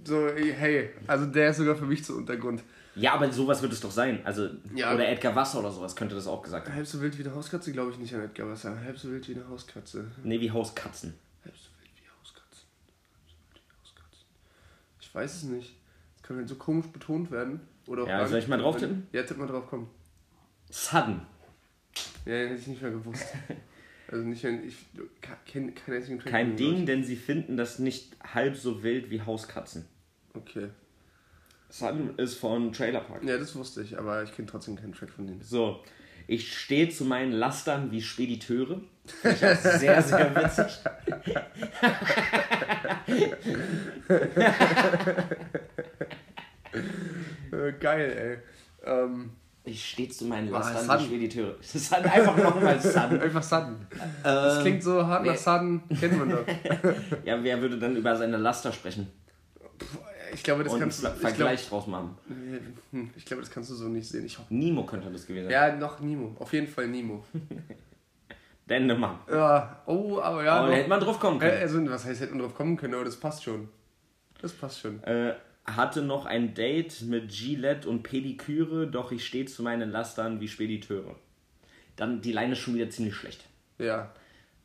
So, 0.05 0.29
hey, 0.29 0.91
also 1.07 1.25
der 1.27 1.51
ist 1.51 1.57
sogar 1.57 1.75
für 1.77 1.87
mich 1.87 2.05
zu 2.05 2.17
Untergrund. 2.17 2.63
Ja, 2.95 3.15
aber 3.15 3.31
sowas 3.33 3.63
wird 3.63 3.73
es 3.73 3.81
doch 3.81 3.91
sein. 3.91 4.21
Also, 4.25 4.49
Ja. 4.75 4.93
oder 4.95 5.09
Edgar 5.09 5.35
Wasser 5.35 5.61
oder 5.61 5.71
sowas 5.71 5.95
könnte 5.97 6.15
das 6.15 6.27
auch 6.27 6.43
gesagt 6.43 6.67
haben. 6.69 6.75
Halb 6.75 6.87
so 6.87 7.01
wild 7.01 7.17
wie 7.19 7.23
eine 7.25 7.35
Hauskatze, 7.35 7.73
glaube 7.73 7.93
ich 7.93 7.99
nicht 7.99 8.13
an 8.15 8.23
Edgar 8.23 8.49
Wasser. 8.49 8.79
Halb 8.81 8.99
so 8.99 9.11
wild 9.11 9.27
wie 9.29 9.35
eine 9.37 9.49
Hauskatze. 9.49 10.11
Nee, 10.25 10.41
wie 10.41 10.51
Hauskatzen. 10.51 11.15
Halb 11.45 11.55
so 11.57 11.71
wild 11.81 11.93
wie 11.97 12.09
Hauskatzen. 12.21 12.65
Halb 13.15 13.23
so 13.25 13.55
wild 13.55 13.63
wie 13.65 13.81
Hauskatzen. 13.81 14.27
Ich 15.01 15.15
weiß 15.15 15.35
es 15.37 15.43
nicht. 15.45 15.77
Es 16.17 16.23
kann 16.23 16.37
halt 16.37 16.49
so 16.49 16.57
komisch 16.57 16.87
betont 16.89 17.31
werden. 17.31 17.61
Oder 17.87 18.07
Ja, 18.07 18.27
soll 18.27 18.41
ich 18.41 18.49
mal 18.49 18.59
drauf 18.59 18.79
werden. 18.81 19.07
Ja, 19.13 19.23
tipp 19.23 19.39
mal 19.39 19.47
drauf, 19.47 19.65
komm. 19.71 19.89
Sudden. 20.71 21.23
Ja, 22.25 22.35
hätte 22.35 22.55
ich 22.55 22.67
nicht 22.67 22.83
mehr 22.83 22.91
gewusst. 22.91 23.27
Also 24.11 24.25
nicht, 24.25 24.43
wenn 24.43 24.67
ich 24.67 24.75
kenne 25.45 25.73
keinen 25.73 25.97
einzigen 25.97 26.19
Track. 26.19 26.33
Kein 26.33 26.57
Ding, 26.57 26.87
denn 26.87 27.05
sie 27.05 27.15
finden 27.15 27.59
das 27.59 27.79
nicht 27.79 28.17
halb 28.23 28.57
so 28.57 28.83
wild 28.83 29.11
wie 29.11 29.21
Hauskatzen. 29.21 29.85
Okay. 30.33 30.71
Sudden 31.69 32.17
ist 32.17 32.37
von 32.37 32.73
Trailer 32.73 33.01
Park. 33.01 33.23
Ja, 33.25 33.37
das 33.37 33.55
wusste 33.55 33.83
ich, 33.83 33.99
aber 33.99 34.23
ich 34.23 34.35
kenne 34.35 34.49
trotzdem 34.49 34.77
keinen 34.77 34.95
Track 34.95 35.11
von 35.11 35.27
denen. 35.27 35.43
So, 35.43 35.83
ich 36.27 36.57
stehe 36.57 36.89
zu 36.89 37.05
meinen 37.05 37.33
Lastern 37.33 37.91
wie 37.91 38.01
Spediteure. 38.01 38.81
Finde 39.05 39.37
ich 39.37 39.45
auch 39.45 39.57
sehr, 39.57 40.03
sehr 40.03 40.35
witzig. 40.35 40.79
Geil, 47.81 48.43
ey. 48.85 48.91
Ähm, 48.91 49.33
Ich 49.71 49.91
stehe 49.91 50.09
zu 50.09 50.25
meinen 50.25 50.49
Ah, 50.55 50.59
Lastern 50.59 50.85
Sudden. 50.87 51.01
wie 51.01 51.07
Spediteure. 51.27 51.55
Das 51.61 51.75
ist 51.75 51.93
halt 51.93 52.07
einfach 52.07 52.37
nochmal 52.37 52.81
Sudden. 52.81 53.21
einfach 53.23 53.43
Sudden. 53.43 53.87
Das 54.23 54.61
klingt 54.63 54.83
so 54.83 55.07
hart 55.07 55.27
nach. 55.27 55.37
Sudden, 55.37 55.83
kennt 56.01 56.19
man 56.19 56.31
doch. 56.31 56.45
Ja, 57.25 57.43
wer 57.43 57.61
würde 57.61 57.79
dann 57.79 57.97
über 57.97 58.17
seine 58.17 58.37
Laster 58.39 58.73
sprechen? 58.73 59.09
Ich 60.35 60.43
glaube, 60.43 60.65
das 60.65 60.73
Und 60.75 60.81
kannst 60.81 60.99
du. 61.03 61.07
Ver- 61.07 61.15
Ich, 61.15 61.21
glaub, 61.21 61.31
Vergleich 61.35 61.69
draus 61.69 61.87
machen. 61.87 62.17
hm, 62.93 63.11
ich 63.17 63.25
glaube, 63.25 63.43
das 63.43 63.51
kannst 63.51 63.71
du 63.71 63.75
so 63.75 63.89
nicht 63.89 64.09
sehen. 64.09 64.25
Ich 64.27 64.39
hoffe. 64.39 64.53
Nemo 64.55 64.85
könnte 64.85 65.11
das 65.11 65.27
gewesen 65.27 65.45
sein. 65.45 65.53
Ja, 65.53 65.75
noch 65.77 66.01
Nemo. 66.01 66.35
Auf 66.39 66.53
jeden 66.53 66.67
Fall 66.67 66.87
Nemo. 66.89 67.25
Dendemann. 68.69 69.19
Ja, 69.31 69.83
oh, 69.87 70.21
aber 70.21 70.45
ja. 70.45 70.53
Aber 70.57 70.67
da 70.67 70.71
noch- 70.73 70.77
hätte 70.79 70.89
man 70.91 71.01
drauf 71.01 71.19
kommen 71.19 71.39
können. 71.39 71.59
also, 71.61 71.91
was 71.91 72.05
heißt, 72.05 72.21
hätte 72.21 72.33
man 72.35 72.43
drauf 72.43 72.55
kommen 72.55 72.77
können, 72.77 72.95
aber 72.95 73.05
das 73.05 73.17
passt 73.17 73.43
schon. 73.45 73.69
Das 74.43 74.53
passt 74.53 74.81
schon. 74.81 75.03
Äh, 75.05 75.35
hatte 75.77 76.03
noch 76.03 76.27
ein 76.27 76.55
Date 76.55 77.03
mit 77.03 77.31
Gillette 77.31 77.89
und 77.89 78.03
Pediküre, 78.03 78.87
doch 78.87 79.13
ich 79.13 79.27
stehe 79.27 79.45
zu 79.47 79.63
meinen 79.63 79.91
Lastern 79.91 80.41
wie 80.41 80.49
Spediteure. 80.49 81.15
Dann 81.97 82.21
die 82.21 82.33
Line 82.33 82.53
ist 82.53 82.59
schon 82.61 82.75
wieder 82.75 82.91
ziemlich 82.91 83.15
schlecht. 83.15 83.45
Ja. 83.79 84.13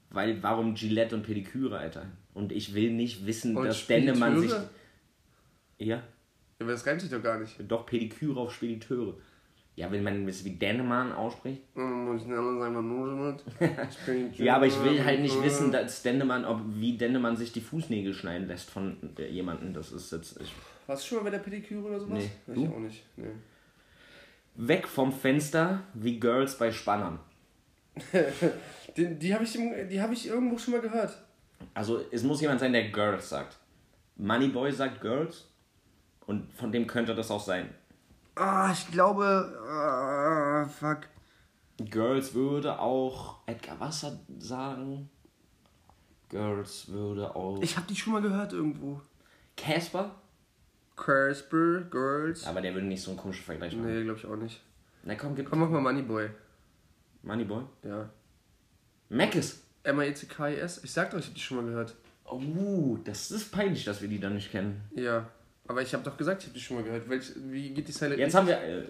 Weil 0.09 0.41
warum 0.43 0.75
Gillette 0.75 1.15
und 1.15 1.23
Pediküre, 1.23 1.77
Alter? 1.77 2.05
Und 2.33 2.51
ich 2.51 2.73
will 2.73 2.91
nicht 2.91 3.25
wissen, 3.25 3.55
Und 3.57 3.65
dass 3.65 3.87
Dendemann 3.87 4.39
sich. 4.39 4.49
Spediteure? 4.51 4.69
Ja, 5.79 5.85
Ja, 5.97 6.03
aber 6.59 6.71
das 6.71 6.85
reimt 6.85 7.01
sich 7.01 7.09
doch 7.09 7.21
gar 7.23 7.39
nicht. 7.39 7.55
doch 7.67 7.85
Pediküre 7.85 8.39
auf 8.39 8.53
Spediteure. 8.53 9.15
Ja, 9.75 9.91
wenn 9.91 10.03
man 10.03 10.27
wissen, 10.27 10.45
wie 10.45 10.51
Dendemann 10.55 11.11
ausspricht. 11.13 11.63
Hm, 11.73 12.05
Muss 12.05 12.21
ich 12.21 12.27
sagen, 12.27 12.59
bin 14.05 14.33
Ja, 14.45 14.57
aber 14.57 14.67
ich 14.67 14.83
will 14.83 15.03
halt 15.03 15.21
nicht 15.21 15.41
wissen, 15.43 15.71
dass 15.71 16.03
Dendemann, 16.03 16.45
ob 16.45 16.61
wie 16.75 16.95
Dendemann 16.95 17.35
sich 17.35 17.51
die 17.51 17.61
Fußnägel 17.61 18.13
schneiden 18.13 18.47
lässt 18.47 18.69
von 18.69 18.97
äh, 19.17 19.27
jemandem. 19.31 19.73
Das 19.73 19.91
ist 19.91 20.11
jetzt. 20.11 20.39
Ich, 20.39 20.51
Warst 20.87 21.03
du 21.03 21.07
schon 21.07 21.17
mal 21.19 21.23
bei 21.25 21.29
der 21.31 21.39
Pediküre 21.39 21.85
oder 21.87 21.99
sowas? 21.99 22.19
Nee. 22.19 22.29
Ich 22.47 22.53
Du? 22.53 22.73
auch 22.73 22.79
nicht. 22.79 23.03
Nee. 23.15 23.27
weg 24.55 24.87
vom 24.87 25.11
Fenster 25.11 25.81
wie 25.93 26.19
Girls 26.19 26.57
bei 26.57 26.71
Spannern. 26.71 27.19
Die, 28.97 29.15
die 29.17 29.33
habe 29.33 29.43
ich, 29.43 29.53
die 29.53 30.01
hab 30.01 30.11
ich 30.11 30.27
irgendwo 30.27 30.57
schon 30.57 30.73
mal 30.73 30.81
gehört. 30.81 31.17
Also 31.73 32.01
es 32.11 32.21
muss 32.23 32.41
jemand 32.41 32.59
sein, 32.59 32.73
der 32.73 32.89
Girls 32.89 33.29
sagt. 33.29 33.57
Moneyboy 34.17 34.71
sagt 34.71 35.01
Girls 35.01 35.47
und 36.27 36.51
von 36.53 36.71
dem 36.71 36.85
könnte 36.85 37.15
das 37.15 37.31
auch 37.31 37.43
sein. 37.43 37.73
Ah, 38.35 38.71
ich 38.71 38.91
glaube. 38.91 39.57
Ah, 39.67 40.65
fuck. 40.65 41.07
Girls 41.77 42.33
würde 42.35 42.77
auch 42.79 43.37
Edgar 43.47 43.79
Wasser 43.79 44.19
sagen. 44.37 45.09
Girls 46.29 46.87
würde 46.89 47.35
auch 47.35 47.59
Ich 47.61 47.75
habe 47.77 47.87
die 47.87 47.95
schon 47.95 48.13
mal 48.13 48.21
gehört 48.21 48.53
irgendwo. 48.53 49.01
Casper, 49.57 50.11
Casper, 50.95 51.81
Girls. 51.89 52.45
aber 52.45 52.61
der 52.61 52.73
würde 52.73 52.85
nicht 52.87 53.01
so 53.01 53.11
einen 53.11 53.19
komischen 53.19 53.43
Vergleich 53.43 53.75
machen. 53.75 53.93
Nee, 53.93 54.03
glaube 54.03 54.19
ich 54.19 54.25
auch 54.25 54.35
nicht. 54.35 54.61
Na 55.03 55.15
komm, 55.15 55.35
gib 55.35 55.49
Komm, 55.49 55.59
mach 55.59 55.69
mal 55.69 55.81
Moneyboy. 55.81 56.29
Moneyboy. 57.23 57.63
Ja. 57.83 58.09
Mackes. 59.09 59.61
M-A-E-C-K-I-S. 59.83 60.83
Ich 60.83 60.91
sag 60.91 61.11
doch, 61.11 61.19
ich 61.19 61.25
habe 61.25 61.35
die 61.35 61.41
schon 61.41 61.57
mal 61.57 61.65
gehört. 61.65 61.95
Oh, 62.25 62.97
das 63.03 63.31
ist 63.31 63.51
peinlich, 63.51 63.83
dass 63.85 64.01
wir 64.01 64.07
die 64.07 64.19
dann 64.19 64.35
nicht 64.35 64.51
kennen. 64.51 64.81
Ja. 64.95 65.27
Aber 65.67 65.81
ich 65.81 65.93
habe 65.93 66.03
doch 66.03 66.17
gesagt, 66.17 66.41
ich 66.43 66.47
habe 66.49 66.57
die 66.57 66.63
schon 66.63 66.77
mal 66.77 66.83
gehört. 66.83 67.09
Welch, 67.09 67.31
wie 67.49 67.69
geht 67.73 67.87
die 67.87 67.91
Silent 67.91 68.19
Jetzt 68.19 68.35
haben 68.35 68.47
wir. 68.47 68.61
Äh, 68.61 68.83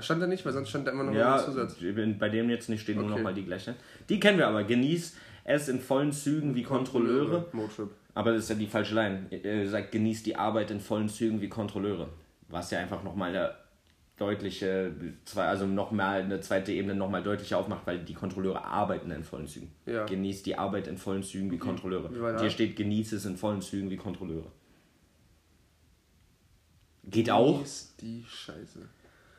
Stand 0.00 0.22
da 0.22 0.26
nicht, 0.28 0.46
weil 0.46 0.52
sonst 0.52 0.68
stand 0.68 0.86
da 0.86 0.92
immer 0.92 1.02
noch 1.02 1.12
ja, 1.12 1.36
ein 1.36 1.44
Zusatz. 1.44 1.74
bei 2.20 2.28
dem 2.28 2.48
jetzt 2.50 2.68
nicht 2.68 2.82
stehen 2.82 2.96
nur 2.96 3.06
Okay. 3.06 3.14
noch 3.16 3.22
mal 3.22 3.34
die 3.34 3.44
gleichen. 3.44 3.74
Die 4.08 4.20
kennen 4.20 4.38
wir 4.38 4.46
aber. 4.46 4.62
Genieß 4.62 5.16
es 5.44 5.68
in 5.68 5.80
vollen 5.80 6.12
Zügen 6.12 6.54
wie 6.54 6.62
Kontrolleure. 6.62 7.48
Motrip. 7.52 7.90
Aber 8.18 8.32
das 8.32 8.42
ist 8.42 8.48
ja 8.48 8.56
die 8.56 8.66
falsche 8.66 8.96
Line. 8.96 9.26
Er 9.30 9.68
sagt, 9.68 9.92
genießt 9.92 10.26
die 10.26 10.34
Arbeit 10.34 10.72
in 10.72 10.80
vollen 10.80 11.08
Zügen 11.08 11.40
wie 11.40 11.48
Kontrolleure. 11.48 12.08
Was 12.48 12.72
ja 12.72 12.80
einfach 12.80 13.04
nochmal 13.04 13.28
eine 13.28 13.54
deutliche, 14.16 14.92
also 15.36 15.66
nochmal 15.66 16.22
eine 16.22 16.40
zweite 16.40 16.72
Ebene 16.72 16.96
nochmal 16.96 17.22
deutlicher 17.22 17.58
aufmacht, 17.58 17.86
weil 17.86 18.00
die 18.00 18.14
Kontrolleure 18.14 18.64
arbeiten 18.64 19.12
in 19.12 19.22
vollen 19.22 19.46
Zügen. 19.46 19.70
Ja. 19.86 20.04
Genießt 20.04 20.44
die 20.46 20.58
Arbeit 20.58 20.88
in 20.88 20.98
vollen 20.98 21.22
Zügen 21.22 21.52
wie 21.52 21.58
Kontrolleure. 21.58 22.10
Wie? 22.10 22.40
Hier 22.40 22.50
steht, 22.50 22.74
genießt 22.74 23.12
es 23.12 23.24
in 23.24 23.36
vollen 23.36 23.62
Zügen 23.62 23.88
wie 23.88 23.96
Kontrolleure. 23.96 24.50
Geht 27.04 27.30
auch, 27.30 27.62
Ist 27.62 28.02
die 28.02 28.24
Scheiße. 28.28 28.80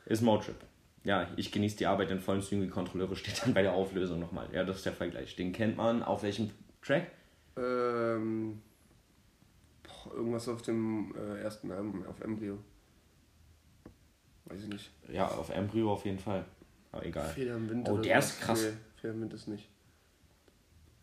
ist 0.05 0.21
Motrip. 0.21 0.55
Ja, 1.03 1.27
ich 1.35 1.51
genieße 1.51 1.75
die 1.75 1.85
Arbeit 1.85 2.11
in 2.11 2.21
vollen 2.21 2.41
Zügen 2.41 2.61
wie 2.63 2.69
Kontrolleure, 2.69 3.17
steht 3.17 3.43
dann 3.43 3.53
bei 3.53 3.61
der 3.61 3.73
Auflösung 3.73 4.21
nochmal. 4.21 4.47
Ja, 4.53 4.63
das 4.63 4.77
ist 4.77 4.85
der 4.85 4.93
Vergleich. 4.93 5.35
Den 5.35 5.51
kennt 5.51 5.75
man 5.75 6.01
auf 6.01 6.23
welchem 6.23 6.51
Track? 6.81 7.07
Ähm, 7.57 8.61
irgendwas 10.13 10.47
auf 10.47 10.61
dem 10.61 11.13
äh, 11.15 11.41
ersten 11.41 11.71
Album, 11.71 12.05
auf 12.05 12.19
Embryo. 12.21 12.57
Weiß 14.45 14.63
ich 14.63 14.67
nicht. 14.67 14.91
Ja, 15.11 15.27
auf 15.27 15.49
Embryo 15.49 15.93
auf 15.93 16.05
jeden 16.05 16.19
Fall. 16.19 16.45
Aber 16.91 17.05
egal. 17.05 17.29
Feder 17.29 17.55
im 17.55 17.69
Wind. 17.69 17.87
Oh, 17.89 17.97
der 17.97 18.19
ist 18.19 18.41
krass. 18.41 18.63
Nee, 18.63 18.77
Feder 18.95 19.13
im 19.13 19.21
Wind 19.21 19.33
ist 19.33 19.47
nicht. 19.47 19.69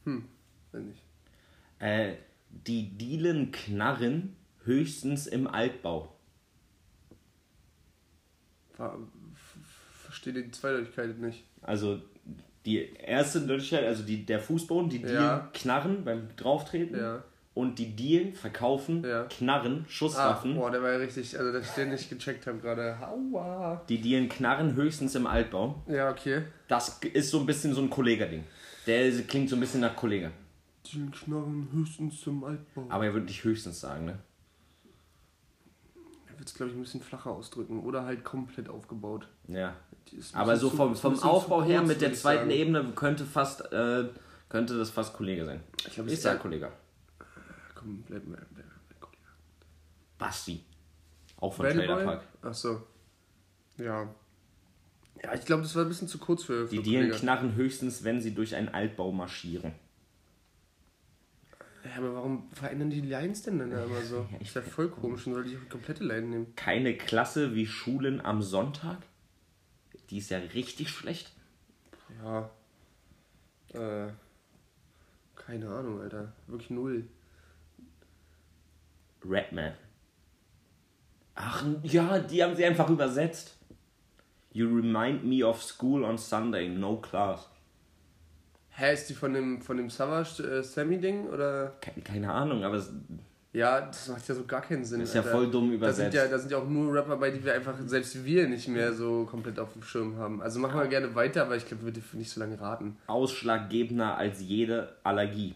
Hm, 0.05 0.25
weiß 0.73 0.83
nicht. 0.83 1.03
Äh, 1.79 2.15
die 2.49 2.97
dealen 2.97 3.53
Knarren 3.53 4.37
höchstens 4.65 5.27
im 5.27 5.47
Altbau. 5.47 6.13
Ver 8.73 8.99
Verstehe 10.03 10.33
die 10.33 10.51
Zweideutigkeit 10.51 11.19
nicht. 11.19 11.45
Also 11.63 12.01
die 12.65 12.93
erste 12.95 13.41
Möglichkeit, 13.41 13.85
also 13.85 14.03
die, 14.03 14.25
der 14.25 14.41
Fußboden, 14.41 14.89
die 14.91 15.01
dealen 15.01 15.17
Ja. 15.17 15.51
Knarren 15.53 16.05
beim 16.05 16.35
Drauftreten. 16.37 16.97
Ja. 16.97 17.25
Und 17.57 17.79
die 17.79 17.97
dealen, 17.97 18.35
verkaufen 18.35 19.03
Ja. 19.03 19.25
Knarren, 19.25 19.85
Ah, 19.87 19.91
Schusswaffen. 19.91 20.57
boah, 20.57 20.71
der 20.71 20.83
war 20.83 20.93
ja 20.93 20.99
richtig, 20.99 21.39
also 21.39 21.53
dass 21.53 21.65
ich 21.67 21.73
den 21.73 21.89
nicht 21.89 22.11
gecheckt 22.11 22.47
habe 22.47 22.59
gerade. 22.59 22.99
Aua. 23.01 23.81
Die 23.89 23.99
dealen 23.99 24.29
Knarren 24.29 24.75
höchstens 24.75 25.15
im 25.15 25.27
Altbau. 25.27 25.83
Ja, 25.89 26.11
okay. 26.11 26.43
Das 26.69 27.01
ist 27.15 27.31
so 27.31 27.41
ein 27.41 27.47
bisschen 27.47 27.73
so 27.73 27.81
ein 27.81 27.89
Kollega-Ding. 27.89 28.45
Der 28.87 29.11
klingt 29.23 29.49
so 29.49 29.57
ein 29.57 29.61
bisschen 29.61 29.81
nach 29.81 29.97
Kollege. 29.97 30.33
Die 30.85 31.07
Knarren 31.11 31.67
höchstens 31.73 32.21
zum 32.21 32.45
Altbau. 32.45 32.85
Aber 32.91 33.07
er 33.07 33.15
würde 33.15 33.25
nicht 33.25 33.43
höchstens 33.43 33.81
sagen, 33.81 34.05
ne? 34.05 34.19
Er 36.31 36.39
wird 36.39 36.49
es, 36.49 36.55
glaube 36.55 36.73
ich, 36.73 36.77
ein 36.77 36.83
bisschen 36.83 37.01
flacher 37.01 37.31
ausdrücken. 37.31 37.81
Oder 37.81 38.05
halt 38.05 38.23
komplett 38.23 38.69
aufgebaut. 38.69 39.29
Ja. 39.49 39.75
Aber 40.35 40.59
so 40.59 40.69
vom, 40.69 40.95
vom 40.95 41.19
Aufbau 41.23 41.65
her 41.65 41.81
mit 41.81 42.03
der 42.03 42.13
zweiten 42.13 42.41
sagen. 42.41 42.51
Ebene 42.51 42.85
könnte 42.95 43.25
fast 43.25 43.73
äh, 43.73 44.05
könnte 44.51 44.77
das 44.79 44.91
fast 44.91 45.15
Kollege 45.15 45.47
sein. 45.47 45.61
Ich 45.89 45.95
glaub, 45.95 46.07
Ich, 46.07 46.13
es 46.13 46.19
ist 46.19 46.23
sag 46.25 46.35
ja- 46.35 46.39
Kollege. 46.43 46.71
Komm, 47.87 48.03
bleib 48.03 48.27
mal. 48.27 48.47
bleib 48.53 48.67
mal- 48.67 48.73
Basti. 50.19 50.65
Auch 51.39 51.53
von 51.55 51.67
Bad 51.67 51.75
Trailer? 51.75 52.05
Park. 52.05 52.25
Ach 52.43 52.55
so. 52.55 52.87
Ja. 53.79 54.09
Ja, 55.23 55.35
ich 55.35 55.45
glaube, 55.45 55.63
das 55.63 55.75
war 55.77 55.83
ein 55.83 55.89
bisschen 55.89 56.09
zu 56.09 56.19
kurz 56.19 56.45
für. 56.45 56.67
Die 56.67 56.79
für 56.79 56.83
Dielen 56.83 57.03
Kollege. 57.09 57.19
knarren 57.21 57.55
höchstens, 57.55 58.03
wenn 58.05 58.21
sie 58.21 58.35
durch 58.35 58.55
einen 58.55 58.69
Altbau 58.71 59.13
marschieren. 59.13 59.73
Ja, 61.85 61.99
aber 61.99 62.15
warum 62.15 62.51
verändern 62.53 62.91
die 62.91 63.01
Lines 63.03 63.43
denn 63.43 63.59
dann 63.59 63.71
da 63.71 63.85
immer 63.85 64.01
so? 64.03 64.27
Ja, 64.33 64.37
ich 64.41 64.49
ist 64.49 64.55
ja 64.57 64.63
voll 64.63 64.89
komisch. 64.89 65.25
Dann 65.25 65.35
sollte 65.35 65.51
ich 65.51 65.57
auch 65.57 65.63
die 65.63 65.69
komplette 65.69 66.05
Line 66.05 66.27
nehmen. 66.27 66.57
Keine 66.57 66.97
Klasse 66.97 67.55
wie 67.55 67.67
Schulen 67.67 68.21
am 68.21 68.43
Sonntag. 68.43 68.99
Die 70.11 70.19
ist 70.19 70.31
ja 70.31 70.39
richtig 70.39 70.89
schlecht. 70.91 71.33
Ja. 72.23 72.51
Äh. 73.75 74.09
Keine 75.35 75.69
Ahnung, 75.69 76.01
Alter. 76.01 76.33
Wirklich 76.47 76.71
null. 76.71 77.07
Redman. 79.29 79.73
Ach 81.35 81.65
ja, 81.83 82.19
die 82.19 82.43
haben 82.43 82.55
sie 82.57 82.65
einfach 82.65 82.89
übersetzt. 82.89 83.57
You 84.53 84.67
remind 84.69 85.25
me 85.25 85.45
of 85.47 85.63
school 85.63 86.03
on 86.05 86.17
Sunday, 86.17 86.69
no 86.69 86.97
class. 86.97 87.49
Hä, 88.71 88.93
ist 88.95 89.09
die 89.09 89.15
von 89.15 89.33
dem, 89.35 89.61
von 89.61 89.77
dem 89.77 89.91
Savage 89.91 90.43
äh, 90.43 90.63
Sammy-Ding? 90.63 91.29
Oder? 91.29 91.75
Keine, 91.81 92.03
keine 92.03 92.33
Ahnung, 92.33 92.63
aber 92.65 92.77
es 92.77 92.91
Ja, 93.53 93.83
das 93.83 94.09
macht 94.09 94.27
ja 94.29 94.35
so 94.35 94.45
gar 94.45 94.61
keinen 94.63 94.85
Sinn. 94.85 95.01
ist 95.01 95.15
ja 95.15 95.23
voll 95.23 95.51
dumm 95.51 95.79
Da 95.81 95.93
sind, 95.93 96.07
übersetzt. 96.09 96.15
ja, 96.15 96.27
da 96.29 96.39
sind 96.39 96.51
ja 96.53 96.59
auch 96.59 96.69
nur 96.69 96.93
Rapper 96.95 97.17
bei, 97.17 97.31
die 97.31 97.43
wir 97.45 97.55
einfach, 97.55 97.75
selbst 97.87 98.23
wir 98.25 98.49
nicht 98.49 98.69
mehr 98.69 98.93
so 98.95 99.25
komplett 99.25 99.59
auf 99.59 99.73
dem 99.75 99.83
Schirm 99.83 100.17
haben. 100.17 100.41
Also 100.43 100.59
machen 100.59 100.79
wir 100.81 100.87
gerne 100.89 101.15
weiter, 101.15 101.43
aber 101.43 101.57
ich 101.57 101.67
glaube, 101.67 101.85
wir 101.87 101.93
dürfen 101.93 102.19
nicht 102.19 102.31
so 102.31 102.41
lange 102.41 102.59
raten. 102.61 102.97
Ausschlaggebender 103.07 104.17
als 104.17 104.41
jede 104.41 104.97
Allergie. 105.05 105.55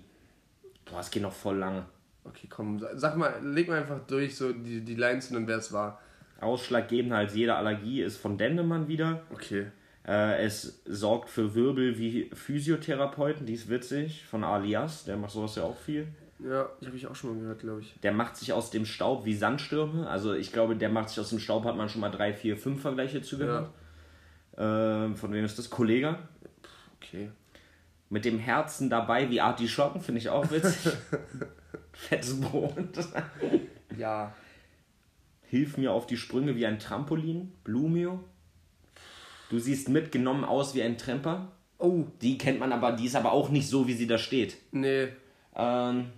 Boah, 0.87 1.01
es 1.01 1.11
geht 1.11 1.23
noch 1.23 1.33
voll 1.33 1.57
lange. 1.59 1.85
Okay, 2.25 2.47
komm, 2.49 2.81
sag 2.95 3.17
mal, 3.17 3.35
leg 3.43 3.69
mal 3.69 3.81
einfach 3.81 4.01
durch, 4.07 4.37
so 4.37 4.53
die, 4.53 4.83
die 4.85 4.95
Lines 4.95 5.31
und 5.31 5.47
wer 5.47 5.57
es 5.57 5.73
war. 5.73 6.01
Ausschlaggebender 6.41 7.17
als 7.17 7.35
jede 7.35 7.55
Allergie 7.55 8.03
ist 8.03 8.17
von 8.17 8.39
Dendemann 8.39 8.89
wieder. 8.89 9.23
Okay. 9.33 9.67
Äh, 10.07 10.45
es 10.45 10.83
sorgt 10.87 11.29
für 11.29 11.55
Wirbel 11.55 11.99
wie 11.99 12.31
Physiotherapeuten, 12.33 13.47
die 13.47 13.55
ist 13.55 13.69
witzig. 13.69 14.25
Von 14.25 14.45
Alias, 14.45 15.05
der 15.05 15.17
macht 15.17 15.33
sowas 15.33 15.57
ja 15.57 15.65
auch 15.65 15.77
viel. 15.77 16.09
Ja, 16.39 16.71
die 16.81 16.87
habe 16.87 16.97
ich 16.97 17.07
auch 17.07 17.15
schon 17.15 17.35
mal 17.35 17.41
gehört, 17.41 17.61
glaube 17.61 17.83
ich. 17.83 17.95
Der 18.03 18.13
macht 18.13 18.37
sich 18.37 18.53
aus 18.53 18.71
dem 18.71 18.87
Staub 18.87 19.27
wie 19.27 19.35
Sandstürme. 19.35 20.09
Also 20.09 20.33
ich 20.33 20.53
glaube, 20.53 20.75
der 20.77 20.89
macht 20.89 21.11
sich 21.11 21.21
aus 21.21 21.29
dem 21.31 21.39
Staub, 21.39 21.65
hat 21.65 21.77
man 21.77 21.89
schon 21.89 22.01
mal 22.01 22.11
drei, 22.11 22.33
vier, 22.33 22.57
fünf 22.57 22.81
Vergleiche 22.81 23.21
zugehört. 23.21 23.71
Äh, 24.57 25.15
von 25.15 25.33
wem 25.33 25.45
ist 25.45 25.59
das? 25.59 25.69
Kollege. 25.69 26.19
Okay. 26.97 27.31
Mit 28.09 28.25
dem 28.25 28.39
Herzen 28.39 28.89
dabei 28.89 29.31
wie 29.31 29.41
Artischocken, 29.41 30.01
finde 30.01 30.21
ich 30.21 30.31
auch 30.31 30.51
witzig. 30.51 30.93
Fettes 31.93 32.41
Brot. 32.41 32.75
Ja. 33.99 34.35
Hilf 35.43 35.77
mir 35.77 35.93
auf 35.93 36.07
die 36.07 36.17
Sprünge 36.17 36.55
wie 36.55 36.65
ein 36.65 36.79
Trampolin. 36.79 37.53
Blumio. 37.65 38.23
Du 39.51 39.59
siehst 39.59 39.89
mitgenommen 39.89 40.45
aus 40.45 40.75
wie 40.77 40.83
ein 40.83 40.97
Tremper. 40.97 41.51
Oh, 41.79 42.05
Die 42.23 42.39
kennt 42.39 42.61
man 42.61 42.73
aber, 42.73 42.93
die 42.93 43.07
ist 43.07 43.17
aber 43.17 43.33
auch 43.33 43.49
nicht 43.49 43.69
so, 43.69 43.89
wie 43.89 43.95
sie 43.95 44.07
da 44.07 44.17
steht. 44.17 44.57
nee. 44.71 45.09
Ähm, 45.57 46.13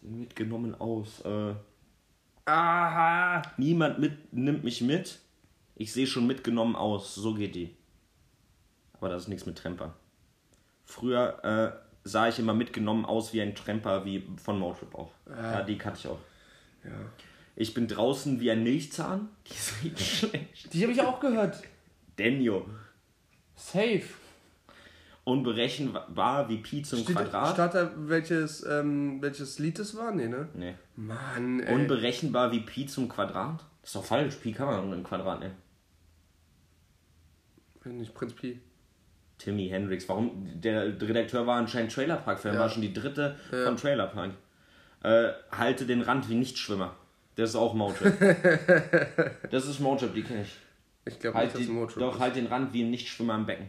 sieht 0.00 0.10
mitgenommen 0.10 0.74
aus. 0.74 1.20
Äh, 1.24 1.54
Aha. 2.46 3.42
niemand 3.56 4.00
mit, 4.00 4.32
nimmt 4.32 4.64
mich 4.64 4.80
mit. 4.80 5.20
Ich 5.76 5.92
sehe 5.92 6.08
schon 6.08 6.26
mitgenommen 6.26 6.74
aus. 6.74 7.14
So 7.14 7.34
geht 7.34 7.54
die. 7.54 7.76
Aber 8.94 9.08
das 9.08 9.22
ist 9.22 9.28
nichts 9.28 9.46
mit 9.46 9.56
Tremper. 9.56 9.94
Früher 10.84 11.38
äh, 11.44 11.91
sah 12.04 12.28
ich 12.28 12.38
immer 12.38 12.54
mitgenommen 12.54 13.04
aus 13.04 13.32
wie 13.32 13.40
ein 13.40 13.54
Tremper, 13.54 14.04
wie 14.04 14.26
von 14.42 14.58
Motrip 14.58 14.94
auch. 14.94 15.12
Ja, 15.28 15.62
die 15.62 15.78
kannte 15.78 16.00
ich 16.00 16.06
auch. 16.08 16.18
Ja. 16.84 16.90
Ich 17.54 17.74
bin 17.74 17.86
draußen 17.86 18.40
wie 18.40 18.50
ein 18.50 18.62
Milchzahn. 18.62 19.28
Die 19.46 19.52
ist 19.52 19.84
richtig 19.84 20.18
schlecht. 20.18 20.72
Die 20.72 20.82
habe 20.82 20.92
ich 20.92 21.00
auch 21.00 21.20
gehört. 21.20 21.62
Denio. 22.18 22.66
Safe. 23.54 24.02
Unberechenbar 25.24 26.48
wie 26.48 26.56
Pi 26.56 26.82
zum 26.82 27.00
Steht, 27.00 27.14
Quadrat. 27.14 27.54
Steht 27.54 27.74
da, 27.74 27.92
welches, 27.96 28.66
ähm, 28.66 29.22
welches 29.22 29.60
Lied 29.60 29.78
das 29.78 29.96
war? 29.96 30.12
Nee, 30.12 30.26
ne? 30.26 30.48
nee. 30.54 30.74
Mann, 30.96 31.60
ey. 31.60 31.72
Unberechenbar 31.74 32.50
wie 32.50 32.60
Pi 32.60 32.86
zum 32.86 33.08
Quadrat? 33.08 33.64
Das 33.82 33.90
ist 33.90 33.96
doch 33.96 34.04
falsch. 34.04 34.34
Pi 34.36 34.52
kann 34.52 34.66
man 34.66 34.92
im 34.92 35.04
Quadrat 35.04 35.40
nehmen. 35.40 35.54
Weiß 37.84 37.92
nicht, 37.92 38.14
Prinz 38.14 38.32
Pi. 38.32 38.60
Timmy 39.42 39.68
Hendrix. 39.68 40.08
Warum? 40.08 40.48
Der 40.60 40.84
Redakteur 41.00 41.46
war 41.46 41.56
anscheinend 41.58 41.92
Trailer 41.92 42.16
Park 42.16 42.38
Fan, 42.40 42.54
Ja. 42.54 42.60
war 42.60 42.68
schon 42.68 42.82
die 42.82 42.92
dritte 42.92 43.36
Ja. 43.50 43.64
von 43.64 43.76
Trailer 43.76 44.06
Park. 44.06 44.30
Äh, 45.02 45.30
halte 45.50 45.84
den 45.86 46.02
Rand 46.02 46.28
wie 46.28 46.34
Nichtschwimmer. 46.34 46.94
Das 47.34 47.50
ist 47.50 47.56
auch 47.56 47.74
Motrip. 47.74 48.14
das 49.50 49.66
ist 49.66 49.80
Motrip, 49.80 50.14
die 50.14 50.22
kenne 50.22 50.42
ich. 50.42 50.56
Ich 51.04 51.18
glaube 51.18 51.38
Halt 51.38 51.46
nicht, 51.48 51.56
dass 51.58 51.66
die, 51.66 51.72
Motrip 51.72 51.98
doch, 51.98 52.14
ist. 52.14 52.20
halt 52.20 52.36
den 52.36 52.46
Rand 52.46 52.72
wie 52.72 52.84
ein 52.84 52.90
Nichtschwimmer 52.90 53.34
im 53.34 53.46
Becken. 53.46 53.68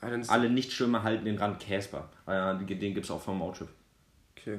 Ah, 0.00 0.10
Alle 0.28 0.48
Nichtschwimmer 0.48 1.02
halten 1.02 1.24
den 1.24 1.36
Rand 1.38 1.60
Casper. 1.60 2.08
Ah 2.24 2.54
den 2.54 2.94
gibt's 2.94 3.10
auch 3.10 3.20
vom 3.20 3.38
Motrip. 3.38 3.68
Okay. 4.38 4.58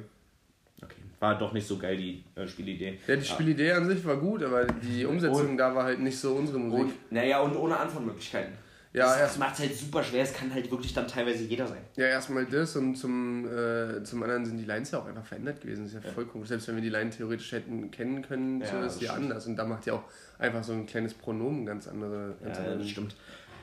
Okay. 0.80 0.94
War 1.18 1.36
doch 1.36 1.52
nicht 1.52 1.66
so 1.66 1.76
geil, 1.78 1.96
die 1.96 2.22
äh, 2.36 2.46
Spielidee. 2.46 2.98
Ja, 3.08 3.16
die 3.16 3.24
Spielidee 3.24 3.72
an 3.72 3.88
sich 3.88 4.04
war 4.04 4.16
gut, 4.16 4.42
aber 4.44 4.64
die 4.66 5.04
Umsetzung 5.12 5.56
da 5.56 5.74
war 5.74 5.84
halt 5.84 5.98
nicht 5.98 6.16
so 6.18 6.34
unsere 6.36 6.58
Musik. 6.60 6.84
Und, 6.84 7.12
naja, 7.12 7.40
und 7.40 7.56
ohne 7.56 7.76
Antwortmöglichkeiten. 7.76 8.52
Ja, 8.92 9.18
das, 9.18 9.36
macht 9.36 9.54
es 9.54 9.60
halt 9.60 9.76
super 9.76 10.02
schwer. 10.02 10.22
Es 10.22 10.32
kann 10.32 10.52
halt 10.52 10.70
wirklich 10.70 10.94
dann 10.94 11.06
teilweise 11.06 11.44
jeder 11.44 11.66
sein. 11.66 11.82
Ja, 11.96 12.06
erstmal 12.06 12.46
das 12.46 12.74
und 12.76 12.96
zum, 12.96 13.46
äh, 13.46 14.02
zum 14.02 14.22
anderen 14.22 14.46
sind 14.46 14.56
die 14.58 14.64
Lines 14.64 14.90
ja 14.90 14.98
auch 15.00 15.06
einfach 15.06 15.24
verändert 15.24 15.60
gewesen. 15.60 15.84
Das 15.84 15.92
ist 15.94 16.04
ja, 16.04 16.10
voll 16.10 16.24
komisch. 16.26 16.48
Selbst 16.48 16.68
wenn 16.68 16.76
wir 16.76 16.82
die 16.82 16.88
Line 16.88 17.10
theoretisch 17.10 17.52
hätten 17.52 17.90
kennen 17.90 18.22
können, 18.22 18.62
so 18.62 18.66
Ja, 18.76 18.80
ist 18.80 18.86
das 18.86 18.98
die 18.98 19.04
stimmt. 19.06 19.24
anders. 19.24 19.46
Und 19.46 19.56
da 19.56 19.64
macht 19.66 19.84
ja 19.86 19.92
auch 19.94 20.04
einfach 20.38 20.64
so 20.64 20.72
ein 20.72 20.86
kleines 20.86 21.12
Pronomen 21.14 21.66
ganz 21.66 21.86
andere. 21.86 22.34
Ganz 22.42 22.56
Ja, 22.58 22.64
andere 22.64 22.78
das 22.78 22.88
stimmt. 22.88 23.14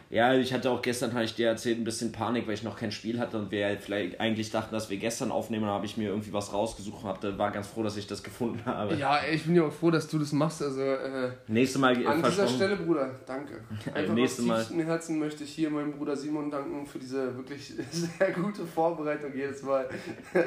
Ja, 0.09 0.33
ich 0.33 0.53
hatte 0.53 0.69
auch 0.69 0.81
gestern, 0.81 1.13
habe 1.13 1.23
ich 1.23 1.33
dir 1.33 1.47
erzählt, 1.47 1.79
ein 1.79 1.83
bisschen 1.83 2.11
Panik, 2.11 2.45
weil 2.45 2.53
ich 2.53 2.63
noch 2.63 2.77
kein 2.77 2.91
Spiel 2.91 3.19
hatte 3.19 3.37
und 3.37 3.49
wir 3.49 3.77
vielleicht 3.79 4.19
eigentlich 4.19 4.51
dachten, 4.51 4.73
dass 4.73 4.89
wir 4.89 4.97
gestern 4.97 5.31
aufnehmen, 5.31 5.65
habe 5.65 5.85
ich 5.85 5.97
mir 5.97 6.09
irgendwie 6.09 6.31
was 6.31 6.53
rausgesucht 6.53 7.03
und 7.03 7.09
hab, 7.09 7.37
war 7.37 7.51
ganz 7.51 7.67
froh, 7.67 7.81
dass 7.81 7.97
ich 7.97 8.05
das 8.05 8.21
gefunden 8.21 8.63
habe. 8.65 8.95
Ja, 8.95 9.19
ich 9.29 9.45
bin 9.45 9.55
ja 9.55 9.63
auch 9.63 9.73
froh, 9.73 9.89
dass 9.89 10.07
du 10.07 10.19
das 10.19 10.31
machst. 10.31 10.61
Also, 10.61 10.81
äh, 10.81 11.31
Nächstes 11.47 11.81
Mal 11.81 12.05
an 12.05 12.21
dieser 12.21 12.47
Stelle, 12.47 12.75
Bruder, 12.75 13.15
danke. 13.25 13.55
Einfach 13.93 14.13
nächstes 14.13 14.47
aus 14.49 14.67
tiefstem 14.67 14.81
Herzen 14.85 15.19
möchte 15.19 15.43
ich 15.43 15.51
hier 15.51 15.69
meinem 15.69 15.93
Bruder 15.93 16.15
Simon 16.15 16.51
danken 16.51 16.85
für 16.85 16.99
diese 16.99 17.35
wirklich 17.35 17.73
sehr 17.91 18.31
gute 18.31 18.65
Vorbereitung 18.65 19.35
jedes 19.35 19.63
Mal. 19.63 19.89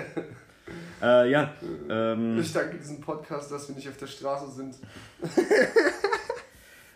Äh, 1.01 1.31
ja. 1.31 1.55
Ähm, 1.89 2.39
ich 2.39 2.53
danke 2.53 2.77
diesem 2.77 3.01
Podcast, 3.01 3.51
dass 3.51 3.69
wir 3.69 3.75
nicht 3.75 3.89
auf 3.89 3.97
der 3.97 4.07
Straße 4.07 4.51
sind. 4.51 4.77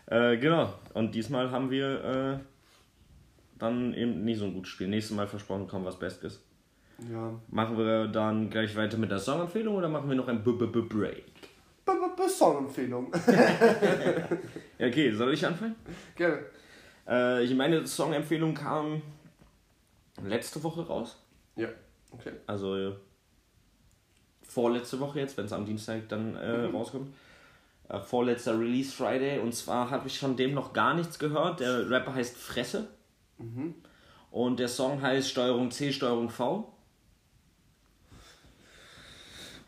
äh, 0.07 0.37
genau. 0.37 0.75
Und 0.93 1.15
diesmal 1.15 1.51
haben 1.51 1.71
wir 1.71 2.05
äh, 2.05 2.52
dann 3.63 3.95
eben 3.95 4.25
nicht 4.25 4.39
so 4.39 4.45
ein 4.47 4.55
gutes 4.55 4.71
Spiel. 4.71 4.89
Nächstes 4.89 5.17
Mal 5.17 5.27
versprochen 5.27 5.69
kommt 5.69 5.85
was 5.85 5.99
Bestes. 5.99 6.43
Ja. 7.11 7.33
Machen 7.49 7.79
wir 7.79 8.07
dann 8.09 8.51
gleich 8.51 8.77
weiter 8.77 8.97
mit 8.97 9.11
der 9.11 9.19
Songempfehlung 9.19 9.75
oder 9.77 9.89
machen 9.89 10.09
wir 10.09 10.17
noch 10.17 10.29
ein 10.29 10.43
B 10.45 10.51
-B 10.51 10.67
-B 10.71 10.89
Break? 10.89 11.25
B 11.85 11.91
-B 11.93 12.17
-B 12.17 12.29
Songempfehlung. 12.29 13.13
ja, 14.79 14.87
okay, 14.87 15.13
soll 15.13 15.33
ich 15.33 15.45
anfangen? 15.45 15.75
Gerne. 16.17 16.45
Äh, 17.09 17.45
ich 17.45 17.55
meine, 17.55 17.87
Songempfehlung 17.87 18.55
kam 18.55 19.03
letzte 20.25 20.63
Woche 20.63 20.87
raus. 20.87 21.21
Ja, 21.57 21.69
okay. 22.13 22.33
Also 22.47 22.95
vorletzte 24.43 25.01
Woche 25.01 25.21
jetzt, 25.21 25.37
wenn 25.37 25.47
es 25.47 25.53
am 25.53 25.65
Dienstag 25.67 26.09
dann 26.09 26.37
äh, 26.37 26.69
Mhm. 26.69 26.77
rauskommt. 26.77 27.15
Äh, 27.89 27.99
vorletzter 28.01 28.59
Release 28.59 28.93
Friday 28.93 29.41
und 29.41 29.55
zwar 29.55 29.91
habe 29.91 30.07
ich 30.07 30.19
von 30.21 30.37
dem 30.37 30.55
noch 30.55 30.73
gar 30.73 30.95
nichts 30.95 31.19
gehört. 31.19 31.59
Der 31.61 31.91
Rapper 31.91 32.15
heißt 32.15 32.37
Fresse 32.37 32.87
Mhm. 33.43 33.75
und 34.31 34.59
der 34.59 34.69
Song 34.69 35.03
heißt 35.03 35.31
Steuerung 35.31 35.71
C, 35.71 35.93
Steuerung 35.93 36.31
V. 36.31 36.73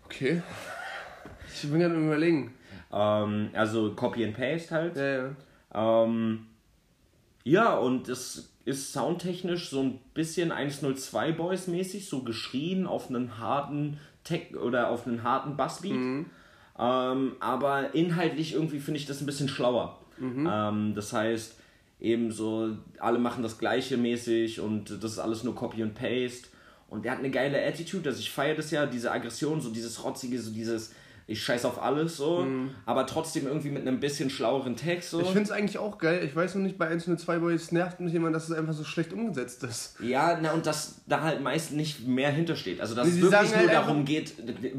Okay. 0.06 0.42
Ich 1.52 1.68
bin 1.68 1.80
gerade 1.80 1.94
überlegen. 1.94 2.54
Ähm, 2.92 3.50
also 3.52 3.94
Copy 3.94 4.24
and 4.24 4.36
Paste 4.36 4.70
halt. 4.74 4.96
Ja, 4.96 5.32
ja. 5.74 6.04
Ähm, 6.04 6.46
ja, 7.42 7.76
und 7.76 8.08
es 8.08 8.52
ist 8.64 8.92
soundtechnisch 8.92 9.68
so 9.70 9.82
ein 9.82 9.98
bisschen 10.14 10.52
102 10.52 11.32
Boys 11.32 11.66
mäßig, 11.66 12.08
so 12.08 12.22
geschrien 12.22 12.86
auf 12.86 13.08
einen 13.10 13.38
harten 13.38 13.98
Tech 14.22 14.56
oder 14.56 14.88
auf 14.90 15.06
einen 15.06 15.22
harten 15.22 15.56
Bassbeat. 15.56 15.92
Ähm, 16.78 17.36
aber 17.40 17.94
inhaltlich 17.94 18.54
irgendwie 18.54 18.80
finde 18.80 18.98
ich 18.98 19.06
das 19.06 19.20
ein 19.20 19.26
bisschen 19.26 19.48
schlauer. 19.48 19.98
Ähm, 20.48 20.94
das 20.94 21.12
heißt, 21.12 21.58
eben 22.00 22.32
so, 22.32 22.76
alle 22.98 23.18
machen 23.18 23.42
das 23.42 23.58
gleiche 23.58 23.96
mäßig 23.96 24.60
und 24.60 24.90
das 25.02 25.12
ist 25.12 25.18
alles 25.18 25.44
nur 25.44 25.54
Copy 25.54 25.82
and 25.82 25.94
Paste. 25.94 26.48
Und 26.88 27.04
der 27.04 27.12
hat 27.12 27.18
eine 27.18 27.30
geile 27.30 27.64
Attitude, 27.64 28.08
also 28.08 28.20
ich 28.20 28.30
feiere 28.30 28.56
das 28.56 28.70
ja, 28.70 28.86
diese 28.86 29.10
Aggression, 29.10 29.60
so 29.60 29.70
dieses 29.70 30.04
Rotzige, 30.04 30.40
so 30.40 30.52
dieses 30.52 30.92
ich 31.26 31.42
scheiß 31.42 31.64
auf 31.64 31.82
alles 31.82 32.18
so, 32.18 32.46
aber 32.84 33.06
trotzdem 33.06 33.46
irgendwie 33.46 33.70
mit 33.70 33.86
einem 33.86 33.98
bisschen 33.98 34.28
schlaueren 34.28 34.76
Text 34.76 35.10
so. 35.10 35.20
Ich 35.20 35.28
finde 35.28 35.44
es 35.44 35.50
eigentlich 35.50 35.78
auch 35.78 35.96
geil. 35.96 36.22
Ich 36.24 36.36
weiß 36.36 36.54
noch 36.56 36.62
nicht, 36.62 36.76
bei 36.76 36.88
102 36.88 37.38
Boys 37.38 37.72
nervt 37.72 38.00
mich 38.00 38.14
immer, 38.14 38.30
dass 38.30 38.48
es 38.50 38.56
einfach 38.56 38.74
so 38.74 38.84
schlecht 38.84 39.12
umgesetzt 39.12 39.62
ist. 39.64 39.96
Ja, 40.00 40.38
na 40.40 40.52
und 40.52 40.66
dass 40.66 41.00
da 41.06 41.22
halt 41.22 41.42
meist 41.42 41.72
nicht 41.72 42.06
mehr 42.06 42.30
hintersteht. 42.30 42.80
Also 42.80 42.94
dass 42.94 43.08
Nee, 43.08 43.14
es 43.14 43.22
wirklich 43.22 43.50
nur 43.50 43.58
halt 43.58 43.72
darum 43.72 44.04
geht, 44.04 44.34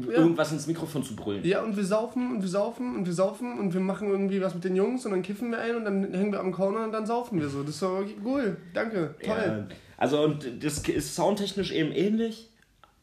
irgendwas 0.08 0.52
ins 0.52 0.68
Mikrofon 0.68 1.02
zu 1.02 1.16
brüllen. 1.16 1.44
Ja, 1.44 1.62
und 1.62 1.76
wir 1.76 1.84
saufen 1.84 2.30
und 2.36 2.42
wir 2.42 2.48
saufen 2.48 2.94
und 2.94 3.06
wir 3.06 3.14
saufen 3.14 3.58
und 3.58 3.74
wir 3.74 3.80
machen 3.80 4.08
irgendwie 4.08 4.40
was 4.40 4.54
mit 4.54 4.62
den 4.62 4.76
Jungs 4.76 5.04
und 5.04 5.10
dann 5.12 5.22
kiffen 5.22 5.50
wir 5.50 5.60
ein 5.60 5.74
und 5.74 5.84
dann 5.84 6.14
hängen 6.14 6.30
wir 6.30 6.38
am 6.38 6.52
Corner 6.52 6.84
und 6.84 6.92
dann 6.92 7.06
saufen 7.06 7.40
wir 7.40 7.48
so. 7.48 7.62
Das 7.62 7.70
ist 7.70 7.82
doch 7.82 8.04
cool. 8.24 8.56
Danke. 8.72 9.16
Toll. 9.24 9.36
Ja, 9.36 9.66
also 9.96 10.22
und 10.22 10.62
das 10.62 10.78
ist 10.78 11.14
soundtechnisch 11.16 11.72
eben 11.72 11.90
ähnlich, 11.90 12.50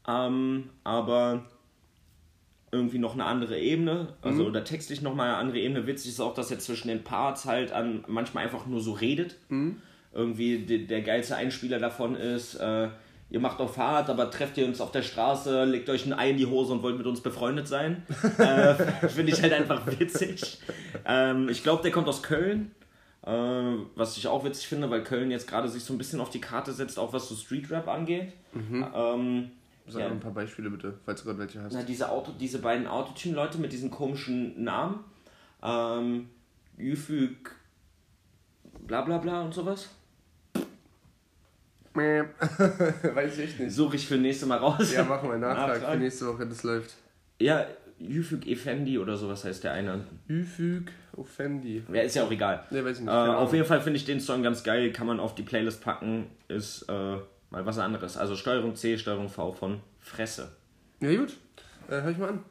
ähm, 0.08 0.70
aber 0.84 1.46
irgendwie 2.74 2.98
noch 3.00 3.14
eine 3.14 3.24
andere 3.26 3.58
Ebene, 3.58 4.10
also 4.22 4.42
Mhm. 4.44 4.50
oder 4.50 4.64
textlich 4.66 5.02
noch 5.02 5.16
mal 5.16 5.26
eine 5.30 5.38
andere 5.38 5.60
Ebene. 5.60 5.88
Witzig 5.88 6.12
ist 6.12 6.20
auch, 6.20 6.34
dass 6.34 6.52
er 6.52 6.60
zwischen 6.60 6.90
den 6.90 7.04
Parts 7.04 7.46
halt 7.46 7.72
an 7.72 8.04
manchmal 8.08 8.44
einfach 8.44 8.66
nur 8.66 8.82
so 8.82 8.92
redet. 8.94 9.36
Mhm. 9.50 9.78
Irgendwie 10.14 10.60
de, 10.60 10.86
der 10.86 11.02
geilste 11.02 11.36
Einspieler 11.36 11.80
davon 11.80 12.16
ist, 12.16 12.56
äh, 12.56 12.90
ihr 13.30 13.40
macht 13.40 13.60
auf 13.62 13.78
hart, 13.78 14.10
aber 14.10 14.30
trefft 14.30 14.58
ihr 14.58 14.66
uns 14.66 14.80
auf 14.82 14.92
der 14.92 15.02
Straße, 15.02 15.64
legt 15.66 15.90
euch 15.90 16.06
ein 16.06 16.14
Ei 16.14 16.32
in 16.32 16.38
die 16.38 16.46
Hose 16.46 16.74
und 16.74 16.84
wollt 16.84 16.98
mit 16.98 17.08
uns 17.08 17.22
befreundet 17.22 17.68
sein. 17.68 18.04
äh, 18.38 18.76
Finde 19.08 19.32
ich 19.32 19.42
halt 19.42 19.54
einfach 19.54 19.82
witzig. 20.00 20.60
Ähm, 21.06 21.50
ich 21.50 21.64
glaube, 21.64 21.82
der 21.84 21.92
kommt 21.92 22.08
aus 22.08 22.22
Köln. 22.22 22.72
Äh, 23.26 23.32
was 23.96 24.18
ich 24.18 24.28
auch 24.28 24.44
witzig 24.44 24.68
finde, 24.68 24.90
weil 24.90 25.02
Köln 25.04 25.32
jetzt 25.32 25.48
gerade 25.48 25.70
sich 25.70 25.84
so 25.84 25.94
ein 25.94 25.98
bisschen 25.98 26.20
auf 26.20 26.30
die 26.30 26.42
Karte 26.42 26.74
setzt, 26.74 27.00
auch 27.00 27.14
was 27.14 27.30
so 27.30 27.36
Street 27.36 27.72
Rap 27.72 27.88
angeht. 27.88 28.34
Ähm, 28.54 29.52
Sag 29.88 30.02
ja, 30.02 30.08
mal 30.08 30.14
ein 30.16 30.20
paar 30.22 30.32
Beispiele 30.34 30.70
bitte, 30.70 30.94
falls 31.06 31.22
du 31.22 31.28
gerade 31.28 31.40
welche 31.40 31.62
hast. 31.62 31.74
na, 31.74 31.84
diese, 31.84 32.10
Auto, 32.10 32.32
diese 32.40 32.60
beiden 32.60 32.88
Autotune-Leute 32.88 33.58
mit 33.58 33.72
diesen 33.74 33.92
komischen 33.92 34.64
Namen. 34.64 35.04
Ähm, 35.62 36.30
Yüfüg, 36.78 37.52
bla 38.88 39.02
bla 39.02 39.18
bla 39.18 39.42
und 39.42 39.54
sowas. 39.54 39.90
weiß 41.94 43.38
ich 43.38 43.44
echt 43.44 43.60
nicht. 43.60 43.72
Suche 43.72 43.98
ich 43.98 44.08
für 44.08 44.18
nächste 44.18 44.46
Mal 44.48 44.58
raus. 44.58 44.92
Ja, 44.94 45.04
machen 45.04 45.30
wir 45.30 45.34
einen 45.34 45.42
Nachtrag 45.42 45.68
Nachtrag. 45.80 45.92
für 45.94 45.98
nächste 46.00 46.28
Woche, 46.28 46.48
das 46.48 46.64
läuft. 46.64 46.96
Ja, 47.40 47.66
Yüfüg 48.00 48.48
Efendi 48.48 48.98
oder 48.98 49.16
sowas 49.16 49.44
heißt 49.46 49.64
der 49.64 49.74
eine. 49.74 50.04
Üfüg 50.28 50.92
Offendi. 51.16 51.84
Ja, 51.94 52.02
ist 52.02 52.16
ja 52.16 52.24
auch 52.24 52.32
egal. 52.32 52.64
Ne, 52.72 52.84
weiß 52.84 52.98
ich 52.98 53.02
Äh, 53.02 53.06
nicht. 53.06 53.14
keine 53.14 53.38
auf 53.38 53.54
jeden 53.54 53.66
Fall 53.66 53.82
finde 53.82 53.98
ich 53.98 54.06
den 54.06 54.20
Song 54.20 54.42
ganz 54.42 54.64
geil, 54.64 54.92
kann 54.92 55.06
man 55.06 55.20
auf 55.20 55.36
die 55.36 55.44
Playlist 55.44 55.84
packen. 55.84 56.26
Ist 56.48 56.84
äh, 56.90 57.18
mal 57.54 57.66
was 57.66 57.78
anderes. 57.78 58.18
Also 58.18 58.36
Steuerung 58.36 58.76
C, 58.76 58.98
Steuerung 58.98 59.30
V 59.30 59.54
von 59.54 59.80
Fresse. 60.00 60.52
Ja, 61.00 61.16
gut. 61.16 61.38
Äh, 61.88 62.02
hör 62.02 62.10
ich 62.10 62.18
mal 62.18 62.30
an. 62.30 62.44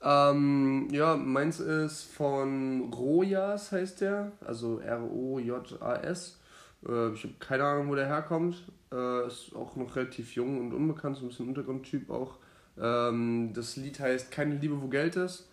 Ähm, 0.00 0.88
ja, 0.90 1.16
meins 1.16 1.60
ist 1.60 2.02
von 2.02 2.92
Rojas, 2.92 3.72
heißt 3.72 4.02
der. 4.02 4.32
Also 4.44 4.80
R-O-J-A-S. 4.80 6.38
Äh, 6.86 7.12
ich 7.12 7.24
habe 7.24 7.34
keine 7.38 7.64
Ahnung, 7.64 7.88
wo 7.88 7.94
der 7.94 8.06
herkommt. 8.06 8.56
Äh, 8.92 9.26
ist 9.26 9.54
auch 9.54 9.76
noch 9.76 9.94
relativ 9.96 10.34
jung 10.34 10.60
und 10.60 10.74
unbekannt, 10.74 11.16
so 11.16 11.24
ein 11.24 11.28
bisschen 11.28 11.48
Untergrundtyp 11.48 12.10
auch. 12.10 12.34
Ähm, 12.80 13.52
das 13.54 13.76
Lied 13.76 14.00
heißt 14.00 14.30
Keine 14.30 14.56
Liebe, 14.56 14.80
wo 14.80 14.88
Geld 14.88 15.16
ist. 15.16 15.48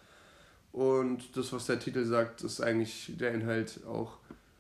Und 0.72 1.38
das, 1.38 1.54
was 1.54 1.68
der 1.68 1.80
Titel 1.80 2.04
sagt, 2.06 2.42
ist 2.42 2.60
eigentlich 2.60 3.14
der 3.18 3.34
Inhalt 3.34 3.82
auch. 3.88 4.18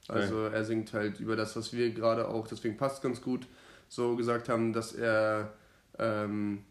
Also 0.08 0.46
er 0.46 0.64
singt 0.64 0.94
halt 0.94 1.20
über 1.20 1.36
das, 1.36 1.56
was 1.56 1.74
wir 1.74 1.90
gerade 1.92 2.28
auch, 2.28 2.48
deswegen 2.48 2.78
passt 2.78 3.02
ganz 3.02 3.22
gut, 3.22 3.48
so 3.88 4.16
gesagt 4.16 4.50
haben, 4.50 4.74
dass 4.74 4.94
er 4.94 5.54
ähm, 6.00 6.64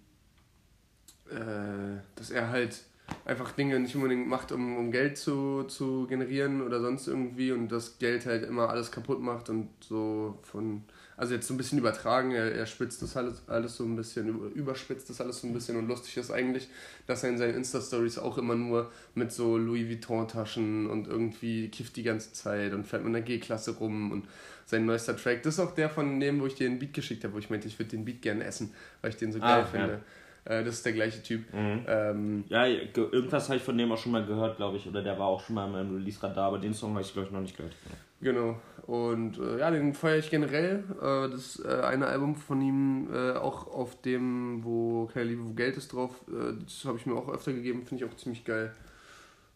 äh, 1.30 2.00
dass 2.16 2.30
er 2.30 2.50
halt 2.50 2.82
einfach 3.24 3.52
Dinge 3.52 3.78
nicht 3.80 3.94
unbedingt 3.96 4.26
macht, 4.28 4.52
um, 4.52 4.76
um 4.76 4.90
Geld 4.90 5.18
zu, 5.18 5.64
zu 5.64 6.06
generieren 6.06 6.62
oder 6.62 6.80
sonst 6.80 7.06
irgendwie 7.06 7.52
und 7.52 7.68
das 7.68 7.98
Geld 7.98 8.26
halt 8.26 8.44
immer 8.44 8.70
alles 8.70 8.90
kaputt 8.90 9.20
macht 9.20 9.50
und 9.50 9.68
so 9.80 10.38
von, 10.42 10.84
also 11.16 11.34
jetzt 11.34 11.46
so 11.46 11.54
ein 11.54 11.56
bisschen 11.56 11.78
übertragen, 11.78 12.32
er, 12.32 12.52
er 12.52 12.66
spitzt 12.66 13.00
das 13.02 13.16
alles, 13.16 13.42
alles 13.48 13.76
so 13.76 13.84
ein 13.84 13.94
bisschen, 13.96 14.28
über- 14.28 14.46
überspitzt 14.54 15.08
das 15.10 15.20
alles 15.20 15.40
so 15.40 15.46
ein 15.46 15.52
bisschen 15.54 15.76
und 15.76 15.86
lustig 15.88 16.16
ist 16.16 16.30
eigentlich, 16.30 16.68
dass 17.06 17.22
er 17.22 17.30
in 17.30 17.38
seinen 17.38 17.54
Insta-Stories 17.54 18.18
auch 18.18 18.36
immer 18.38 18.54
nur 18.54 18.90
mit 19.14 19.30
so 19.32 19.56
Louis 19.56 19.88
Vuitton-Taschen 19.88 20.88
und 20.88 21.06
irgendwie 21.08 21.68
kifft 21.68 21.96
die 21.96 22.02
ganze 22.02 22.32
Zeit 22.32 22.72
und 22.72 22.84
fährt 22.86 23.04
mit 23.04 23.14
einer 23.14 23.24
G-Klasse 23.24 23.72
rum 23.76 24.12
und 24.12 24.24
sein 24.66 24.86
neuester 24.86 25.16
Track, 25.16 25.42
das 25.42 25.54
ist 25.54 25.60
auch 25.60 25.74
der 25.74 25.90
von 25.90 26.18
dem, 26.20 26.40
wo 26.40 26.46
ich 26.46 26.54
dir 26.54 26.68
den 26.68 26.78
Beat 26.78 26.94
geschickt 26.94 27.22
habe, 27.24 27.34
wo 27.34 27.38
ich 27.38 27.50
meinte, 27.50 27.68
ich 27.68 27.78
würde 27.78 27.90
den 27.90 28.04
Beat 28.04 28.22
gerne 28.22 28.44
essen, 28.44 28.72
weil 29.02 29.10
ich 29.10 29.16
den 29.16 29.30
so 29.30 29.38
Ah, 29.40 29.48
geil 29.48 29.58
ja. 29.60 29.64
finde. 29.66 30.00
Äh, 30.46 30.64
das 30.64 30.74
ist 30.76 30.84
der 30.86 30.92
gleiche 30.94 31.22
Typ. 31.22 31.52
Mhm. 31.54 31.84
Ähm, 31.86 32.44
Ja, 32.48 32.66
ge- 32.66 33.08
irgendwas 33.12 33.48
habe 33.48 33.56
ich 33.58 33.62
von 33.62 33.76
dem 33.78 33.90
auch 33.92 33.98
schon 33.98 34.12
mal 34.12 34.24
gehört, 34.26 34.56
glaube 34.58 34.76
ich. 34.76 34.86
Oder 34.86 35.02
der 35.02 35.18
war 35.18 35.26
auch 35.26 35.42
schon 35.42 35.54
mal 35.54 35.66
in 35.66 35.72
meinem 35.72 35.96
Release-Radar, 35.96 36.48
aber 36.48 36.58
den 36.58 36.74
Song 36.74 36.90
habe 36.92 37.00
ich, 37.02 37.12
glaube 37.12 37.28
ich, 37.28 37.32
noch 37.32 37.40
nicht 37.40 37.56
gehört. 37.56 37.74
Genau. 38.20 38.58
Und 38.86 39.38
äh, 39.38 39.60
ja, 39.60 39.70
den 39.70 39.94
feiere 39.94 40.18
ich 40.18 40.28
generell. 40.28 40.84
Äh, 41.00 41.30
das 41.30 41.58
äh, 41.64 41.80
eine 41.84 42.06
Album 42.06 42.36
von 42.36 42.60
ihm, 42.60 43.08
äh, 43.12 43.32
auch 43.32 43.66
auf 43.66 44.00
dem, 44.02 44.62
wo 44.62 45.06
keine 45.06 45.26
Liebe, 45.30 45.48
wo 45.48 45.54
Geld 45.54 45.76
ist 45.78 45.92
drauf. 45.92 46.10
Äh, 46.28 46.62
das 46.62 46.84
habe 46.84 46.98
ich 46.98 47.06
mir 47.06 47.14
auch 47.14 47.28
öfter 47.28 47.52
gegeben, 47.54 47.84
finde 47.86 48.04
ich 48.04 48.10
auch 48.10 48.16
ziemlich 48.16 48.44
geil. 48.44 48.74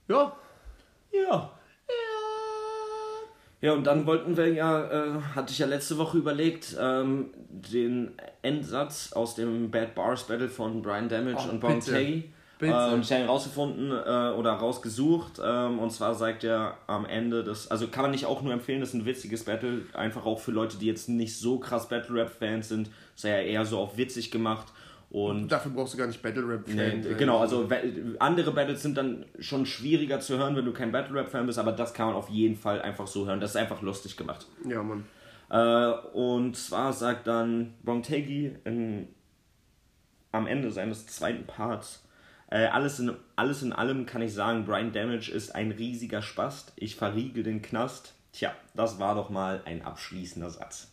Ja. 0.08 0.34
Ja. 1.12 1.52
Ja, 3.60 3.72
und 3.72 3.84
dann 3.84 4.06
wollten 4.06 4.36
wir 4.36 4.52
ja, 4.52 4.84
äh, 4.84 5.20
hatte 5.34 5.52
ich 5.52 5.58
ja 5.58 5.66
letzte 5.66 5.98
Woche 5.98 6.16
überlegt, 6.16 6.76
ähm, 6.80 7.30
den 7.48 8.12
Endsatz 8.40 9.12
aus 9.12 9.34
dem 9.34 9.70
Bad 9.70 9.96
Bars 9.96 10.28
Battle 10.28 10.48
von 10.48 10.80
Brian 10.80 11.08
Damage 11.08 11.44
Oh, 11.48 11.50
und 11.50 11.60
Bon 11.60 11.74
bitte. 11.80 12.24
Äh, 12.60 12.92
und 12.92 13.00
ich 13.00 13.12
habe 13.12 13.22
ihn 13.22 13.28
rausgefunden 13.28 13.90
äh, 13.90 14.34
oder 14.36 14.52
rausgesucht. 14.52 15.40
Ähm, 15.42 15.78
und 15.78 15.90
zwar 15.90 16.14
sagt 16.14 16.44
er 16.44 16.76
am 16.86 17.06
Ende 17.06 17.44
das, 17.44 17.70
also 17.70 17.88
kann 17.88 18.02
man 18.02 18.10
nicht 18.10 18.26
auch 18.26 18.42
nur 18.42 18.52
empfehlen, 18.52 18.80
das 18.80 18.90
ist 18.90 18.94
ein 18.94 19.06
witziges 19.06 19.44
Battle, 19.44 19.82
einfach 19.94 20.26
auch 20.26 20.40
für 20.40 20.50
Leute, 20.50 20.78
die 20.78 20.86
jetzt 20.86 21.08
nicht 21.08 21.38
so 21.38 21.58
krass 21.58 21.88
Battle 21.88 22.14
Rap 22.16 22.30
Fans 22.30 22.68
sind, 22.68 22.90
ist 23.14 23.24
ja 23.24 23.38
eher 23.38 23.64
so 23.64 23.78
auf 23.78 23.96
witzig 23.96 24.30
gemacht. 24.30 24.66
Und 25.10 25.48
Dafür 25.48 25.70
brauchst 25.70 25.94
du 25.94 25.98
gar 25.98 26.06
nicht 26.06 26.20
Battle 26.20 26.46
Rap 26.46 26.64
Nee, 26.66 27.00
genau, 27.16 27.38
also 27.38 27.66
andere 28.18 28.50
Battles 28.52 28.82
sind 28.82 28.98
dann 28.98 29.24
schon 29.38 29.64
schwieriger 29.64 30.20
zu 30.20 30.36
hören, 30.36 30.54
wenn 30.54 30.66
du 30.66 30.72
kein 30.72 30.92
Battle 30.92 31.14
Rap 31.14 31.30
Fan 31.30 31.46
bist, 31.46 31.58
aber 31.58 31.72
das 31.72 31.94
kann 31.94 32.08
man 32.08 32.16
auf 32.16 32.28
jeden 32.28 32.56
Fall 32.56 32.82
einfach 32.82 33.06
so 33.06 33.26
hören. 33.26 33.40
Das 33.40 33.50
ist 33.50 33.56
einfach 33.56 33.80
lustig 33.80 34.16
gemacht. 34.18 34.46
Ja, 34.68 34.82
Mann. 34.82 35.04
Äh, 35.50 35.92
und 36.12 36.56
zwar 36.56 36.92
sagt 36.92 37.26
dann 37.26 37.74
Bontegi 37.82 38.56
am 40.32 40.46
Ende 40.46 40.70
seines 40.70 41.06
zweiten 41.06 41.46
Parts, 41.46 42.04
äh, 42.50 42.66
alles, 42.66 42.98
in, 42.98 43.14
alles 43.36 43.62
in 43.62 43.72
allem 43.72 44.06
kann 44.06 44.22
ich 44.22 44.32
sagen, 44.32 44.64
Brian 44.64 44.92
Damage 44.92 45.30
ist 45.30 45.54
ein 45.54 45.70
riesiger 45.70 46.22
Spast. 46.22 46.72
Ich 46.76 46.96
verriegel 46.96 47.42
den 47.42 47.62
Knast. 47.62 48.14
Tja, 48.32 48.54
das 48.74 48.98
war 48.98 49.14
doch 49.14 49.30
mal 49.30 49.62
ein 49.64 49.82
abschließender 49.82 50.50
Satz. 50.50 50.88